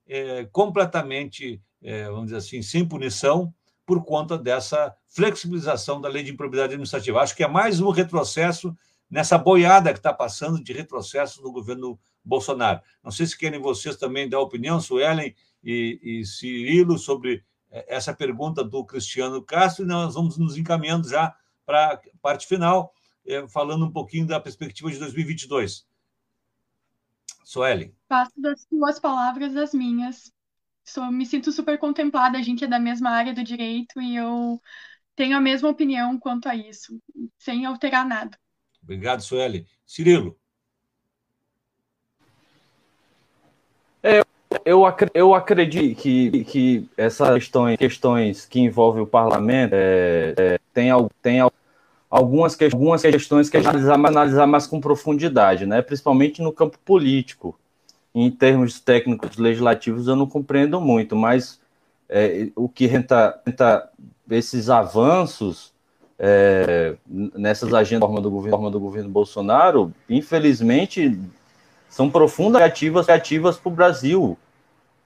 eh, 0.08 0.48
completamente, 0.52 1.62
eh, 1.82 2.06
vamos 2.06 2.26
dizer 2.26 2.38
assim, 2.38 2.62
sem 2.62 2.86
punição 2.86 3.54
por 3.86 4.04
conta 4.04 4.38
dessa 4.38 4.94
flexibilização 5.08 6.02
da 6.02 6.10
lei 6.10 6.24
de 6.24 6.32
improbidade 6.32 6.74
administrativa. 6.74 7.22
Acho 7.22 7.36
que 7.36 7.44
é 7.44 7.48
mais 7.48 7.80
um 7.80 7.90
retrocesso 7.90 8.76
nessa 9.10 9.38
boiada 9.38 9.92
que 9.92 10.00
está 10.00 10.14
passando 10.14 10.62
de 10.62 10.74
retrocesso 10.74 11.42
no 11.42 11.52
governo 11.52 12.00
Bolsonaro. 12.24 12.82
Não 13.04 13.12
sei 13.12 13.26
se 13.26 13.38
querem 13.38 13.60
vocês 13.60 13.96
também 13.96 14.30
dar 14.30 14.40
opinião, 14.40 14.80
Suelen 14.82 15.34
e, 15.64 16.00
e 16.04 16.26
Cirilo, 16.26 16.98
sobre 16.98 17.44
essa 17.72 18.14
pergunta 18.14 18.64
do 18.64 18.84
Cristiano 18.86 19.44
Castro, 19.44 19.84
e 19.84 19.88
nós 19.88 20.16
vamos 20.16 20.38
nos 20.38 20.58
encaminhando 20.58 21.08
já 21.08 21.36
para 21.66 21.94
a 21.94 22.02
parte 22.22 22.48
final, 22.48 22.94
falando 23.50 23.86
um 23.86 23.92
pouquinho 23.92 24.26
da 24.26 24.40
perspectiva 24.40 24.92
de 24.92 24.98
2022. 24.98 25.88
Sueli. 27.44 27.96
Faço 28.08 28.32
das 28.38 28.62
suas 28.62 29.00
palavras 29.00 29.56
as 29.56 29.74
minhas. 29.74 30.32
Sou, 30.84 31.12
me 31.12 31.26
sinto 31.26 31.52
super 31.52 31.78
contemplada, 31.78 32.38
a 32.38 32.42
gente 32.42 32.64
é 32.64 32.68
da 32.68 32.80
mesma 32.80 33.12
área 33.12 33.34
do 33.34 33.44
direito 33.44 34.02
e 34.02 34.16
eu 34.16 34.60
tenho 35.16 35.38
a 35.38 35.42
mesma 35.42 35.70
opinião 35.70 36.18
quanto 36.18 36.48
a 36.48 36.56
isso, 36.56 37.00
sem 37.38 37.66
alterar 37.66 38.08
nada. 38.08 38.38
Obrigado, 38.82 39.22
Sueli. 39.22 39.68
Cirilo. 39.86 40.40
É, 44.02 44.24
eu, 44.66 44.84
eu 45.14 45.34
acredito 45.34 46.00
que, 46.00 46.44
que 46.46 46.90
essas 46.98 47.34
questões, 47.36 47.78
questões 47.78 48.46
que 48.46 48.60
envolvem 48.60 49.04
o 49.04 49.08
parlamento 49.08 49.74
é, 49.74 50.34
é, 50.38 50.60
tem, 50.74 50.90
tem 51.22 51.40
algumas, 52.10 52.58
algumas 52.60 53.02
questões 53.02 53.50
que 53.50 53.58
a 53.58 53.62
gente 53.62 53.70
analisar, 53.70 53.94
analisar 53.94 54.48
mais 54.48 54.66
com 54.66 54.82
profundidade, 54.82 55.66
né? 55.66 55.82
principalmente 55.82 56.42
no 56.42 56.52
campo 56.52 56.78
político. 56.84 57.58
Em 58.14 58.32
termos 58.32 58.80
técnicos 58.80 59.38
legislativos, 59.38 60.08
eu 60.08 60.16
não 60.16 60.26
compreendo 60.26 60.82
muito, 60.82 61.16
mas 61.16 61.60
é, 62.10 62.50
o 62.56 62.68
que 62.68 62.88
renta, 62.88 63.40
renta 63.46 63.88
esses 64.32 64.68
avanços 64.68 65.72
é, 66.18 66.96
nessas 67.08 67.72
agendas 67.74 68.10
do 68.22 68.32
governo, 68.32 68.72
do 68.72 68.80
governo 68.80 69.10
Bolsonaro, 69.10 69.94
infelizmente, 70.10 71.18
são 71.90 72.10
profundas 72.10 72.62
ativas 72.62 73.10
ativas 73.10 73.58
para 73.58 73.70
o 73.70 73.76
Brasil 73.76 74.38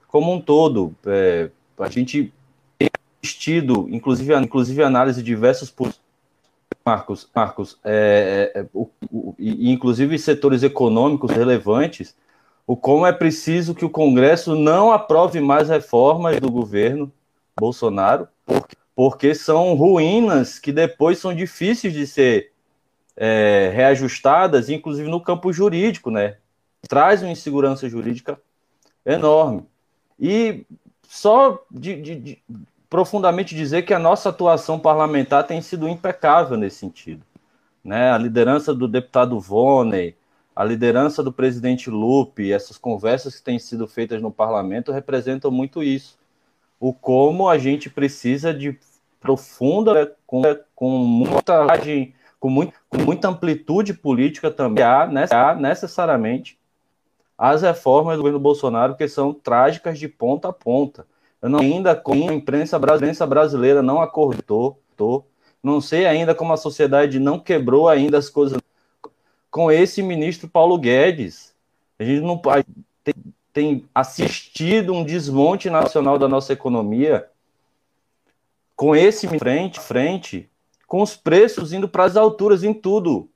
como 0.07 0.31
um 0.31 0.39
todo. 0.39 0.95
É, 1.05 1.49
a 1.80 1.89
gente 1.89 2.31
tem 2.77 2.89
assistido, 3.22 3.88
inclusive, 3.89 4.35
inclusive 4.35 4.84
análise 4.84 5.22
de 5.22 5.26
diversos 5.26 5.72
Marcos, 6.85 7.30
Marcos, 7.34 7.80
é, 7.84 8.51
é, 8.53 8.60
é, 8.60 8.65
o, 8.73 8.89
o, 9.10 9.35
e 9.39 9.72
inclusive 9.72 10.19
setores 10.19 10.64
econômicos 10.64 11.31
relevantes, 11.31 12.15
o 12.68 12.76
como 12.76 13.05
é 13.05 13.14
preciso 13.14 13.73
que 13.73 13.85
o 13.85 13.89
Congresso 13.89 14.55
não 14.55 14.91
aprove 14.91 15.39
mais 15.39 15.69
reformas 15.69 16.39
do 16.39 16.51
governo 16.51 17.11
Bolsonaro, 17.57 18.27
porque, 18.45 18.77
porque 18.95 19.35
são 19.35 19.73
ruínas 19.76 20.60
que 20.60 20.72
depois 20.72 21.19
são 21.19 21.34
difíceis 21.34 21.93
de 21.93 22.05
ser 22.05 22.51
é, 23.15 23.72
reajustadas, 23.73 24.69
inclusive 24.69 25.10
no 25.10 25.22
campo 25.22 25.53
jurídico, 25.53 26.11
né? 26.11 26.38
Traz 26.88 27.22
uma 27.22 27.31
insegurança 27.31 27.88
jurídica 27.89 28.39
enorme. 29.05 29.65
E 30.19 30.65
só 31.07 31.64
de, 31.72 32.01
de, 32.01 32.15
de 32.15 32.43
profundamente 32.89 33.55
dizer 33.55 33.84
que 33.84 33.93
a 33.93 33.99
nossa 33.99 34.30
atuação 34.30 34.80
parlamentar 34.80 35.45
tem 35.45 35.61
sido 35.61 35.88
impecável 35.88 36.57
nesse 36.57 36.77
sentido. 36.77 37.23
Né? 37.84 38.11
A 38.11 38.18
liderança 38.18 38.73
do 38.73 38.88
deputado 38.88 39.39
Voney, 39.39 40.15
a 40.55 40.64
liderança 40.64 41.23
do 41.23 41.34
presidente 41.34 41.89
Lupe, 41.89 42.51
essas 42.51 42.77
conversas 42.77 43.35
que 43.35 43.43
têm 43.43 43.57
sido 43.57 43.88
feitas 43.88 44.22
no 44.22 44.31
parlamento 44.31 44.91
representam 44.91 45.49
muito 45.49 45.81
isso. 45.81 46.18
O 46.80 46.93
como 46.93 47.49
a 47.49 47.57
gente 47.57 47.89
precisa 47.89 48.53
de 48.53 48.77
profunda, 49.19 50.15
com, 50.27 50.41
com 50.76 50.89
muita 50.99 51.65
com, 52.39 52.49
muito, 52.49 52.73
com 52.89 52.97
muita 52.97 53.30
amplitude 53.30 53.93
política 53.93 54.51
também, 54.51 54.84
necessariamente 55.60 56.60
as 57.45 57.61
reformas 57.61 58.15
do 58.15 58.21
governo 58.21 58.39
Bolsonaro 58.39 58.95
que 58.95 59.05
são 59.05 59.33
trágicas 59.33 59.99
de 59.99 60.07
ponta 60.07 60.47
a 60.47 60.53
ponta. 60.53 61.05
Eu 61.41 61.49
não 61.49 61.59
ainda 61.59 61.93
como 61.93 62.29
a 62.29 62.33
imprensa, 62.33 62.77
a 62.77 63.27
brasileira 63.27 63.81
não 63.81 64.01
acordou, 64.01 64.79
não 65.61 65.81
sei 65.81 66.05
ainda 66.05 66.33
como 66.33 66.53
a 66.53 66.57
sociedade 66.57 67.19
não 67.19 67.37
quebrou 67.37 67.89
ainda 67.89 68.17
as 68.17 68.29
coisas 68.29 68.61
com 69.51 69.69
esse 69.69 70.01
ministro 70.01 70.47
Paulo 70.47 70.77
Guedes. 70.77 71.53
A 71.99 72.05
gente 72.05 72.21
não 72.21 72.41
tem, 73.03 73.13
tem 73.51 73.85
assistido 73.93 74.93
um 74.93 75.03
desmonte 75.03 75.69
nacional 75.69 76.17
da 76.17 76.29
nossa 76.29 76.53
economia 76.53 77.29
com 78.73 78.95
esse 78.95 79.27
frente 79.37 79.81
frente, 79.81 80.49
com 80.87 81.01
os 81.01 81.13
preços 81.13 81.73
indo 81.73 81.89
para 81.89 82.05
as 82.05 82.15
alturas 82.15 82.63
em 82.63 82.73
tudo. 82.73 83.29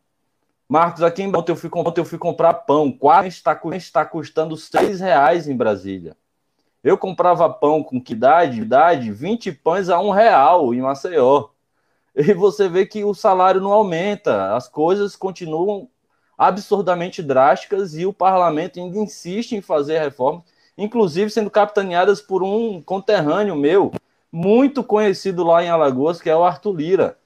Marcos, 0.69 1.01
aqui 1.01 1.23
em 1.23 1.33
ontem 1.33 1.53
eu 1.53 1.55
fui, 1.55 1.69
ontem 1.73 2.01
eu 2.01 2.05
fui 2.05 2.17
comprar 2.17 2.53
pão, 2.53 2.91
quase 2.91 3.29
está, 3.29 3.57
está 3.73 4.05
custando 4.05 4.57
seis 4.57 4.99
reais 4.99 5.47
em 5.47 5.55
Brasília. 5.55 6.17
Eu 6.83 6.97
comprava 6.97 7.49
pão 7.49 7.81
com 7.81 8.01
que 8.01 8.13
idade? 8.13 8.61
idade 8.61 9.11
20 9.11 9.51
pães 9.53 9.89
a 9.89 9.99
um 9.99 10.09
real 10.09 10.73
em 10.73 10.81
Maceió. 10.81 11.49
E 12.13 12.33
você 12.33 12.67
vê 12.67 12.85
que 12.85 13.03
o 13.03 13.13
salário 13.13 13.61
não 13.61 13.71
aumenta, 13.71 14.55
as 14.55 14.67
coisas 14.67 15.15
continuam 15.15 15.87
absurdamente 16.37 17.23
drásticas 17.23 17.95
e 17.95 18.05
o 18.05 18.13
parlamento 18.13 18.79
ainda 18.79 18.97
insiste 18.97 19.53
em 19.53 19.61
fazer 19.61 19.99
reformas, 19.99 20.43
inclusive 20.77 21.29
sendo 21.29 21.49
capitaneadas 21.49 22.21
por 22.21 22.43
um 22.43 22.81
conterrâneo 22.81 23.55
meu, 23.55 23.91
muito 24.31 24.83
conhecido 24.83 25.43
lá 25.43 25.63
em 25.63 25.69
Alagoas, 25.69 26.21
que 26.21 26.29
é 26.29 26.35
o 26.35 26.43
Arthur 26.43 26.75
Lira, 26.75 27.17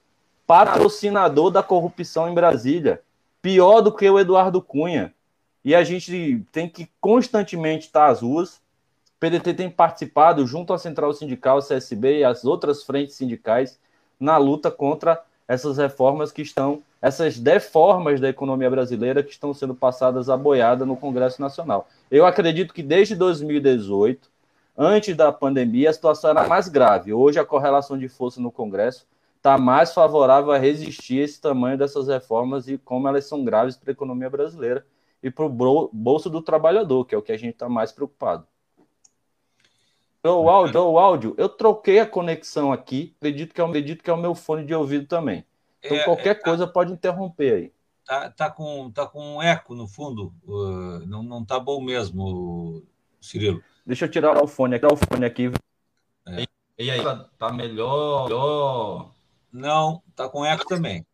patrocinador 0.46 1.50
da 1.50 1.62
corrupção 1.62 2.28
em 2.28 2.34
Brasília, 2.34 3.02
pior 3.42 3.80
do 3.82 3.92
que 3.92 4.08
o 4.08 4.18
Eduardo 4.18 4.62
Cunha. 4.62 5.12
E 5.64 5.74
a 5.74 5.84
gente 5.84 6.44
tem 6.50 6.68
que 6.68 6.88
constantemente 7.00 7.86
estar 7.86 8.06
às 8.06 8.22
ruas, 8.22 8.60
PDT 9.20 9.54
tem 9.54 9.70
participado, 9.70 10.44
junto 10.46 10.72
à 10.72 10.78
Central 10.78 11.12
Sindical, 11.12 11.60
CSB 11.60 12.20
e 12.20 12.24
as 12.24 12.44
outras 12.44 12.82
frentes 12.82 13.14
sindicais, 13.14 13.78
na 14.18 14.36
luta 14.36 14.70
contra 14.70 15.22
essas 15.46 15.78
reformas 15.78 16.32
que 16.32 16.42
estão, 16.42 16.82
essas 17.00 17.38
deformas 17.38 18.20
da 18.20 18.28
economia 18.28 18.70
brasileira 18.70 19.22
que 19.22 19.30
estão 19.30 19.52
sendo 19.52 19.74
passadas 19.74 20.28
a 20.28 20.36
boiada 20.36 20.86
no 20.86 20.96
Congresso 20.96 21.40
Nacional. 21.40 21.88
Eu 22.10 22.26
acredito 22.26 22.74
que 22.74 22.82
desde 22.82 23.14
2018, 23.14 24.28
antes 24.76 25.16
da 25.16 25.30
pandemia, 25.30 25.90
a 25.90 25.92
situação 25.92 26.30
era 26.30 26.48
mais 26.48 26.68
grave. 26.68 27.12
Hoje, 27.12 27.38
a 27.38 27.44
correlação 27.44 27.98
de 27.98 28.08
força 28.08 28.40
no 28.40 28.50
Congresso 28.50 29.06
está 29.42 29.58
mais 29.58 29.92
favorável 29.92 30.52
a 30.52 30.58
resistir 30.58 31.20
a 31.20 31.24
esse 31.24 31.40
tamanho 31.40 31.76
dessas 31.76 32.06
reformas 32.06 32.68
e 32.68 32.78
como 32.78 33.08
elas 33.08 33.26
são 33.26 33.44
graves 33.44 33.76
para 33.76 33.90
a 33.90 33.92
economia 33.92 34.30
brasileira 34.30 34.86
e 35.22 35.30
para 35.30 35.44
o 35.44 35.90
bolso 35.92 36.30
do 36.30 36.40
trabalhador, 36.40 37.04
que 37.04 37.14
é 37.14 37.18
o 37.18 37.22
que 37.22 37.32
a 37.32 37.36
gente 37.36 37.54
está 37.54 37.68
mais 37.68 37.90
preocupado 37.92 38.46
o 40.30 40.48
áudio, 40.48 40.80
o 40.80 40.98
áudio, 40.98 41.34
eu 41.36 41.48
troquei 41.48 41.98
a 41.98 42.06
conexão 42.06 42.72
aqui, 42.72 43.14
acredito 43.18 43.52
que 43.52 43.60
é, 43.60 43.64
acredito 43.64 44.04
que 44.04 44.10
é 44.10 44.12
o 44.12 44.18
meu 44.18 44.34
fone 44.34 44.64
de 44.64 44.74
ouvido 44.74 45.06
também. 45.06 45.44
Então 45.82 45.96
é, 45.96 46.04
qualquer 46.04 46.30
é, 46.30 46.34
tá, 46.34 46.44
coisa 46.44 46.66
pode 46.66 46.92
interromper 46.92 47.54
aí. 47.54 47.72
Tá, 48.04 48.30
tá, 48.30 48.50
com, 48.50 48.90
tá 48.90 49.06
com 49.06 49.36
um 49.36 49.42
eco 49.42 49.74
no 49.74 49.88
fundo, 49.88 50.32
uh, 50.44 51.06
não, 51.06 51.22
não 51.22 51.44
tá 51.44 51.58
bom 51.58 51.80
mesmo, 51.80 52.82
Cirilo. 53.20 53.62
Deixa 53.84 54.04
eu 54.04 54.10
tirar 54.10 54.40
o 54.40 54.46
fone 54.46 54.76
aqui, 54.76 54.86
o 54.86 54.96
fone 54.96 55.24
aqui. 55.24 55.50
É. 56.26 56.44
E 56.78 56.90
aí, 56.90 57.02
tá, 57.02 57.28
tá 57.38 57.52
melhor, 57.52 58.24
melhor? 58.24 59.10
Não, 59.52 60.02
tá 60.16 60.28
com 60.28 60.44
eco 60.44 60.64
também. 60.66 61.06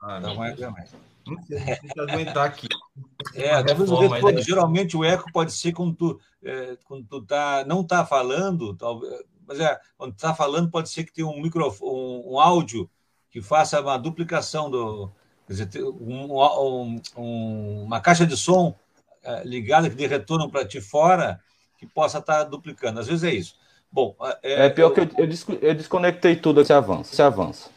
Ah, 0.00 0.20
tá 0.20 0.34
com 0.34 0.44
eco 0.44 0.58
também. 0.58 0.84
Não 1.26 1.42
sei, 1.42 1.58
se 1.58 2.00
aguentar 2.00 2.46
aqui. 2.46 2.68
É, 3.34 3.62
talvez 3.62 3.90
o 3.90 3.96
retorno, 3.96 4.42
geralmente 4.42 4.96
o 4.96 5.04
eco 5.04 5.30
pode 5.32 5.52
ser 5.52 5.72
quando 5.72 5.94
tu, 5.94 6.20
é, 6.42 6.78
quando 6.84 7.04
tu 7.04 7.20
tá, 7.22 7.64
não 7.66 7.80
está 7.80 8.06
falando, 8.06 8.74
talvez, 8.76 9.24
mas 9.46 9.58
é, 9.58 9.78
quando 9.98 10.12
está 10.12 10.34
falando 10.34 10.70
pode 10.70 10.88
ser 10.88 11.04
que 11.04 11.12
tenha 11.12 11.26
um 11.26 11.40
microfone, 11.40 11.90
um, 11.90 12.34
um, 12.34 12.40
áudio 12.40 12.88
que 13.30 13.42
faça 13.42 13.80
uma 13.80 13.96
duplicação 13.96 14.70
do, 14.70 15.10
quer 15.46 15.52
dizer, 15.52 15.84
um, 15.84 17.00
um, 17.16 17.82
uma 17.84 18.00
caixa 18.00 18.24
de 18.24 18.36
som 18.36 18.74
é, 19.22 19.42
ligada 19.44 19.90
que 19.90 19.96
dê 19.96 20.06
retorno 20.06 20.48
para 20.48 20.66
ti 20.66 20.80
fora 20.80 21.40
que 21.76 21.86
possa 21.86 22.18
estar 22.18 22.44
tá 22.44 22.44
duplicando. 22.44 23.00
Às 23.00 23.08
vezes 23.08 23.24
é 23.24 23.34
isso. 23.34 23.56
Bom, 23.90 24.16
é, 24.42 24.66
é 24.66 24.70
pior 24.70 24.88
eu, 24.88 25.06
que 25.06 25.20
eu, 25.20 25.26
eu, 25.62 25.74
desconectei 25.74 26.36
tudo, 26.36 26.60
esse 26.60 26.72
avança, 26.72 27.12
esse 27.12 27.22
avança. 27.22 27.70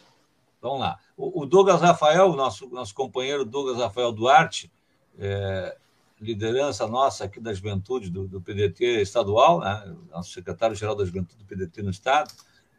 Vamos 0.62 0.80
lá. 0.82 1.00
O, 1.16 1.46
Douglas 1.46 1.82
Rafael, 1.82 2.34
nosso, 2.34 2.70
nosso 2.70 2.94
companheiro 2.94 3.46
Douglas 3.46 3.78
Rafael 3.78 4.12
Duarte, 4.12 4.72
é, 5.18 5.78
liderança 6.20 6.88
nossa 6.88 7.26
aqui 7.26 7.40
da 7.40 7.54
juventude 7.54 8.10
do, 8.10 8.28
do 8.28 8.42
PDT 8.42 9.02
estadual, 9.02 9.60
né? 9.60 9.96
nosso 10.12 10.32
secretário-geral 10.32 10.96
da 10.96 11.06
juventude 11.06 11.44
do 11.44 11.46
PDT 11.46 11.82
no 11.82 11.90
Estado, 11.90 12.32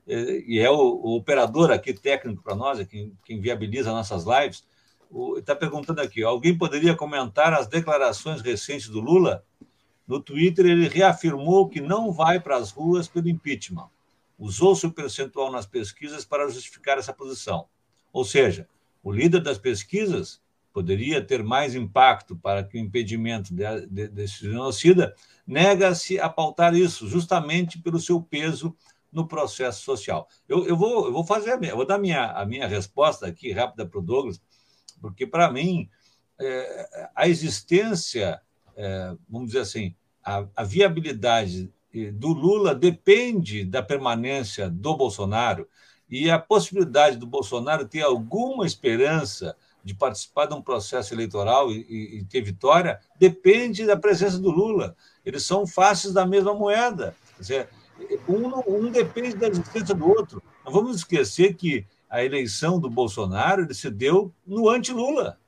é, 0.07 0.43
e 0.47 0.59
é 0.59 0.71
o, 0.71 0.77
o, 0.77 1.17
operador 1.17 1.71
aqui 1.71 1.93
técnico 1.93 2.43
para 2.43 2.55
nós, 2.55 2.79
é 2.81 2.85
quem, 2.85 3.13
quem 3.25 3.41
viabiliza 3.41 3.93
nossas 3.93 4.25
lives, 4.25 4.65
está 5.37 5.57
perguntando 5.57 6.01
aqui: 6.01 6.23
alguém 6.23 6.57
poderia 6.57 6.95
comentar 6.95 7.53
as 7.53 7.67
declarações 7.67 8.41
recentes 8.41 8.89
do 8.89 9.01
Lula? 9.01 9.45
No 10.11 10.21
Twitter, 10.21 10.67
ele 10.67 10.89
reafirmou 10.89 11.69
que 11.69 11.81
não 11.81 12.13
vai 12.13 12.39
para 12.39 12.57
as 12.57 12.71
ruas 12.71 13.09
pelo 13.09 13.29
impeachment 13.29 13.89
usou 14.41 14.75
seu 14.75 14.91
percentual 14.91 15.53
nas 15.53 15.67
pesquisas 15.67 16.25
para 16.25 16.49
justificar 16.49 16.97
essa 16.97 17.13
posição. 17.13 17.69
Ou 18.11 18.25
seja, 18.25 18.67
o 19.03 19.13
líder 19.13 19.43
das 19.43 19.59
pesquisas 19.59 20.41
poderia 20.73 21.23
ter 21.23 21.43
mais 21.43 21.75
impacto 21.75 22.35
para 22.35 22.65
que 22.65 22.79
o 22.79 22.81
impedimento 22.81 23.55
de, 23.55 23.87
de, 23.87 24.09
desse 24.09 24.41
genocida, 24.41 25.15
nega-se 25.47 26.19
a 26.19 26.29
pautar 26.29 26.75
isso, 26.75 27.07
justamente 27.07 27.79
pelo 27.79 28.01
seu 28.01 28.23
peso 28.23 28.75
no 29.13 29.29
processo 29.29 29.83
social. 29.83 30.27
Eu, 30.49 30.67
eu, 30.67 30.77
vou, 30.77 31.07
eu 31.07 31.13
vou 31.13 31.25
fazer, 31.25 31.63
eu 31.63 31.77
vou 31.77 31.85
dar 31.85 31.99
minha, 31.99 32.31
a 32.33 32.47
minha 32.47 32.67
resposta 32.67 33.27
aqui 33.27 33.53
rápida 33.53 33.85
para 33.85 33.99
o 33.99 34.03
Douglas, 34.03 34.41
porque 35.01 35.27
para 35.27 35.51
mim 35.51 35.91
é, 36.41 37.11
a 37.15 37.29
existência, 37.29 38.41
é, 38.77 39.15
vamos 39.29 39.49
dizer 39.49 39.61
assim, 39.61 39.95
a, 40.25 40.45
a 40.57 40.65
viabilidade 40.65 41.73
do 42.15 42.29
Lula 42.29 42.75
depende 42.75 43.65
da 43.65 43.83
permanência 43.83 44.71
do 44.71 44.97
Bolsonaro 44.97 45.67
e 46.09 46.31
a 46.31 46.39
possibilidade 46.39 47.17
do 47.17 47.27
Bolsonaro 47.27 47.87
ter 47.87 48.03
alguma 48.03 48.67
esperança 48.67 49.57
de 49.83 49.95
participar 49.95 50.47
de 50.47 50.55
um 50.55 50.63
processo 50.63 51.15
eleitoral 51.15 51.71
e, 51.73 52.19
e, 52.19 52.25
ter 52.25 52.43
vitória 52.43 53.01
depende 53.19 53.87
da 53.87 53.97
presença 53.97 54.39
do 54.39 54.51
Lula. 54.51 54.95
eles 55.25 55.45
são 55.45 55.67
faces 55.67 56.13
da 56.13 56.27
mesma 56.27 56.53
moeda. 56.53 57.15
Dizer, 57.39 57.69
um, 58.29 58.87
um 58.87 58.91
depende 58.91 59.37
da 59.37 59.49
existência 59.49 59.95
do 59.95 60.09
outro. 60.09 60.43
Não 60.65 60.73
vamos 60.73 60.97
esquecer 60.97 61.55
que 61.55 61.87
a 62.09 62.25
eleição 62.25 62.79
do 62.79 62.91
Bolsonaro 62.91 63.63
ele 63.63 63.75
se 63.75 63.91
deu 63.91 64.33
no 64.47 64.69
anti-Lula, 64.69 65.39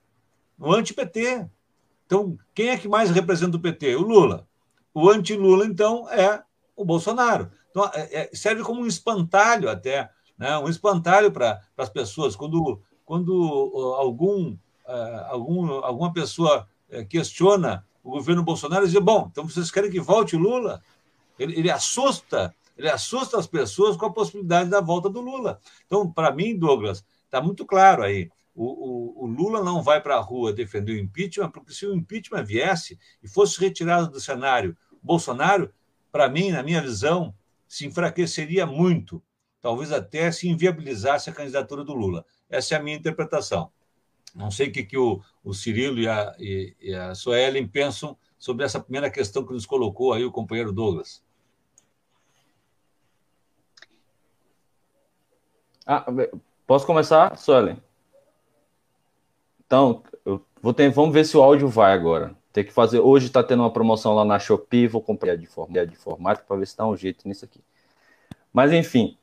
no 0.59 0.73
anti-PT. 0.73 1.47
Então, 2.07 2.39
quem 2.55 2.69
é 2.69 2.79
que 2.79 2.89
mais 2.89 3.11
representa 3.11 3.57
o 3.57 3.61
PT? 3.61 3.97
O 3.97 4.03
Lula. 4.03 4.47
O 4.95 5.09
anti-Lula, 5.09 5.65
então, 5.65 6.09
é 6.11 6.43
o 6.77 6.85
Bolsonaro. 6.85 7.51
Então, 7.71 7.91
é, 7.95 8.23
é, 8.23 8.31
serve 8.35 8.63
como 8.63 8.83
um 8.83 8.87
espantalho 8.87 9.71
até, 9.71 10.11
né? 10.39 10.59
um 10.59 10.69
espantalho 10.69 11.31
para 11.33 11.61
as 11.77 11.89
pessoas. 11.89 12.37
Quando, 12.37 12.81
quando 13.05 13.95
algum, 13.97 14.53
uh, 14.53 15.27
algum, 15.31 15.71
alguma 15.83 16.13
pessoa 16.13 16.69
uh, 16.91 17.07
questiona 17.07 17.87
o 18.05 18.11
governo 18.11 18.43
Bolsonaro, 18.43 18.87
diz: 18.87 19.01
bom, 19.01 19.29
então 19.31 19.49
vocês 19.49 19.71
querem 19.71 19.91
que 19.91 20.01
volte 20.01 20.37
Lula? 20.37 20.83
Ele, 21.39 21.59
ele 21.59 21.71
assusta, 21.71 22.55
ele 22.77 22.91
assusta 22.91 23.39
as 23.39 23.47
pessoas 23.47 23.97
com 23.97 24.07
a 24.07 24.13
possibilidade 24.13 24.69
da 24.69 24.81
volta 24.81 25.09
do 25.09 25.21
Lula. 25.21 25.59
Então, 25.87 26.11
para 26.11 26.31
mim, 26.31 26.59
Douglas, 26.59 27.05
está 27.25 27.41
muito 27.41 27.65
claro 27.65 28.03
aí. 28.03 28.31
O, 28.55 28.65
o, 28.65 29.25
o, 29.25 29.27
Lula 29.27 29.63
não 29.65 29.83
vai 29.83 30.01
para 30.01 30.17
a 30.17 30.21
rua 30.21 30.53
defender 30.53 30.93
o 30.93 30.99
impeachment, 30.99 31.51
porque 31.51 31.73
se 31.73 31.87
o 31.87 31.95
impeachment 31.95 32.45
viesse 32.45 32.99
e 33.23 33.29
fosse 33.29 33.59
retirado 33.59 34.11
do 34.11 34.21
cenário 34.21 34.77
Bolsonaro, 35.03 35.73
para 36.11 36.29
mim, 36.29 36.51
na 36.51 36.63
minha 36.63 36.83
visão, 36.83 37.35
se 37.67 37.87
enfraqueceria 37.87 38.67
muito, 38.67 39.23
talvez 39.61 39.91
até 39.91 40.31
se 40.31 40.49
inviabilizasse 40.49 41.31
a 41.31 41.33
candidatura 41.33 41.83
do 41.83 41.95
Lula. 41.95 42.27
Essa 42.51 42.75
é 42.75 42.79
a 42.79 42.83
minha 42.83 42.97
interpretação. 42.97 43.73
Não 44.35 44.51
sei 44.51 44.69
o 44.69 44.73
que, 44.73 44.83
que 44.83 44.99
o, 44.99 45.23
o 45.43 45.55
Cirilo 45.55 45.99
e 45.99 46.09
a, 46.09 46.35
e, 46.39 46.77
e 46.81 46.95
a 46.95 47.15
Suelen 47.15 47.67
pensam 47.67 48.17
sobre 48.39 48.65
essa 48.65 48.81
primeira 48.81 49.11
questão 49.11 49.47
que 49.47 49.53
nos 49.53 49.65
colocou 49.65 50.13
aí 50.13 50.25
o 50.25 50.33
companheiro 50.33 50.73
Douglas. 50.73 51.23
Ah, 55.87 56.05
posso 56.67 56.87
começar, 56.87 57.37
Suelen? 57.37 57.81
Então, 59.73 60.03
ter, 60.77 60.91
vamos 60.91 61.15
ver 61.15 61.25
se 61.25 61.35
o 61.35 61.41
áudio 61.41 61.67
vai 61.67 61.95
agora. 61.95 62.35
Tem 62.53 62.63
que 62.63 62.71
fazer. 62.71 63.01
Hoje 63.01 63.29
está 63.29 63.43
tendo 63.43 63.61
uma 63.63 63.71
promoção 63.71 64.15
lá 64.15 64.23
na 64.23 64.39
Shopee, 64.39 64.87
vou 64.87 65.01
comprar 65.01 65.35
de, 65.35 65.47
form, 65.47 65.73
de 65.73 65.97
formato 65.97 66.45
para 66.47 66.59
ver 66.59 66.67
se 66.67 66.77
dá 66.77 66.87
um 66.87 66.95
jeito 66.95 67.27
nisso 67.27 67.47
aqui. 67.47 67.59
Mas 68.53 68.71
enfim, 68.71 69.17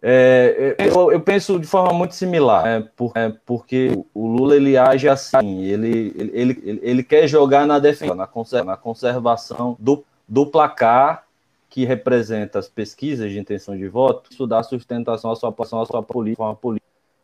é, 0.00 0.76
eu, 0.78 1.10
eu, 1.10 1.20
penso 1.20 1.58
de 1.58 1.66
forma 1.66 1.92
muito 1.92 2.14
similar, 2.14 2.64
é, 2.68 2.80
por, 2.94 3.10
é, 3.16 3.32
porque 3.44 4.00
o 4.14 4.28
Lula 4.28 4.54
ele 4.54 4.76
age 4.76 5.08
assim, 5.08 5.64
ele, 5.64 6.14
ele, 6.16 6.32
ele, 6.32 6.80
ele 6.84 7.02
quer 7.02 7.26
jogar 7.26 7.66
na 7.66 7.80
defesa, 7.80 8.14
na, 8.14 8.28
na 8.64 8.76
conservação 8.76 9.76
do, 9.80 10.04
do 10.28 10.46
placar 10.46 11.26
que 11.68 11.84
representa 11.84 12.60
as 12.60 12.68
pesquisas 12.68 13.32
de 13.32 13.40
intenção 13.40 13.76
de 13.76 13.88
voto, 13.88 14.30
isso 14.30 14.46
dá 14.46 14.62
sustentação 14.62 15.32
à 15.32 15.34
sua, 15.34 15.52
à 15.58 15.84
sua 15.84 16.00
política, 16.00 16.56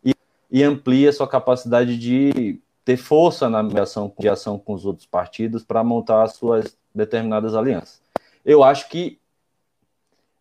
e, 0.03 0.13
e 0.51 0.61
amplia 0.61 1.13
sua 1.13 1.29
capacidade 1.29 1.97
de 1.97 2.59
ter 2.83 2.97
força 2.97 3.49
na 3.49 3.63
mediação 3.63 4.13
ação 4.31 4.59
com 4.59 4.73
os 4.73 4.85
outros 4.85 5.05
partidos 5.05 5.63
para 5.63 5.83
montar 5.83 6.23
as 6.23 6.33
suas 6.33 6.77
determinadas 6.93 7.55
alianças. 7.55 8.01
Eu 8.43 8.63
acho 8.63 8.89
que 8.89 9.19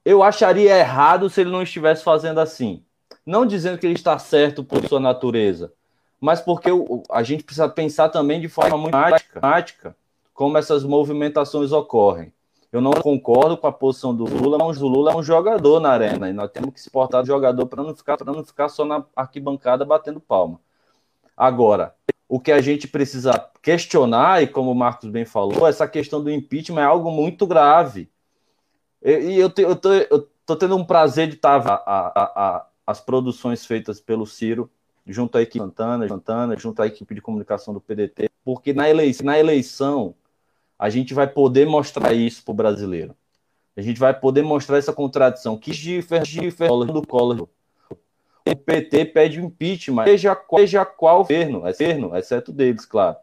eu 0.05 0.23
acharia 0.23 0.79
errado 0.79 1.31
se 1.31 1.41
ele 1.41 1.51
não 1.51 1.63
estivesse 1.63 2.03
fazendo 2.03 2.41
assim. 2.41 2.83
Não 3.25 3.47
dizendo 3.47 3.79
que 3.79 3.87
ele 3.87 3.95
está 3.95 4.19
certo 4.19 4.65
por 4.65 4.85
sua 4.89 4.99
natureza, 4.99 5.73
mas 6.21 6.41
porque 6.41 6.71
a 7.11 7.23
gente 7.23 7.45
precisa 7.45 7.69
pensar 7.69 8.09
também 8.09 8.41
de 8.41 8.49
forma 8.49 8.77
muito 8.77 8.97
prática 9.33 9.97
como 10.35 10.59
essas 10.59 10.83
movimentações 10.83 11.71
ocorrem. 11.71 12.33
Eu 12.73 12.81
não 12.81 12.93
concordo 12.93 13.57
com 13.57 13.67
a 13.67 13.73
posição 13.73 14.15
do 14.15 14.25
Lula, 14.25 14.57
mas 14.59 14.81
o 14.81 14.89
Lula 14.89 15.13
é 15.13 15.17
um 15.17 15.23
jogador 15.23 15.79
na 15.79 15.91
arena 15.91 16.31
e 16.31 16.33
nós 16.33 16.51
temos 16.51 16.73
que 16.73 16.81
se 16.81 16.91
portar 16.91 17.23
de 17.23 17.29
jogador 17.29 17.67
para 17.67 17.83
não 17.83 17.95
ficar 17.95 18.17
para 18.17 18.33
não 18.33 18.43
ficar 18.43 18.69
só 18.69 18.85
na 18.85 19.05
arquibancada 19.15 19.85
batendo 19.85 20.19
palma. 20.19 20.59
Agora, 21.37 21.95
o 22.33 22.41
que 22.41 22.51
a 22.51 22.63
gente 22.63 22.89
precisa 22.89 23.47
questionar, 23.61 24.43
e 24.43 24.47
como 24.47 24.71
o 24.71 24.75
Marcos 24.75 25.11
bem 25.11 25.23
falou, 25.23 25.67
essa 25.67 25.87
questão 25.87 26.25
do 26.25 26.31
impeachment 26.31 26.81
é 26.81 26.85
algo 26.85 27.11
muito 27.11 27.47
grave. 27.47 28.09
E, 29.05 29.39
eu, 29.39 29.51
te, 29.51 29.61
eu, 29.61 29.77
tô, 29.77 29.93
eu 29.93 30.27
tô 30.47 30.57
tendo 30.57 30.75
um 30.75 30.83
prazer 30.83 31.29
de 31.29 31.35
estar 31.35 31.61
a, 31.61 31.75
a, 31.75 32.23
a, 32.23 32.67
as 32.87 33.03
produções 33.03 33.67
feitas 33.67 34.01
pelo 34.01 34.27
Ciro, 34.27 34.71
junto 35.07 35.37
à 35.37 35.43
equipe 35.43 35.63
Santana, 35.63 36.09
Santana, 36.09 36.57
junto 36.57 36.81
à 36.81 36.87
equipe 36.87 37.15
de 37.15 37.21
comunicação 37.21 37.75
do 37.75 37.83
PDT, 37.83 38.31
porque 38.43 38.73
na 38.73 38.89
eleição, 38.89 39.27
na 39.27 39.39
eleição 39.39 40.15
a 40.79 40.89
gente 40.89 41.13
vai 41.13 41.27
poder 41.27 41.67
mostrar 41.67 42.15
isso 42.15 42.43
para 42.43 42.53
o 42.53 42.55
brasileiro. 42.55 43.15
A 43.77 43.83
gente 43.83 44.01
vai 44.01 44.19
poder 44.19 44.41
mostrar 44.41 44.79
essa 44.79 44.95
contradição. 44.95 45.59
Que 45.59 45.71
diferença 45.71 46.67
do 46.87 47.07
Collor 47.07 47.47
o 48.47 48.57
PT 48.57 49.07
pede 49.07 49.41
impeachment, 49.41 50.05
seja, 50.05 50.39
seja 50.57 50.85
qual 50.85 51.19
governo, 51.19 51.67
é 51.67 51.73
governo, 51.73 52.17
exceto 52.17 52.53
deles, 52.53 52.85
claro. 52.85 53.17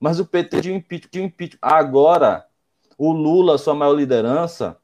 Mas 0.00 0.20
o 0.20 0.26
PT 0.26 0.60
de 0.60 0.72
impeachment, 0.72 1.10
de 1.10 1.22
impeachment. 1.22 1.58
Agora, 1.60 2.46
o 2.96 3.12
Lula, 3.12 3.58
sua 3.58 3.74
maior 3.74 3.94
liderança, 3.94 4.76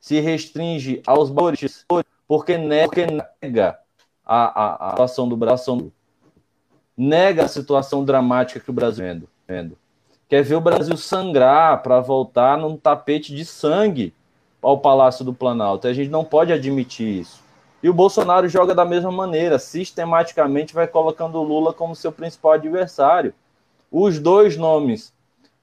se 0.00 0.20
restringe 0.20 1.02
aos 1.06 1.30
valores, 1.30 1.86
porque 2.26 2.56
nega 2.58 3.78
a, 4.24 4.64
a, 4.64 4.86
a 4.88 4.90
situação 4.90 5.28
do 5.28 5.36
Brasil, 5.36 5.92
nega 6.96 7.44
a 7.44 7.48
situação 7.48 8.04
dramática 8.04 8.60
que 8.60 8.70
o 8.70 8.74
Brasil 8.74 9.04
vendo, 9.04 9.28
vendo. 9.46 9.78
Quer 10.28 10.42
ver 10.42 10.54
o 10.54 10.60
Brasil 10.60 10.96
sangrar 10.96 11.82
para 11.82 12.00
voltar 12.00 12.56
num 12.56 12.76
tapete 12.76 13.34
de 13.34 13.44
sangue 13.44 14.14
ao 14.62 14.78
Palácio 14.78 15.24
do 15.24 15.34
Planalto. 15.34 15.86
A 15.86 15.92
gente 15.92 16.08
não 16.08 16.24
pode 16.24 16.52
admitir 16.52 17.20
isso. 17.20 17.41
E 17.82 17.88
o 17.88 17.94
Bolsonaro 17.94 18.48
joga 18.48 18.74
da 18.74 18.84
mesma 18.84 19.10
maneira, 19.10 19.58
sistematicamente 19.58 20.72
vai 20.72 20.86
colocando 20.86 21.38
o 21.38 21.42
Lula 21.42 21.72
como 21.72 21.96
seu 21.96 22.12
principal 22.12 22.52
adversário. 22.52 23.34
Os 23.90 24.20
dois 24.20 24.56
nomes 24.56 25.12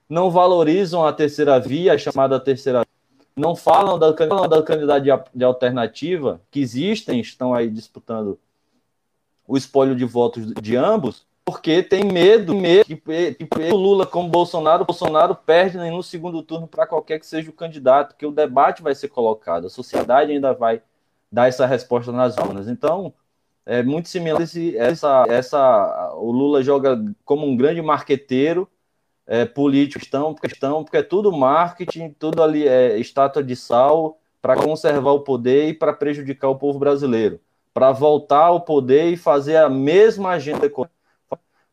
não 0.10 0.30
valorizam 0.30 1.06
a 1.06 1.14
terceira 1.14 1.60
via, 1.60 1.94
a 1.94 1.98
chamada 1.98 2.40
terceira 2.40 2.80
via, 2.80 2.88
não 3.38 3.56
falam 3.56 3.98
da, 3.98 4.12
da 4.12 4.64
candidato 4.64 5.30
de, 5.34 5.44
alternativa, 5.44 6.42
que 6.52 6.60
existem, 6.60 7.22
estão 7.22 7.54
aí 7.54 7.70
disputando 7.70 8.38
o 9.48 9.56
espólio 9.56 9.96
de 9.96 10.04
votos 10.04 10.52
de 10.62 10.76
ambos, 10.76 11.26
porque 11.46 11.82
tem 11.82 12.04
medo, 12.04 12.54
medo 12.54 12.86
que, 12.86 12.96
que 12.98 13.72
o 13.72 13.76
Lula 13.76 14.06
como 14.06 14.30
Bolsonaro, 14.30 14.86
Bolsonaro 14.86 15.34
perde 15.34 15.78
no 15.78 16.04
segundo 16.04 16.44
turno 16.44 16.68
para 16.68 16.86
qualquer 16.86 17.20
que 17.20 17.26
seja 17.26 17.50
o 17.50 17.54
candidato, 17.54 18.16
que 18.16 18.26
o 18.26 18.32
debate 18.32 18.84
vai 18.84 18.94
ser 18.94 19.08
colocado, 19.08 19.68
a 19.68 19.70
sociedade 19.70 20.32
ainda 20.32 20.54
vai 20.54 20.82
dar 21.32 21.48
essa 21.48 21.66
resposta 21.66 22.12
nas 22.12 22.38
urnas. 22.38 22.68
Então, 22.68 23.14
é 23.66 23.84
muito 23.84 24.10
similar 24.10 24.42
esse, 24.42 24.76
essa, 24.78 25.26
essa 25.30 26.14
o 26.16 26.32
Lula 26.32 26.64
joga 26.64 26.98
como 27.24 27.46
um 27.46 27.56
grande 27.56 27.82
marqueteiro 27.82 28.68
é, 29.28 29.46
político 29.46 30.00
questão, 30.00 30.34
questão 30.34 30.84
porque 30.84 30.98
é 30.98 31.04
tudo 31.04 31.32
marketing, 31.32 32.10
tudo 32.18 32.42
ali 32.42 32.68
é 32.68 32.98
estátua 32.98 33.44
de 33.44 33.56
sal 33.56 34.20
para 34.42 34.56
conservar 34.56 35.12
o 35.12 35.20
poder 35.20 35.70
e 35.70 35.74
para 35.74 35.94
prejudicar 35.94 36.50
o 36.50 36.56
povo 36.58 36.80
brasileiro, 36.80 37.40
para 37.74 37.92
voltar 37.92 38.46
ao 38.46 38.62
poder 38.62 39.12
e 39.14 39.18
fazer 39.18 39.58
a 39.58 39.70
mesma 39.70 40.32
agenda 40.32 40.68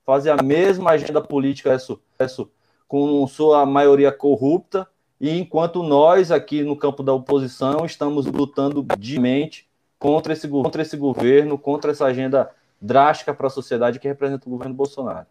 fazer 0.05 0.31
a 0.31 0.43
mesma 0.43 0.91
agenda 0.91 1.21
política 1.21 1.75
isso, 1.75 2.01
isso, 2.21 2.51
com 2.87 3.27
sua 3.27 3.65
maioria 3.67 4.13
corrupta 4.13 4.87
e 5.21 5.31
enquanto 5.31 5.83
nós, 5.83 6.31
aqui 6.31 6.63
no 6.63 6.77
campo 6.77 7.03
da 7.03 7.13
oposição, 7.13 7.87
estamos 7.87 8.27
lutando 8.27 8.87
diamente 8.99 9.69
contra 9.99 10.33
esse, 10.33 10.47
contra 10.49 10.83
esse 10.83 10.97
governo, 10.97 11.59
contra 11.59 11.91
essa 11.91 12.05
agenda 12.05 12.55
drástica 12.81 13.35
para 13.35 13.47
a 13.47 13.51
sociedade 13.51 13.99
que 13.99 14.09
representa 14.09 14.47
o 14.47 14.51
governo 14.51 14.75
Bolsonaro. 14.75 15.27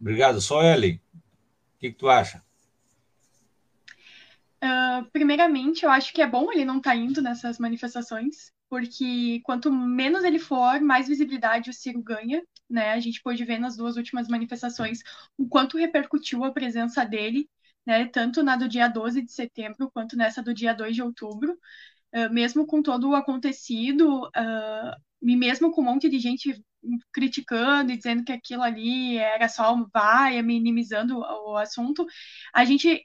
Obrigado. 0.00 0.40
Só 0.40 0.62
Ellen, 0.62 1.00
o 1.14 1.78
que, 1.78 1.90
que 1.90 1.98
tu 1.98 2.08
acha? 2.08 2.42
Uh, 4.62 5.04
primeiramente, 5.12 5.84
eu 5.84 5.90
acho 5.90 6.12
que 6.12 6.22
é 6.22 6.26
bom 6.26 6.52
ele 6.52 6.64
não 6.64 6.78
estar 6.78 6.90
tá 6.90 6.96
indo 6.96 7.20
nessas 7.20 7.58
manifestações, 7.58 8.52
porque 8.68 9.40
quanto 9.44 9.72
menos 9.72 10.24
ele 10.24 10.38
for, 10.38 10.80
mais 10.80 11.08
visibilidade 11.08 11.70
o 11.70 11.72
Ciro 11.72 12.02
ganha, 12.02 12.42
né? 12.68 12.92
A 12.92 13.00
gente 13.00 13.22
pôde 13.22 13.44
ver 13.44 13.58
nas 13.58 13.76
duas 13.76 13.96
últimas 13.96 14.28
manifestações 14.28 15.00
o 15.36 15.48
quanto 15.48 15.76
repercutiu 15.76 16.44
a 16.44 16.52
presença 16.52 17.04
dele 17.04 17.48
né, 17.86 18.06
tanto 18.06 18.42
na 18.42 18.56
do 18.56 18.68
dia 18.68 18.88
12 18.88 19.22
de 19.22 19.32
setembro 19.32 19.90
quanto 19.92 20.16
nessa 20.16 20.42
do 20.42 20.52
dia 20.52 20.74
2 20.74 20.94
de 20.94 21.02
outubro, 21.02 21.52
uh, 22.14 22.32
mesmo 22.32 22.66
com 22.66 22.82
todo 22.82 23.10
o 23.10 23.14
acontecido, 23.14 24.24
uh, 24.26 24.96
e 25.22 25.36
mesmo 25.36 25.70
com 25.72 25.80
um 25.82 25.84
monte 25.84 26.08
de 26.08 26.18
gente 26.18 26.62
criticando 27.12 27.92
e 27.92 27.96
dizendo 27.96 28.24
que 28.24 28.32
aquilo 28.32 28.62
ali 28.62 29.18
era 29.18 29.48
só 29.48 29.74
um 29.74 29.86
vai, 29.92 30.40
minimizando 30.42 31.18
o 31.18 31.56
assunto, 31.56 32.06
a 32.54 32.64
gente 32.64 33.02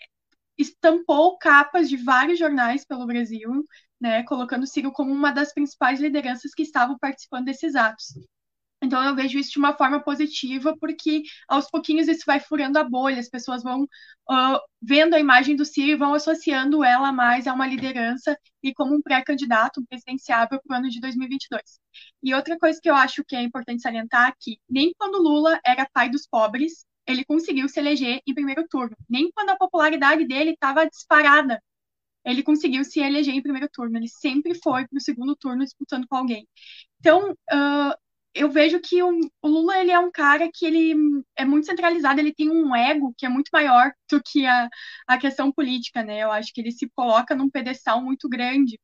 estampou 0.58 1.38
capas 1.38 1.90
de 1.90 1.98
vários 1.98 2.40
jornais 2.40 2.86
pelo 2.86 3.06
Brasil, 3.06 3.66
né, 4.00 4.24
colocando 4.24 4.68
Ciro 4.68 4.92
como 4.92 5.12
uma 5.12 5.32
das 5.32 5.54
principais 5.54 6.00
lideranças 6.00 6.54
que 6.54 6.64
estavam 6.64 6.98
participando 6.98 7.46
desses 7.46 7.76
atos. 7.76 8.14
Então 8.82 9.04
eu 9.04 9.16
vejo 9.16 9.38
isso 9.38 9.52
de 9.52 9.60
uma 9.60 9.76
forma 9.78 10.02
positiva, 10.04 10.76
porque 10.78 11.24
aos 11.48 11.70
pouquinhos 11.70 12.08
isso 12.08 12.24
vai 12.26 12.40
furando 12.40 12.80
a 12.80 12.84
bolha, 12.84 13.20
as 13.20 13.30
pessoas 13.30 13.62
vão 13.62 13.84
uh, 13.84 14.60
vendo 14.82 15.14
a 15.14 15.20
imagem 15.20 15.56
do 15.56 15.64
Ciro 15.64 15.92
e 15.92 15.96
vão 15.96 16.14
associando 16.14 16.84
ela 16.84 17.12
mais 17.12 17.46
a 17.48 17.54
uma 17.54 17.68
liderança 17.68 18.36
e 18.64 18.74
como 18.74 18.96
um 18.96 19.02
pré-candidato 19.02 19.84
presidenciável 19.88 20.60
para 20.66 20.76
o 20.76 20.80
ano 20.80 20.90
de 20.90 21.00
2022. 21.00 21.62
E 22.24 22.34
outra 22.34 22.58
coisa 22.58 22.80
que 22.82 22.90
eu 22.90 22.96
acho 22.96 23.24
que 23.24 23.36
é 23.36 23.42
importante 23.42 23.82
salientar 23.82 24.30
é 24.30 24.54
nem 24.70 24.94
quando 24.98 25.22
Lula 25.22 25.60
era 25.66 25.88
pai 25.94 26.10
dos 26.10 26.28
pobres, 26.28 26.86
ele 27.06 27.24
conseguiu 27.26 27.68
se 27.70 27.80
eleger 27.80 28.22
em 28.28 28.34
primeiro 28.34 28.68
turno. 28.68 28.96
Nem 29.10 29.32
quando 29.32 29.50
a 29.50 29.58
popularidade 29.58 30.26
dele 30.26 30.52
estava 30.52 30.88
disparada, 30.88 31.62
ele 32.26 32.44
conseguiu 32.44 32.84
se 32.84 33.00
eleger 33.00 33.34
em 33.34 33.42
primeiro 33.42 33.68
turno. 33.72 33.98
Ele 33.98 34.08
sempre 34.08 34.56
foi 34.56 34.88
para 34.88 34.98
o 34.98 35.02
segundo 35.02 35.36
turno 35.36 35.64
disputando 35.64 36.08
com 36.08 36.16
alguém. 36.16 36.48
Então, 37.00 37.32
uh, 37.32 37.96
eu 38.34 38.50
vejo 38.50 38.80
que 38.80 39.02
o, 39.04 39.20
o, 39.42 39.48
Lula 39.48 39.80
ele 39.80 39.92
é 39.92 40.00
um 40.00 40.12
cara 40.12 40.50
que 40.54 40.66
ele 40.66 40.94
é 41.36 41.44
muito 41.46 41.66
centralizado, 41.68 42.20
ele 42.20 42.34
tem 42.34 42.50
um 42.50 42.76
ego 42.76 43.14
que 43.18 43.26
é 43.26 43.30
muito 43.30 43.50
maior 43.52 43.92
do 44.10 44.22
que 44.24 44.46
a, 44.46 44.70
a 45.08 45.18
questão 45.18 45.52
política, 45.52 46.04
né? 46.04 46.20
Eu 46.20 46.32
acho 46.32 46.54
que 46.54 46.62
ele 46.62 46.72
se 46.72 46.90
coloca 46.96 47.36
num 47.36 47.50
pedestal 47.50 48.02
muito 48.02 48.30
grande. 48.30 48.80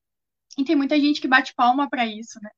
E 0.57 0.65
tem 0.65 0.75
muita 0.75 0.99
gente 0.99 1.21
que 1.21 1.27
bate 1.27 1.53
palma 1.55 1.89
para 1.89 2.05
isso, 2.05 2.39
né? 2.41 2.49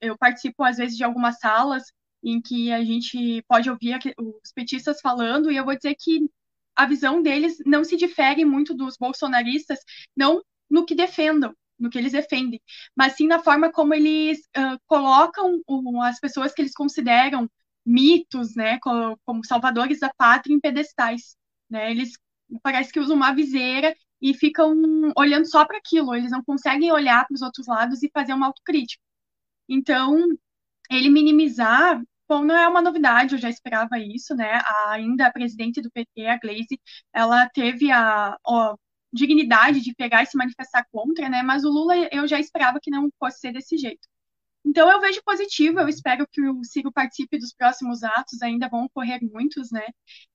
Eu 0.00 0.18
participo, 0.18 0.62
às 0.64 0.76
vezes, 0.76 0.96
de 0.96 1.04
algumas 1.04 1.38
salas 1.38 1.84
em 2.22 2.40
que 2.42 2.72
a 2.72 2.84
gente 2.84 3.42
pode 3.48 3.70
ouvir 3.70 3.98
os 4.18 4.52
petistas 4.52 5.00
falando, 5.00 5.50
e 5.50 5.56
eu 5.56 5.64
vou 5.64 5.76
dizer 5.76 5.94
que 5.98 6.28
a 6.74 6.86
visão 6.86 7.22
deles 7.22 7.56
não 7.64 7.84
se 7.84 7.96
difere 7.96 8.44
muito 8.44 8.74
dos 8.74 8.96
bolsonaristas, 8.98 9.78
não 10.16 10.42
no 10.68 10.84
que 10.84 10.94
defendam, 10.94 11.54
no 11.78 11.90
que 11.90 11.98
eles 11.98 12.12
defendem, 12.12 12.60
mas 12.96 13.14
sim 13.14 13.26
na 13.26 13.38
forma 13.38 13.70
como 13.70 13.94
eles 13.94 14.40
uh, 14.56 14.78
colocam 14.86 15.62
as 16.02 16.18
pessoas 16.20 16.52
que 16.52 16.62
eles 16.62 16.72
consideram 16.74 17.48
mitos, 17.84 18.54
né, 18.56 18.78
como, 18.80 19.18
como 19.24 19.44
salvadores 19.44 20.00
da 20.00 20.12
pátria 20.16 20.54
em 20.54 20.60
pedestais, 20.60 21.36
né? 21.70 21.90
Eles 21.90 22.12
parece 22.62 22.92
que 22.92 23.00
usam 23.00 23.16
uma 23.16 23.32
viseira 23.34 23.94
e 24.20 24.34
ficam 24.34 24.74
olhando 25.16 25.46
só 25.46 25.64
para 25.64 25.78
aquilo, 25.78 26.14
eles 26.14 26.30
não 26.30 26.42
conseguem 26.42 26.92
olhar 26.92 27.26
para 27.26 27.34
os 27.34 27.42
outros 27.42 27.66
lados 27.66 28.02
e 28.02 28.10
fazer 28.12 28.32
uma 28.32 28.46
autocrítica. 28.46 29.02
Então, 29.68 30.18
ele 30.90 31.10
minimizar, 31.10 32.02
bom, 32.28 32.44
não 32.44 32.56
é 32.56 32.68
uma 32.68 32.82
novidade, 32.82 33.34
eu 33.34 33.38
já 33.40 33.50
esperava 33.50 33.98
isso, 33.98 34.34
né? 34.34 34.54
A, 34.64 34.92
ainda 34.92 35.26
a 35.26 35.32
presidente 35.32 35.80
do 35.80 35.90
PT, 35.90 36.26
a 36.26 36.38
Glaze, 36.38 36.80
ela 37.12 37.48
teve 37.50 37.90
a, 37.92 38.36
dignidade 39.16 39.80
de 39.80 39.94
pegar 39.94 40.22
e 40.22 40.26
se 40.26 40.36
manifestar 40.36 40.86
contra, 40.92 41.28
né? 41.28 41.42
Mas 41.42 41.64
o 41.64 41.70
Lula 41.70 41.94
eu 42.12 42.26
já 42.28 42.38
esperava 42.38 42.78
que 42.80 42.90
não 42.90 43.10
fosse 43.18 43.40
ser 43.40 43.52
desse 43.52 43.76
jeito. 43.76 44.06
Então 44.64 44.90
eu 44.90 45.00
vejo 45.00 45.22
positivo, 45.24 45.78
eu 45.80 45.88
espero 45.88 46.26
que 46.30 46.42
o 46.42 46.64
Ciro 46.64 46.92
participe 46.92 47.38
dos 47.38 47.54
próximos 47.54 48.02
atos, 48.02 48.42
ainda 48.42 48.68
vão 48.68 48.84
ocorrer 48.86 49.20
muitos, 49.22 49.70
né? 49.70 49.86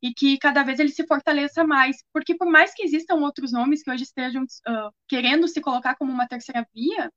E 0.02 0.14
que 0.14 0.38
cada 0.38 0.64
vez 0.64 0.80
ele 0.80 0.90
se 0.92 1.06
fortaleça 1.06 1.66
mais, 1.66 1.98
porque 2.14 2.36
por 2.36 2.50
mais 2.50 2.74
que 2.74 2.84
existam 2.84 3.16
outros 3.16 3.52
nomes 3.52 3.84
que 3.84 3.92
hoje 3.92 4.04
estejam 4.04 4.44
uh, 4.44 4.92
querendo 5.08 5.48
se 5.50 5.60
colocar 5.62 5.96
como 5.96 6.14
uma 6.14 6.28
terceira 6.28 6.66
via, 6.74 7.12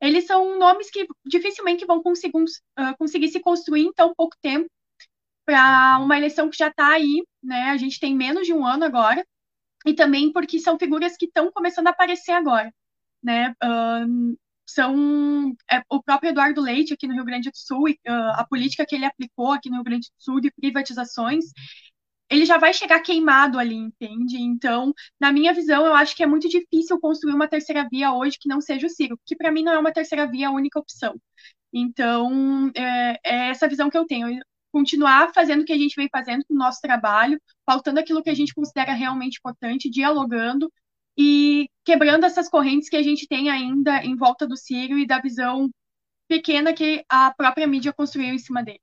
eles 0.00 0.26
são 0.26 0.58
nomes 0.58 0.90
que 0.90 1.06
dificilmente 1.24 1.86
vão 1.86 2.02
conseguir, 2.02 2.36
uh, 2.38 2.96
conseguir 2.98 3.28
se 3.28 3.40
construir 3.40 3.82
em 3.82 3.92
tão 3.94 4.14
pouco 4.14 4.36
tempo 4.42 4.68
para 5.46 5.98
uma 5.98 6.16
eleição 6.16 6.50
que 6.50 6.58
já 6.58 6.68
está 6.68 6.88
aí, 6.92 7.24
né? 7.42 7.70
A 7.70 7.76
gente 7.78 7.98
tem 7.98 8.14
menos 8.14 8.46
de 8.46 8.52
um 8.52 8.66
ano 8.66 8.84
agora, 8.84 9.26
e 9.86 9.94
também 9.94 10.32
porque 10.32 10.58
são 10.58 10.78
figuras 10.78 11.16
que 11.16 11.26
estão 11.26 11.50
começando 11.52 11.86
a 11.88 11.90
aparecer 11.90 12.32
agora, 12.32 12.72
né? 13.22 13.54
Uh, 13.62 14.36
são 14.66 15.52
é, 15.70 15.82
o 15.90 16.02
próprio 16.02 16.30
Eduardo 16.30 16.60
Leite 16.60 16.94
aqui 16.94 17.06
no 17.06 17.14
Rio 17.14 17.24
Grande 17.24 17.50
do 17.50 17.56
Sul 17.56 17.88
e 17.88 17.92
uh, 18.08 18.32
a 18.36 18.46
política 18.48 18.86
que 18.86 18.94
ele 18.94 19.04
aplicou 19.04 19.52
aqui 19.52 19.68
no 19.68 19.76
Rio 19.76 19.84
Grande 19.84 20.08
do 20.08 20.22
Sul 20.22 20.40
de 20.40 20.50
privatizações, 20.52 21.46
ele 22.30 22.46
já 22.46 22.58
vai 22.58 22.72
chegar 22.72 23.00
queimado 23.00 23.58
ali, 23.58 23.74
entende? 23.74 24.38
Então, 24.40 24.94
na 25.20 25.32
minha 25.32 25.52
visão, 25.52 25.84
eu 25.84 25.94
acho 25.94 26.14
que 26.16 26.22
é 26.22 26.26
muito 26.26 26.48
difícil 26.48 27.00
construir 27.00 27.34
uma 27.34 27.48
terceira 27.48 27.88
via 27.90 28.12
hoje 28.12 28.38
que 28.40 28.48
não 28.48 28.60
seja 28.60 28.86
o 28.86 28.90
Ciro, 28.90 29.18
que 29.26 29.34
para 29.36 29.50
mim 29.50 29.64
não 29.64 29.72
é 29.72 29.78
uma 29.78 29.92
terceira 29.92 30.26
via 30.30 30.48
a 30.48 30.52
única 30.52 30.78
opção. 30.78 31.20
Então, 31.72 32.70
é, 32.76 33.20
é 33.24 33.50
essa 33.50 33.68
visão 33.68 33.90
que 33.90 33.98
eu 33.98 34.06
tenho 34.06 34.28
continuar 34.72 35.32
fazendo 35.34 35.62
o 35.62 35.64
que 35.64 35.72
a 35.72 35.78
gente 35.78 35.96
vem 35.96 36.08
fazendo 36.10 36.44
com 36.46 36.54
o 36.54 36.58
nosso 36.58 36.80
trabalho, 36.80 37.40
faltando 37.66 38.00
aquilo 38.00 38.22
que 38.22 38.30
a 38.30 38.34
gente 38.34 38.54
considera 38.54 38.92
realmente 38.92 39.38
importante, 39.38 39.90
dialogando 39.90 40.72
e 41.18 41.68
quebrando 41.84 42.24
essas 42.24 42.48
correntes 42.48 42.88
que 42.88 42.96
a 42.96 43.02
gente 43.02 43.26
tem 43.26 43.50
ainda 43.50 44.02
em 44.04 44.16
volta 44.16 44.46
do 44.46 44.56
Sírio 44.56 44.98
e 44.98 45.06
da 45.06 45.20
visão 45.20 45.70
pequena 46.28 46.72
que 46.72 47.04
a 47.08 47.34
própria 47.34 47.66
mídia 47.66 47.92
construiu 47.92 48.32
em 48.32 48.38
cima 48.38 48.62
dele. 48.62 48.80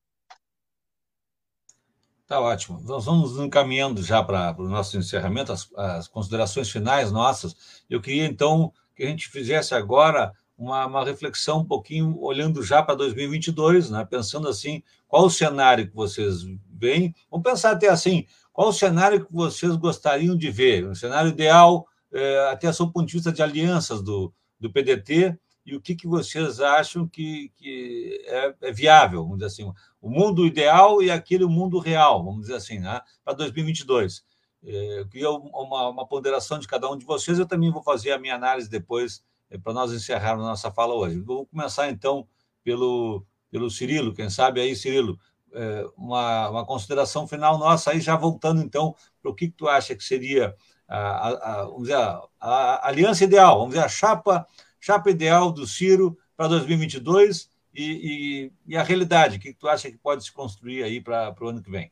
Tá 2.27 2.41
ótimo. 2.41 2.81
Nós 2.81 3.05
vamos 3.05 3.39
encaminhando 3.39 4.03
já 4.03 4.21
para 4.21 4.53
o 4.59 4.67
nosso 4.67 4.97
encerramento, 4.97 5.53
as, 5.53 5.73
as, 5.73 6.09
considerações 6.09 6.69
finais 6.69 7.09
nossas. 7.09 7.85
Eu 7.89 8.01
queria, 8.01 8.25
então, 8.25 8.73
que 8.93 9.03
a 9.03 9.07
gente 9.07 9.29
fizesse 9.29 9.73
agora 9.73 10.33
uma, 10.57 10.85
uma 10.85 11.05
reflexão 11.05 11.59
um 11.59 11.65
pouquinho 11.65 12.19
olhando 12.19 12.63
já 12.63 12.81
para 12.81 12.95
2022, 12.95 13.91
né? 13.91 14.05
pensando 14.09 14.47
assim, 14.47 14.81
qual 15.07 15.25
o 15.25 15.29
cenário 15.29 15.87
que 15.87 15.95
vocês 15.95 16.43
veem? 16.69 17.13
Vamos 17.29 17.49
pensar 17.49 17.71
até 17.71 17.87
assim, 17.87 18.25
qual 18.51 18.69
o 18.69 18.73
cenário 18.73 19.25
que 19.25 19.31
vocês 19.31 19.75
gostariam 19.75 20.35
de 20.35 20.49
ver? 20.49 20.87
Um 20.87 20.95
cenário 20.95 21.29
ideal, 21.29 21.87
é, 22.11 22.49
até 22.49 22.71
sob 22.73 22.89
o 22.89 22.93
ponto 22.93 23.07
de 23.07 23.13
vista 23.13 23.31
de 23.31 23.43
alianças 23.43 24.01
do, 24.01 24.33
do 24.59 24.71
PDT, 24.71 25.37
e 25.67 25.75
o 25.75 25.81
que, 25.81 25.95
que 25.95 26.07
vocês 26.07 26.61
acham 26.61 27.05
que, 27.05 27.51
que 27.57 28.23
é, 28.25 28.55
é, 28.61 28.71
viável, 28.71 29.21
vamos 29.21 29.39
dizer 29.39 29.47
assim, 29.47 29.73
o 30.01 30.09
mundo 30.09 30.47
ideal 30.47 31.03
e 31.03 31.11
aquele 31.11 31.45
mundo 31.45 31.77
real, 31.77 32.23
vamos 32.23 32.41
dizer 32.41 32.55
assim, 32.55 32.79
né, 32.79 33.01
para 33.23 33.33
2022. 33.33 34.23
É, 34.63 34.99
eu 35.01 35.07
queria 35.09 35.29
uma, 35.29 35.89
uma, 35.89 36.07
ponderação 36.07 36.57
de 36.57 36.67
cada 36.67 36.89
um 36.89 36.97
de 36.97 37.05
vocês, 37.05 37.37
eu 37.37 37.45
também 37.45 37.69
vou 37.69 37.83
fazer 37.83 38.11
a 38.11 38.17
minha 38.17 38.35
análise 38.35 38.69
depois, 38.69 39.21
para 39.63 39.73
nós 39.73 39.91
encerrarmos 39.93 40.45
nossa 40.45 40.71
fala 40.71 40.93
hoje. 40.93 41.19
Vou 41.19 41.45
começar, 41.45 41.89
então, 41.89 42.27
pelo, 42.63 43.25
pelo 43.49 43.69
Cirilo, 43.69 44.13
quem 44.13 44.29
sabe 44.29 44.59
aí, 44.59 44.75
Cirilo, 44.75 45.17
é, 45.53 45.85
uma, 45.95 46.49
uma 46.49 46.65
consideração 46.65 47.27
final 47.27 47.57
nossa, 47.57 47.91
aí 47.91 48.01
já 48.01 48.15
voltando 48.15 48.61
então 48.61 48.93
para 49.21 49.31
o 49.31 49.33
que, 49.33 49.47
que 49.47 49.53
tu 49.53 49.67
acha 49.67 49.95
que 49.95 50.03
seria 50.03 50.53
a, 50.87 50.97
a, 50.97 51.29
a, 51.29 51.63
vamos 51.65 51.83
dizer, 51.83 51.95
a, 51.95 52.21
a, 52.39 52.87
aliança 52.87 53.23
ideal, 53.23 53.59
vamos 53.59 53.73
dizer, 53.73 53.85
a 53.85 53.89
chapa, 53.89 54.45
chapa 54.79 55.09
ideal 55.09 55.51
do 55.51 55.65
Ciro 55.65 56.17
para 56.35 56.49
2022 56.49 57.49
e, 57.73 57.83
e, 57.83 58.73
e, 58.73 58.77
a 58.77 58.83
realidade, 58.83 59.37
o 59.37 59.39
que, 59.39 59.53
que 59.53 59.59
tu 59.59 59.67
acha 59.67 59.89
que 59.89 59.97
pode 59.97 60.23
se 60.23 60.31
construir 60.31 60.83
aí 60.83 60.99
para 60.99 61.33
o 61.39 61.47
ano 61.47 61.61
que 61.61 61.71
vem? 61.71 61.91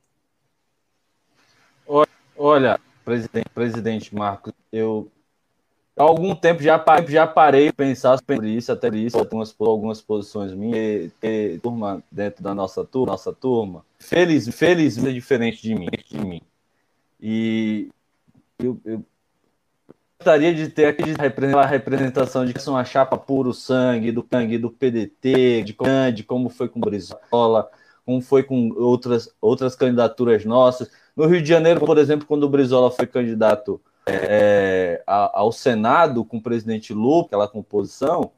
Olha, 2.37 2.79
presidente, 3.05 3.49
presidente 3.53 4.13
Marcos, 4.13 4.51
eu 4.71 5.09
Há 5.97 6.03
algum 6.03 6.35
tempo 6.35 6.61
já, 6.61 6.83
já 7.07 7.25
parei 7.25 7.71
pensar 7.71 8.17
sobre 8.17 8.49
isso, 8.49 8.69
até 8.69 8.89
isso, 8.89 9.17
algumas, 9.17 9.55
algumas 9.57 10.01
posições 10.01 10.53
minhas, 10.53 11.09
ter 11.21 11.59
turma 11.61 12.03
dentro 12.11 12.43
da 12.43 12.53
nossa 12.53 12.83
turma, 12.83 13.13
nossa 13.13 13.31
turma, 13.31 13.85
feliz, 13.97 14.45
felizmente 14.49 15.09
é 15.09 15.13
diferente 15.13 15.61
de 15.61 15.73
mim, 15.73 15.87
de 16.05 16.17
mim. 16.17 16.41
E 17.21 17.89
eu, 18.59 18.77
eu 18.83 19.05
gostaria 20.19 20.53
de 20.53 20.67
ter 20.67 20.87
aqui 20.87 21.03
a 21.57 21.65
representação 21.65 22.45
de 22.45 22.53
que 22.53 22.61
são 22.61 22.73
uma 22.73 22.83
chapa 22.83 23.17
puro 23.17 23.53
sangue, 23.53 24.11
do 24.11 24.25
sangue 24.29 24.57
do 24.57 24.69
PDT, 24.69 25.63
de, 25.63 26.11
de 26.13 26.23
como 26.23 26.49
foi 26.49 26.67
com 26.67 26.81
Brizola, 26.81 27.69
como 28.05 28.21
foi 28.21 28.43
com 28.43 28.69
outras, 28.75 29.33
outras 29.39 29.75
candidaturas 29.75 30.43
nossas. 30.43 30.91
No 31.15 31.25
Rio 31.25 31.41
de 31.41 31.47
Janeiro, 31.47 31.79
por 31.85 31.97
exemplo, 31.97 32.27
quando 32.27 32.43
o 32.43 32.49
Brizola 32.49 32.91
foi 32.91 33.07
candidato 33.07 33.79
é, 34.07 35.03
ao 35.07 35.51
Senado 35.51 36.23
com 36.23 36.37
o 36.37 36.41
presidente 36.41 36.93
Lula, 36.93 37.25
aquela 37.25 37.47
composição, 37.47 38.31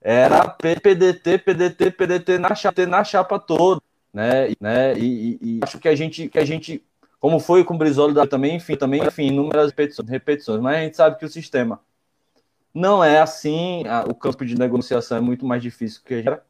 era 0.00 0.48
PDT, 0.48 1.38
PDT, 1.38 1.90
PDT 1.90 2.38
na 2.38 2.54
chapa, 2.54 2.86
na 2.86 3.04
chapa 3.04 3.38
toda, 3.38 3.82
né? 4.12 4.52
né? 4.60 4.96
E, 4.98 5.04
e, 5.04 5.38
e, 5.42 5.60
acho 5.62 5.78
que 5.78 5.88
a 5.88 5.94
gente, 5.94 6.28
que 6.28 6.38
a 6.38 6.44
gente, 6.44 6.82
como 7.20 7.38
foi 7.38 7.64
com 7.64 7.74
o 7.74 7.78
Brizola 7.78 8.26
também, 8.26 8.56
enfim, 8.56 8.76
também, 8.76 9.04
enfim, 9.04 9.26
inúmeras 9.26 9.70
repetições, 9.70 10.08
repetições, 10.08 10.60
mas 10.60 10.76
a 10.76 10.80
gente 10.80 10.96
sabe 10.96 11.18
que 11.18 11.24
o 11.24 11.28
sistema 11.28 11.80
não 12.72 13.02
é 13.02 13.20
assim, 13.20 13.84
o 14.08 14.14
campo 14.14 14.44
de 14.44 14.56
negociação 14.56 15.16
é 15.16 15.20
muito 15.20 15.46
mais 15.46 15.62
difícil 15.62 16.02
que 16.04 16.14
era. 16.14 16.44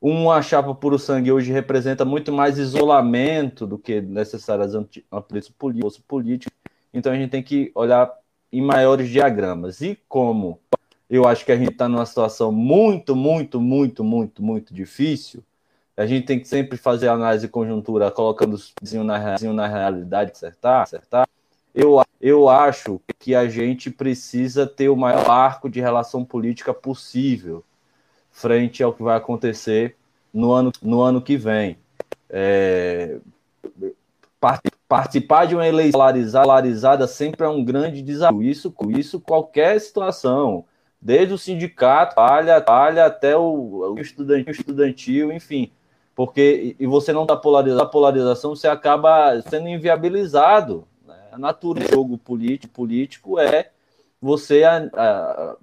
Uma 0.00 0.42
chapa 0.42 0.74
puro 0.74 0.98
sangue 0.98 1.30
hoje 1.30 1.52
representa 1.52 2.04
muito 2.04 2.32
mais 2.32 2.58
isolamento 2.58 3.66
do 3.66 3.78
que 3.78 4.00
necessárias 4.00 4.74
amplitudes 4.74 5.98
políticas 5.98 6.61
então 6.92 7.12
a 7.12 7.16
gente 7.16 7.30
tem 7.30 7.42
que 7.42 7.70
olhar 7.74 8.12
em 8.52 8.60
maiores 8.60 9.08
diagramas. 9.08 9.80
E 9.80 9.98
como 10.08 10.60
eu 11.08 11.26
acho 11.26 11.44
que 11.44 11.52
a 11.52 11.56
gente 11.56 11.72
está 11.72 11.88
numa 11.88 12.06
situação 12.06 12.50
muito, 12.50 13.14
muito, 13.14 13.60
muito, 13.60 14.02
muito, 14.02 14.42
muito 14.42 14.74
difícil, 14.74 15.42
a 15.96 16.06
gente 16.06 16.26
tem 16.26 16.40
que 16.40 16.48
sempre 16.48 16.78
fazer 16.78 17.08
análise 17.08 17.48
conjuntura, 17.48 18.10
colocando 18.10 18.54
os 18.54 18.74
na, 18.92 19.52
na 19.52 19.66
realidade, 19.66 20.32
acertar, 20.32 20.82
acertar. 20.82 21.28
Eu, 21.74 22.02
eu 22.20 22.48
acho 22.48 23.00
que 23.18 23.34
a 23.34 23.48
gente 23.48 23.90
precisa 23.90 24.66
ter 24.66 24.88
o 24.88 24.96
maior 24.96 25.28
arco 25.30 25.68
de 25.68 25.80
relação 25.80 26.24
política 26.24 26.72
possível 26.72 27.64
frente 28.30 28.82
ao 28.82 28.92
que 28.92 29.02
vai 29.02 29.16
acontecer 29.16 29.96
no 30.32 30.52
ano, 30.52 30.72
no 30.82 31.00
ano 31.02 31.20
que 31.20 31.36
vem. 31.36 31.76
É, 32.30 33.18
participar 34.88 35.46
de 35.46 35.54
uma 35.54 35.66
eleição 35.66 36.00
polarizada 36.42 37.06
sempre 37.06 37.46
é 37.46 37.48
um 37.48 37.64
grande 37.64 38.02
desafio. 38.02 38.42
Isso, 38.42 38.74
isso 38.88 39.20
qualquer 39.20 39.80
situação, 39.80 40.64
desde 41.00 41.32
o 41.32 41.38
sindicato, 41.38 42.16
falha 42.16 43.06
até 43.06 43.36
o, 43.36 43.94
o 43.94 43.98
estudantil, 44.00 44.52
estudantil, 44.52 45.32
enfim. 45.32 45.70
Porque 46.14 46.76
e 46.78 46.86
você 46.86 47.12
não 47.12 47.22
está 47.22 47.36
polarizado, 47.36 47.82
a 47.82 47.86
polarização 47.86 48.54
você 48.54 48.68
acaba 48.68 49.40
sendo 49.42 49.68
inviabilizado. 49.68 50.86
Né? 51.06 51.16
A 51.32 51.38
natureza 51.38 51.88
do 51.88 51.94
jogo 51.94 52.18
político, 52.18 52.74
político 52.74 53.38
é 53.38 53.70
você 54.20 54.64
a, 54.64 54.90
a, 54.94 55.56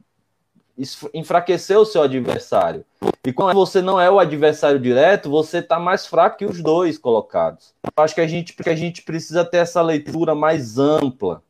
enfraquecer 1.14 1.77
o 1.77 1.85
seu 1.85 2.01
adversário. 2.01 2.85
E 3.26 3.34
quando 3.34 3.56
você 3.56 3.81
não 3.81 3.99
é 3.99 4.10
o 4.10 4.19
adversário 4.19 4.80
direto, 4.80 5.30
você 5.30 5.57
está 5.60 5.80
mais 5.80 6.07
fraco 6.07 6.38
que 6.38 6.45
os 6.45 6.61
dois 6.61 6.97
colocados. 6.97 7.73
Eu 7.84 8.03
acho 8.03 8.15
que 8.15 8.22
a 8.22 8.27
gente, 8.27 8.53
que 8.53 8.69
a 8.69 8.76
gente 8.76 9.01
precisa 9.01 9.43
ter 9.43 9.57
essa 9.57 9.81
leitura 9.81 10.34
mais 10.34 10.77
ampla 10.77 11.43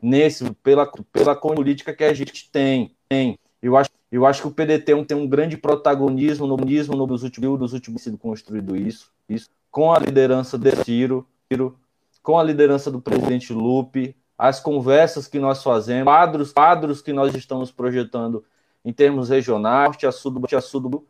nesse 0.00 0.50
pela, 0.62 0.90
pela 1.12 1.34
política 1.34 1.92
que 1.92 2.04
a 2.04 2.14
gente 2.14 2.48
tem. 2.50 2.94
tem. 3.08 3.38
Eu, 3.60 3.76
acho, 3.76 3.90
eu 4.10 4.24
acho 4.24 4.42
que 4.42 4.48
o 4.48 4.52
PDT 4.52 5.04
tem 5.04 5.16
um 5.16 5.26
grande 5.26 5.56
protagonismo 5.56 6.46
no 6.46 6.56
mesmo 6.56 6.94
nos 6.94 7.22
últimos 7.22 7.58
nos 7.58 7.72
últimos 7.72 8.02
sido 8.02 8.16
construído 8.16 8.76
isso, 8.76 9.10
isso 9.28 9.50
com 9.70 9.92
a 9.92 9.98
liderança 9.98 10.58
de 10.58 10.70
Ciro, 10.84 11.26
Ciro 11.48 11.76
com 12.22 12.38
a 12.38 12.42
liderança 12.42 12.90
do 12.90 13.00
presidente 13.00 13.52
Lupe, 13.52 14.16
as 14.36 14.58
conversas 14.60 15.28
que 15.28 15.38
nós 15.38 15.62
fazemos, 15.62 16.04
quadros, 16.04 16.52
quadros 16.52 17.02
que 17.02 17.12
nós 17.12 17.34
estamos 17.34 17.70
projetando 17.70 18.44
em 18.84 18.92
termos 18.92 19.28
regionais, 19.28 19.96
a 20.04 20.12
sul, 20.12 20.40
a 20.52 20.60
sul 20.60 21.06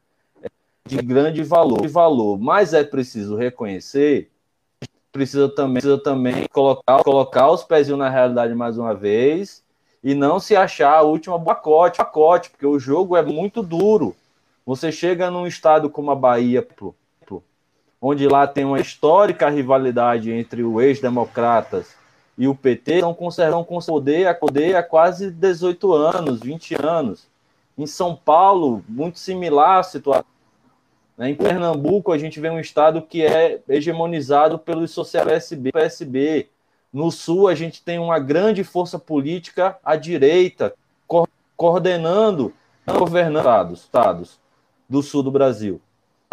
de 0.86 0.96
grande 0.96 1.42
valor, 1.42 1.82
de 1.82 1.88
valor. 1.88 2.38
Mas 2.38 2.74
é 2.74 2.82
preciso 2.82 3.36
reconhecer, 3.36 4.30
precisa 5.12 5.48
também, 5.48 5.74
precisa 5.74 5.98
também 5.98 6.48
colocar, 6.48 7.02
colocar 7.02 7.50
os 7.50 7.62
pezinhos 7.62 7.98
na 7.98 8.08
realidade 8.08 8.54
mais 8.54 8.78
uma 8.78 8.94
vez 8.94 9.62
e 10.02 10.14
não 10.14 10.40
se 10.40 10.56
achar 10.56 10.96
a 10.96 11.02
última 11.02 11.38
pacote, 11.38 11.98
pacote, 11.98 12.50
porque 12.50 12.66
o 12.66 12.78
jogo 12.78 13.16
é 13.16 13.22
muito 13.22 13.62
duro. 13.62 14.16
Você 14.64 14.90
chega 14.90 15.30
num 15.30 15.46
estado 15.46 15.90
como 15.90 16.10
a 16.10 16.14
Bahia, 16.14 16.66
onde 18.00 18.26
lá 18.26 18.46
tem 18.46 18.64
uma 18.64 18.80
histórica 18.80 19.50
rivalidade 19.50 20.30
entre 20.30 20.62
o 20.62 20.80
ex-democratas 20.80 21.94
e 22.38 22.48
o 22.48 22.54
PT, 22.54 22.94
estão 22.94 23.12
conservando 23.12 23.66
poder 23.86 24.26
a 24.26 24.34
poder 24.34 24.74
há 24.74 24.82
quase 24.82 25.30
18 25.30 25.92
anos, 25.92 26.40
20 26.40 26.74
anos. 26.82 27.29
Em 27.80 27.86
São 27.86 28.14
Paulo, 28.14 28.84
muito 28.86 29.18
similar 29.18 29.78
a 29.78 29.82
situação. 29.82 30.26
Né? 31.16 31.30
Em 31.30 31.34
Pernambuco, 31.34 32.12
a 32.12 32.18
gente 32.18 32.38
vê 32.38 32.50
um 32.50 32.60
estado 32.60 33.00
que 33.00 33.24
é 33.24 33.62
hegemonizado 33.66 34.58
pelo 34.58 34.86
social 34.86 35.24
PSB, 35.24 35.72
PSB. 35.72 36.50
No 36.92 37.10
Sul, 37.10 37.48
a 37.48 37.54
gente 37.54 37.82
tem 37.82 37.98
uma 37.98 38.18
grande 38.18 38.62
força 38.64 38.98
política 38.98 39.78
à 39.82 39.96
direita, 39.96 40.74
co 41.06 41.26
coordenando, 41.56 42.52
governando 42.86 43.72
estados 43.72 44.38
do 44.86 45.02
sul 45.02 45.22
do 45.22 45.30
Brasil. 45.30 45.80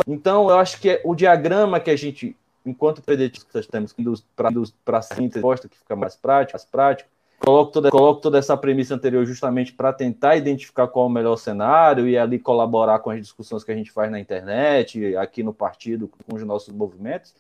Então, 0.06 0.50
eu 0.50 0.58
acho 0.58 0.82
que 0.82 0.90
é 0.90 1.02
o 1.06 1.16
diagrama 1.16 1.80
que 1.80 1.90
a 1.90 1.96
gente, 1.96 2.36
enquanto 2.66 3.02
pedetistas, 3.02 3.66
temos 3.68 3.96
para 4.36 4.50
a 4.98 5.02
síntese, 5.02 5.70
que 5.70 5.78
fica 5.78 5.96
mais 5.96 6.14
prático, 6.18 6.58
mais 6.58 6.66
prático, 6.66 7.10
Coloco 7.48 7.72
toda, 7.72 7.90
coloco 7.90 8.20
toda 8.20 8.38
essa 8.38 8.58
premissa 8.58 8.94
anterior 8.94 9.26
justamente 9.26 9.72
para 9.72 9.94
tentar 9.94 10.36
identificar 10.36 10.86
qual 10.86 11.06
é 11.06 11.08
o 11.08 11.12
melhor 11.12 11.38
cenário 11.38 12.06
e 12.06 12.18
ali 12.18 12.38
colaborar 12.38 13.00
com 13.00 13.10
as 13.10 13.22
discussões 13.22 13.64
que 13.64 13.72
a 13.72 13.76
gente 13.76 13.90
faz 13.90 14.12
na 14.12 14.20
internet, 14.20 15.16
aqui 15.16 15.42
no 15.42 15.54
partido, 15.54 16.10
com 16.10 16.36
os 16.36 16.44
nossos 16.44 16.74
movimentos. 16.74 17.34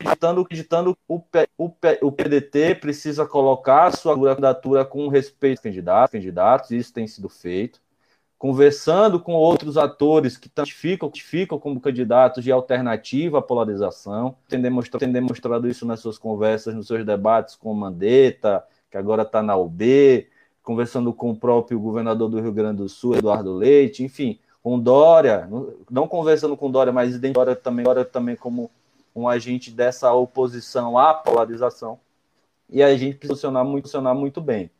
Ditando, 0.00 0.46
ditando 0.48 0.96
o, 1.08 1.20
o, 1.58 1.72
o 2.02 2.12
PDT 2.12 2.76
precisa 2.76 3.26
colocar 3.26 3.90
sua 3.90 4.14
candidatura 4.14 4.84
com 4.84 5.08
respeito 5.08 5.58
aos 5.58 5.62
candidatos, 5.64 6.12
candidatos, 6.12 6.70
isso 6.70 6.92
tem 6.92 7.08
sido 7.08 7.28
feito. 7.28 7.80
Conversando 8.38 9.18
com 9.18 9.32
outros 9.32 9.76
atores 9.76 10.36
que 10.36 10.48
ficam 11.20 11.58
como 11.58 11.80
candidatos 11.80 12.44
de 12.44 12.52
alternativa 12.52 13.40
à 13.40 13.42
polarização, 13.42 14.36
tem 14.48 14.60
demonstrado, 14.60 15.00
tem 15.00 15.10
demonstrado 15.10 15.68
isso 15.68 15.84
nas 15.84 15.98
suas 15.98 16.16
conversas, 16.16 16.76
nos 16.76 16.86
seus 16.86 17.04
debates 17.04 17.56
com 17.56 17.74
Mandetta, 17.74 18.64
que 18.90 18.96
agora 18.96 19.22
está 19.22 19.42
na 19.42 19.56
UB, 19.56 20.26
conversando 20.62 21.12
com 21.12 21.30
o 21.30 21.36
próprio 21.36 21.78
governador 21.78 22.28
do 22.28 22.40
Rio 22.40 22.52
Grande 22.52 22.78
do 22.78 22.88
Sul, 22.88 23.16
Eduardo 23.16 23.52
Leite, 23.52 24.02
enfim, 24.02 24.38
com 24.62 24.78
Dória, 24.78 25.48
não 25.90 26.06
conversando 26.06 26.56
com 26.56 26.70
Dória, 26.70 26.92
mas 26.92 27.18
Dória 27.18 27.56
também, 27.56 27.84
Dória 27.84 28.04
também 28.04 28.36
como 28.36 28.70
um 29.14 29.26
agente 29.26 29.70
dessa 29.70 30.12
oposição 30.12 30.98
à 30.98 31.14
polarização. 31.14 31.98
E 32.68 32.82
a 32.82 32.94
gente 32.96 33.16
precisa 33.16 33.34
funcionar 33.34 33.64
muito, 33.64 33.84
funcionar 33.84 34.14
muito 34.14 34.40
bem. 34.40 34.70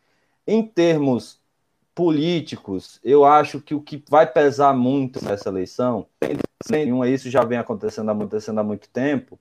Em 0.47 0.62
termos 0.62 1.40
políticos, 1.94 3.01
eu 3.02 3.24
acho 3.24 3.60
que 3.60 3.74
o 3.74 3.80
que 3.80 4.02
vai 4.09 4.26
pesar 4.26 4.72
muito 4.72 5.24
nessa 5.24 5.48
eleição, 5.48 6.06
nenhuma, 6.70 7.09
isso 7.09 7.30
já 7.30 7.44
vem 7.44 7.59
acontecendo, 7.59 8.10
acontecendo 8.10 8.60
há 8.60 8.62
muito 8.62 8.89
tempo, 8.89 9.39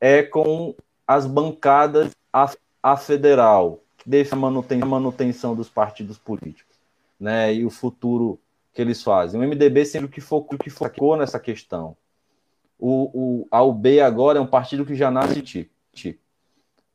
é 0.00 0.22
com 0.22 0.74
as 1.06 1.26
bancadas 1.26 2.10
a, 2.32 2.52
a 2.82 2.96
federal, 2.96 3.80
deixa 4.06 4.36
a 4.36 4.38
manutenção 4.86 5.56
dos 5.56 5.68
partidos 5.68 6.16
políticos, 6.16 6.76
né? 7.18 7.52
E 7.52 7.66
o 7.66 7.70
futuro 7.70 8.38
que 8.72 8.80
eles 8.80 9.02
fazem. 9.02 9.40
O 9.40 9.42
MDB 9.42 9.84
sempre 9.84 10.08
que 10.08 10.20
focou, 10.20 10.56
que 10.56 10.70
focou 10.70 11.16
nessa 11.16 11.40
questão. 11.40 11.96
O, 12.78 13.10
o, 13.42 13.48
a 13.50 13.62
UB 13.62 14.00
agora 14.00 14.38
é 14.38 14.40
um 14.40 14.46
partido 14.46 14.84
que 14.84 14.94
já 14.94 15.10
nasce 15.10 15.42
ti. 15.42 15.70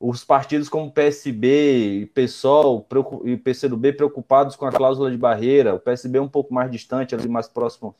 Os 0.00 0.24
partidos 0.24 0.68
como 0.68 0.90
PSB, 0.90 2.10
PSOL 2.14 2.86
e 3.24 3.36
PCdoB 3.36 3.92
preocupados 3.92 4.56
com 4.56 4.66
a 4.66 4.72
cláusula 4.72 5.10
de 5.10 5.16
barreira, 5.16 5.76
o 5.76 5.78
PSB 5.78 6.18
é 6.18 6.22
um 6.22 6.28
pouco 6.28 6.52
mais 6.52 6.70
distante, 6.70 7.14
ali 7.14 7.28
mais 7.28 7.46
próximo 7.46 7.94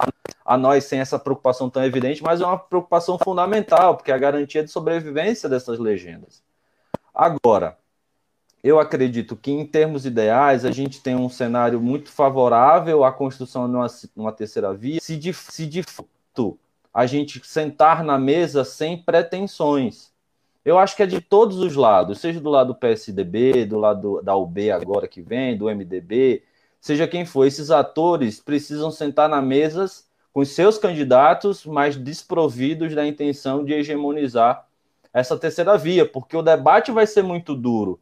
a 0.44 0.56
nós, 0.56 0.84
sem 0.84 0.98
essa 0.98 1.18
preocupação 1.18 1.70
tão 1.70 1.84
evidente, 1.84 2.22
mas 2.22 2.40
é 2.40 2.47
uma 2.47 2.59
preocupação 2.59 3.18
fundamental, 3.18 3.97
porque 3.97 4.10
é 4.10 4.14
a 4.14 4.18
garantia 4.18 4.64
de 4.64 4.70
sobrevivência 4.70 5.48
dessas 5.48 5.78
legendas. 5.78 6.43
Agora, 7.14 7.78
eu 8.62 8.78
acredito 8.78 9.34
que, 9.34 9.51
em 9.51 9.66
termos 9.66 10.06
ideais, 10.06 10.64
a 10.64 10.70
gente 10.70 11.02
tem 11.02 11.16
um 11.16 11.28
cenário 11.28 11.80
muito 11.80 12.10
favorável 12.10 13.05
à 13.05 13.10
construção 13.10 13.68
de 13.68 13.76
uma, 14.14 14.32
terceira 14.32 14.72
via, 14.72 15.01
se 15.01 15.16
de, 15.16 15.32
se 15.32 15.66
de 15.66 15.82
fato 15.82 16.59
a 16.94 17.06
gente 17.06 17.40
sentar 17.44 18.05
na 18.05 18.18
mesa 18.18 18.64
sem 18.64 18.97
pretensões. 18.97 20.12
Eu 20.64 20.78
acho 20.78 20.94
que 20.94 21.02
é 21.02 21.06
de 21.06 21.20
todos 21.20 21.59
os 21.59 21.74
lados, 21.74 22.20
seja 22.20 22.40
do 22.40 22.51
lado 22.51 22.68
do 22.68 22.74
PSDB, 22.78 23.64
do 23.64 23.78
lado 23.78 24.22
da 24.22 24.36
UB 24.36 24.70
agora 24.70 25.09
que 25.09 25.20
vem, 25.20 25.56
do 25.56 25.68
MDB, 25.68 26.44
seja 26.80 27.09
quem 27.09 27.24
for, 27.24 27.47
esses 27.47 27.70
atores 27.70 28.39
precisam 28.39 28.90
sentar 28.93 29.28
na 29.28 29.43
mesa 29.43 29.86
com 30.32 30.44
seus 30.44 30.78
candidatos, 30.78 31.66
mas 31.66 31.97
desprovidos 31.97 32.94
da 32.94 33.05
intenção 33.05 33.64
de 33.64 33.72
hegemonizar 33.72 34.66
essa 35.12 35.36
terceira 35.36 35.76
via, 35.76 36.06
porque 36.06 36.36
o 36.36 36.43
debate 36.43 36.93
vai 36.93 37.06
ser 37.06 37.22
muito 37.22 37.55
duro. 37.56 37.98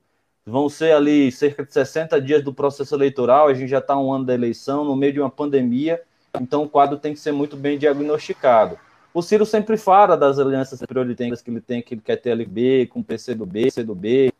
Vão 0.50 0.68
ser 0.68 0.92
ali 0.92 1.30
cerca 1.30 1.64
de 1.64 1.72
60 1.72 2.20
dias 2.20 2.42
do 2.42 2.52
processo 2.52 2.92
eleitoral, 2.94 3.46
a 3.46 3.54
gente 3.54 3.68
já 3.68 3.78
está 3.78 3.96
um 3.96 4.12
ano 4.12 4.24
da 4.24 4.34
eleição, 4.34 4.84
no 4.84 4.96
meio 4.96 5.12
de 5.12 5.20
uma 5.20 5.30
pandemia, 5.30 6.02
então 6.40 6.64
o 6.64 6.68
quadro 6.68 6.98
tem 6.98 7.14
que 7.14 7.20
ser 7.20 7.30
muito 7.30 7.56
bem 7.56 7.78
diagnosticado. 7.78 8.76
O 9.14 9.22
Ciro 9.22 9.46
sempre 9.46 9.76
fala 9.76 10.16
das 10.16 10.38
alianças 10.38 10.80
prioritárias 10.80 11.40
que 11.40 11.50
ele 11.50 11.60
tem, 11.60 11.80
que 11.80 11.94
ele 11.94 12.00
quer 12.00 12.16
ter 12.16 12.30
LB 12.30 12.86
com 12.86 13.00
o 13.00 13.04
PCdoB, 13.04 13.70
CDB, 13.70 14.32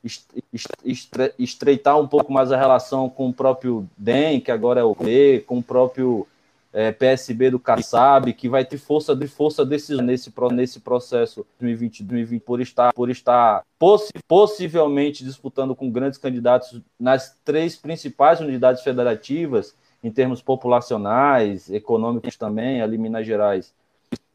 estreitar 1.39 1.99
um 1.99 2.07
pouco 2.07 2.33
mais 2.33 2.51
a 2.51 2.57
relação 2.57 3.09
com 3.09 3.29
o 3.29 3.33
próprio 3.33 3.89
DEM, 3.97 4.41
que 4.41 4.51
agora 4.51 4.81
é 4.81 4.85
o 4.85 4.95
P, 4.95 5.45
com 5.47 5.59
o 5.59 5.63
próprio 5.63 6.27
é, 6.73 6.93
PSB 6.93 7.51
do 7.51 7.59
Kassab, 7.59 8.33
que 8.33 8.49
vai 8.49 8.65
ter 8.65 8.79
força 8.79 9.15
de 9.15 9.27
força 9.27 9.65
decisão 9.65 10.05
nesse, 10.05 10.33
nesse 10.53 10.81
processo 10.81 11.47
2020, 11.59 12.05
2020 12.05 12.43
por 12.43 12.61
estar, 12.61 12.93
por 12.93 13.11
estar 13.11 13.65
possi 13.79 14.13
possivelmente 14.27 15.25
disputando 15.25 15.75
com 15.75 15.91
grandes 15.91 16.19
candidatos 16.19 16.81
nas 16.99 17.37
três 17.45 17.77
principais 17.77 18.41
unidades 18.41 18.83
federativas, 18.83 19.75
em 20.03 20.11
termos 20.11 20.41
populacionais, 20.41 21.71
econômicos 21.71 22.37
também, 22.37 22.81
ali 22.81 22.97
Minas 22.97 23.27
Gerais, 23.27 23.75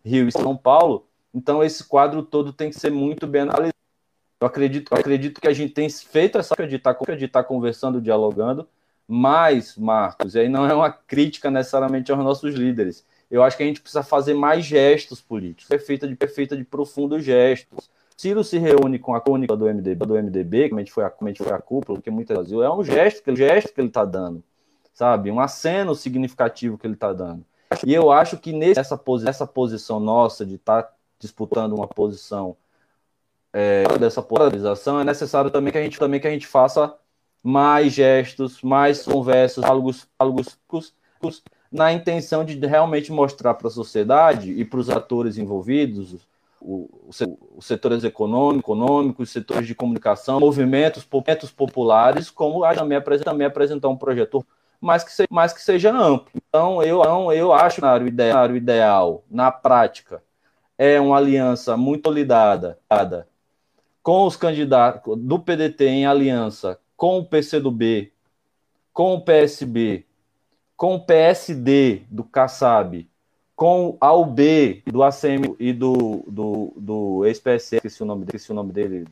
Rio 0.03 0.28
e 0.28 0.32
São 0.32 0.56
Paulo. 0.56 1.06
Então, 1.34 1.64
esse 1.64 1.84
quadro 1.84 2.22
todo 2.22 2.53
tem 2.53 2.70
que 2.70 2.80
ser 2.80 2.91
muito 2.91 3.26
bem 3.26 3.41
analisado. 3.41 3.74
Eu 4.40 4.48
acredito, 4.48 4.94
eu 4.94 4.98
acredito 4.98 5.41
que 5.41 5.48
a 5.48 5.53
gente 5.53 5.74
tem 5.74 5.90
feito 5.90 6.38
essa 6.38 6.56
de 6.68 6.76
estar 6.76 7.44
conversando, 7.44 8.02
dialogando, 8.02 8.68
mas, 9.07 9.77
Marcos, 9.77 10.36
e 10.36 10.40
aí 10.40 10.49
não 10.49 10.65
é 10.65 10.73
uma 10.73 10.91
crítica 10.91 11.52
necessariamente 11.52 12.11
aos 12.11 12.23
nossos 12.23 12.56
líderes. 12.56 13.06
Eu 13.30 13.44
acho 13.44 13.57
que 13.57 13.64
a 13.64 13.65
gente 13.65 13.82
precisa 13.82 14.03
fazer 14.03 14.34
mais 14.34 14.65
gestos 14.65 15.22
políticos. 15.22 15.69
É 15.72 15.77
feita 15.77 16.07
de 16.07 16.15
perfeita 16.15 16.56
de 16.56 16.64
profundos 16.64 17.23
gestos. 17.23 17.90
Ciro 18.18 18.44
se 18.44 18.57
reúne 18.57 18.98
com 18.98 19.14
a 19.14 19.22
cônica 19.22 19.56
do 19.56 19.65
MDB, 19.65 20.06
do 20.06 20.14
MDB, 20.15 20.69
que 20.69 20.91
foi 20.91 21.03
a, 21.03 21.11
foi 21.11 21.52
a 21.52 21.61
cúpula, 21.61 22.02
que 22.02 22.10
muitas 22.10 22.49
vezes 22.49 22.64
é 22.64 22.69
um 22.69 22.84
gesto 22.84 23.22
que, 23.22 23.36
gesto 23.36 23.73
que 23.73 23.82
ele 23.82 23.90
está 23.90 24.06
dando, 24.06 24.41
sabe? 24.94 25.30
Um 25.30 25.40
aceno 25.40 25.94
significativo 25.94 26.77
que 26.77 26.88
ele 26.88 26.94
está 26.94 27.11
dando. 27.11 27.45
E 27.86 27.94
eu 27.94 28.11
acho 28.11 28.38
que 28.38 28.53
nessa 28.53 28.98
posi 28.98 29.27
essa 29.27 29.45
posição 29.45 29.99
nossa 29.99 30.45
de 30.45 30.56
estar 30.56 30.84
tá 30.84 30.94
disputando 31.19 31.73
uma 31.73 31.88
posição 31.88 32.56
é, 33.52 33.84
dessa 33.98 34.22
polarização, 34.22 34.99
é 34.99 35.03
necessário 35.03 35.49
também 35.52 35.72
que 35.72 35.77
a 35.77 35.84
gente 35.84 35.99
também 35.99 36.19
que 36.19 36.27
a 36.27 36.32
gente 36.32 36.48
faça 36.48 36.95
mais 37.45 37.93
gestos, 37.93 38.63
mais 38.63 39.03
conversas, 39.03 39.63
diálogos, 39.63 40.07
diálogos 40.19 40.57
na 41.72 41.93
intenção 41.93 42.43
de 42.43 42.57
realmente 42.65 43.11
mostrar 43.11 43.53
para 43.53 43.67
a 43.67 43.72
sociedade 43.72 44.51
e 44.51 44.65
para 44.65 44.80
os 44.80 44.89
atores 44.89 45.38
envolvidos, 45.38 46.27
os 46.59 47.22
setores 47.59 48.03
econômicos, 48.03 48.63
econômicos, 48.63 49.30
setores 49.30 49.67
de 49.67 49.76
comunicação, 49.76 50.39
movimentos, 50.39 51.07
movimentos 51.11 51.51
populares, 51.51 52.31
como 52.31 52.61
também, 52.73 52.99
também 53.23 53.45
apresentar 53.45 53.89
um 53.89 53.97
projeto 53.97 54.43
mas 54.81 55.03
que, 55.03 55.11
seja, 55.11 55.27
mas 55.31 55.53
que 55.53 55.61
seja 55.61 55.91
amplo. 55.91 56.31
Então, 56.49 56.81
eu, 56.81 57.01
eu 57.31 57.53
acho 57.53 57.81
que 57.81 57.81
o 57.81 58.05
cenário 58.05 58.55
ideal, 58.55 59.23
na 59.30 59.51
prática, 59.51 60.22
é 60.77 60.99
uma 60.99 61.17
aliança 61.17 61.77
muito 61.77 62.03
consolidada 62.03 62.77
com 64.03 64.26
os 64.26 64.35
candidatos 64.35 65.17
do 65.17 65.39
PDT 65.39 65.85
em 65.85 66.05
aliança 66.05 66.80
com 66.95 67.19
o 67.19 67.26
PCdoB, 67.26 68.11
com 68.93 69.15
o 69.15 69.22
PSB, 69.22 70.05
com 70.76 70.95
o 70.95 71.05
PSD 71.05 72.03
do 72.09 72.23
Kassab, 72.23 73.07
com 73.55 73.97
a 74.01 74.13
UB 74.13 74.84
do 74.85 75.03
ACM 75.03 75.55
e 75.59 75.72
do, 75.72 76.23
do, 76.27 76.73
do 76.76 77.26
ex-PSE, 77.26 77.77
esqueci 77.77 78.03
o 78.03 78.05
nome, 78.05 78.26
o 78.51 78.55
nome 78.55 78.73
dele, 78.73 79.05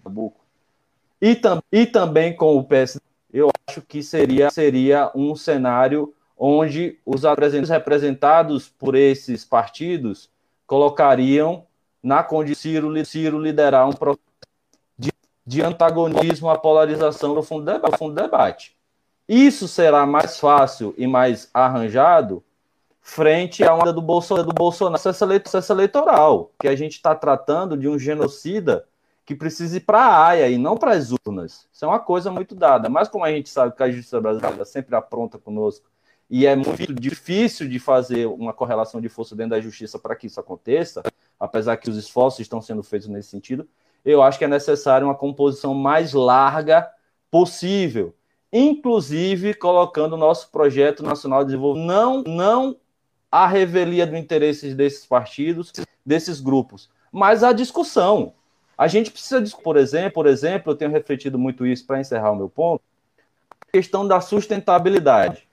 e, 1.22 1.35
tam, 1.35 1.61
e 1.72 1.85
também 1.85 2.35
com 2.35 2.57
o 2.57 2.64
PSD, 2.64 3.01
eu 3.31 3.49
acho 3.68 3.81
que 3.81 4.03
seria, 4.03 4.49
seria 4.49 5.11
um 5.15 5.35
cenário 5.35 6.14
onde 6.38 6.99
os 7.05 7.23
representados 7.69 8.68
por 8.68 8.95
esses 8.95 9.45
partidos 9.45 10.30
colocariam 10.68 11.65
na 12.01 12.22
condição 12.22 12.61
Ciro, 12.61 13.05
Ciro 13.05 13.39
liderar 13.39 13.88
um 13.88 13.93
processo 13.93 14.19
de, 15.45 15.61
antagonismo 15.61 16.49
à 16.49 16.57
polarização 16.57 17.34
no 17.34 17.44
fundo, 17.44 17.65
do 17.80 17.98
fundo 17.98 18.15
do 18.15 18.22
debate. 18.22 18.76
Isso 19.28 19.68
será 19.68 20.06
mais 20.06 20.40
fácil 20.40 20.94
e 20.98 21.07
mais 21.07 21.49
arranjado 21.53 22.44
frente 23.02 23.64
à 23.64 23.76
onda 23.76 23.91
do 23.91 24.02
Bolsonaro, 24.02 24.48
do 24.48 24.53
Bolsonaro 24.53 25.02
processo 25.41 25.74
eleitoral, 25.74 26.52
que 26.60 26.68
a 26.68 26.76
gente 26.76 26.94
está 26.94 27.14
tratando 27.14 27.78
de 27.78 27.88
um 27.88 27.99
genocida 27.99 28.86
que 29.26 29.36
precisa 29.36 29.78
ir 29.78 29.82
para 29.82 29.99
a 29.99 30.28
AIA 30.28 30.49
e 30.49 30.57
não 30.57 30.78
para 30.78 30.91
as 30.91 31.11
urnas. 31.11 31.68
Isso 31.72 31.86
é 31.86 31.88
uma 31.88 31.99
coisa 31.99 32.32
muito 32.32 32.56
dada. 32.56 32.90
Mas 32.90 33.07
como 33.07 33.24
a 33.24 33.32
gente 33.32 33.49
sabe 33.49 33.76
que 33.76 33.84
a 33.84 33.91
justiça 33.91 34.20
brasileira 34.20 34.65
sempre 34.65 34.95
apronta 34.95 35.38
conosco 35.38 35.86
e 36.30 36.45
é 36.45 36.56
muito 36.56 36.94
difícil 36.94 37.68
de 37.70 37.80
fazer 37.80 38.26
uma 38.26 38.53
correlação 38.53 38.99
de 38.99 39.10
força 39.10 39.36
dentro 39.36 39.52
da 39.52 39.61
justiça 39.61 39.99
para 39.99 40.15
que 40.15 40.28
isso 40.28 40.40
aconteça, 40.40 41.03
apesar 41.40 41.78
que 41.78 41.90
os 41.90 41.98
esforços 41.98 42.40
estão 42.40 42.61
sendo 42.61 42.84
feitos 42.84 43.07
nesse 43.07 43.30
sentido, 43.30 43.68
eu 44.04 44.22
acho 44.22 44.38
que 44.38 44.46
é 44.46 44.48
necessário 44.48 45.08
uma 45.08 45.16
composição 45.16 45.74
mais 45.74 46.14
larga 46.14 46.90
possível, 47.32 48.14
inclusive 48.52 49.54
colocando 49.54 50.14
o 50.14 50.18
nosso 50.18 50.52
projeto 50.52 51.02
nacional 51.02 51.40
de 51.40 51.48
desenvolvimento 51.48 51.88
não 51.88 52.24
não 52.24 52.76
a 53.32 53.48
revelia 53.48 54.06
do 54.06 54.16
interesse 54.16 54.76
desses 54.76 55.08
partidos, 55.08 55.74
desses 56.06 56.40
grupos, 56.40 56.90
mas 57.12 57.44
a 57.44 57.52
discussão. 57.52 58.34
A 58.78 58.88
gente 58.88 59.10
precisa, 59.10 59.44
por 59.64 59.78
exemplo, 59.78 60.14
por 60.14 60.28
exemplo, 60.28 60.72
eu 60.72 60.76
tenho 60.76 60.92
refletido 60.92 61.40
muito 61.40 61.66
isso 61.66 61.86
para 61.86 62.00
encerrar 62.00 62.32
o 62.32 62.36
meu 62.36 62.50
ponto, 62.50 62.84
a 63.62 63.72
questão 63.72 64.08
da 64.08 64.22
sustentabilidade. 64.22 65.48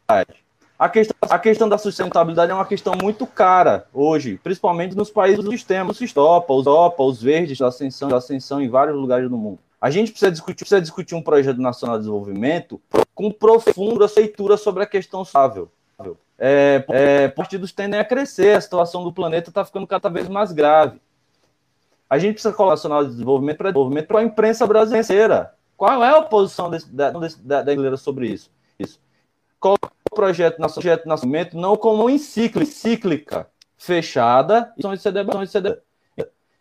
A 0.81 0.89
questão, 0.89 1.17
a 1.21 1.39
questão 1.39 1.69
da 1.69 1.77
sustentabilidade 1.77 2.51
é 2.51 2.55
uma 2.55 2.65
questão 2.65 2.95
muito 3.01 3.27
cara 3.27 3.87
hoje, 3.93 4.41
principalmente 4.43 4.97
nos 4.97 5.11
países 5.11 5.45
do 5.45 5.51
sistema, 5.51 5.91
o 5.91 5.95
Sistopa, 5.95 6.55
os 6.55 6.67
OPA, 6.67 7.03
os 7.03 7.23
verdes 7.23 7.59
da 7.59 7.67
ascensão, 7.67 8.09
da 8.09 8.17
ascensão 8.17 8.63
em 8.63 8.69
vários 8.69 8.97
lugares 8.97 9.29
do 9.29 9.37
mundo. 9.37 9.59
A 9.79 9.91
gente 9.91 10.11
precisa 10.11 10.33
discutir, 10.33 10.65
precisa 10.65 10.81
discutir 10.81 11.15
um 11.15 11.23
projeto 11.23 11.61
nacional 11.61 11.97
de 11.97 12.05
desenvolvimento 12.05 12.81
com 13.15 13.31
profunda 13.31 14.11
leitura 14.17 14.57
sobre 14.57 14.83
a 14.83 14.87
questão 14.87 15.23
sustentável 15.23 15.71
é, 16.41 16.83
é, 16.89 17.29
partidos 17.29 17.71
tendem 17.71 18.01
a 18.01 18.05
crescer, 18.05 18.57
a 18.57 18.61
situação 18.61 19.05
do 19.05 19.13
planeta 19.13 19.51
está 19.51 19.63
ficando 19.63 19.87
cada 19.87 20.09
vez 20.09 20.27
mais 20.27 20.51
grave. 20.51 20.99
A 22.09 22.19
gente 22.19 22.33
precisa 22.33 22.55
colocar 22.55 22.73
o 22.73 22.77
Nacional 22.77 23.05
de 23.05 23.11
Desenvolvimento 23.11 23.59
para 23.59 23.71
desenvolvimento 23.71 24.07
para 24.07 24.21
a 24.21 24.25
imprensa 24.25 24.67
brasileira. 24.67 25.55
Qual 25.77 26.03
é 26.03 26.19
a 26.19 26.23
posição 26.23 26.71
desse, 26.71 26.91
da, 26.91 27.11
desse, 27.11 27.41
da, 27.43 27.63
brasileira 27.63 27.97
sobre 27.99 28.29
isso? 28.29 28.51
isso. 28.79 28.99
Coloca 29.61 29.91
projeto, 30.11 30.59
nosso 30.59 30.75
projeto 30.75 31.07
nascimento 31.07 31.57
não 31.57 31.77
como 31.77 32.03
uma 32.03 32.13
encíclica 32.13 33.49
fechada, 33.77 34.73
e 34.77 34.83
de 34.83 34.99
ser 34.99 35.13
debate, 35.13 35.59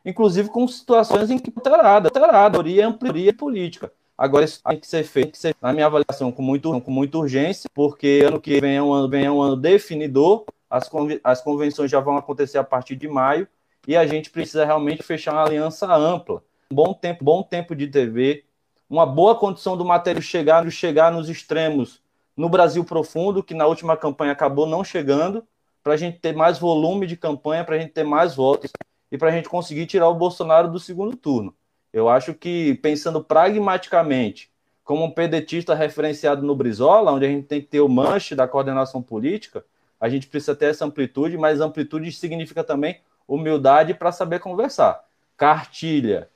inclusive 0.05 0.49
com 0.49 0.67
situações 0.67 1.29
em 1.29 1.37
que 1.37 1.51
alterada, 1.55 2.07
alterada, 2.07 2.57
e 2.67 3.33
política. 3.33 3.91
Agora, 4.17 4.45
isso 4.45 4.61
tem 4.63 4.79
que 4.79 4.87
ser 4.87 5.03
feito, 5.03 5.31
que 5.31 5.37
ser, 5.37 5.55
na 5.61 5.71
minha 5.71 5.85
avaliação, 5.85 6.31
com, 6.31 6.41
muito, 6.41 6.81
com 6.81 6.91
muita 6.91 7.17
urgência, 7.17 7.69
porque 7.73 8.21
ano 8.25 8.39
que 8.39 8.59
vem 8.59 8.75
é 8.75 8.81
um 8.81 8.91
ano, 8.91 9.09
vem 9.09 9.25
é 9.25 9.31
um 9.31 9.41
ano 9.41 9.55
definidor, 9.55 10.45
as, 10.69 10.89
as 11.23 11.41
convenções 11.41 11.89
já 11.89 11.99
vão 11.99 12.17
acontecer 12.17 12.57
a 12.57 12.63
partir 12.63 12.95
de 12.95 13.07
maio, 13.07 13.47
e 13.87 13.95
a 13.95 14.05
gente 14.05 14.29
precisa 14.29 14.65
realmente 14.65 15.03
fechar 15.03 15.33
uma 15.33 15.43
aliança 15.43 15.93
ampla. 15.93 16.43
Um 16.71 16.75
bom 16.75 16.93
tempo, 16.93 17.23
bom 17.23 17.41
tempo 17.41 17.73
de 17.73 17.87
TV, 17.87 18.43
uma 18.89 19.05
boa 19.05 19.35
condição 19.35 19.77
do 19.77 19.85
material 19.85 20.21
chegar, 20.21 20.69
chegar 20.69 21.11
nos 21.11 21.29
extremos 21.29 22.01
no 22.39 22.47
Brasil 22.47 22.85
profundo, 22.85 23.43
que 23.43 23.53
na 23.53 23.67
última 23.67 23.97
campanha 23.97 24.31
acabou 24.31 24.65
não 24.65 24.81
chegando, 24.81 25.43
para 25.83 25.95
a 25.95 25.97
gente 25.97 26.19
ter 26.19 26.33
mais 26.33 26.57
volume 26.57 27.05
de 27.05 27.17
campanha, 27.17 27.65
para 27.65 27.75
a 27.75 27.79
gente 27.79 27.91
ter 27.91 28.05
mais 28.05 28.33
votos 28.33 28.71
e 29.11 29.17
para 29.17 29.27
a 29.27 29.31
gente 29.33 29.49
conseguir 29.49 29.85
tirar 29.85 30.07
o 30.07 30.15
Bolsonaro 30.15 30.71
do 30.71 30.79
segundo 30.79 31.17
turno. 31.17 31.53
Eu 31.91 32.07
acho 32.07 32.33
que, 32.33 32.75
pensando 32.75 33.21
pragmaticamente, 33.21 34.49
como 34.85 35.03
um 35.03 35.11
pedetista 35.11 35.75
referenciado 35.75 36.41
no 36.41 36.55
Brizola, 36.55 37.11
onde 37.11 37.25
a 37.25 37.29
gente 37.29 37.45
tem 37.45 37.59
que 37.59 37.67
ter 37.67 37.81
o 37.81 37.89
manche 37.89 38.33
da 38.35 38.47
coordenação 38.47 39.01
política, 39.01 39.65
a 39.99 40.07
gente 40.07 40.25
precisa 40.27 40.55
ter 40.55 40.67
essa 40.67 40.85
amplitude, 40.85 41.37
mas 41.37 41.59
amplitude 41.59 42.09
significa 42.13 42.63
também 42.63 43.01
humildade 43.27 43.93
para 43.93 44.13
saber 44.13 44.39
conversar. 44.39 45.03
Cartilha, 45.35 46.29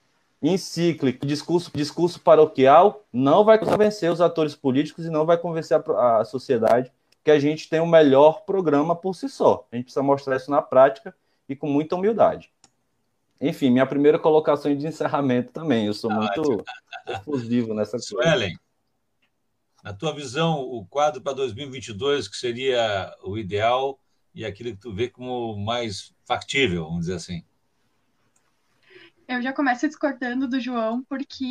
encíclica, 0.44 1.26
discurso, 1.26 1.72
discurso 1.74 2.20
paroquial 2.20 3.06
não 3.14 3.46
vai 3.46 3.58
convencer 3.58 4.12
os 4.12 4.20
atores 4.20 4.54
políticos 4.54 5.06
e 5.06 5.10
não 5.10 5.26
vai 5.26 5.38
convencer 5.38 5.82
a, 5.96 6.20
a 6.20 6.26
sociedade 6.26 6.92
que 7.24 7.32
a 7.32 7.40
gente 7.40 7.70
tem 7.70 7.80
o 7.80 7.88
melhor 7.88 8.42
programa 8.42 8.94
por 8.94 9.16
si 9.16 9.30
só. 9.30 9.66
A 9.72 9.76
gente 9.78 9.86
precisa 9.86 10.04
mostrar 10.04 10.36
isso 10.36 10.52
na 10.52 10.62
prática 10.62 11.16
e 11.48 11.56
com 11.56 11.68
muita 11.68 11.96
humildade. 11.96 12.52
Enfim, 13.40 13.70
minha 13.70 13.86
primeira 13.86 14.20
colocação 14.20 14.76
de 14.76 14.86
encerramento 14.86 15.54
também. 15.54 15.88
Eu 15.88 15.94
sou 15.94 16.12
ah, 16.12 16.16
muito 16.16 16.64
efusivo 17.08 17.74
nessa 17.74 17.92
coisa. 17.92 18.06
Suelen, 18.06 18.58
na 19.82 19.94
tua 19.94 20.14
visão, 20.14 20.62
o 20.62 20.86
quadro 20.86 21.22
para 21.22 21.34
2022, 21.34 22.28
que 22.28 22.36
seria 22.36 23.14
o 23.24 23.38
ideal 23.38 23.98
e 24.36 24.46
aquilo 24.46 24.72
que 24.72 24.82
tu 24.82 24.94
vê 24.94 25.08
como 25.10 25.58
mais 25.58 26.14
factível, 26.26 26.86
vamos 26.86 27.02
dizer 27.02 27.16
assim? 27.16 27.44
Eu 29.34 29.42
já 29.42 29.52
começo 29.52 29.88
discordando 29.88 30.48
do 30.48 30.60
João, 30.60 31.04
porque 31.10 31.44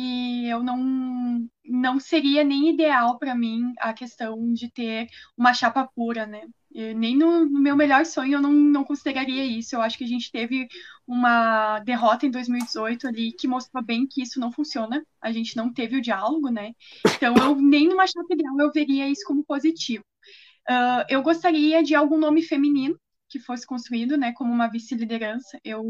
eu 0.47 0.63
não, 0.63 1.45
não 1.65 1.99
seria 1.99 2.41
nem 2.41 2.69
ideal 2.69 3.19
para 3.19 3.35
mim 3.35 3.73
a 3.77 3.93
questão 3.93 4.53
de 4.53 4.71
ter 4.71 5.07
uma 5.37 5.53
chapa 5.53 5.85
pura, 5.93 6.25
né? 6.25 6.47
Nem 6.73 7.17
no, 7.17 7.45
no, 7.45 7.59
meu 7.59 7.75
melhor 7.75 8.05
sonho 8.05 8.35
eu 8.35 8.41
não, 8.41 8.51
não 8.53 8.83
consideraria 8.85 9.43
isso. 9.45 9.75
Eu 9.75 9.81
acho 9.81 9.97
que 9.97 10.05
a 10.05 10.07
gente 10.07 10.31
teve 10.31 10.65
uma 11.05 11.79
derrota 11.79 12.25
em 12.25 12.31
2018 12.31 13.05
ali 13.07 13.33
que 13.33 13.47
mostrou 13.47 13.83
bem 13.83 14.07
que 14.07 14.23
isso 14.23 14.39
não 14.39 14.51
funciona. 14.51 15.05
A 15.21 15.31
gente 15.31 15.55
não 15.57 15.71
teve 15.71 15.97
o 15.97 16.01
diálogo, 16.01 16.49
né? 16.49 16.71
Então, 17.15 17.35
eu 17.35 17.55
nem 17.55 17.89
numa 17.89 18.07
chapa 18.07 18.33
ideal 18.33 18.57
eu 18.59 18.71
veria 18.71 19.09
isso 19.09 19.25
como 19.27 19.43
positivo. 19.43 20.05
Uh, 20.69 21.03
eu 21.09 21.21
gostaria 21.21 21.83
de 21.83 21.95
algum 21.95 22.17
nome 22.17 22.41
feminino 22.41 22.97
que 23.29 23.39
fosse 23.39 23.67
construído, 23.67 24.15
né, 24.17 24.31
como 24.33 24.53
uma 24.53 24.69
vice-liderança. 24.69 25.59
Eu 25.63 25.83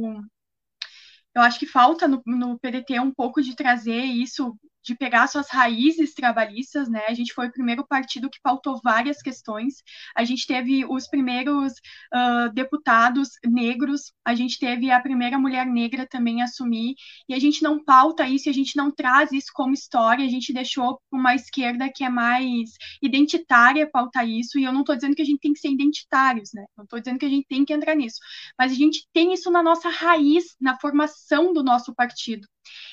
eu 1.36 1.42
acho 1.42 1.60
que 1.60 1.66
falta 1.66 2.08
no, 2.08 2.22
no 2.26 2.60
PDT 2.60 3.00
um 3.00 3.12
pouco 3.12 3.42
de 3.42 3.56
trazer 3.56 4.02
isso 4.04 4.58
de 4.84 4.96
pegar 4.96 5.28
suas 5.28 5.50
raízes 5.50 6.14
trabalhistas, 6.14 6.90
né? 6.90 7.04
A 7.08 7.14
gente 7.14 7.34
foi 7.34 7.48
o 7.48 7.52
primeiro 7.52 7.86
partido 7.88 8.30
que 8.30 8.40
pautou 8.42 8.80
várias 8.84 9.22
questões. 9.22 9.76
A 10.16 10.24
gente 10.24 10.46
teve 10.46 10.86
os 10.86 11.08
primeiros 11.08 11.74
uh, 12.14 12.54
deputados 12.54 13.30
negros, 13.46 14.12
a 14.26 14.36
gente 14.36 14.60
teve 14.60 14.92
a 14.92 15.00
primeira 15.00 15.40
mulher 15.40 15.66
negra 15.66 16.06
também 16.08 16.42
a 16.42 16.46
assumir, 16.46 16.96
e 17.28 17.34
a 17.34 17.40
gente 17.40 17.64
não 17.64 17.84
pauta 17.84 18.28
isso, 18.28 18.50
a 18.50 18.54
gente 18.54 18.76
não 18.76 18.92
traz 18.92 19.32
isso 19.32 19.52
como 19.54 19.74
história, 19.74 20.26
a 20.26 20.30
gente 20.30 20.54
deixou 20.54 21.00
uma 21.12 21.34
esquerda 21.34 21.90
que 21.94 22.04
é 22.04 22.10
mais 22.10 22.72
identitária 23.02 23.90
pautar 23.90 24.28
isso, 24.28 24.60
e 24.60 24.64
eu 24.64 24.74
não 24.74 24.82
estou 24.82 24.96
dizendo 24.96 25.16
que 25.16 25.22
a 25.22 25.26
gente 25.26 25.40
tem 25.40 25.54
que 25.54 25.60
ser 25.60 25.70
identitários, 25.70 26.50
né? 26.54 26.66
Não 26.78 26.84
estou 26.84 27.00
dizendo 27.00 27.20
que 27.20 27.26
a 27.26 27.30
gente 27.30 27.48
tem 27.48 27.64
que 27.64 27.74
entrar 27.74 27.96
nisso, 27.96 28.20
mas 28.58 28.72
a 28.72 28.76
gente 28.76 29.08
tem 29.14 29.34
isso 29.34 29.50
na 29.50 29.64
nossa 29.64 29.90
raiz, 29.90 30.56
na 30.60 30.78
formação 30.80 31.54
do 31.54 31.64
nosso 31.64 31.94
partido. 31.96 32.48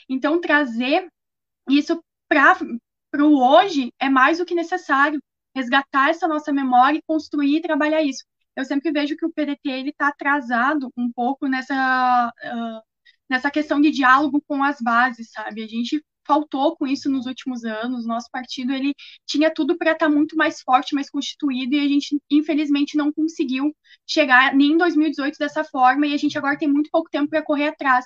Então, 0.09 0.41
trazer 0.41 1.09
isso 1.69 2.03
para 2.29 2.57
o 3.25 3.39
hoje 3.39 3.93
é 3.99 4.09
mais 4.09 4.39
do 4.39 4.47
que 4.47 4.55
necessário 4.55 5.21
resgatar 5.55 6.11
essa 6.11 6.29
nossa 6.29 6.53
memória 6.53 6.99
e 6.99 7.03
construir 7.07 7.57
e 7.57 7.63
trabalhar 7.63 8.03
isso. 8.03 8.25
eu 8.57 8.65
sempre 8.65 8.93
vejo 8.93 9.17
que 9.17 9.27
o 9.27 9.33
PDT 9.33 9.69
ele 9.69 9.91
está 9.91 10.09
atrasado 10.09 10.91
um 10.97 11.11
pouco 11.13 11.47
nessa 11.47 12.33
uh, 12.45 12.83
nessa 13.29 13.51
questão 13.51 13.81
de 13.81 13.91
diálogo 13.91 14.43
com 14.47 14.63
as 14.63 14.81
bases, 14.81 15.31
sabe? 15.33 15.63
A 15.63 15.69
gente 15.69 16.05
faltou 16.31 16.77
com 16.77 16.87
isso 16.87 17.11
nos 17.11 17.27
últimos 17.27 17.65
anos. 17.65 18.07
Nosso 18.07 18.31
partido 18.31 18.73
ele 18.73 18.95
tinha 19.27 19.53
tudo 19.53 19.77
para 19.77 19.91
estar 19.91 20.07
tá 20.07 20.13
muito 20.13 20.37
mais 20.37 20.61
forte, 20.61 20.95
mais 20.95 21.11
constituído, 21.11 21.75
e 21.75 21.81
a 21.81 21.89
gente 21.89 22.17
infelizmente 22.31 22.97
não 22.97 23.13
conseguiu 23.13 23.75
chegar 24.09 24.55
nem 24.55 24.73
em 24.73 24.77
2018 24.77 25.37
dessa 25.37 25.65
forma, 25.65 26.07
e 26.07 26.15
a 26.15 26.17
gente 26.17 26.39
agora 26.39 26.57
tem 26.57 26.69
muito 26.69 26.89
pouco 26.93 27.11
tempo 27.11 27.29
para 27.29 27.43
correr 27.43 27.69
atrás. 27.69 28.05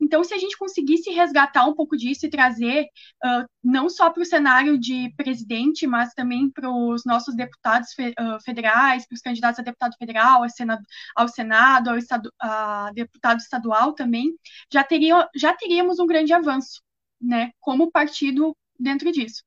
Então, 0.00 0.22
se 0.22 0.32
a 0.32 0.38
gente 0.38 0.56
conseguisse 0.56 1.10
resgatar 1.10 1.66
um 1.66 1.74
pouco 1.74 1.96
disso 1.96 2.26
e 2.26 2.30
trazer 2.30 2.84
uh, 3.24 3.44
não 3.64 3.88
só 3.88 4.10
para 4.10 4.22
o 4.22 4.26
cenário 4.26 4.78
de 4.78 5.12
presidente, 5.16 5.88
mas 5.88 6.14
também 6.14 6.48
para 6.48 6.70
os 6.70 7.04
nossos 7.04 7.34
deputados 7.34 7.92
fe 7.94 8.10
uh, 8.10 8.40
federais, 8.44 9.08
para 9.08 9.16
os 9.16 9.20
candidatos 9.20 9.58
a 9.58 9.62
deputado 9.64 9.96
federal, 9.98 10.44
a 10.44 10.48
senado, 10.48 10.82
ao 11.16 11.26
Senado, 11.26 11.90
ao 11.90 11.98
estado, 11.98 12.32
a 12.40 12.92
deputado 12.94 13.40
estadual 13.40 13.92
também, 13.92 14.32
já, 14.72 14.84
teria, 14.84 15.28
já 15.34 15.52
teríamos 15.52 15.98
um 15.98 16.06
grande 16.06 16.32
avanço 16.32 16.85
né, 17.20 17.52
como 17.60 17.90
partido 17.90 18.56
dentro 18.78 19.10
disso. 19.12 19.42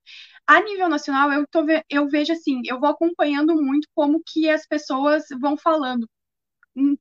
A 0.48 0.62
nível 0.62 0.90
nacional, 0.90 1.32
eu, 1.32 1.46
tô, 1.48 1.66
eu 1.90 2.08
vejo 2.10 2.34
assim, 2.34 2.62
eu 2.66 2.80
vou 2.80 2.90
acompanhando 2.90 3.56
muito 3.62 3.88
como 3.94 4.22
que 4.26 4.50
as 4.50 4.66
pessoas 4.68 5.26
vão 5.40 5.56
falando. 5.58 6.10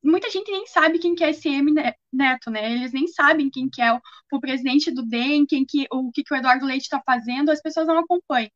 Muita 0.03 0.29
gente 0.31 0.51
nem 0.51 0.67
sabe 0.67 0.99
quem 0.99 1.15
que 1.15 1.23
é 1.23 1.31
esse 1.31 1.49
M 1.49 1.73
Neto, 2.13 2.51
né? 2.51 2.73
Eles 2.73 2.93
nem 2.93 3.07
sabem 3.07 3.49
quem 3.51 3.69
que 3.71 3.81
é 3.81 3.93
o, 3.93 4.01
o 4.33 4.41
presidente 4.41 4.91
do 4.91 5.03
DEM, 5.07 5.47
quem 5.47 5.65
que, 5.65 5.87
o 5.93 6.11
que, 6.11 6.25
que 6.25 6.35
o 6.35 6.37
Eduardo 6.37 6.67
Leite 6.67 6.85
está 6.85 7.01
fazendo, 7.05 7.51
as 7.51 7.61
pessoas 7.63 7.87
não 7.87 7.99
acompanham. 7.99 8.51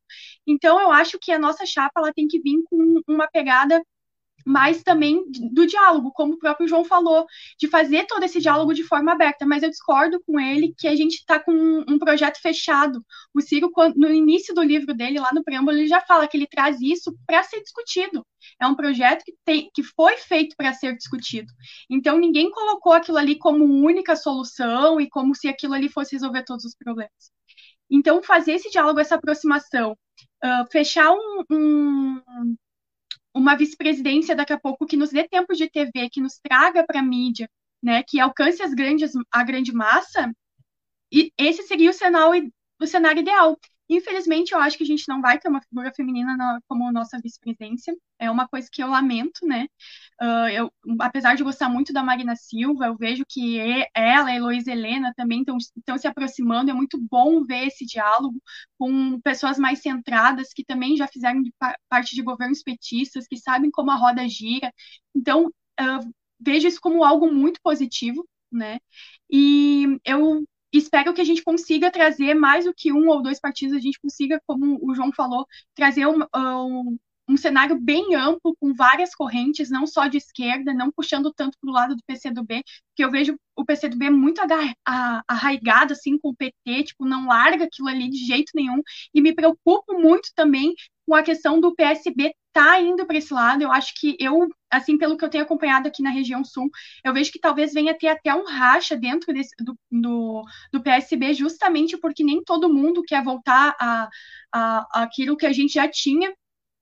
Então, 0.47 0.81
eu 0.81 0.91
acho 0.91 1.19
que 1.21 1.31
a 1.31 1.39
nossa 1.39 1.65
chapa 1.67 2.01
ela 2.01 2.13
tem 2.13 2.27
que 2.27 2.41
vir 2.41 2.63
com 2.65 3.01
uma 3.07 3.29
pegada 3.31 3.81
mas 4.45 4.83
também 4.83 5.25
do 5.53 5.67
diálogo, 5.67 6.13
como 6.13 6.35
o 6.35 6.39
próprio 6.39 6.69
João 6.69 6.85
falou, 6.85 7.27
de 7.59 7.69
fazer 7.69 8.07
todo 8.07 8.23
esse 8.25 8.41
diálogo 8.41 8.75
de 8.75 8.83
forma 8.83 9.13
aberta. 9.13 9.47
Mas 9.47 9.63
eu 9.63 9.71
discordo 9.71 10.23
com 10.27 10.39
ele 10.39 10.75
que 10.77 10.89
a 10.89 10.97
gente 10.97 11.15
está 11.15 11.39
com 11.39 11.53
um 11.53 11.99
projeto 11.99 12.41
fechado. 12.41 13.05
O 13.35 13.41
Ciro, 13.41 13.71
no 13.97 14.11
início 14.11 14.55
do 14.55 14.63
livro 14.63 14.95
dele, 14.95 15.21
lá 15.21 15.31
no 15.35 15.45
preâmbulo, 15.45 15.77
ele 15.77 15.87
já 15.87 16.01
fala 16.01 16.27
que 16.27 16.37
ele 16.37 16.47
traz 16.47 16.81
isso 16.81 17.17
para 17.27 17.43
ser 17.43 17.61
discutido. 17.63 18.25
É 18.61 18.67
um 18.67 18.75
projeto 18.75 19.23
que, 19.25 19.35
tem, 19.45 19.71
que 19.73 19.83
foi 19.83 20.17
feito 20.17 20.57
para 20.57 20.73
ser 20.73 20.97
discutido. 20.97 21.53
Então, 21.91 22.19
ninguém 22.19 22.51
colocou 22.51 22.93
aquilo 22.93 23.19
ali 23.19 23.39
como 23.39 23.65
única 23.65 24.17
solução 24.17 25.01
e 25.01 25.09
como 25.09 25.35
se 25.35 25.49
aquilo 25.49 25.75
ali 25.75 25.89
fosse 25.89 26.13
resolver 26.13 26.45
todos 26.45 26.65
os 26.65 26.75
problemas. 26.75 27.33
Então, 27.91 28.23
fazer 28.23 28.53
esse 28.53 28.71
diálogo, 28.71 29.01
essa 29.01 29.17
aproximação, 29.17 29.93
uh, 30.45 30.71
fechar 30.71 31.13
um, 31.13 31.45
um 31.51 32.57
uma 33.35 33.57
vice-presidência 33.57 34.37
daqui 34.37 34.53
a 34.53 34.61
pouco 34.61 34.87
que 34.87 34.97
nos 34.97 35.11
dê 35.11 35.27
tempo 35.27 35.55
de 35.55 35.69
TV, 35.69 36.09
que 36.11 36.21
nos 36.21 36.39
traga 36.39 36.85
para 36.85 37.01
a 37.01 37.03
mídia, 37.03 37.49
né, 37.83 38.03
que 38.03 38.21
alcance 38.21 38.63
as 38.63 38.75
grandes, 38.75 39.13
a 39.31 39.43
grande 39.43 39.73
massa, 39.73 40.33
e 41.13 41.33
esse 41.37 41.63
seria 41.65 41.91
o 41.91 41.95
cenário, 41.95 42.53
o 42.81 42.87
cenário 42.87 43.21
ideal. 43.21 43.59
Infelizmente, 43.95 44.53
eu 44.53 44.61
acho 44.61 44.77
que 44.77 44.85
a 44.85 44.87
gente 44.87 45.07
não 45.09 45.21
vai 45.21 45.39
ter 45.39 45.49
uma 45.49 45.61
figura 45.61 45.93
feminina 45.95 46.37
na, 46.37 46.61
como 46.69 46.91
nossa 46.93 47.19
vice-presidência. 47.23 47.95
É 48.19 48.31
uma 48.31 48.49
coisa 48.49 48.69
que 48.73 48.83
eu 48.83 48.89
lamento, 48.89 49.47
né? 49.47 49.67
Uh, 50.21 50.49
eu, 50.53 50.73
apesar 51.01 51.35
de 51.35 51.43
gostar 51.43 51.69
muito 51.69 51.93
da 51.93 52.03
Marina 52.03 52.35
Silva, 52.37 52.87
eu 52.87 52.97
vejo 52.97 53.25
que 53.29 53.59
ela 53.95 54.33
e 54.33 54.37
Heloísa 54.37 54.73
Helena 54.73 55.13
também 55.17 55.41
estão 55.43 55.99
se 55.99 56.07
aproximando. 56.07 56.71
É 56.71 56.75
muito 56.75 56.99
bom 56.99 57.45
ver 57.45 57.67
esse 57.67 57.85
diálogo 57.85 58.41
com 58.79 59.21
pessoas 59.21 59.59
mais 59.59 59.81
centradas, 59.81 60.53
que 60.55 60.65
também 60.65 60.97
já 60.97 61.07
fizeram 61.07 61.43
parte 61.89 62.15
de 62.15 62.23
governos 62.23 62.63
petistas, 62.63 63.27
que 63.27 63.37
sabem 63.37 63.71
como 63.71 63.91
a 63.91 63.97
roda 63.97 64.27
gira. 64.29 64.73
Então, 65.15 65.47
uh, 65.49 66.13
vejo 66.41 66.67
isso 66.69 66.81
como 66.81 67.05
algo 67.05 67.33
muito 67.33 67.61
positivo, 67.63 68.27
né? 68.51 68.79
E 69.31 69.99
eu 70.05 70.45
espero 70.79 71.13
que 71.15 71.21
a 71.21 71.25
gente 71.25 71.43
consiga 71.43 71.91
trazer 71.91 72.35
mais 72.35 72.65
do 72.65 72.75
que 72.75 72.93
um 72.93 73.09
ou 73.09 73.23
dois 73.23 73.41
partidos, 73.41 73.77
a 73.77 73.81
gente 73.81 74.01
consiga, 74.01 74.41
como 74.47 74.79
o 74.83 74.95
João 74.95 75.13
falou, 75.13 75.47
trazer 75.75 76.07
um, 76.07 76.21
um, 76.35 76.99
um 77.29 77.37
cenário 77.37 77.79
bem 77.79 78.15
amplo, 78.15 78.57
com 78.61 78.75
várias 78.75 79.15
correntes, 79.15 79.71
não 79.71 79.87
só 79.87 80.07
de 80.07 80.19
esquerda, 80.19 80.75
não 80.75 80.91
puxando 80.91 81.33
tanto 81.33 81.59
para 81.61 81.71
o 81.71 81.73
lado 81.73 81.97
do 81.97 82.03
PCdoB, 82.07 82.63
porque 82.91 83.05
eu 83.05 83.11
vejo 83.11 83.37
o 83.57 83.65
PCdoB 83.65 84.11
muito 84.11 84.41
arraigado, 85.29 85.93
assim, 85.93 86.19
com 86.19 86.31
o 86.31 86.37
PT, 86.37 86.85
tipo, 86.85 87.05
não 87.05 87.27
larga 87.27 87.65
aquilo 87.65 87.89
ali 87.89 88.09
de 88.09 88.25
jeito 88.25 88.51
nenhum, 88.55 88.81
e 89.15 89.21
me 89.21 89.35
preocupo 89.35 89.99
muito 89.99 90.31
também 90.35 90.75
com 91.07 91.15
a 91.15 91.23
questão 91.23 91.61
do 91.61 91.75
PSB 91.75 92.33
tá 92.53 92.81
indo 92.81 93.07
para 93.07 93.17
esse 93.17 93.33
lado. 93.33 93.63
Eu 93.63 93.73
acho 93.73 93.95
que 93.95 94.17
eu, 94.21 94.49
assim, 94.71 94.99
pelo 94.99 95.17
que 95.17 95.25
eu 95.25 95.31
tenho 95.31 95.45
acompanhado 95.45 95.89
aqui 95.89 96.03
na 96.03 96.11
região 96.11 96.45
sul, 96.45 96.71
eu 97.05 97.13
vejo 97.13 97.33
que 97.33 97.39
talvez 97.41 97.73
venha 97.73 97.97
ter 97.97 98.09
até 98.09 98.35
um 98.35 98.45
racha 98.45 98.97
dentro 98.97 99.33
desse, 99.33 99.55
do, 99.59 99.79
do, 99.91 100.45
do 100.73 100.83
PSB, 100.83 101.35
justamente 101.35 101.97
porque 101.97 102.25
nem 102.25 102.43
todo 102.43 102.73
mundo 102.73 103.03
quer 103.03 103.23
voltar 103.23 103.77
a, 103.81 104.09
a, 104.53 105.03
aquilo 105.03 105.37
que 105.37 105.47
a 105.47 105.53
gente 105.53 105.75
já 105.75 105.89
tinha 105.89 106.33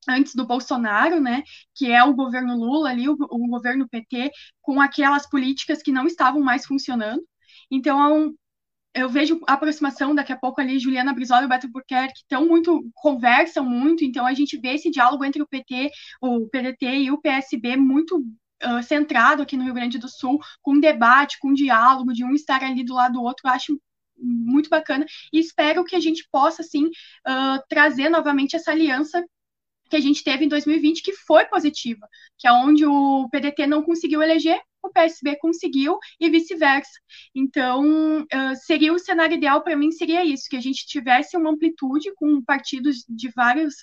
antes 0.09 0.35
do 0.35 0.47
Bolsonaro, 0.47 1.21
né, 1.21 1.43
que 1.75 1.91
é 1.93 2.03
o 2.03 2.15
governo 2.15 2.57
Lula 2.57 2.91
ali, 2.91 3.09
o, 3.09 3.13
o 3.13 3.49
governo 3.49 3.89
PT, 3.89 4.31
com 4.63 4.81
aquelas 4.81 5.29
políticas 5.29 5.83
que 5.83 5.93
não 5.93 6.07
estavam 6.07 6.41
mais 6.41 6.67
funcionando. 6.67 7.23
Então, 7.71 8.35
eu 8.95 9.09
vejo 9.09 9.41
a 9.47 9.55
aproximação 9.55 10.15
daqui 10.15 10.33
a 10.33 10.37
pouco 10.37 10.61
ali, 10.61 10.79
Juliana 10.79 11.13
Brizola 11.13 11.43
e 11.43 11.47
o 11.47 11.49
Beto 11.49 11.69
Burquerque, 11.69 12.15
que 12.15 12.21
estão 12.21 12.47
muito, 12.47 12.83
conversam 12.95 13.65
muito, 13.65 14.05
então 14.05 14.27
a 14.27 14.35
gente 14.35 14.59
vê 14.59 14.75
esse 14.75 14.91
diálogo 14.91 15.25
entre 15.25 15.43
o 15.43 15.47
PT, 15.47 15.91
o 16.21 16.49
PDT 16.49 16.87
e 16.87 17.11
o 17.11 17.21
PSB 17.21 17.77
muito 17.77 18.19
uh, 18.19 18.83
centrado 18.83 19.43
aqui 19.43 19.57
no 19.57 19.65
Rio 19.65 19.75
Grande 19.75 19.99
do 19.99 20.09
Sul, 20.09 20.41
com 20.61 20.81
debate, 20.81 21.39
com 21.39 21.53
diálogo, 21.53 22.13
de 22.13 22.25
um 22.25 22.35
estar 22.35 22.63
ali 22.63 22.85
do 22.85 22.95
lado 22.95 23.15
do 23.15 23.23
outro, 23.23 23.47
eu 23.47 23.53
acho 23.53 23.81
muito 24.17 24.69
bacana, 24.69 25.07
e 25.33 25.39
espero 25.39 25.85
que 25.85 25.97
a 25.97 26.01
gente 26.01 26.27
possa, 26.31 26.63
assim, 26.63 26.87
uh, 26.87 27.63
trazer 27.69 28.09
novamente 28.09 28.57
essa 28.57 28.71
aliança 28.71 29.25
que 29.89 29.97
a 29.97 30.01
gente 30.01 30.23
teve 30.23 30.45
em 30.45 30.49
2020, 30.49 31.03
que 31.03 31.13
foi 31.13 31.45
positiva, 31.47 32.07
que 32.39 32.47
é 32.47 32.53
onde 32.53 32.85
o 32.87 33.29
PDT 33.31 33.67
não 33.67 33.83
conseguiu 33.83 34.23
eleger, 34.23 34.61
o 34.83 34.91
PSB 34.91 35.37
conseguiu 35.37 35.99
e 36.19 36.29
vice-versa. 36.31 36.91
Então, 37.35 38.23
uh, 38.23 38.57
seria 38.65 38.93
o 38.93 38.99
cenário 38.99 39.37
ideal 39.37 39.63
para 39.63 39.77
mim 39.77 39.91
seria 39.91 40.25
isso, 40.25 40.49
que 40.49 40.57
a 40.57 40.61
gente 40.61 40.87
tivesse 40.87 41.37
uma 41.37 41.51
amplitude 41.51 42.13
com 42.15 42.43
partidos 42.43 43.05
de 43.09 43.31
vários, 43.31 43.75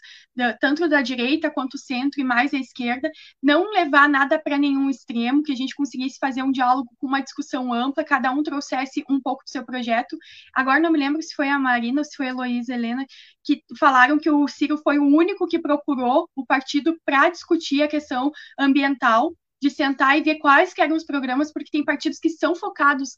tanto 0.59 0.87
da 0.87 1.01
direita 1.01 1.51
quanto 1.51 1.77
centro 1.77 2.19
e 2.19 2.23
mais 2.23 2.53
à 2.53 2.57
esquerda, 2.57 3.11
não 3.41 3.71
levar 3.71 4.09
nada 4.09 4.39
para 4.39 4.57
nenhum 4.57 4.89
extremo, 4.89 5.43
que 5.43 5.51
a 5.51 5.55
gente 5.55 5.75
conseguisse 5.75 6.17
fazer 6.19 6.43
um 6.43 6.51
diálogo 6.51 6.89
com 6.99 7.07
uma 7.07 7.21
discussão 7.21 7.73
ampla, 7.73 8.03
cada 8.03 8.31
um 8.31 8.43
trouxesse 8.43 9.03
um 9.09 9.19
pouco 9.21 9.43
do 9.43 9.49
seu 9.49 9.65
projeto. 9.65 10.17
Agora 10.53 10.79
não 10.79 10.91
me 10.91 10.99
lembro 10.99 11.21
se 11.21 11.35
foi 11.35 11.49
a 11.49 11.59
Marina 11.59 12.01
ou 12.01 12.05
se 12.05 12.15
foi 12.15 12.27
a 12.27 12.29
Heloísa 12.29 12.73
Helena 12.73 13.05
que 13.43 13.63
falaram 13.79 14.19
que 14.19 14.29
o 14.29 14.45
Ciro 14.47 14.77
foi 14.77 14.99
o 14.99 15.05
único 15.05 15.47
que 15.47 15.57
procurou 15.57 16.29
o 16.35 16.45
partido 16.45 16.99
para 17.05 17.29
discutir 17.29 17.81
a 17.81 17.87
questão 17.87 18.29
ambiental 18.59 19.33
de 19.61 19.69
sentar 19.69 20.17
e 20.17 20.23
ver 20.23 20.35
quais 20.35 20.73
que 20.73 20.81
eram 20.81 20.95
os 20.95 21.03
programas, 21.03 21.51
porque 21.51 21.71
tem 21.71 21.83
partidos 21.83 22.19
que 22.19 22.29
são 22.29 22.55
focados 22.55 23.17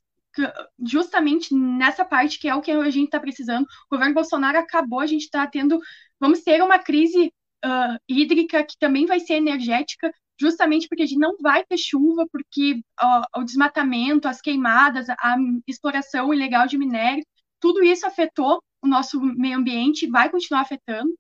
justamente 0.86 1.54
nessa 1.54 2.06
parte 2.06 2.40
que 2.40 2.48
é 2.48 2.56
o 2.56 2.62
que 2.62 2.72
a 2.72 2.90
gente 2.90 3.06
está 3.06 3.20
precisando. 3.20 3.66
O 3.90 3.96
governo 3.96 4.14
Bolsonaro 4.14 4.58
acabou, 4.58 5.00
a 5.00 5.08
gente 5.08 5.24
está 5.24 5.46
tendo, 5.48 5.80
vamos 6.20 6.42
ter 6.42 6.62
uma 6.64 6.80
crise 6.80 7.34
uh, 7.66 7.98
hídrica 8.08 8.64
que 8.64 8.78
também 8.78 9.06
vai 9.06 9.20
ser 9.20 9.36
energética, 9.36 10.12
justamente 10.40 10.88
porque 10.88 11.04
a 11.04 11.06
gente 11.06 11.20
não 11.20 11.36
vai 11.42 11.66
ter 11.66 11.78
chuva, 11.78 12.26
porque 12.32 12.82
uh, 13.02 13.40
o 13.42 13.44
desmatamento, 13.44 14.28
as 14.28 14.42
queimadas, 14.42 15.10
a 15.10 15.36
exploração 15.68 16.34
ilegal 16.34 16.68
de 16.68 16.78
minério, 16.78 17.26
tudo 17.60 17.84
isso 17.84 18.06
afetou 18.08 18.64
o 18.82 18.88
nosso 18.88 19.20
meio 19.20 19.58
ambiente, 19.58 20.08
vai 20.08 20.30
continuar 20.30 20.62
afetando. 20.62 21.14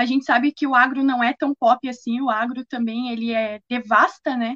A 0.00 0.06
gente 0.06 0.24
sabe 0.24 0.50
que 0.50 0.66
o 0.66 0.74
agro 0.74 1.04
não 1.04 1.22
é 1.22 1.34
tão 1.34 1.54
pop 1.54 1.86
assim, 1.86 2.22
o 2.22 2.30
agro 2.30 2.64
também 2.64 3.10
ele 3.10 3.32
é 3.34 3.60
devasta, 3.68 4.34
né? 4.34 4.54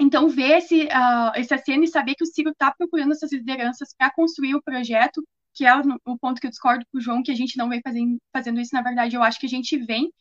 Então, 0.00 0.28
ver 0.28 0.58
esse, 0.58 0.84
uh, 0.84 1.32
esse 1.34 1.52
aceno 1.52 1.82
e 1.82 1.88
saber 1.88 2.14
que 2.14 2.22
o 2.22 2.26
Ciro 2.26 2.50
está 2.50 2.72
procurando 2.72 3.10
essas 3.10 3.32
lideranças 3.32 3.92
para 3.98 4.12
construir 4.12 4.54
o 4.54 4.62
projeto, 4.62 5.26
que 5.52 5.66
é 5.66 5.76
o, 5.76 5.82
o, 6.04 6.16
ponto 6.18 6.40
que 6.40 6.46
eu 6.46 6.50
discordo 6.50 6.84
com 6.92 6.98
o 6.98 7.00
João, 7.00 7.20
que 7.20 7.32
a 7.32 7.34
gente 7.34 7.56
não 7.56 7.68
vem 7.68 7.80
fazendo, 7.82 8.16
fazendo 8.32 8.60
isso, 8.60 8.72
na 8.74 8.82
verdade, 8.82 9.16
eu 9.16 9.24
acho 9.24 9.40
que 9.40 9.46
a 9.46 9.48
gente 9.48 9.76
vem, 9.76 10.12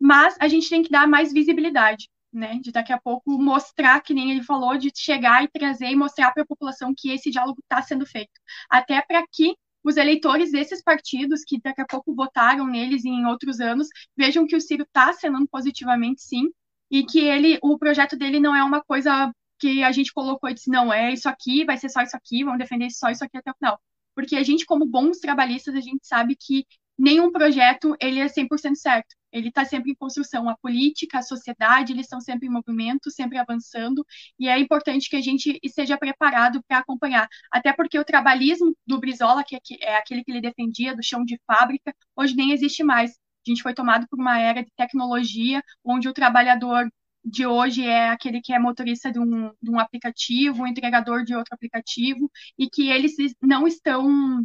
mas 0.00 0.36
a 0.40 0.46
gente 0.46 0.70
tem 0.70 0.82
que 0.84 0.90
dar 0.90 1.08
mais 1.08 1.32
visibilidade, 1.32 2.08
né? 2.32 2.60
De 2.62 2.70
daqui 2.70 2.92
a 2.92 3.00
pouco 3.00 3.32
mostrar, 3.38 4.00
que 4.02 4.14
nem 4.14 4.30
ele 4.30 4.44
falou, 4.44 4.78
de 4.78 4.92
chegar 4.94 5.42
e 5.42 5.48
trazer 5.48 5.90
e 5.90 5.96
mostrar 5.96 6.30
para 6.32 6.44
a 6.44 6.46
população 6.46 6.94
que 6.96 7.10
esse 7.10 7.28
diálogo 7.30 7.60
está 7.60 7.82
sendo 7.82 8.06
feito. 8.06 8.30
Até 8.70 9.02
para 9.02 9.24
que 9.32 9.56
os 9.82 9.96
eleitores 9.96 10.52
desses 10.52 10.82
partidos 10.82 11.42
que 11.44 11.60
daqui 11.60 11.80
a 11.80 11.86
pouco 11.86 12.14
votaram 12.14 12.66
neles 12.66 13.04
em 13.04 13.24
outros 13.26 13.60
anos 13.60 13.88
vejam 14.16 14.46
que 14.46 14.56
o 14.56 14.60
Ciro 14.60 14.84
está 14.84 15.10
acenando 15.10 15.48
positivamente, 15.48 16.22
sim, 16.22 16.50
e 16.90 17.04
que 17.04 17.20
ele, 17.20 17.58
o 17.62 17.78
projeto 17.78 18.16
dele 18.16 18.40
não 18.40 18.54
é 18.54 18.62
uma 18.62 18.82
coisa 18.82 19.32
que 19.58 19.82
a 19.82 19.92
gente 19.92 20.12
colocou 20.12 20.48
e 20.50 20.54
disse, 20.54 20.70
não, 20.70 20.92
é 20.92 21.12
isso 21.12 21.28
aqui, 21.28 21.64
vai 21.64 21.76
ser 21.76 21.88
só 21.90 22.02
isso 22.02 22.16
aqui, 22.16 22.42
vamos 22.44 22.58
defender 22.58 22.90
só 22.90 23.10
isso 23.10 23.24
aqui 23.24 23.36
até 23.36 23.50
o 23.50 23.54
final. 23.54 23.80
Porque 24.14 24.36
a 24.36 24.42
gente, 24.42 24.66
como 24.66 24.86
bons 24.86 25.18
trabalhistas, 25.18 25.74
a 25.74 25.80
gente 25.80 26.06
sabe 26.06 26.34
que 26.36 26.66
nenhum 26.98 27.30
projeto 27.30 27.96
ele 28.00 28.20
é 28.20 28.26
100% 28.26 28.74
certo. 28.74 29.14
Ele 29.32 29.48
está 29.48 29.64
sempre 29.64 29.92
em 29.92 29.94
construção. 29.94 30.48
A 30.48 30.56
política, 30.56 31.18
a 31.18 31.22
sociedade, 31.22 31.92
eles 31.92 32.06
estão 32.06 32.20
sempre 32.20 32.48
em 32.48 32.50
movimento, 32.50 33.10
sempre 33.10 33.38
avançando, 33.38 34.04
e 34.38 34.48
é 34.48 34.58
importante 34.58 35.08
que 35.08 35.16
a 35.16 35.20
gente 35.20 35.58
esteja 35.62 35.96
preparado 35.98 36.62
para 36.66 36.78
acompanhar. 36.78 37.28
Até 37.50 37.72
porque 37.72 37.98
o 37.98 38.04
trabalhismo 38.04 38.76
do 38.86 38.98
Brizola, 38.98 39.44
que 39.44 39.58
é 39.80 39.96
aquele 39.96 40.24
que 40.24 40.30
ele 40.30 40.40
defendia, 40.40 40.94
do 40.94 41.02
chão 41.02 41.24
de 41.24 41.40
fábrica, 41.46 41.94
hoje 42.16 42.34
nem 42.34 42.52
existe 42.52 42.82
mais. 42.82 43.12
A 43.46 43.50
gente 43.50 43.62
foi 43.62 43.74
tomado 43.74 44.06
por 44.08 44.18
uma 44.18 44.38
era 44.38 44.62
de 44.62 44.70
tecnologia, 44.76 45.62
onde 45.84 46.08
o 46.08 46.12
trabalhador 46.12 46.90
de 47.24 47.46
hoje 47.46 47.84
é 47.84 48.08
aquele 48.08 48.40
que 48.40 48.52
é 48.52 48.58
motorista 48.58 49.12
de 49.12 49.18
um, 49.18 49.50
de 49.60 49.70
um 49.70 49.78
aplicativo, 49.78 50.66
entregador 50.66 51.24
de 51.24 51.34
outro 51.34 51.54
aplicativo, 51.54 52.30
e 52.58 52.68
que 52.68 52.88
eles 52.88 53.14
não 53.42 53.66
estão 53.66 54.44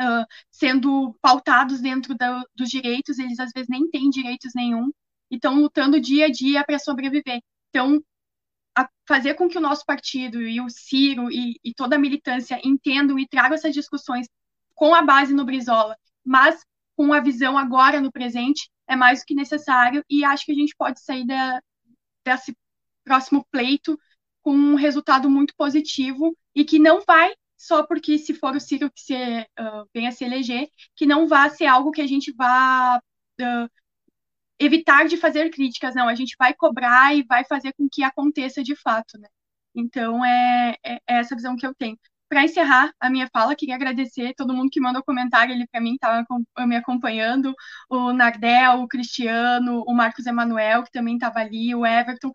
uh, 0.00 0.26
sendo 0.50 1.14
pautados 1.20 1.80
dentro 1.80 2.14
dos 2.54 2.68
direitos, 2.68 3.18
eles 3.18 3.38
às 3.38 3.50
vezes 3.52 3.68
nem 3.68 3.88
têm 3.90 4.10
direitos 4.10 4.52
nenhum, 4.54 4.90
e 5.30 5.36
estão 5.36 5.60
lutando 5.60 6.00
dia 6.00 6.26
a 6.26 6.30
dia 6.30 6.64
para 6.64 6.78
sobreviver. 6.78 7.40
Então, 7.70 8.02
fazer 9.06 9.34
com 9.34 9.48
que 9.48 9.56
o 9.56 9.60
nosso 9.60 9.84
partido 9.84 10.42
e 10.42 10.60
o 10.60 10.68
Ciro 10.68 11.30
e, 11.30 11.58
e 11.64 11.72
toda 11.74 11.96
a 11.96 11.98
militância 11.98 12.60
entendam 12.64 13.18
e 13.18 13.26
tragam 13.26 13.54
essas 13.54 13.72
discussões 13.72 14.28
com 14.74 14.94
a 14.94 15.02
base 15.02 15.32
no 15.32 15.44
Brizola, 15.44 15.96
mas 16.24 16.62
com 16.94 17.12
a 17.12 17.20
visão 17.20 17.56
agora 17.56 18.00
no 18.00 18.12
presente, 18.12 18.70
é 18.88 18.96
mais 18.96 19.20
do 19.20 19.26
que 19.26 19.34
necessário, 19.34 20.04
e 20.08 20.24
acho 20.24 20.44
que 20.44 20.52
a 20.52 20.54
gente 20.54 20.74
pode 20.76 21.00
sair 21.00 21.26
da, 21.26 21.60
desse 22.24 22.56
próximo 23.04 23.46
pleito 23.50 23.98
com 24.42 24.52
um 24.52 24.74
resultado 24.74 25.30
muito 25.30 25.54
positivo 25.56 26.36
e 26.54 26.64
que 26.64 26.78
não 26.78 27.00
vai 27.00 27.34
só 27.56 27.86
porque 27.86 28.18
se 28.18 28.34
for 28.34 28.54
o 28.54 28.60
Ciro 28.60 28.90
que 28.90 29.00
se, 29.00 29.14
uh, 29.14 29.88
venha 29.94 30.12
se 30.12 30.24
eleger, 30.24 30.68
que 30.94 31.06
não 31.06 31.26
vá 31.28 31.48
ser 31.50 31.66
algo 31.66 31.90
que 31.90 32.02
a 32.02 32.06
gente 32.06 32.32
vá 32.32 32.98
uh, 33.40 33.70
evitar 34.58 35.06
de 35.06 35.16
fazer 35.16 35.50
críticas, 35.50 35.94
não, 35.94 36.08
a 36.08 36.14
gente 36.14 36.36
vai 36.38 36.54
cobrar 36.54 37.14
e 37.14 37.24
vai 37.24 37.44
fazer 37.44 37.72
com 37.74 37.88
que 37.90 38.02
aconteça 38.02 38.62
de 38.62 38.74
fato, 38.76 39.18
né? 39.18 39.28
Então 39.74 40.24
é, 40.24 40.76
é, 40.84 40.94
é 40.96 41.00
essa 41.18 41.36
visão 41.36 41.56
que 41.56 41.66
eu 41.66 41.74
tenho. 41.74 41.98
Para 42.28 42.42
encerrar 42.44 42.92
a 42.98 43.08
minha 43.08 43.28
fala, 43.32 43.54
queria 43.54 43.76
agradecer 43.76 44.34
todo 44.34 44.54
mundo 44.54 44.70
que 44.70 44.80
mandou 44.80 45.02
comentário 45.04 45.54
ali 45.54 45.66
para 45.68 45.80
mim, 45.80 45.94
estava 45.94 46.26
me 46.66 46.76
acompanhando, 46.76 47.54
o 47.88 48.12
Nardel, 48.12 48.80
o 48.80 48.88
Cristiano, 48.88 49.84
o 49.86 49.94
Marcos 49.94 50.26
Emanuel, 50.26 50.82
que 50.82 50.90
também 50.90 51.14
estava 51.14 51.38
ali, 51.40 51.74
o 51.74 51.86
Everton. 51.86 52.32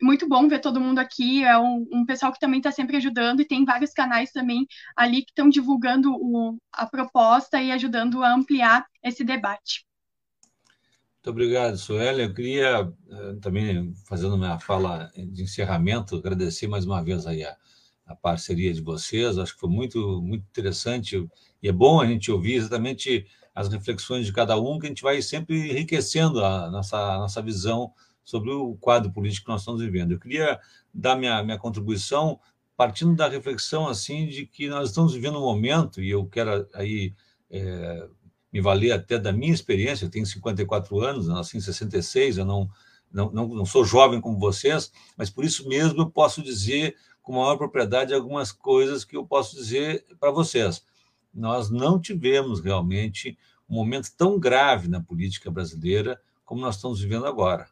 Muito 0.00 0.28
bom 0.28 0.48
ver 0.48 0.60
todo 0.60 0.80
mundo 0.80 0.98
aqui, 0.98 1.44
é 1.44 1.58
um, 1.58 1.86
um 1.92 2.06
pessoal 2.06 2.32
que 2.32 2.38
também 2.38 2.58
está 2.58 2.72
sempre 2.72 2.96
ajudando 2.96 3.40
e 3.40 3.46
tem 3.46 3.64
vários 3.64 3.92
canais 3.92 4.32
também 4.32 4.66
ali 4.96 5.22
que 5.22 5.30
estão 5.30 5.48
divulgando 5.48 6.12
o, 6.12 6.58
a 6.72 6.86
proposta 6.86 7.60
e 7.60 7.70
ajudando 7.70 8.22
a 8.22 8.34
ampliar 8.34 8.86
esse 9.02 9.24
debate. 9.24 9.84
Muito 11.16 11.30
obrigado, 11.30 11.76
Suélia. 11.76 12.24
Eu 12.24 12.34
queria 12.34 12.90
eh, 13.10 13.36
também, 13.42 13.92
fazendo 14.08 14.38
minha 14.38 14.58
fala 14.58 15.10
de 15.14 15.42
encerramento, 15.42 16.16
agradecer 16.16 16.66
mais 16.66 16.86
uma 16.86 17.04
vez 17.04 17.26
aí 17.26 17.44
a, 17.44 17.54
a 18.06 18.16
parceria 18.16 18.72
de 18.72 18.80
vocês. 18.80 19.36
Acho 19.36 19.52
que 19.52 19.60
foi 19.60 19.68
muito, 19.68 20.22
muito 20.22 20.44
interessante 20.48 21.28
e 21.62 21.68
é 21.68 21.72
bom 21.72 22.00
a 22.00 22.06
gente 22.06 22.30
ouvir 22.30 22.54
exatamente 22.54 23.26
as 23.54 23.68
reflexões 23.68 24.24
de 24.24 24.32
cada 24.32 24.58
um, 24.58 24.78
que 24.78 24.86
a 24.86 24.88
gente 24.88 25.02
vai 25.02 25.20
sempre 25.20 25.70
enriquecendo 25.70 26.42
a 26.42 26.70
nossa, 26.70 26.96
a 26.96 27.18
nossa 27.18 27.42
visão 27.42 27.92
sobre 28.30 28.50
o 28.50 28.76
quadro 28.76 29.10
político 29.12 29.46
que 29.46 29.52
nós 29.52 29.62
estamos 29.62 29.80
vivendo. 29.80 30.12
Eu 30.12 30.20
queria 30.20 30.58
dar 30.92 31.16
minha, 31.16 31.42
minha 31.42 31.58
contribuição 31.58 32.38
partindo 32.76 33.14
da 33.14 33.28
reflexão 33.28 33.86
assim 33.86 34.26
de 34.26 34.46
que 34.46 34.66
nós 34.68 34.88
estamos 34.88 35.12
vivendo 35.12 35.36
um 35.36 35.42
momento, 35.42 36.00
e 36.00 36.08
eu 36.08 36.24
quero 36.24 36.66
aí 36.72 37.12
é, 37.50 38.08
me 38.50 38.60
valer 38.60 38.92
até 38.92 39.18
da 39.18 39.32
minha 39.32 39.52
experiência, 39.52 40.06
eu 40.06 40.10
tenho 40.10 40.24
54 40.24 40.98
anos, 41.00 41.28
nasci 41.28 41.58
em 41.58 41.60
66, 41.60 42.38
eu 42.38 42.44
não, 42.46 42.70
não, 43.12 43.30
não, 43.30 43.48
não 43.48 43.66
sou 43.66 43.84
jovem 43.84 44.18
como 44.18 44.38
vocês, 44.38 44.90
mas 45.14 45.28
por 45.28 45.44
isso 45.44 45.68
mesmo 45.68 46.00
eu 46.00 46.10
posso 46.10 46.42
dizer 46.42 46.96
com 47.20 47.34
maior 47.34 47.56
propriedade 47.56 48.14
algumas 48.14 48.50
coisas 48.50 49.04
que 49.04 49.16
eu 49.16 49.26
posso 49.26 49.56
dizer 49.56 50.06
para 50.18 50.30
vocês. 50.30 50.82
Nós 51.34 51.68
não 51.68 52.00
tivemos 52.00 52.60
realmente 52.60 53.36
um 53.68 53.74
momento 53.74 54.10
tão 54.16 54.38
grave 54.38 54.88
na 54.88 55.02
política 55.02 55.50
brasileira 55.50 56.20
como 56.44 56.60
nós 56.60 56.76
estamos 56.76 57.00
vivendo 57.00 57.26
agora. 57.26 57.68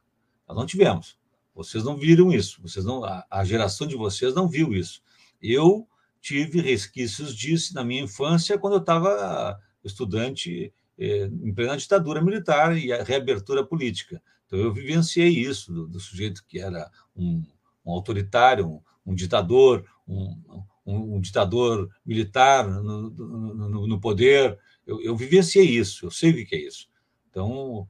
Nós 0.49 0.57
não 0.57 0.67
tivemos. 0.67 1.19
Vocês 1.55 1.85
não 1.85 1.97
viram 1.97 2.33
isso. 2.33 2.63
Vocês 2.63 2.85
não, 2.85 3.05
a, 3.05 3.27
a 3.31 3.45
geração 3.45 3.87
de 3.87 3.97
vocês 3.97 4.35
não 4.35 4.49
viu 4.49 4.73
isso. 4.73 5.03
Eu 5.41 5.87
tive 6.21 6.61
resquícios 6.61 7.35
disso 7.35 7.75
na 7.75 7.85
minha 7.85 8.03
infância 8.03 8.59
quando 8.59 8.75
eu 8.75 8.81
estava 8.81 9.61
estudante 9.85 10.73
eh, 10.99 11.31
em 11.43 11.55
plena 11.55 11.77
ditadura 11.77 12.21
militar 12.21 12.77
e 12.77 12.93
a 12.93 13.03
reabertura 13.03 13.65
política. 13.65 14.21
Então 14.47 14.59
eu 14.59 14.73
vivenciei 14.73 15.29
isso 15.29 15.73
do, 15.73 15.87
do 15.87 16.01
sujeito 16.01 16.45
que 16.47 16.59
era 16.59 16.91
um, 17.15 17.45
um 17.85 17.93
autoritário, 17.93 18.67
um, 18.67 18.81
um 19.07 19.15
ditador, 19.15 19.85
um, 20.07 20.65
um, 20.87 21.21
ditador 21.21 21.89
militar 22.05 22.67
no, 22.67 23.11
no, 23.11 23.87
no 23.87 24.01
poder. 24.01 24.59
Eu, 24.87 25.01
eu, 25.03 25.17
vivenciei 25.17 25.69
isso, 25.69 26.07
eu 26.07 26.11
sei 26.11 26.31
o 26.31 26.47
que 26.47 26.57
é 26.57 26.61
isso. 26.61 26.89
Então, 27.31 27.87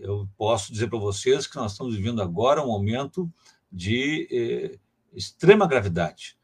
eu 0.00 0.28
posso 0.36 0.72
dizer 0.72 0.88
para 0.88 0.98
vocês 0.98 1.46
que 1.46 1.56
nós 1.56 1.72
estamos 1.72 1.94
vivendo 1.94 2.22
agora 2.22 2.62
um 2.62 2.68
momento 2.68 3.30
de 3.70 4.28
eh, 4.30 4.78
extrema 5.14 5.66
gravidade. 5.66 6.36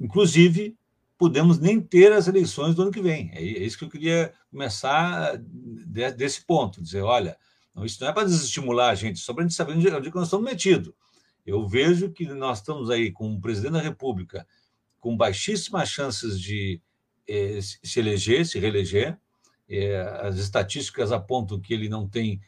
Inclusive, 0.00 0.76
podemos 1.18 1.58
nem 1.58 1.80
ter 1.80 2.12
as 2.12 2.28
eleições 2.28 2.74
do 2.74 2.82
ano 2.82 2.90
que 2.90 3.00
vem. 3.00 3.30
É, 3.32 3.42
é 3.42 3.64
isso 3.64 3.78
que 3.78 3.84
eu 3.84 3.90
queria 3.90 4.32
começar 4.50 5.36
de, 5.38 6.10
desse 6.12 6.44
ponto, 6.44 6.82
dizer, 6.82 7.02
olha, 7.02 7.36
não, 7.74 7.84
isso 7.84 8.00
não 8.00 8.08
é 8.08 8.12
para 8.12 8.24
desestimular 8.24 8.90
a 8.90 8.94
gente, 8.94 9.18
só 9.18 9.32
para 9.32 9.42
a 9.42 9.46
gente 9.46 9.56
saber 9.56 9.72
onde, 9.72 9.88
onde 9.88 10.14
nós 10.14 10.24
estamos 10.24 10.44
metidos. 10.44 10.92
Eu 11.46 11.66
vejo 11.66 12.10
que 12.10 12.26
nós 12.26 12.58
estamos 12.58 12.90
aí 12.90 13.10
com 13.10 13.28
um 13.28 13.40
presidente 13.40 13.72
da 13.72 13.80
República 13.80 14.46
com 14.98 15.16
baixíssimas 15.16 15.90
chances 15.90 16.40
de 16.40 16.80
eh, 17.28 17.60
se 17.60 18.00
eleger, 18.00 18.46
se 18.46 18.58
reeleger. 18.58 19.18
Eh, 19.68 20.00
as 20.22 20.36
estatísticas 20.36 21.12
apontam 21.12 21.60
que 21.60 21.74
ele 21.74 21.88
não 21.88 22.08
tem 22.08 22.40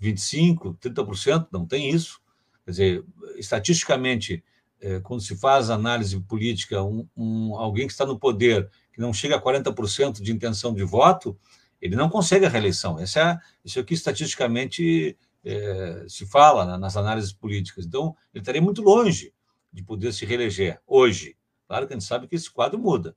25%, 0.00 0.76
30%, 0.78 1.48
não 1.52 1.66
tem 1.66 1.90
isso. 1.90 2.20
Quer 2.64 2.70
dizer, 2.70 3.04
estatisticamente, 3.36 4.42
eh, 4.80 5.00
quando 5.00 5.22
se 5.22 5.36
faz 5.36 5.70
análise 5.70 6.18
política, 6.20 6.82
um, 6.82 7.06
um, 7.16 7.54
alguém 7.56 7.86
que 7.86 7.92
está 7.92 8.06
no 8.06 8.18
poder, 8.18 8.70
que 8.92 9.00
não 9.00 9.12
chega 9.12 9.36
a 9.36 9.42
40% 9.42 10.22
de 10.22 10.32
intenção 10.32 10.74
de 10.74 10.84
voto, 10.84 11.38
ele 11.80 11.96
não 11.96 12.08
consegue 12.08 12.46
a 12.46 12.48
reeleição. 12.48 12.98
Essa 12.98 13.20
é, 13.20 13.38
isso 13.64 13.78
aqui, 13.78 13.94
estatisticamente, 13.94 15.16
é, 15.44 16.06
se 16.08 16.24
fala 16.26 16.64
né, 16.64 16.76
nas 16.78 16.96
análises 16.96 17.32
políticas. 17.32 17.84
Então, 17.84 18.16
ele 18.32 18.40
estaria 18.40 18.62
muito 18.62 18.80
longe 18.80 19.34
de 19.72 19.82
poder 19.82 20.12
se 20.12 20.24
reeleger 20.24 20.80
hoje. 20.86 21.36
Claro 21.66 21.86
que 21.86 21.92
a 21.92 21.96
gente 21.96 22.06
sabe 22.06 22.26
que 22.26 22.34
esse 22.36 22.50
quadro 22.50 22.78
muda, 22.78 23.16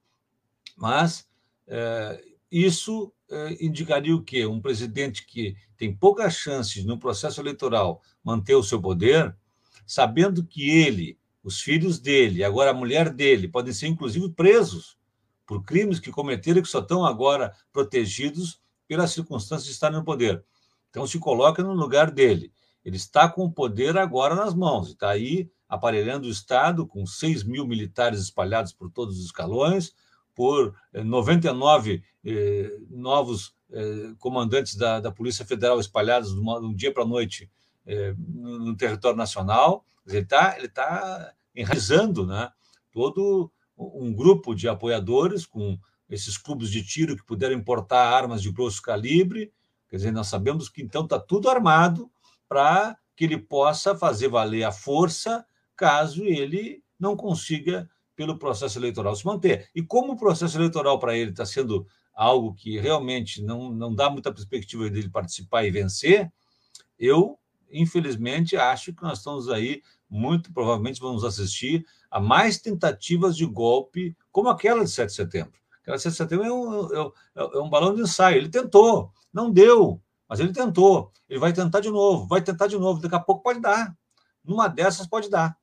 mas 0.76 1.28
é, 1.68 2.22
isso 2.52 3.12
é, 3.12 3.17
indicaria 3.60 4.16
o 4.16 4.22
quê? 4.22 4.46
Um 4.46 4.62
presidente 4.62 5.26
que 5.26 5.56
tem 5.78 5.96
poucas 5.96 6.36
chances 6.36 6.86
no 6.86 6.98
processo 6.98 7.42
eleitoral 7.42 8.02
manter 8.24 8.56
o 8.56 8.64
seu 8.64 8.82
poder, 8.82 9.36
sabendo 9.86 10.44
que 10.44 10.70
ele, 10.70 11.18
os 11.44 11.62
filhos 11.62 12.00
dele, 12.00 12.44
agora 12.44 12.72
a 12.72 12.74
mulher 12.74 13.10
dele, 13.10 13.48
podem 13.48 13.74
ser 13.74 13.88
inclusive 13.88 14.30
presos 14.30 14.98
por 15.46 15.64
crimes 15.64 16.00
que 16.00 16.12
cometeram 16.12 16.60
e 16.60 16.62
que 16.62 16.68
só 16.68 16.80
estão 16.80 17.06
agora 17.06 17.54
protegidos 17.72 18.62
pelas 18.88 19.12
circunstâncias 19.12 19.66
de 19.66 19.72
estarem 19.72 19.98
no 19.98 20.04
poder. 20.04 20.44
Então, 20.90 21.06
se 21.06 21.20
coloca 21.20 21.64
no 21.64 21.74
lugar 21.74 22.12
dele. 22.12 22.52
Ele 22.84 22.96
está 22.96 23.30
com 23.30 23.44
o 23.44 23.52
poder 23.52 23.98
agora 23.98 24.34
nas 24.36 24.54
mãos, 24.54 24.90
está 24.90 25.10
aí 25.10 25.50
aparelhando 25.68 26.28
o 26.28 26.32
Estado 26.32 26.88
com 26.88 27.06
6 27.06 27.44
mil 27.44 27.68
militares 27.68 28.22
espalhados 28.22 28.72
por 28.72 28.90
todos 28.90 29.20
os 29.20 29.26
escalões, 29.26 29.94
por 30.38 30.76
99 30.94 32.04
eh, 32.24 32.32
eh, 32.32 32.78
novos 32.92 33.56
eh, 33.72 34.14
comandantes 34.20 34.76
da, 34.76 35.00
da, 35.00 35.12
Polícia 35.12 35.44
Federal 35.44 35.80
espalhados 35.80 36.36
de, 36.36 36.40
um 36.40 36.76
dia 36.76 36.94
para 36.94 37.02
a 37.02 37.08
noite 37.08 37.50
eh, 37.88 38.14
no, 38.16 38.60
no, 38.60 38.78
território 38.78 39.18
nacional. 39.18 39.84
Ele 40.06 40.20
está 40.20 40.56
ele 40.56 40.70
tá 40.70 41.34
enraizando 41.56 42.28
né, 42.28 42.52
todo 42.92 43.52
um 43.76 44.14
grupo 44.14 44.54
de 44.54 44.70
apoiadores 44.70 45.44
com 45.44 45.80
esses 46.08 46.38
clubes 46.38 46.70
de 46.70 46.84
tiro 46.86 47.18
que 47.18 47.26
puderam 47.26 47.56
importar 47.56 48.14
armas 48.14 48.44
de 48.44 48.52
grosso 48.52 48.80
calibre, 48.80 49.52
Quer 49.90 49.96
dizer, 49.96 50.12
nós 50.12 50.28
sabemos 50.28 50.70
que 50.70 50.82
então 50.82 51.04
está 51.04 51.18
tudo 51.18 51.50
armado 51.50 52.12
para 52.48 52.98
que 53.16 53.24
ele 53.24 53.38
possa 53.38 53.96
fazer 53.96 54.28
valer 54.28 54.64
a 54.64 54.72
força 54.72 55.46
caso 55.76 56.26
ele 56.26 56.84
não 57.00 57.16
consiga, 57.16 57.90
pelo 58.18 58.38
processo 58.38 58.80
eleitoral, 58.80 59.16
se 59.16 59.24
manter. 59.24 59.70
E 59.76 59.82
como 59.84 60.14
o 60.14 60.18
processo 60.18 60.58
eleitoral 60.58 60.98
para 60.98 61.16
ele 61.16 61.30
está 61.30 61.46
sendo 61.46 61.86
algo 62.14 62.56
que 62.56 62.80
realmente 62.80 63.44
não, 63.44 63.72
não 63.72 63.94
dá 63.94 64.10
muita 64.10 64.34
perspectiva 64.34 64.90
dele 64.90 65.08
participar 65.08 65.64
e 65.64 65.72
vencer, 65.72 66.34
eu, 66.98 67.38
infelizmente, 67.72 68.58
acho 68.58 68.92
que 68.92 69.04
nós 69.04 69.20
estamos 69.20 69.48
aí, 69.50 69.84
muito 70.10 70.52
provavelmente 70.52 71.00
vamos 71.00 71.24
assistir 71.24 71.86
a 72.10 72.20
mais 72.20 72.58
tentativas 72.58 73.38
de 73.38 73.46
golpe 73.46 74.18
como 74.32 74.50
aquela 74.50 74.84
de 74.84 74.90
7 74.90 75.10
de 75.10 75.16
setembro. 75.16 75.54
Aquela 75.80 75.98
de 75.98 76.04
7 76.04 76.12
de 76.12 76.18
setembro 76.18 76.46
é 76.46 76.52
um, 76.52 76.86
é, 76.92 77.12
é 77.36 77.60
um 77.60 77.70
balão 77.70 77.94
de 77.94 78.02
ensaio. 78.02 78.38
Ele 78.38 78.50
tentou, 78.50 79.12
não 79.32 79.52
deu. 79.52 80.02
Mas 80.28 80.40
ele 80.40 80.52
tentou, 80.52 81.12
ele 81.30 81.40
vai 81.40 81.54
tentar 81.54 81.82
de 81.82 81.90
novo, 81.90 82.26
vai 82.26 82.42
tentar 82.42 82.66
de 82.66 82.78
novo, 82.78 83.00
daqui 83.00 83.16
a 83.16 83.20
pouco 83.20 83.44
pode 83.44 83.62
dar. 83.62 83.96
Numa 84.44 84.68
dessas 84.68 85.06
pode 85.06 85.30
dar. 85.30 85.56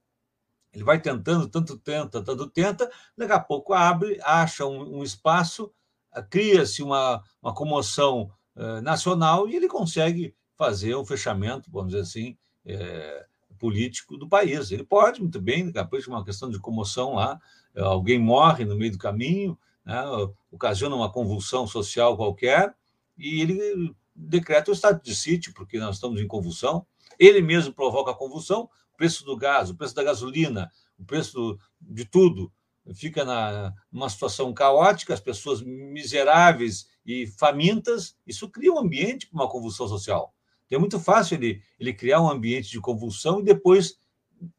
Ele 0.74 0.84
vai 0.84 1.01
tentando, 1.01 1.48
tanto 1.48 1.78
tenta, 1.78 2.22
tanto 2.22 2.51
tenta, 2.51 2.90
daqui 3.16 3.32
a 3.32 3.40
pouco 3.40 3.72
abre, 3.72 4.18
acha 4.22 4.66
um, 4.66 4.98
um 4.98 5.02
espaço, 5.02 5.72
ah, 6.12 6.22
cria-se 6.22 6.82
uma, 6.82 7.22
uma 7.40 7.55
comoção 7.55 8.30
uh, 8.56 8.80
nacional 8.82 9.48
e 9.48 9.55
ele 9.55 9.68
consegue 9.68 10.34
fazer 10.56 10.94
um 10.96 11.05
fechamento, 11.05 11.70
vamos 11.70 11.92
dizer 11.92 12.02
assim, 12.02 12.36
é, 12.64 13.26
político 13.59 14.16
do 14.16 14.28
país. 14.28 14.70
Ele 14.70 14.84
pode 14.84 15.20
muito 15.20 15.40
bem, 15.40 15.72
a 15.74 15.84
pouco 15.84 16.09
uma 16.09 16.24
questão 16.24 16.51
de 16.51 16.60
comoção 16.60 17.14
lá, 17.14 17.40
alguém 17.76 18.18
morre 18.18 18.64
no 18.64 18.76
meio 18.76 18.92
do 18.92 18.98
caminho, 18.98 19.59
né, 19.84 20.02
ocasiona 20.51 20.94
uma 20.94 21.10
convulsão 21.10 21.66
social 21.66 22.16
qualquer, 22.16 22.74
e 23.18 23.40
ele 23.40 23.94
decreta 24.14 24.70
o 24.70 24.74
estado 24.74 25.02
de 25.02 25.14
sítio, 25.14 25.52
porque 25.55 25.78
nós 25.78 25.96
estamos 25.96 26.20
em 26.20 26.26
convulsão. 26.26 26.86
Ele 27.18 27.40
mesmo 27.42 27.72
provoca 27.72 28.10
a 28.10 28.14
convulsão, 28.14 28.68
o 28.94 28.96
preço 28.96 29.24
do 29.24 29.36
gás, 29.36 29.70
o 29.70 29.74
preço 29.74 29.94
da 29.94 30.04
gasolina, 30.04 30.70
o 30.98 31.04
preço 31.04 31.58
de 31.80 32.04
tudo 32.04 32.52
fica 32.94 33.24
na, 33.24 33.72
numa 33.90 34.08
situação 34.08 34.52
caótica, 34.52 35.14
as 35.14 35.20
pessoas 35.20 35.62
miseráveis 35.62 36.86
e 37.04 37.26
famintas, 37.26 38.16
isso 38.26 38.48
cria 38.48 38.72
um 38.72 38.78
ambiente 38.78 39.26
para 39.26 39.40
uma 39.40 39.50
convulsão 39.50 39.88
social. 39.88 40.34
Então, 40.66 40.76
é 40.76 40.80
muito 40.80 41.00
fácil 41.00 41.36
ele, 41.36 41.62
ele 41.78 41.92
criar 41.92 42.20
um 42.20 42.30
ambiente 42.30 42.70
de 42.70 42.80
convulsão 42.80 43.40
e 43.40 43.44
depois 43.44 43.98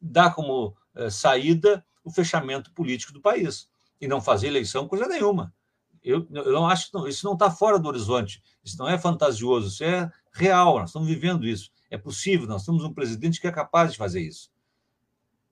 dar 0.00 0.34
como 0.34 0.76
eh, 0.94 1.10
saída 1.10 1.84
o 2.04 2.10
fechamento 2.10 2.72
político 2.72 3.12
do 3.12 3.20
país 3.20 3.68
e 4.00 4.06
não 4.06 4.20
fazer 4.20 4.48
eleição 4.48 4.88
coisa 4.88 5.06
nenhuma. 5.06 5.54
Eu, 6.02 6.26
eu 6.30 6.52
não 6.52 6.66
acho 6.66 6.90
que 6.90 7.08
isso 7.08 7.26
não 7.26 7.32
está 7.32 7.50
fora 7.50 7.78
do 7.78 7.88
horizonte, 7.88 8.40
isso 8.62 8.78
não 8.78 8.88
é 8.88 8.96
fantasioso, 8.96 9.68
isso 9.68 9.82
é 9.82 10.10
real, 10.32 10.78
nós 10.78 10.90
estamos 10.90 11.08
vivendo 11.08 11.46
isso. 11.46 11.70
É 11.90 11.96
possível, 11.98 12.46
nós 12.46 12.64
temos 12.64 12.84
um 12.84 12.92
presidente 12.92 13.40
que 13.40 13.46
é 13.46 13.52
capaz 13.52 13.92
de 13.92 13.98
fazer 13.98 14.20
isso. 14.20 14.50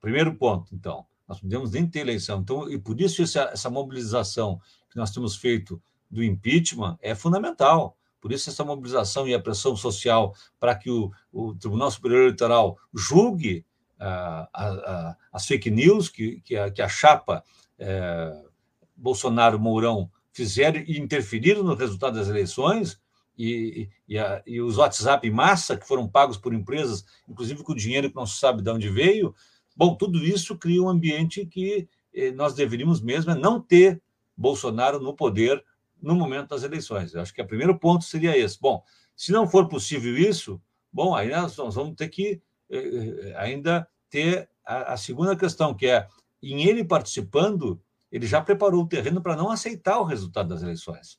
Primeiro 0.00 0.34
ponto, 0.34 0.74
então, 0.74 1.06
nós 1.26 1.40
podemos 1.40 1.70
nem 1.70 1.86
ter 1.86 2.00
eleição. 2.00 2.40
Então, 2.40 2.70
e 2.70 2.78
por 2.78 3.00
isso 3.00 3.22
essa, 3.22 3.50
essa 3.52 3.70
mobilização 3.70 4.60
que 4.90 4.96
nós 4.96 5.10
temos 5.10 5.36
feito 5.36 5.80
do 6.10 6.22
impeachment 6.22 6.98
é 7.00 7.14
fundamental. 7.14 7.96
Por 8.20 8.32
isso, 8.32 8.48
essa 8.48 8.64
mobilização 8.64 9.28
e 9.28 9.34
a 9.34 9.40
pressão 9.40 9.76
social 9.76 10.34
para 10.58 10.74
que 10.74 10.90
o, 10.90 11.10
o 11.32 11.54
Tribunal 11.54 11.90
Superior 11.90 12.22
Eleitoral 12.22 12.78
julgue 12.92 13.64
uh, 14.00 14.02
a, 14.02 14.48
a, 14.52 15.16
as 15.32 15.46
fake 15.46 15.70
news 15.70 16.08
que, 16.08 16.40
que, 16.40 16.56
a, 16.56 16.70
que 16.70 16.80
a 16.80 16.88
chapa 16.88 17.44
uh, 17.78 18.48
Bolsonaro-Mourão 18.96 20.10
fizeram 20.32 20.80
e 20.80 20.98
interferiram 20.98 21.62
no 21.62 21.74
resultado 21.74 22.18
das 22.18 22.28
eleições, 22.28 23.00
e, 23.36 23.88
e, 24.08 24.18
a, 24.18 24.42
e, 24.46 24.60
os 24.60 24.78
WhatsApp 24.78 25.26
em 25.26 25.30
massa, 25.30 25.76
que 25.76 25.86
foram 25.86 26.08
pagos 26.08 26.36
por 26.36 26.54
empresas, 26.54 27.04
inclusive 27.28 27.62
com 27.62 27.74
dinheiro 27.74 28.08
que 28.08 28.16
não 28.16 28.26
se 28.26 28.38
sabe 28.38 28.62
de 28.62 28.70
onde 28.70 28.88
veio. 28.88 29.34
Bom, 29.76 29.94
tudo 29.94 30.24
isso 30.24 30.56
cria 30.56 30.82
um 30.82 30.88
ambiente 30.88 31.44
que 31.44 31.88
eh, 32.14 32.30
nós 32.30 32.54
deveríamos 32.54 33.00
mesmo 33.00 33.32
é 33.32 33.34
não 33.34 33.60
ter 33.60 34.00
Bolsonaro 34.36 35.00
no 35.00 35.14
poder 35.14 35.64
no 36.00 36.14
momento 36.14 36.50
das 36.50 36.62
eleições. 36.62 37.12
Eu 37.12 37.22
acho 37.22 37.34
que 37.34 37.42
o 37.42 37.46
primeiro 37.46 37.78
ponto 37.78 38.04
seria 38.04 38.36
esse. 38.36 38.60
Bom, 38.60 38.82
se 39.16 39.32
não 39.32 39.48
for 39.48 39.68
possível 39.68 40.16
isso, 40.16 40.60
bom, 40.92 41.14
aí 41.14 41.30
nós 41.30 41.56
vamos 41.56 41.96
ter 41.96 42.08
que 42.08 42.40
eh, 42.70 42.78
eh, 42.78 43.34
ainda 43.36 43.88
ter 44.08 44.48
a, 44.64 44.92
a 44.92 44.96
segunda 44.96 45.34
questão, 45.34 45.74
que 45.74 45.86
é 45.86 46.06
em 46.42 46.64
ele 46.64 46.84
participando, 46.84 47.80
ele 48.12 48.26
já 48.26 48.40
preparou 48.40 48.84
o 48.84 48.88
terreno 48.88 49.20
para 49.20 49.34
não 49.34 49.50
aceitar 49.50 49.98
o 49.98 50.04
resultado 50.04 50.48
das 50.48 50.62
eleições. 50.62 51.18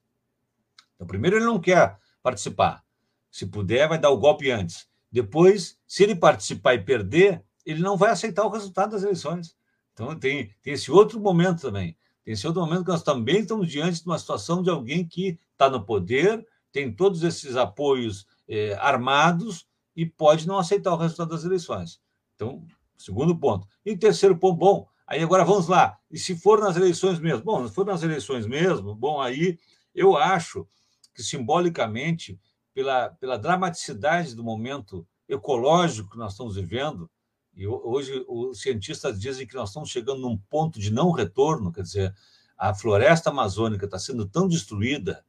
Então, 0.95 1.05
primeiro, 1.05 1.37
ele 1.37 1.45
não 1.45 1.59
quer 1.59 1.97
participar. 2.25 2.83
Se 3.29 3.45
puder, 3.45 3.87
vai 3.87 3.99
dar 3.99 4.09
o 4.09 4.17
golpe 4.17 4.49
antes. 4.49 4.87
Depois, 5.11 5.77
se 5.85 6.01
ele 6.01 6.15
participar 6.15 6.73
e 6.73 6.83
perder, 6.83 7.43
ele 7.63 7.83
não 7.83 7.95
vai 7.95 8.09
aceitar 8.09 8.43
o 8.43 8.49
resultado 8.49 8.93
das 8.93 9.03
eleições. 9.03 9.55
Então, 9.93 10.17
tem, 10.17 10.51
tem 10.63 10.73
esse 10.73 10.91
outro 10.91 11.19
momento 11.19 11.61
também. 11.61 11.95
Tem 12.23 12.33
esse 12.33 12.47
outro 12.47 12.63
momento 12.63 12.83
que 12.83 12.89
nós 12.89 13.03
também 13.03 13.41
estamos 13.41 13.67
diante 13.67 14.01
de 14.01 14.07
uma 14.07 14.17
situação 14.17 14.63
de 14.63 14.71
alguém 14.71 15.07
que 15.07 15.39
está 15.51 15.69
no 15.69 15.85
poder, 15.85 16.43
tem 16.71 16.91
todos 16.91 17.21
esses 17.21 17.55
apoios 17.55 18.25
eh, 18.49 18.75
armados 18.79 19.67
e 19.95 20.03
pode 20.03 20.47
não 20.47 20.57
aceitar 20.57 20.93
o 20.93 20.97
resultado 20.97 21.29
das 21.29 21.45
eleições. 21.45 22.01
Então, 22.33 22.65
segundo 22.97 23.37
ponto. 23.37 23.67
E 23.85 23.95
terceiro 23.95 24.35
ponto, 24.35 24.57
bom, 24.57 24.87
aí 25.05 25.21
agora 25.21 25.45
vamos 25.45 25.67
lá. 25.67 25.95
E 26.09 26.17
se 26.17 26.35
for 26.35 26.59
nas 26.59 26.75
eleições 26.75 27.19
mesmo? 27.19 27.45
Bom, 27.45 27.67
se 27.67 27.73
for 27.73 27.85
nas 27.85 28.01
eleições 28.01 28.47
mesmo, 28.47 28.95
bom, 28.95 29.21
aí 29.21 29.59
eu 29.93 30.17
acho 30.17 30.67
que 31.15 31.23
simbolicamente, 31.23 32.39
pela, 32.73 33.09
pela 33.09 33.39
dramaticidade 33.39 34.35
do 34.35 34.43
momento 34.43 35.07
ecológico 35.27 36.11
que 36.11 36.17
nós 36.17 36.33
estamos 36.33 36.55
vivendo, 36.55 37.09
e 37.55 37.65
hoje 37.65 38.23
os 38.27 38.59
cientistas 38.61 39.17
dizem 39.17 39.47
que 39.47 39.55
nós 39.55 39.69
estamos 39.69 39.89
chegando 39.89 40.19
num 40.19 40.37
ponto 40.37 40.77
de 40.77 40.91
não 40.91 41.09
retorno, 41.11 41.71
quer 41.71 41.83
dizer, 41.83 42.13
a 42.57 42.73
floresta 42.73 43.29
amazônica 43.29 43.85
está 43.85 43.97
sendo 43.97 44.27
tão 44.27 44.47
destruída, 44.47 45.25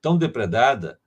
tão 0.00 0.18
depredada. 0.18 1.00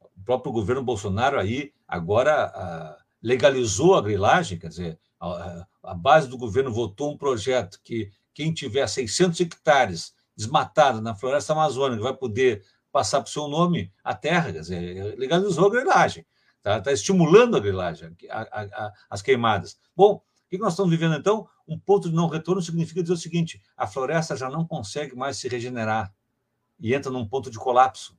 O 0.00 0.22
próprio 0.24 0.52
governo 0.52 0.82
Bolsonaro 0.82 1.40
aí 1.40 1.72
agora 1.86 2.98
legalizou 3.22 3.94
a 3.94 4.02
grilagem, 4.02 4.58
quer 4.58 4.68
dizer, 4.68 4.98
a, 5.18 5.66
a 5.82 5.94
base 5.94 6.28
do 6.28 6.36
governo 6.36 6.72
votou 6.72 7.12
um 7.12 7.16
projeto 7.16 7.80
que 7.82 8.10
quem 8.34 8.52
tiver 8.52 8.86
600 8.86 9.40
hectares 9.40 10.14
desmatado 10.36 11.00
na 11.00 11.14
floresta 11.14 11.52
amazônica 11.52 12.02
vai 12.02 12.14
poder 12.14 12.62
passar 12.98 13.20
para 13.20 13.28
o 13.28 13.32
seu 13.32 13.46
nome 13.46 13.92
a 14.02 14.12
terra, 14.12 14.52
quer 14.52 14.58
dizer, 14.58 15.16
legalizou 15.16 15.68
a 15.68 15.70
grilagem. 15.70 16.26
Está 16.56 16.80
tá 16.80 16.90
estimulando 16.90 17.56
a 17.56 17.60
grilagem, 17.60 18.16
a, 18.28 18.40
a, 18.40 18.62
a, 18.62 18.92
as 19.08 19.22
queimadas. 19.22 19.78
Bom, 19.94 20.14
o 20.16 20.22
que 20.50 20.58
nós 20.58 20.72
estamos 20.72 20.90
vivendo 20.90 21.14
então? 21.14 21.46
Um 21.68 21.78
ponto 21.78 22.08
de 22.08 22.16
não 22.16 22.26
retorno 22.26 22.60
significa 22.60 23.00
dizer 23.00 23.14
o 23.14 23.16
seguinte: 23.16 23.62
a 23.76 23.86
floresta 23.86 24.34
já 24.34 24.50
não 24.50 24.66
consegue 24.66 25.14
mais 25.14 25.36
se 25.36 25.46
regenerar 25.46 26.12
e 26.80 26.92
entra 26.92 27.08
num 27.08 27.24
ponto 27.24 27.52
de 27.52 27.56
colapso, 27.56 28.18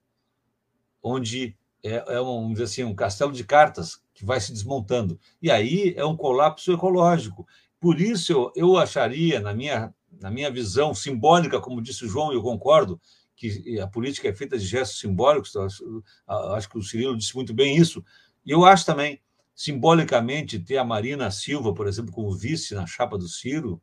onde 1.03 1.57
é, 1.83 2.15
é 2.15 2.21
um, 2.21 2.53
dizer 2.53 2.63
assim, 2.63 2.83
um 2.85 2.95
castelo 2.95 3.33
de 3.33 3.43
cartas 3.43 4.01
que 4.13 4.23
vai 4.23 4.39
se 4.39 4.53
desmontando. 4.53 5.19
E 5.41 5.51
aí 5.51 5.93
é 5.97 6.05
um 6.05 6.15
colapso 6.15 6.71
ecológico. 6.71 7.45
Por 7.81 7.99
isso 7.99 8.31
eu, 8.31 8.53
eu 8.55 8.77
acharia, 8.77 9.41
na 9.41 9.53
minha, 9.53 9.93
na 10.21 10.31
minha 10.31 10.49
visão 10.49 10.95
simbólica, 10.95 11.59
como 11.59 11.81
disse 11.81 12.05
o 12.05 12.07
João, 12.07 12.31
e 12.31 12.35
eu 12.35 12.41
concordo, 12.41 12.97
que 13.39 13.79
a 13.79 13.87
política 13.87 14.27
é 14.27 14.33
feita 14.33 14.57
de 14.57 14.65
gestos 14.65 14.99
simbólicos, 14.99 15.55
acho, 15.55 16.03
acho 16.27 16.69
que 16.69 16.77
o 16.77 16.83
Cirilo 16.83 17.17
disse 17.17 17.33
muito 17.33 17.53
bem 17.53 17.77
isso, 17.77 18.03
e 18.45 18.51
eu 18.51 18.65
acho 18.65 18.85
também, 18.85 19.21
simbolicamente, 19.55 20.59
ter 20.59 20.77
a 20.77 20.83
Marina 20.83 21.31
Silva, 21.31 21.73
por 21.73 21.87
exemplo, 21.87 22.11
como 22.11 22.35
vice 22.35 22.75
na 22.75 22.85
chapa 22.85 23.17
do 23.17 23.29
Ciro, 23.29 23.81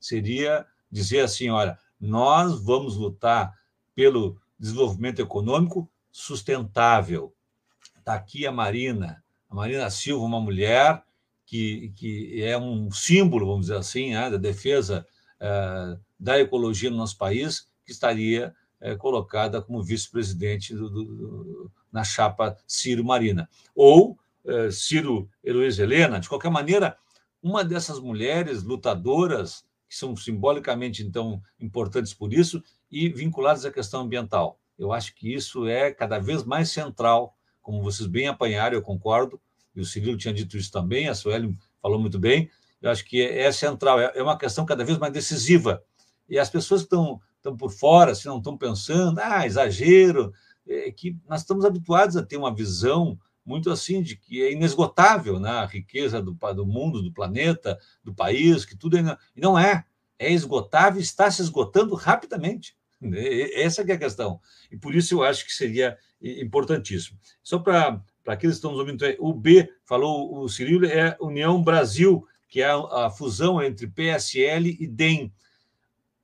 seria 0.00 0.66
dizer 0.90 1.20
assim: 1.20 1.50
olha, 1.50 1.78
nós 2.00 2.60
vamos 2.60 2.96
lutar 2.96 3.54
pelo 3.94 4.40
desenvolvimento 4.58 5.22
econômico 5.22 5.88
sustentável. 6.10 7.32
Está 7.96 8.14
aqui 8.14 8.44
a 8.44 8.50
Marina, 8.50 9.22
a 9.48 9.54
Marina 9.54 9.88
Silva, 9.88 10.24
uma 10.24 10.40
mulher 10.40 11.04
que, 11.44 11.92
que 11.94 12.42
é 12.42 12.58
um 12.58 12.90
símbolo, 12.90 13.46
vamos 13.46 13.66
dizer 13.66 13.78
assim, 13.78 14.14
né, 14.14 14.30
da 14.30 14.36
defesa 14.36 15.06
eh, 15.38 15.96
da 16.18 16.40
ecologia 16.40 16.90
no 16.90 16.96
nosso 16.96 17.16
país, 17.16 17.68
que 17.84 17.92
estaria 17.92 18.52
eh, 18.80 18.96
colocada 18.96 19.60
como 19.62 19.82
vice-presidente 19.82 20.74
na 21.92 22.04
chapa 22.04 22.56
Ciro 22.66 23.04
Marina. 23.04 23.48
Ou 23.74 24.18
eh, 24.44 24.70
Ciro 24.70 25.28
Heloísa 25.42 25.82
Helena, 25.82 26.20
de 26.20 26.28
qualquer 26.28 26.50
maneira, 26.50 26.96
uma 27.42 27.64
dessas 27.64 28.00
mulheres 28.00 28.62
lutadoras, 28.62 29.64
que 29.88 29.96
são 29.96 30.16
simbolicamente, 30.16 31.02
então, 31.02 31.40
importantes 31.60 32.12
por 32.12 32.32
isso, 32.32 32.62
e 32.90 33.08
vinculadas 33.08 33.64
à 33.64 33.70
questão 33.70 34.02
ambiental. 34.02 34.58
Eu 34.78 34.92
acho 34.92 35.14
que 35.14 35.32
isso 35.32 35.66
é 35.66 35.92
cada 35.92 36.18
vez 36.18 36.44
mais 36.44 36.70
central, 36.70 37.36
como 37.62 37.82
vocês 37.82 38.08
bem 38.08 38.28
apanharam, 38.28 38.76
eu 38.76 38.82
concordo, 38.82 39.40
e 39.74 39.80
o 39.80 39.84
Cirilo 39.84 40.16
tinha 40.16 40.32
dito 40.32 40.56
isso 40.56 40.70
também, 40.72 41.08
a 41.08 41.14
Sueli 41.14 41.56
falou 41.80 41.98
muito 41.98 42.18
bem, 42.18 42.50
eu 42.80 42.90
acho 42.90 43.04
que 43.04 43.20
é, 43.20 43.42
é 43.42 43.52
central, 43.52 43.98
é, 44.00 44.12
é 44.14 44.22
uma 44.22 44.38
questão 44.38 44.64
cada 44.64 44.84
vez 44.84 44.98
mais 44.98 45.12
decisiva. 45.12 45.82
E 46.28 46.38
as 46.38 46.50
pessoas 46.50 46.82
que 46.82 46.86
estão, 46.86 47.20
estão 47.46 47.56
por 47.56 47.70
fora, 47.70 48.14
se 48.14 48.26
não 48.26 48.38
estão 48.38 48.56
pensando, 48.56 49.20
ah, 49.20 49.46
exagero, 49.46 50.32
é 50.66 50.90
que 50.90 51.16
nós 51.28 51.40
estamos 51.40 51.64
habituados 51.64 52.16
a 52.16 52.22
ter 52.22 52.36
uma 52.36 52.54
visão 52.54 53.18
muito 53.44 53.70
assim 53.70 54.02
de 54.02 54.16
que 54.16 54.42
é 54.42 54.52
inesgotável 54.52 55.38
né? 55.38 55.50
a 55.50 55.66
riqueza 55.66 56.20
do, 56.20 56.32
do 56.32 56.66
mundo, 56.66 57.00
do 57.00 57.12
planeta, 57.12 57.78
do 58.02 58.12
país, 58.12 58.64
que 58.64 58.76
tudo 58.76 58.98
é, 58.98 59.16
e 59.36 59.40
não 59.40 59.58
é. 59.58 59.84
É 60.18 60.32
esgotável, 60.32 61.00
está 61.00 61.30
se 61.30 61.42
esgotando 61.42 61.94
rapidamente. 61.94 62.74
Essa 63.54 63.82
é 63.82 63.92
a 63.92 63.98
questão. 63.98 64.40
E 64.70 64.76
por 64.76 64.94
isso 64.94 65.14
eu 65.14 65.22
acho 65.22 65.44
que 65.44 65.52
seria 65.52 65.96
importantíssimo. 66.20 67.18
Só 67.42 67.58
para 67.58 68.02
aqueles 68.26 68.56
que 68.56 68.58
estão 68.58 68.70
nos 68.70 68.80
ouvindo, 68.80 69.04
o 69.18 69.34
B, 69.34 69.70
falou 69.84 70.38
o 70.38 70.48
Cirilo, 70.48 70.86
é 70.86 71.14
União 71.20 71.62
Brasil, 71.62 72.26
que 72.48 72.62
é 72.62 72.70
a 72.70 73.10
fusão 73.10 73.62
entre 73.62 73.86
PSL 73.86 74.76
e 74.80 74.86
DEM. 74.86 75.30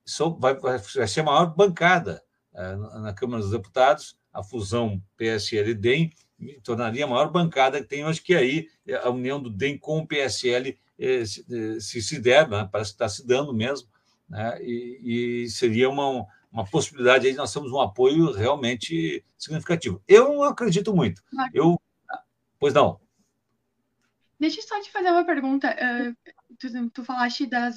Isso 0.04 0.36
vai, 0.38 0.54
vai 0.56 0.78
ser 0.78 1.20
a 1.20 1.24
maior 1.24 1.54
bancada 1.54 2.22
é, 2.54 2.76
na 2.76 3.12
Câmara 3.14 3.42
dos 3.42 3.50
Deputados, 3.50 4.18
a 4.32 4.42
fusão 4.42 5.02
PSL-DEM, 5.16 6.12
tornaria 6.62 7.04
a 7.04 7.08
maior 7.08 7.30
bancada 7.30 7.80
que 7.80 7.88
tem 7.88 8.04
hoje, 8.04 8.20
que 8.20 8.34
aí 8.34 8.68
a 9.02 9.10
união 9.10 9.40
do 9.40 9.50
DEM 9.50 9.78
com 9.78 9.98
o 9.98 10.06
PSL 10.06 10.76
eh, 10.98 11.24
se, 11.24 11.44
eh, 11.50 11.80
se, 11.80 12.02
se 12.02 12.20
der, 12.20 12.48
né? 12.48 12.68
parece 12.70 12.90
que 12.90 12.94
está 12.94 13.08
se 13.08 13.26
dando 13.26 13.54
mesmo, 13.54 13.88
né? 14.28 14.58
e, 14.62 15.44
e 15.44 15.50
seria 15.50 15.88
uma, 15.88 16.26
uma 16.50 16.64
possibilidade 16.64 17.26
aí, 17.26 17.34
nós 17.34 17.52
temos 17.52 17.72
um 17.72 17.80
apoio 17.80 18.32
realmente 18.32 19.24
significativo. 19.38 20.02
Eu 20.06 20.34
não 20.34 20.44
acredito 20.44 20.94
muito. 20.94 21.22
Eu, 21.52 21.80
pois 22.58 22.74
não. 22.74 23.00
Deixa 24.38 24.60
eu 24.60 24.64
só 24.64 24.80
te 24.80 24.90
fazer 24.90 25.10
uma 25.10 25.24
pergunta. 25.24 25.74
Uh, 25.74 26.32
tu, 26.58 26.90
tu 26.90 27.04
falaste 27.04 27.46
das 27.46 27.76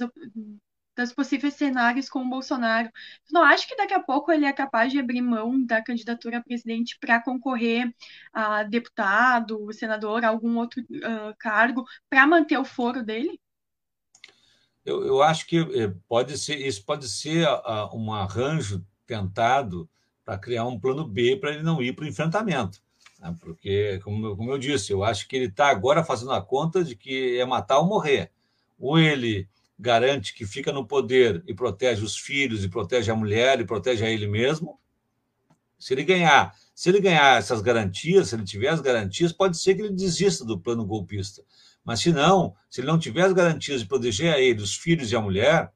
das 0.95 1.11
possíveis 1.11 1.53
cenários 1.55 2.09
com 2.09 2.19
o 2.19 2.29
Bolsonaro. 2.29 2.89
Tu 3.27 3.33
não 3.33 3.43
acha 3.43 3.67
que 3.67 3.75
daqui 3.75 3.93
a 3.93 3.99
pouco 3.99 4.31
ele 4.31 4.45
é 4.45 4.53
capaz 4.53 4.91
de 4.91 4.99
abrir 4.99 5.21
mão 5.21 5.63
da 5.63 5.83
candidatura 5.83 6.37
a 6.37 6.43
presidente 6.43 6.97
para 6.99 7.21
concorrer 7.21 7.93
a 8.33 8.63
deputado, 8.63 9.71
senador, 9.73 10.23
algum 10.23 10.57
outro 10.57 10.81
uh, 10.81 11.35
cargo, 11.37 11.85
para 12.09 12.25
manter 12.25 12.57
o 12.57 12.65
foro 12.65 13.03
dele? 13.03 13.39
Eu, 14.85 15.03
eu 15.03 15.21
acho 15.21 15.47
que 15.47 15.57
eh, 15.57 15.93
pode 16.07 16.37
ser, 16.37 16.57
isso 16.57 16.85
pode 16.85 17.09
ser 17.09 17.47
uh, 17.47 17.95
um 17.95 18.13
arranjo 18.13 18.85
tentado 19.07 19.89
para 20.23 20.37
criar 20.37 20.65
um 20.65 20.79
plano 20.79 21.07
B 21.07 21.35
para 21.37 21.51
ele 21.51 21.63
não 21.63 21.81
ir 21.81 21.93
para 21.93 22.05
o 22.05 22.07
enfrentamento. 22.07 22.81
Né? 23.19 23.35
Porque, 23.39 23.99
como, 24.03 24.35
como 24.35 24.51
eu 24.51 24.57
disse, 24.57 24.91
eu 24.91 25.03
acho 25.03 25.27
que 25.27 25.35
ele 25.35 25.45
está 25.45 25.69
agora 25.69 26.03
fazendo 26.03 26.33
a 26.33 26.41
conta 26.41 26.83
de 26.83 26.95
que 26.95 27.39
é 27.39 27.45
matar 27.45 27.79
ou 27.79 27.87
morrer. 27.87 28.31
Ou 28.77 28.99
ele 28.99 29.49
garante 29.77 30.33
que 30.33 30.45
fica 30.45 30.71
no 30.71 30.85
poder 30.85 31.43
e 31.47 31.53
protege 31.53 32.03
os 32.03 32.17
filhos, 32.17 32.63
e 32.63 32.69
protege 32.69 33.11
a 33.11 33.15
mulher, 33.15 33.59
e 33.59 33.65
protege 33.65 34.05
a 34.05 34.09
ele 34.09 34.27
mesmo. 34.27 34.79
Se 35.77 35.93
ele 35.93 36.03
ganhar, 36.03 36.53
se 36.73 36.89
ele 36.89 37.01
ganhar 37.01 37.37
essas 37.37 37.61
garantias, 37.61 38.29
se 38.29 38.35
ele 38.35 38.45
tiver 38.45 38.69
as 38.69 38.81
garantias, 38.81 39.31
pode 39.33 39.57
ser 39.57 39.75
que 39.75 39.81
ele 39.81 39.93
desista 39.93 40.45
do 40.45 40.59
plano 40.59 40.85
golpista. 40.85 41.43
Mas 41.83 41.99
se 41.99 42.11
não, 42.11 42.55
se 42.69 42.81
ele 42.81 42.87
não 42.87 42.97
tiver 42.97 43.23
as 43.23 43.33
garantias 43.33 43.81
de 43.81 43.87
proteger 43.87 44.33
a 44.33 44.39
ele, 44.39 44.61
os 44.61 44.75
filhos 44.75 45.11
e 45.11 45.15
a 45.15 45.21
mulher, 45.21 45.71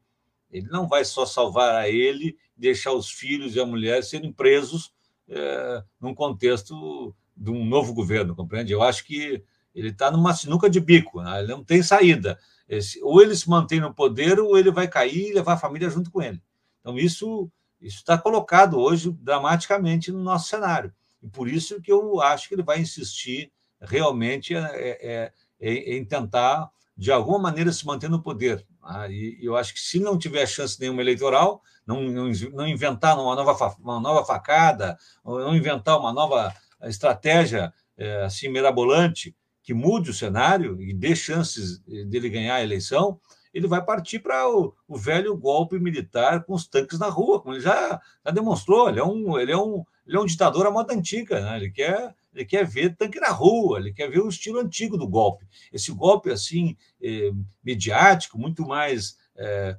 ele 0.51 0.67
não 0.67 0.87
vai 0.87 1.05
só 1.05 1.25
salvar 1.25 1.75
a 1.75 1.89
ele, 1.89 2.35
deixar 2.57 2.93
os 2.93 3.11
filhos 3.11 3.55
e 3.55 3.59
a 3.59 3.65
mulher 3.65 4.03
serem 4.03 4.31
presos 4.33 4.91
é, 5.27 5.83
num 6.01 6.15
contexto 6.15 7.15
de 7.37 7.51
um 7.51 7.63
novo 7.63 7.93
governo, 7.93 8.35
compreende? 8.35 8.73
Eu 8.73 8.81
acho 8.81 9.05
que 9.05 9.43
ele 9.73 9.89
está 9.89 10.09
numa 10.09 10.33
sinuca 10.33 10.69
de 10.69 10.79
bico, 10.79 11.21
né? 11.21 11.39
ele 11.39 11.47
não 11.47 11.63
tem 11.63 11.83
saída. 11.83 12.39
Esse, 12.69 13.03
ou 13.03 13.19
ele 13.19 13.35
se 13.35 13.49
mantém 13.49 13.79
no 13.79 13.93
poder, 13.93 14.39
ou 14.39 14.55
ele 14.55 14.69
vai 14.69 14.87
cair 14.87 15.31
e 15.31 15.33
levar 15.33 15.53
a 15.53 15.57
família 15.57 15.89
junto 15.89 16.11
com 16.11 16.21
ele. 16.21 16.39
Então, 16.79 16.97
isso 16.97 17.51
está 17.81 18.15
colocado 18.15 18.77
hoje 18.77 19.11
dramaticamente 19.11 20.11
no 20.11 20.21
nosso 20.21 20.47
cenário. 20.47 20.93
E 21.21 21.27
por 21.27 21.47
isso 21.47 21.81
que 21.81 21.91
eu 21.91 22.21
acho 22.21 22.47
que 22.47 22.53
ele 22.53 22.63
vai 22.63 22.79
insistir 22.79 23.51
realmente 23.81 24.55
é, 24.55 24.61
é, 24.61 25.33
é, 25.59 25.97
em 25.97 26.05
tentar, 26.05 26.69
de 26.95 27.11
alguma 27.11 27.39
maneira, 27.39 27.71
se 27.71 27.85
manter 27.85 28.09
no 28.09 28.21
poder. 28.21 28.65
Tá? 28.81 29.07
E 29.09 29.39
eu 29.41 29.55
acho 29.55 29.73
que 29.73 29.79
se 29.79 29.99
não 29.99 30.17
tiver 30.17 30.45
chance 30.45 30.79
nenhuma 30.79 31.01
eleitoral, 31.01 31.63
não, 31.87 32.03
não, 32.03 32.31
não 32.53 32.67
inventar 32.67 33.17
uma 33.17 33.35
nova, 33.35 33.75
uma 33.79 33.99
nova 33.99 34.23
facada, 34.23 34.95
não 35.25 35.55
inventar 35.55 35.97
uma 35.99 36.13
nova 36.13 36.53
estratégia 36.83 37.73
é, 37.97 38.23
assim 38.23 38.47
mirabolante, 38.47 39.35
que 39.69 39.73
mude 39.75 40.09
o 40.09 40.13
cenário 40.15 40.81
e 40.81 40.91
dê 40.91 41.15
chances 41.15 41.77
dele 42.07 42.27
ganhar 42.27 42.55
a 42.55 42.63
eleição, 42.63 43.19
ele 43.53 43.67
vai 43.67 43.85
partir 43.85 44.17
para 44.17 44.49
o, 44.49 44.73
o, 44.87 44.97
velho 44.97 45.37
golpe 45.37 45.77
militar 45.77 46.43
com 46.43 46.55
os 46.55 46.65
tanques 46.65 46.97
na 46.97 47.07
rua, 47.07 47.39
como 47.39 47.53
ele 47.53 47.61
já, 47.61 48.01
já 48.25 48.31
demonstrou. 48.31 48.89
Ele 48.89 48.99
é 48.99 49.03
um, 49.03 49.37
ele 49.37 49.51
é 49.51 49.57
um, 49.57 49.85
ele 50.07 50.17
é 50.17 50.19
um 50.19 50.25
ditador 50.25 50.65
à 50.65 50.71
moda 50.71 50.91
antiga, 50.91 51.39
né? 51.39 51.57
ele, 51.57 51.69
quer, 51.69 52.15
ele 52.33 52.45
quer 52.45 52.65
ver 52.65 52.95
tanque 52.95 53.19
na 53.19 53.29
rua, 53.29 53.77
ele 53.77 53.93
quer 53.93 54.09
ver 54.09 54.21
o 54.21 54.29
estilo 54.29 54.59
antigo 54.59 54.97
do 54.97 55.07
golpe. 55.07 55.45
Esse 55.71 55.91
golpe 55.91 56.31
assim 56.31 56.75
eh, 56.99 57.29
mediático, 57.63 58.39
muito 58.39 58.65
mais 58.65 59.19
eh, 59.37 59.77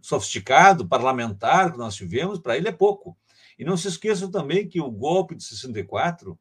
sofisticado, 0.00 0.88
parlamentar 0.88 1.70
que 1.70 1.76
nós 1.76 1.94
tivemos, 1.94 2.38
para 2.38 2.56
ele 2.56 2.68
é 2.68 2.72
pouco. 2.72 3.14
E 3.58 3.64
não 3.64 3.76
se 3.76 3.88
esqueçam 3.88 4.30
também 4.30 4.66
que 4.66 4.80
o 4.80 4.90
golpe 4.90 5.34
de 5.34 5.44
64, 5.44 6.38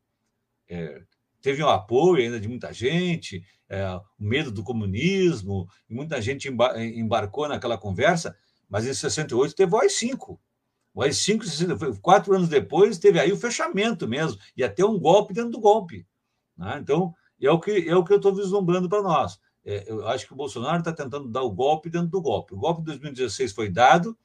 é, 0.70 1.02
teve 1.46 1.64
um 1.64 1.70
apoio 1.70 2.24
ainda 2.24 2.40
de 2.40 2.48
muita 2.48 2.74
gente, 2.74 3.46
é, 3.70 3.88
o 3.88 4.02
medo 4.18 4.52
do 4.52 4.64
comunismo, 4.64 5.70
e 5.88 5.94
muita 5.94 6.20
gente 6.20 6.50
embarcou 6.96 7.48
naquela 7.48 7.78
conversa, 7.78 8.36
mas 8.68 8.88
em 8.88 8.94
68 8.96 9.54
teve 9.54 9.76
o 9.76 9.78
AI-5. 9.78 10.40
O 10.92 11.04
AI-5, 11.04 12.00
quatro 12.02 12.34
anos 12.34 12.50
depois, 12.50 12.98
teve 12.98 13.20
aí 13.20 13.32
o 13.32 13.38
fechamento 13.38 14.08
mesmo, 14.08 14.42
e 14.58 14.64
até 14.64 14.84
um 14.84 14.98
golpe 14.98 15.36
dentro 15.36 15.52
do 15.52 15.60
golpe. 15.60 16.08
Né? 16.58 16.80
Então, 16.82 17.14
é 17.40 17.52
o 17.52 17.60
que, 17.60 17.88
é 17.88 17.96
o 17.96 18.04
que 18.04 18.14
eu 18.14 18.18
estou 18.18 18.34
vislumbrando 18.34 18.90
para 18.90 19.04
nós. 19.04 19.40
É, 19.64 19.84
eu 19.86 20.08
acho 20.08 20.26
que 20.26 20.34
o 20.34 20.36
Bolsonaro 20.36 20.80
está 20.80 20.92
tentando 20.92 21.28
dar 21.28 21.44
o 21.44 21.52
golpe 21.52 21.92
dentro 21.92 22.08
do 22.08 22.22
golpe. 22.24 22.56
O 22.56 22.58
golpe 22.58 22.80
de 22.80 22.88
2016 22.88 23.52
foi 23.52 23.70
dado, 23.70 24.18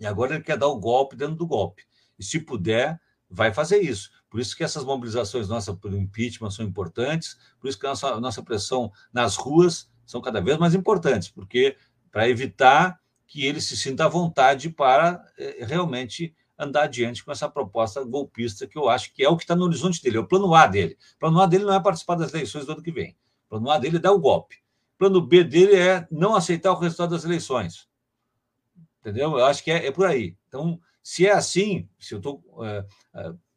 e 0.00 0.04
agora 0.04 0.34
ele 0.34 0.42
quer 0.42 0.58
dar 0.58 0.66
o 0.66 0.80
golpe 0.80 1.14
dentro 1.14 1.36
do 1.36 1.46
golpe. 1.46 1.84
E 2.18 2.24
se 2.24 2.40
puder, 2.40 3.00
vai 3.30 3.54
fazer 3.54 3.78
isso. 3.78 4.10
Por 4.30 4.40
isso 4.40 4.56
que 4.56 4.62
essas 4.62 4.84
mobilizações 4.84 5.48
nossas 5.48 5.76
pelo 5.76 5.98
impeachment 5.98 6.50
são 6.50 6.64
importantes, 6.64 7.36
por 7.60 7.68
isso 7.68 7.78
que 7.78 7.84
a 7.84 7.90
nossa, 7.90 8.20
nossa 8.20 8.42
pressão 8.42 8.92
nas 9.12 9.34
ruas 9.36 9.90
são 10.06 10.20
cada 10.20 10.40
vez 10.40 10.56
mais 10.56 10.74
importantes, 10.74 11.28
porque 11.28 11.76
para 12.12 12.28
evitar 12.28 13.00
que 13.26 13.44
ele 13.44 13.60
se 13.60 13.76
sinta 13.76 14.04
à 14.04 14.08
vontade 14.08 14.70
para 14.70 15.24
é, 15.36 15.64
realmente 15.64 16.34
andar 16.56 16.84
adiante 16.84 17.24
com 17.24 17.32
essa 17.32 17.48
proposta 17.48 18.04
golpista, 18.04 18.66
que 18.66 18.78
eu 18.78 18.88
acho 18.88 19.12
que 19.12 19.24
é 19.24 19.28
o 19.28 19.36
que 19.36 19.44
está 19.44 19.56
no 19.56 19.64
horizonte 19.64 20.02
dele, 20.02 20.18
é 20.18 20.20
o 20.20 20.26
plano 20.26 20.54
A 20.54 20.66
dele. 20.66 20.96
O 21.16 21.18
plano 21.18 21.40
A 21.40 21.46
dele 21.46 21.64
não 21.64 21.74
é 21.74 21.80
participar 21.80 22.16
das 22.16 22.32
eleições 22.32 22.66
do 22.66 22.72
ano 22.72 22.82
que 22.82 22.92
vem. 22.92 23.16
O 23.46 23.50
plano 23.50 23.70
A 23.70 23.78
dele 23.78 23.96
é 23.96 24.00
dar 24.00 24.12
o 24.12 24.18
golpe. 24.18 24.56
O 24.94 24.98
plano 24.98 25.20
B 25.20 25.42
dele 25.42 25.76
é 25.76 26.06
não 26.10 26.34
aceitar 26.34 26.72
o 26.72 26.78
resultado 26.78 27.10
das 27.10 27.24
eleições. 27.24 27.88
Entendeu? 29.00 29.38
Eu 29.38 29.46
acho 29.46 29.64
que 29.64 29.70
é, 29.70 29.86
é 29.86 29.90
por 29.90 30.06
aí. 30.06 30.36
Então, 30.48 30.78
se 31.02 31.26
é 31.26 31.32
assim, 31.32 31.88
se 31.98 32.14
eu 32.14 32.18
estou 32.18 32.44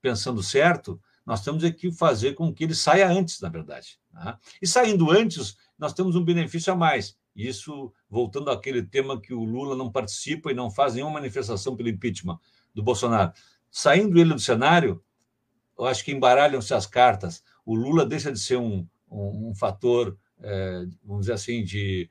pensando 0.04 0.44
certo, 0.44 1.02
nós 1.26 1.42
temos 1.42 1.64
que 1.72 1.90
fazer 1.94 2.34
com 2.34 2.54
que 2.54 2.66
ele 2.66 2.76
saia 2.76 3.10
antes, 3.10 3.40
na 3.40 3.48
verdade. 3.48 3.98
Né? 4.12 4.38
E 4.62 4.68
saindo 4.68 5.10
antes, 5.10 5.56
nós 5.80 5.94
temos 5.94 6.18
um 6.18 6.24
benefício 6.24 6.74
a 6.74 6.76
mais. 6.76 7.18
Isso, 7.34 7.92
voltando 8.10 8.52
àquele 8.52 8.84
tema 8.84 9.20
que 9.20 9.34
o 9.34 9.46
Lula 9.46 9.78
não 9.78 9.90
participa 9.90 10.52
e 10.52 10.54
não 10.54 10.70
faz 10.70 10.94
nenhuma 10.94 11.14
manifestação 11.14 11.74
pelo 11.78 11.88
impeachment 11.88 12.38
do 12.76 12.84
Bolsonaro. 12.84 13.32
Saindo 13.72 14.20
ele 14.20 14.34
do 14.34 14.40
cenário, 14.40 15.02
eu 15.80 15.86
acho 15.86 16.04
que 16.04 16.12
embaralham-se 16.12 16.74
as 16.74 16.86
cartas. 16.86 17.42
O 17.66 17.74
Lula 17.74 18.06
deixa 18.06 18.30
de 18.30 18.40
ser 18.40 18.58
um, 18.58 18.86
um, 19.10 19.52
um 19.52 19.56
fator, 19.56 20.18
é, 20.42 20.86
vamos 21.02 21.22
dizer 21.22 21.34
assim, 21.34 21.64
de, 21.64 22.10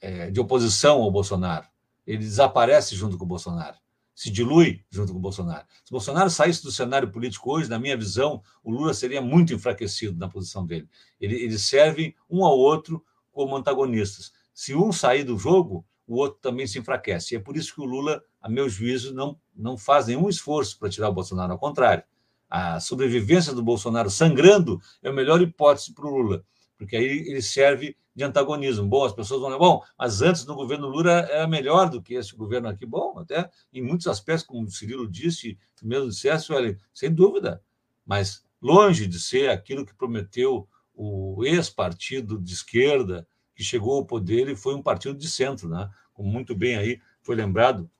é, 0.00 0.32
de 0.32 0.40
oposição 0.40 1.00
ao 1.00 1.12
Bolsonaro. 1.12 1.66
Ele 2.04 2.18
desaparece 2.18 2.96
junto 2.96 3.16
com 3.16 3.24
o 3.24 3.28
Bolsonaro 3.28 3.78
se 4.20 4.30
dilui 4.30 4.84
junto 4.90 5.12
com 5.12 5.18
o 5.18 5.22
Bolsonaro. 5.22 5.64
Se 5.82 5.90
o 5.90 5.94
Bolsonaro 5.94 6.28
saísse 6.28 6.62
do 6.62 6.70
cenário 6.70 7.10
político 7.10 7.50
hoje, 7.50 7.70
na 7.70 7.78
minha 7.78 7.96
visão, 7.96 8.42
o 8.62 8.70
Lula 8.70 8.92
seria 8.92 9.22
muito 9.22 9.54
enfraquecido 9.54 10.18
na 10.18 10.28
posição 10.28 10.66
dele. 10.66 10.86
Ele, 11.18 11.36
eles 11.36 11.62
servem 11.62 12.14
um 12.28 12.44
ao 12.44 12.58
outro 12.58 13.02
como 13.32 13.56
antagonistas. 13.56 14.30
Se 14.52 14.74
um 14.74 14.92
sair 14.92 15.24
do 15.24 15.38
jogo, 15.38 15.86
o 16.06 16.16
outro 16.16 16.38
também 16.38 16.66
se 16.66 16.78
enfraquece. 16.78 17.32
E 17.32 17.38
é 17.38 17.40
por 17.40 17.56
isso 17.56 17.74
que 17.74 17.80
o 17.80 17.86
Lula, 17.86 18.22
a 18.42 18.46
meu 18.46 18.68
juízo, 18.68 19.14
não, 19.14 19.40
não 19.56 19.78
faz 19.78 20.08
nenhum 20.08 20.28
esforço 20.28 20.78
para 20.78 20.90
tirar 20.90 21.08
o 21.08 21.14
Bolsonaro. 21.14 21.52
Ao 21.52 21.58
contrário, 21.58 22.04
a 22.50 22.78
sobrevivência 22.78 23.54
do 23.54 23.62
Bolsonaro 23.62 24.10
sangrando 24.10 24.78
é 25.02 25.08
a 25.08 25.12
melhor 25.14 25.40
hipótese 25.40 25.94
para 25.94 26.06
o 26.06 26.10
Lula, 26.10 26.44
porque 26.76 26.94
aí 26.94 27.04
ele 27.06 27.40
serve 27.40 27.96
de 28.20 28.24
antagonismo. 28.24 28.86
Bom, 28.86 29.04
as 29.04 29.14
pessoas 29.14 29.40
vão 29.40 29.58
bom, 29.58 29.82
mas 29.98 30.20
antes 30.20 30.44
do 30.44 30.54
governo 30.54 30.88
Lula 30.88 31.10
era 31.10 31.46
melhor 31.46 31.88
do 31.88 32.02
que 32.02 32.14
esse 32.14 32.36
governo 32.36 32.68
aqui. 32.68 32.84
Bom, 32.84 33.18
até 33.18 33.48
em 33.72 33.82
muitos 33.82 34.06
aspectos, 34.06 34.46
como 34.46 34.64
o 34.64 34.70
Cirilo 34.70 35.10
disse, 35.10 35.58
mesmo 35.82 36.08
dissesse, 36.08 36.52
olha, 36.52 36.76
sem 36.92 37.10
dúvida, 37.10 37.62
mas 38.04 38.44
longe 38.60 39.06
de 39.06 39.18
ser 39.18 39.48
aquilo 39.48 39.86
que 39.86 39.94
prometeu 39.94 40.68
o 40.94 41.42
ex-partido 41.46 42.38
de 42.38 42.52
esquerda 42.52 43.26
que 43.54 43.64
chegou 43.64 43.96
ao 43.96 44.04
poder 44.04 44.48
e 44.48 44.54
foi 44.54 44.74
um 44.74 44.82
partido 44.82 45.16
de 45.16 45.28
centro, 45.28 45.66
né? 45.66 45.88
Como 46.12 46.28
muito 46.30 46.54
bem 46.54 46.76
aí 46.76 47.00
foi 47.22 47.34
lembrado 47.34 47.90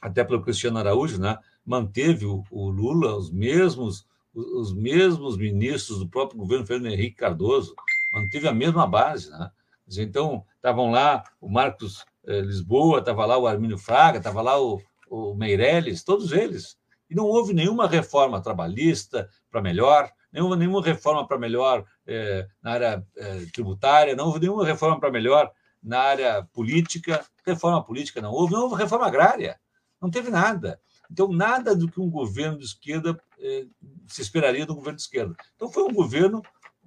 até 0.00 0.24
pelo 0.24 0.40
Cristiano 0.40 0.78
Araújo, 0.78 1.20
né? 1.20 1.36
Manteve 1.66 2.24
o, 2.24 2.42
o 2.50 2.70
Lula 2.70 3.14
os 3.14 3.30
mesmos 3.30 4.08
os 4.32 4.72
mesmos 4.72 5.36
ministros 5.36 5.98
do 5.98 6.08
próprio 6.08 6.38
governo 6.38 6.64
Fernando 6.64 6.92
Henrique 6.92 7.16
Cardoso, 7.16 7.74
manteve 8.12 8.48
a 8.48 8.52
mesma 8.52 8.86
base. 8.86 9.30
Né? 9.30 9.50
Então, 9.98 10.44
estavam 10.56 10.90
lá 10.90 11.24
o 11.40 11.48
Marcos 11.48 12.04
eh, 12.26 12.40
Lisboa, 12.40 13.00
estava 13.00 13.26
lá 13.26 13.36
o 13.38 13.46
Armínio 13.46 13.78
Fraga, 13.78 14.18
estava 14.18 14.42
lá 14.42 14.60
o, 14.60 14.80
o 15.08 15.34
Meirelles, 15.34 16.04
todos 16.04 16.32
eles. 16.32 16.76
E 17.08 17.14
não 17.14 17.24
houve 17.24 17.52
nenhuma 17.52 17.88
reforma 17.88 18.40
trabalhista 18.40 19.28
para 19.50 19.60
melhor, 19.60 20.10
nenhuma, 20.32 20.54
nenhuma 20.56 20.82
reforma 20.82 21.26
para 21.26 21.38
melhor 21.38 21.84
eh, 22.06 22.46
na 22.62 22.72
área 22.72 23.06
eh, 23.16 23.46
tributária, 23.52 24.14
não 24.14 24.26
houve 24.26 24.40
nenhuma 24.40 24.64
reforma 24.64 25.00
para 25.00 25.10
melhor 25.10 25.50
na 25.82 25.98
área 25.98 26.44
política. 26.52 27.24
Reforma 27.44 27.82
política 27.82 28.20
não 28.20 28.32
houve, 28.32 28.52
não 28.52 28.62
houve 28.62 28.76
reforma 28.76 29.06
agrária, 29.06 29.58
não 30.00 30.10
teve 30.10 30.30
nada. 30.30 30.80
Então, 31.10 31.32
nada 31.32 31.74
do 31.74 31.90
que 31.90 32.00
um 32.00 32.08
governo 32.08 32.58
de 32.58 32.64
esquerda 32.64 33.20
eh, 33.40 33.66
se 34.06 34.22
esperaria 34.22 34.64
do 34.64 34.76
governo 34.76 34.96
de 34.96 35.02
esquerda. 35.02 35.34
Então, 35.56 35.68
foi 35.68 35.82
um 35.82 35.92
governo 35.92 36.40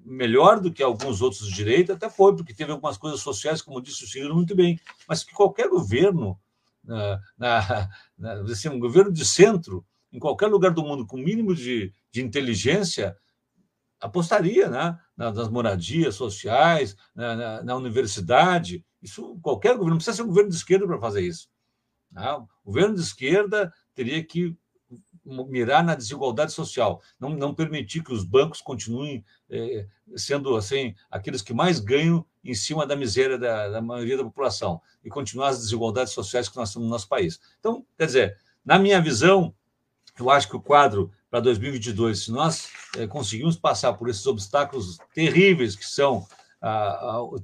melhor 0.05 0.59
do 0.59 0.71
que 0.71 0.83
alguns 0.83 1.21
outros 1.21 1.47
de 1.47 1.53
direita, 1.53 1.93
até 1.93 2.09
foi, 2.09 2.35
porque 2.35 2.53
teve 2.53 2.71
algumas 2.71 2.97
coisas 2.97 3.21
sociais, 3.21 3.61
como 3.61 3.81
disse 3.81 4.03
o 4.03 4.07
Ciro 4.07 4.35
muito 4.35 4.55
bem, 4.55 4.79
mas 5.07 5.23
que 5.23 5.33
qualquer 5.33 5.69
governo, 5.69 6.39
na, 6.83 7.19
na, 7.37 7.89
na, 8.17 8.33
assim, 8.41 8.69
um 8.69 8.79
governo 8.79 9.11
de 9.11 9.25
centro, 9.25 9.85
em 10.11 10.19
qualquer 10.19 10.47
lugar 10.47 10.71
do 10.71 10.83
mundo, 10.83 11.07
com 11.07 11.17
mínimo 11.17 11.55
de, 11.55 11.93
de 12.11 12.21
inteligência, 12.21 13.17
apostaria 13.99 14.69
né? 14.69 14.99
nas 15.15 15.49
moradias 15.49 16.15
sociais, 16.15 16.95
na, 17.15 17.35
na, 17.35 17.63
na, 17.63 17.75
universidade. 17.75 18.85
Isso 19.01 19.39
qualquer 19.41 19.71
governo, 19.71 19.91
não 19.91 19.97
precisa 19.97 20.17
ser 20.17 20.23
um 20.23 20.27
governo 20.27 20.49
de 20.49 20.57
esquerda 20.57 20.85
para 20.85 20.99
fazer 20.99 21.21
isso. 21.21 21.47
Né? 22.11 22.29
O 22.33 22.47
governo 22.65 22.95
de 22.95 23.01
esquerda 23.01 23.73
teria 23.95 24.23
que 24.23 24.55
mirar 25.25 25.83
na 25.83 25.95
desigualdade 25.95 26.51
social, 26.51 27.01
não, 27.19 27.29
não 27.29 27.53
permitir 27.53 28.03
que 28.03 28.13
os 28.13 28.23
bancos 28.23 28.61
continuem 28.61 29.23
é, 29.49 29.85
sendo 30.15 30.55
assim 30.55 30.93
aqueles 31.09 31.41
que 31.41 31.53
mais 31.53 31.79
ganham 31.79 32.25
em 32.43 32.53
cima 32.53 32.85
da 32.85 32.95
miséria 32.95 33.37
da, 33.37 33.69
da, 33.69 33.81
maioria 33.81 34.17
da 34.17 34.23
população 34.23 34.81
e 35.03 35.09
continuar 35.09 35.49
as 35.49 35.59
desigualdades 35.59 36.13
sociais 36.13 36.49
que 36.49 36.57
nós 36.57 36.73
temos 36.73 36.87
no 36.87 36.91
nosso 36.91 37.07
país. 37.07 37.39
Então, 37.59 37.85
quer 37.97 38.05
dizer, 38.05 38.37
na 38.65 38.77
minha 38.77 39.01
visão, 39.01 39.53
eu 40.19 40.29
acho 40.29 40.49
que 40.49 40.55
o 40.55 40.61
quadro 40.61 41.11
para 41.29 41.39
2022, 41.39 42.25
se 42.25 42.31
nós 42.31 42.69
é, 42.97 43.07
conseguirmos 43.07 43.57
passar 43.57 43.93
por 43.93 44.09
esses 44.09 44.25
obstáculos 44.27 44.97
terríveis 45.15 45.75
que 45.75 45.85
são 45.85 46.27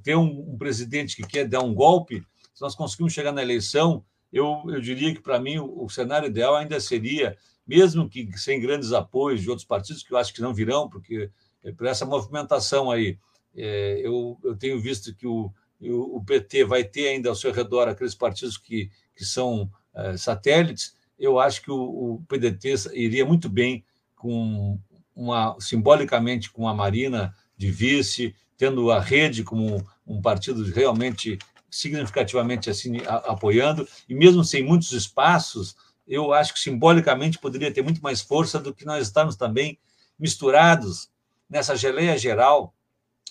ter 0.02 0.16
um, 0.16 0.52
um 0.52 0.56
presidente 0.56 1.16
que 1.16 1.26
quer 1.26 1.46
dar 1.46 1.60
um 1.60 1.74
golpe, 1.74 2.24
se 2.54 2.62
nós 2.62 2.74
conseguirmos 2.74 3.12
chegar 3.12 3.32
na 3.32 3.42
eleição, 3.42 4.04
eu, 4.32 4.62
eu 4.68 4.80
diria 4.80 5.14
que, 5.14 5.20
para 5.20 5.40
mim, 5.40 5.58
o, 5.58 5.84
o, 5.84 5.90
cenário 5.90 6.28
ideal 6.28 6.54
ainda 6.54 6.80
seria 6.80 7.36
mesmo 7.70 8.08
que 8.08 8.36
sem 8.36 8.60
grandes 8.60 8.92
apoios 8.92 9.40
de 9.40 9.48
outros 9.48 9.64
partidos, 9.64 10.02
que 10.02 10.12
eu 10.12 10.18
acho 10.18 10.34
que 10.34 10.42
não 10.42 10.52
virão, 10.52 10.90
porque 10.90 11.30
é, 11.62 11.70
por 11.70 11.86
essa 11.86 12.04
movimentação 12.04 12.90
aí, 12.90 13.16
é, 13.56 14.00
eu, 14.02 14.36
eu 14.42 14.56
tenho 14.56 14.80
visto 14.80 15.14
que 15.14 15.24
o, 15.24 15.52
o 15.80 16.20
PT 16.24 16.64
vai 16.64 16.82
ter 16.82 17.06
ainda 17.06 17.28
ao 17.28 17.36
seu 17.36 17.52
redor 17.52 17.86
aqueles 17.86 18.16
partidos 18.16 18.58
que, 18.58 18.90
que 19.14 19.24
são 19.24 19.70
é, 19.94 20.16
satélites, 20.16 20.96
eu 21.16 21.38
acho 21.38 21.62
que 21.62 21.70
o, 21.70 21.76
o, 21.76 22.24
PDT 22.26 22.74
iria 22.92 23.24
muito 23.24 23.48
bem 23.48 23.84
com 24.16 24.76
uma 25.14 25.56
simbolicamente 25.60 26.50
com 26.50 26.66
a 26.66 26.74
Marina 26.74 27.32
de 27.56 27.70
vice, 27.70 28.34
tendo 28.56 28.90
a 28.90 28.98
rede 28.98 29.44
como 29.44 29.86
um, 30.04 30.20
partido 30.20 30.64
realmente 30.72 31.38
significativamente 31.70 32.68
assim 32.68 32.98
a, 33.06 33.16
apoiando 33.32 33.86
e 34.08 34.14
mesmo 34.14 34.42
sem 34.42 34.64
muitos 34.64 34.90
espaços 34.90 35.76
eu 36.10 36.32
acho 36.32 36.52
que 36.52 36.58
simbolicamente 36.58 37.38
poderia 37.38 37.72
ter 37.72 37.82
muito 37.82 38.02
mais 38.02 38.20
força 38.20 38.58
do 38.58 38.74
que 38.74 38.84
nós 38.84 39.06
estamos 39.06 39.36
também 39.36 39.78
misturados 40.18 41.08
nessa 41.48 41.76
geleia 41.76 42.18
geral, 42.18 42.74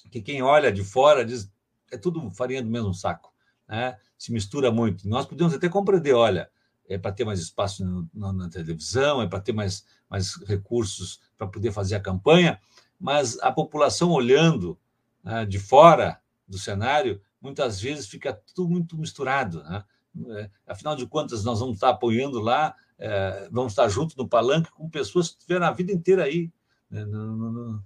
que 0.10 0.22
quem 0.22 0.42
olha 0.42 0.72
de 0.72 0.82
fora 0.82 1.26
diz 1.26 1.52
é 1.92 1.98
tudo 1.98 2.32
farinha 2.32 2.64
do 2.64 2.70
mesmo 2.70 2.94
saco, 2.94 3.34
né? 3.68 3.98
se 4.18 4.32
mistura 4.32 4.72
muito. 4.72 5.08
Nós 5.10 5.26
podemos 5.26 5.54
até 5.54 5.68
compreender, 5.68 6.14
olha, 6.14 6.50
é 6.88 6.98
para 6.98 7.12
ter 7.12 7.26
mais 7.26 7.40
espaço 7.40 8.10
na, 8.14 8.32
na 8.32 8.50
televisão, 8.50 9.22
é 9.22 9.28
para 9.28 9.42
ter 9.42 9.52
mais, 9.52 9.86
mais 10.10 10.36
recursos 10.46 11.20
para 11.38 11.48
poder 11.48 11.74
fazer 11.74 11.96
a 11.96 12.00
campanha, 12.00 12.60
mas 12.98 13.38
a 13.40 13.52
população 13.52 14.12
olhando 14.12 14.80
né, 15.22 15.46
de 15.46 15.60
fora 15.60 16.22
do 16.48 16.58
cenário, 16.58 17.22
muitas 17.42 17.82
vezes 17.82 18.08
fica 18.08 18.34
tudo 18.56 18.70
muito 18.70 18.98
misturado, 18.98 19.64
né? 19.64 19.84
É, 20.30 20.50
afinal 20.68 20.96
de 20.96 21.06
contas, 21.06 21.44
nós 21.44 21.60
vamos 21.60 21.76
estar 21.76 21.90
apoiando 21.90 22.40
lá, 22.40 22.76
é, 22.98 23.48
vamos 23.52 23.72
estar 23.72 23.88
junto 23.88 24.18
no 24.18 24.28
palanque 24.28 24.72
com 24.72 24.90
pessoas 24.90 25.30
que 25.30 25.40
tiveram 25.40 25.68
a 25.68 25.72
vida 25.72 25.92
inteira 25.92 26.24
aí, 26.24 26.52
né, 26.90 27.06
no, 27.06 27.36
no, 27.36 27.84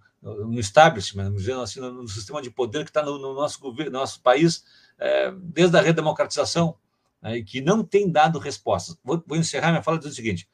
no, 0.47 0.59
establishment, 0.59 1.33
assim, 1.61 1.79
no, 1.79 2.07
sistema 2.07 2.41
de 2.41 2.49
poder 2.49 2.83
que 2.83 2.89
está 2.89 3.03
no, 3.03 3.19
no, 3.19 3.33
nosso 3.33 3.59
governo, 3.59 3.91
nosso 3.91 4.21
país, 4.21 4.63
é, 4.97 5.31
desde 5.31 5.77
a 5.77 5.81
redemocratização, 5.81 6.77
né, 7.21 7.37
e 7.37 7.43
que 7.43 7.61
não 7.61 7.83
tem 7.83 8.09
dado 8.09 8.39
respostas. 8.39 8.97
Vou, 9.03 9.21
vou 9.27 9.37
encerrar 9.37 9.71
minha 9.71 9.83
fala 9.83 9.97
dizendo 9.97 10.13
o 10.13 10.15
seguinte: 10.15 10.49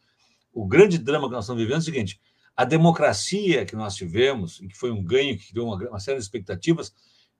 o 0.51 0.65
grande 0.65 0.97
drama 0.97 1.27
que 1.27 1.33
nós 1.33 1.45
estamos 1.45 1.61
vivendo 1.61 1.77
é 1.77 1.81
o 1.81 1.83
seguinte: 1.83 2.19
a 2.55 2.65
democracia 2.65 3.65
que 3.65 3.75
nós 3.75 3.95
tivemos, 3.95 4.59
e 4.59 4.67
que 4.67 4.77
foi 4.77 4.91
um 4.91 5.03
ganho, 5.03 5.37
que 5.37 5.51
criou 5.51 5.67
uma, 5.67 5.89
uma 5.89 5.99
série 5.99 6.17
de 6.17 6.23
expectativas, 6.23 6.93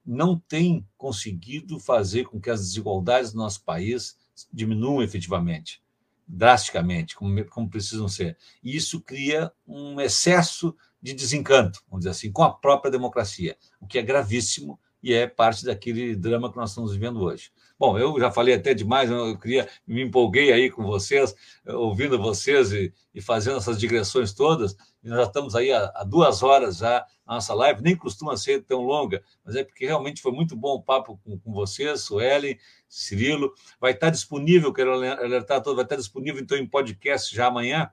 não 0.06 0.40
tem 0.40 0.88
conseguido 0.98 1.80
fazer 1.80 2.26
com 2.26 2.40
que 2.40 2.50
as 2.50 2.62
desigualdades 2.62 3.34
do 3.34 3.38
nosso 3.38 3.64
país 3.64 4.18
diminuam 4.52 5.02
efetivamente, 5.02 5.82
drasticamente, 6.28 7.16
como, 7.16 7.44
como 7.46 7.70
precisam 7.70 8.08
ser. 8.08 8.38
E 8.64 8.76
isso 8.76 9.02
cria 9.02 9.52
um 9.68 10.00
excesso 10.00 10.76
de 11.02 11.14
desencanto, 11.14 11.82
vamos 11.88 12.02
dizer 12.02 12.12
assim, 12.12 12.32
com 12.32 12.44
a 12.44 12.54
própria 12.54 12.92
democracia, 12.92 13.58
o 13.80 13.88
que 13.88 13.98
é 13.98 14.02
gravíssimo 14.02 14.80
e 15.02 15.14
é 15.14 15.28
parte 15.28 15.66
daquele 15.66 16.16
drama 16.16 16.52
que 16.52 16.58
nós 16.58 16.72
estamos 16.72 16.94
vivendo 16.94 17.22
hoje. 17.22 17.52
Bom, 17.80 17.98
eu 17.98 18.20
já 18.20 18.30
falei 18.30 18.56
até 18.56 18.74
demais, 18.74 19.10
eu 19.10 19.38
queria, 19.40 19.70
me 19.88 20.02
empolguei 20.02 20.52
aí 20.52 20.70
com 20.70 20.84
vocês, 20.84 21.34
ouvindo 21.66 22.20
vocês 22.20 22.74
e, 22.74 22.94
e 23.14 23.22
fazendo 23.22 23.56
essas 23.56 23.80
digressões 23.80 24.34
todas, 24.34 24.76
e 25.02 25.08
nós 25.08 25.20
já 25.20 25.24
estamos 25.24 25.56
aí 25.56 25.72
há, 25.72 25.90
há, 25.96 26.04
duas 26.04 26.44
horas 26.44 26.80
já 26.80 27.06
a 27.26 27.36
nossa 27.36 27.54
live, 27.54 27.82
nem 27.82 27.96
costuma 27.96 28.36
ser 28.36 28.66
tão 28.66 28.82
longa, 28.82 29.24
mas 29.46 29.56
é 29.56 29.64
porque 29.64 29.86
realmente 29.86 30.22
foi 30.22 30.34
muito 30.34 30.58
bom 30.58 30.74
o 30.74 30.84
papo 30.84 31.22
com, 31.24 31.40
com 31.40 31.54
vocês, 31.54 32.02
Suelen, 32.02 32.60
Cirilo, 32.90 33.54
vai 33.80 33.94
estar 33.94 34.10
disponível, 34.10 34.74
quero 34.74 34.92
alertar 34.92 35.60
a 35.60 35.62
todos, 35.62 35.78
vai 35.78 35.86
estar 35.86 35.96
disponível 35.96 36.42
então 36.42 36.58
em 36.58 36.68
podcast 36.68 37.34
já 37.34 37.48
amanhã, 37.48 37.90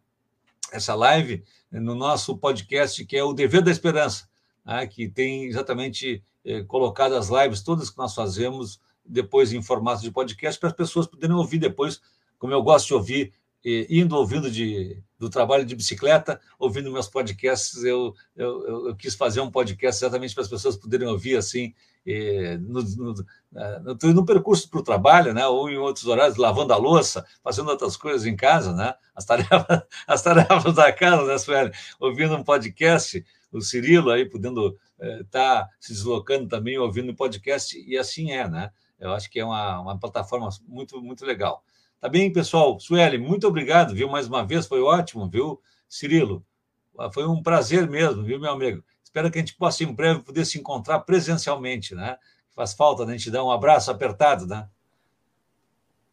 essa 0.72 0.96
live, 0.96 1.44
no 1.70 1.94
nosso 1.94 2.36
podcast 2.36 3.04
que 3.04 3.16
é 3.16 3.22
o 3.22 3.32
Dever 3.32 3.62
da 3.62 3.70
Esperança, 3.70 4.28
né, 4.64 4.84
que 4.88 5.08
tem 5.08 5.44
exatamente 5.44 6.24
eh, 6.44 6.64
colocado 6.64 7.14
as 7.14 7.28
lives 7.28 7.62
todas 7.62 7.88
que 7.88 7.98
nós 7.98 8.16
fazemos 8.16 8.80
depois 9.08 9.52
em 9.52 9.62
formato 9.62 10.02
de 10.02 10.10
podcast 10.10 10.58
para 10.58 10.68
as 10.68 10.74
pessoas 10.74 11.06
poderem 11.06 11.36
ouvir 11.36 11.58
depois, 11.58 12.00
como 12.38 12.52
eu 12.52 12.62
gosto 12.62 12.88
de 12.88 12.94
ouvir, 12.94 13.32
indo 13.88 14.16
ouvindo 14.16 14.50
de, 14.50 15.02
do 15.18 15.28
trabalho 15.28 15.64
de 15.64 15.74
bicicleta, 15.74 16.40
ouvindo 16.58 16.92
meus 16.92 17.08
podcasts, 17.08 17.82
eu, 17.82 18.14
eu, 18.36 18.86
eu, 18.88 18.96
quis 18.96 19.14
fazer 19.14 19.40
um 19.40 19.50
podcast 19.50 20.04
exatamente 20.04 20.34
para 20.34 20.44
as 20.44 20.48
pessoas 20.48 20.76
poderem 20.76 21.08
ouvir 21.08 21.36
assim 21.36 21.74
no, 22.60 22.82
no, 22.82 23.14
no, 23.52 24.14
no, 24.14 24.24
percurso 24.24 24.70
para 24.70 24.78
o 24.78 24.84
trabalho, 24.84 25.34
né? 25.34 25.44
ou 25.46 25.68
em 25.68 25.76
outros 25.76 26.06
horários, 26.06 26.36
lavando 26.36 26.72
a 26.72 26.76
louça, 26.76 27.26
fazendo 27.42 27.68
outras 27.68 27.96
coisas 27.96 28.24
em 28.24 28.36
casa, 28.36 28.72
né? 28.72 28.94
as, 29.14 29.24
tarefas, 29.24 29.82
as 30.06 30.22
tarefas 30.22 30.74
da 30.74 30.92
casa, 30.92 31.24
né, 31.24 31.38
Sueli? 31.38 31.72
Ouvindo 31.98 32.36
um 32.36 32.44
podcast, 32.44 33.24
o 33.50 33.60
Cirilo 33.60 34.10
aí 34.10 34.24
podendo 34.24 34.78
estar 35.00 35.18
eh, 35.18 35.24
tá 35.30 35.68
se 35.80 35.92
deslocando 35.92 36.48
também, 36.48 36.78
ouvindo 36.78 37.10
um 37.10 37.14
podcast, 37.14 37.76
e 37.76 37.98
assim 37.98 38.30
é, 38.30 38.48
né? 38.48 38.70
Eu 38.98 39.12
acho 39.12 39.30
que 39.30 39.40
é 39.40 39.44
uma, 39.44 39.80
uma 39.80 39.98
plataforma 39.98 40.48
muito, 40.66 41.00
muito 41.02 41.24
legal. 41.24 41.62
Tá 42.00 42.08
bem, 42.08 42.32
pessoal? 42.32 42.78
Sueli, 42.78 43.18
muito 43.18 43.46
obrigado, 43.46 43.94
viu? 43.94 44.08
Mais 44.08 44.26
uma 44.26 44.44
vez, 44.44 44.66
foi 44.66 44.80
ótimo, 44.80 45.28
viu? 45.28 45.60
Cirilo, 45.88 46.44
foi 47.12 47.26
um 47.26 47.42
prazer 47.42 47.88
mesmo, 47.88 48.22
viu, 48.22 48.40
meu 48.40 48.50
amigo? 48.50 48.82
Espero 49.02 49.30
que 49.30 49.38
a 49.38 49.40
gente 49.40 49.54
possa, 49.54 49.82
em 49.84 49.92
breve, 49.92 50.20
poder 50.20 50.44
se 50.44 50.58
encontrar 50.58 51.00
presencialmente, 51.00 51.94
né? 51.94 52.16
Faz 52.54 52.74
falta 52.74 53.04
né? 53.04 53.14
a 53.14 53.16
gente 53.16 53.30
dar 53.30 53.44
um 53.44 53.50
abraço 53.50 53.90
apertado, 53.90 54.46
né? 54.46 54.68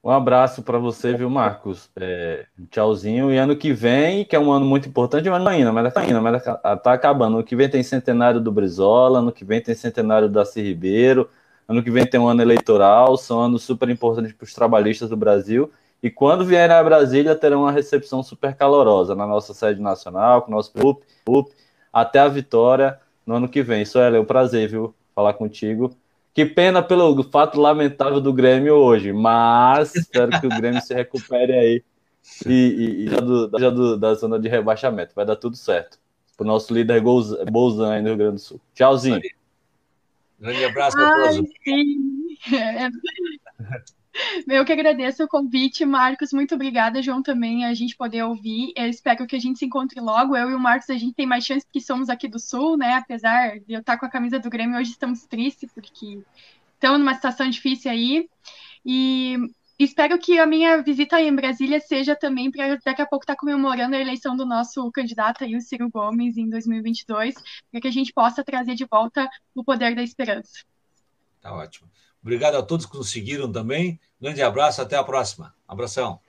Um 0.03 0.09
abraço 0.09 0.61
para 0.61 0.77
você, 0.77 1.15
viu, 1.15 1.29
Marcos? 1.29 1.89
É, 1.95 2.45
tchauzinho. 2.69 3.31
E 3.31 3.37
ano 3.37 3.55
que 3.55 3.71
vem, 3.71 4.25
que 4.25 4.35
é 4.35 4.39
um 4.39 4.51
ano 4.51 4.65
muito 4.65 4.89
importante, 4.89 5.29
mas 5.29 5.47
ainda, 5.47 5.71
mas 5.71 5.95
ainda, 5.95 6.19
mas 6.19 6.43
tá 6.43 6.93
acabando. 6.93 7.37
Ano 7.37 7.43
que 7.43 7.55
vem 7.55 7.69
tem 7.69 7.81
centenário 7.81 8.41
do 8.41 8.51
Brizola, 8.51 9.19
ano 9.19 9.31
que 9.31 9.45
vem 9.45 9.61
tem 9.61 9.73
centenário 9.73 10.27
do 10.27 10.33
Darcy 10.33 10.61
Ribeiro, 10.61 11.29
Ano 11.67 11.83
que 11.83 11.91
vem 11.91 12.05
tem 12.05 12.19
um 12.19 12.27
ano 12.27 12.41
eleitoral, 12.41 13.17
são 13.17 13.41
anos 13.41 13.63
super 13.63 13.89
importantes 13.89 14.33
para 14.33 14.45
os 14.45 14.53
trabalhistas 14.53 15.09
do 15.09 15.17
Brasil. 15.17 15.71
E 16.01 16.09
quando 16.09 16.45
vierem 16.45 16.75
a 16.75 16.83
Brasília, 16.83 17.33
terão 17.33 17.61
uma 17.61 17.71
recepção 17.71 18.21
super 18.21 18.55
calorosa 18.55 19.15
na 19.15 19.25
nossa 19.25 19.53
sede 19.53 19.81
nacional, 19.81 20.41
com 20.41 20.51
o 20.51 20.55
nosso 20.55 20.73
grupo, 20.73 21.05
até 21.91 22.19
a 22.19 22.27
vitória 22.27 22.99
no 23.25 23.35
ano 23.35 23.47
que 23.47 23.63
vem. 23.63 23.83
Isso 23.83 23.97
é 23.97 24.19
um 24.19 24.25
prazer, 24.25 24.69
viu? 24.69 24.93
Falar 25.15 25.33
contigo. 25.33 25.95
Que 26.33 26.45
pena 26.45 26.81
pelo 26.81 27.23
fato 27.23 27.59
lamentável 27.59 28.19
do 28.19 28.33
Grêmio 28.33 28.75
hoje, 28.75 29.13
mas 29.13 29.93
espero 29.95 30.31
que 30.41 30.47
o 30.47 30.49
Grêmio 30.49 30.81
se 30.81 30.93
recupere 30.93 31.53
aí 31.53 31.83
e, 32.45 32.51
e, 32.51 33.05
e 33.05 33.07
já, 33.07 33.19
do, 33.19 33.59
já 33.59 33.69
do, 33.69 33.97
da 33.97 34.13
zona 34.15 34.39
de 34.39 34.49
rebaixamento. 34.49 35.13
Vai 35.15 35.25
dar 35.25 35.35
tudo 35.35 35.55
certo. 35.55 35.97
Para 36.35 36.43
o 36.43 36.47
nosso 36.47 36.73
líder 36.73 37.01
Bolzan 37.01 37.93
aí 37.93 38.01
no 38.01 38.09
Rio 38.09 38.17
Grande 38.17 38.35
do 38.35 38.39
Sul. 38.39 38.59
Tchauzinho. 38.73 39.21
Grande 40.43 40.65
abraço 40.65 40.99
a 40.99 41.09
todos. 41.09 41.49
Eu 44.47 44.63
que 44.65 44.73
agradeço 44.73 45.23
o 45.23 45.27
convite, 45.27 45.85
Marcos. 45.85 46.33
Muito 46.33 46.53
obrigada, 46.53 47.01
João, 47.01 47.23
também 47.23 47.65
a 47.65 47.73
gente 47.73 47.95
poder 47.95 48.23
ouvir. 48.23 48.73
Eu 48.75 48.87
espero 48.87 49.25
que 49.25 49.37
a 49.37 49.39
gente 49.39 49.57
se 49.57 49.65
encontre 49.65 50.01
logo. 50.01 50.35
Eu 50.35 50.51
e 50.51 50.53
o 50.53 50.59
Marcos, 50.59 50.89
a 50.89 50.97
gente 50.97 51.15
tem 51.15 51.25
mais 51.25 51.45
chance 51.45 51.65
porque 51.65 51.79
somos 51.79 52.09
aqui 52.09 52.27
do 52.27 52.39
Sul, 52.39 52.75
né? 52.77 52.95
Apesar 52.95 53.57
de 53.59 53.73
eu 53.73 53.79
estar 53.79 53.97
com 53.97 54.05
a 54.05 54.09
camisa 54.09 54.37
do 54.37 54.49
Grêmio, 54.49 54.77
hoje 54.77 54.91
estamos 54.91 55.25
tristes 55.25 55.71
porque 55.73 56.21
estamos 56.73 56.99
numa 56.99 57.15
situação 57.15 57.49
difícil 57.49 57.89
aí. 57.89 58.29
E 58.85 59.37
espero 59.83 60.17
que 60.19 60.39
a 60.39 60.45
minha 60.45 60.81
visita 60.81 61.19
em 61.21 61.35
Brasília 61.35 61.79
seja 61.79 62.15
também 62.15 62.51
para 62.51 62.77
daqui 62.77 63.01
a 63.01 63.05
pouco 63.05 63.23
estar 63.23 63.35
tá 63.35 63.39
comemorando 63.39 63.95
a 63.95 63.99
eleição 63.99 64.35
do 64.35 64.45
nosso 64.45 64.91
candidato 64.91 65.43
aí, 65.43 65.55
o 65.55 65.61
Ciro 65.61 65.89
Gomes, 65.89 66.37
em 66.37 66.49
2022, 66.49 67.35
para 67.71 67.81
que 67.81 67.87
a 67.87 67.91
gente 67.91 68.13
possa 68.13 68.43
trazer 68.43 68.75
de 68.75 68.85
volta 68.85 69.27
o 69.55 69.63
poder 69.63 69.95
da 69.95 70.03
esperança. 70.03 70.63
Tá 71.41 71.53
ótimo. 71.53 71.89
Obrigado 72.21 72.55
a 72.55 72.63
todos 72.63 72.85
que 72.85 72.97
nos 72.97 73.09
seguiram 73.09 73.51
também. 73.51 73.99
Grande 74.19 74.41
abraço, 74.41 74.81
até 74.81 74.95
a 74.95 75.03
próxima. 75.03 75.53
Abração. 75.67 76.19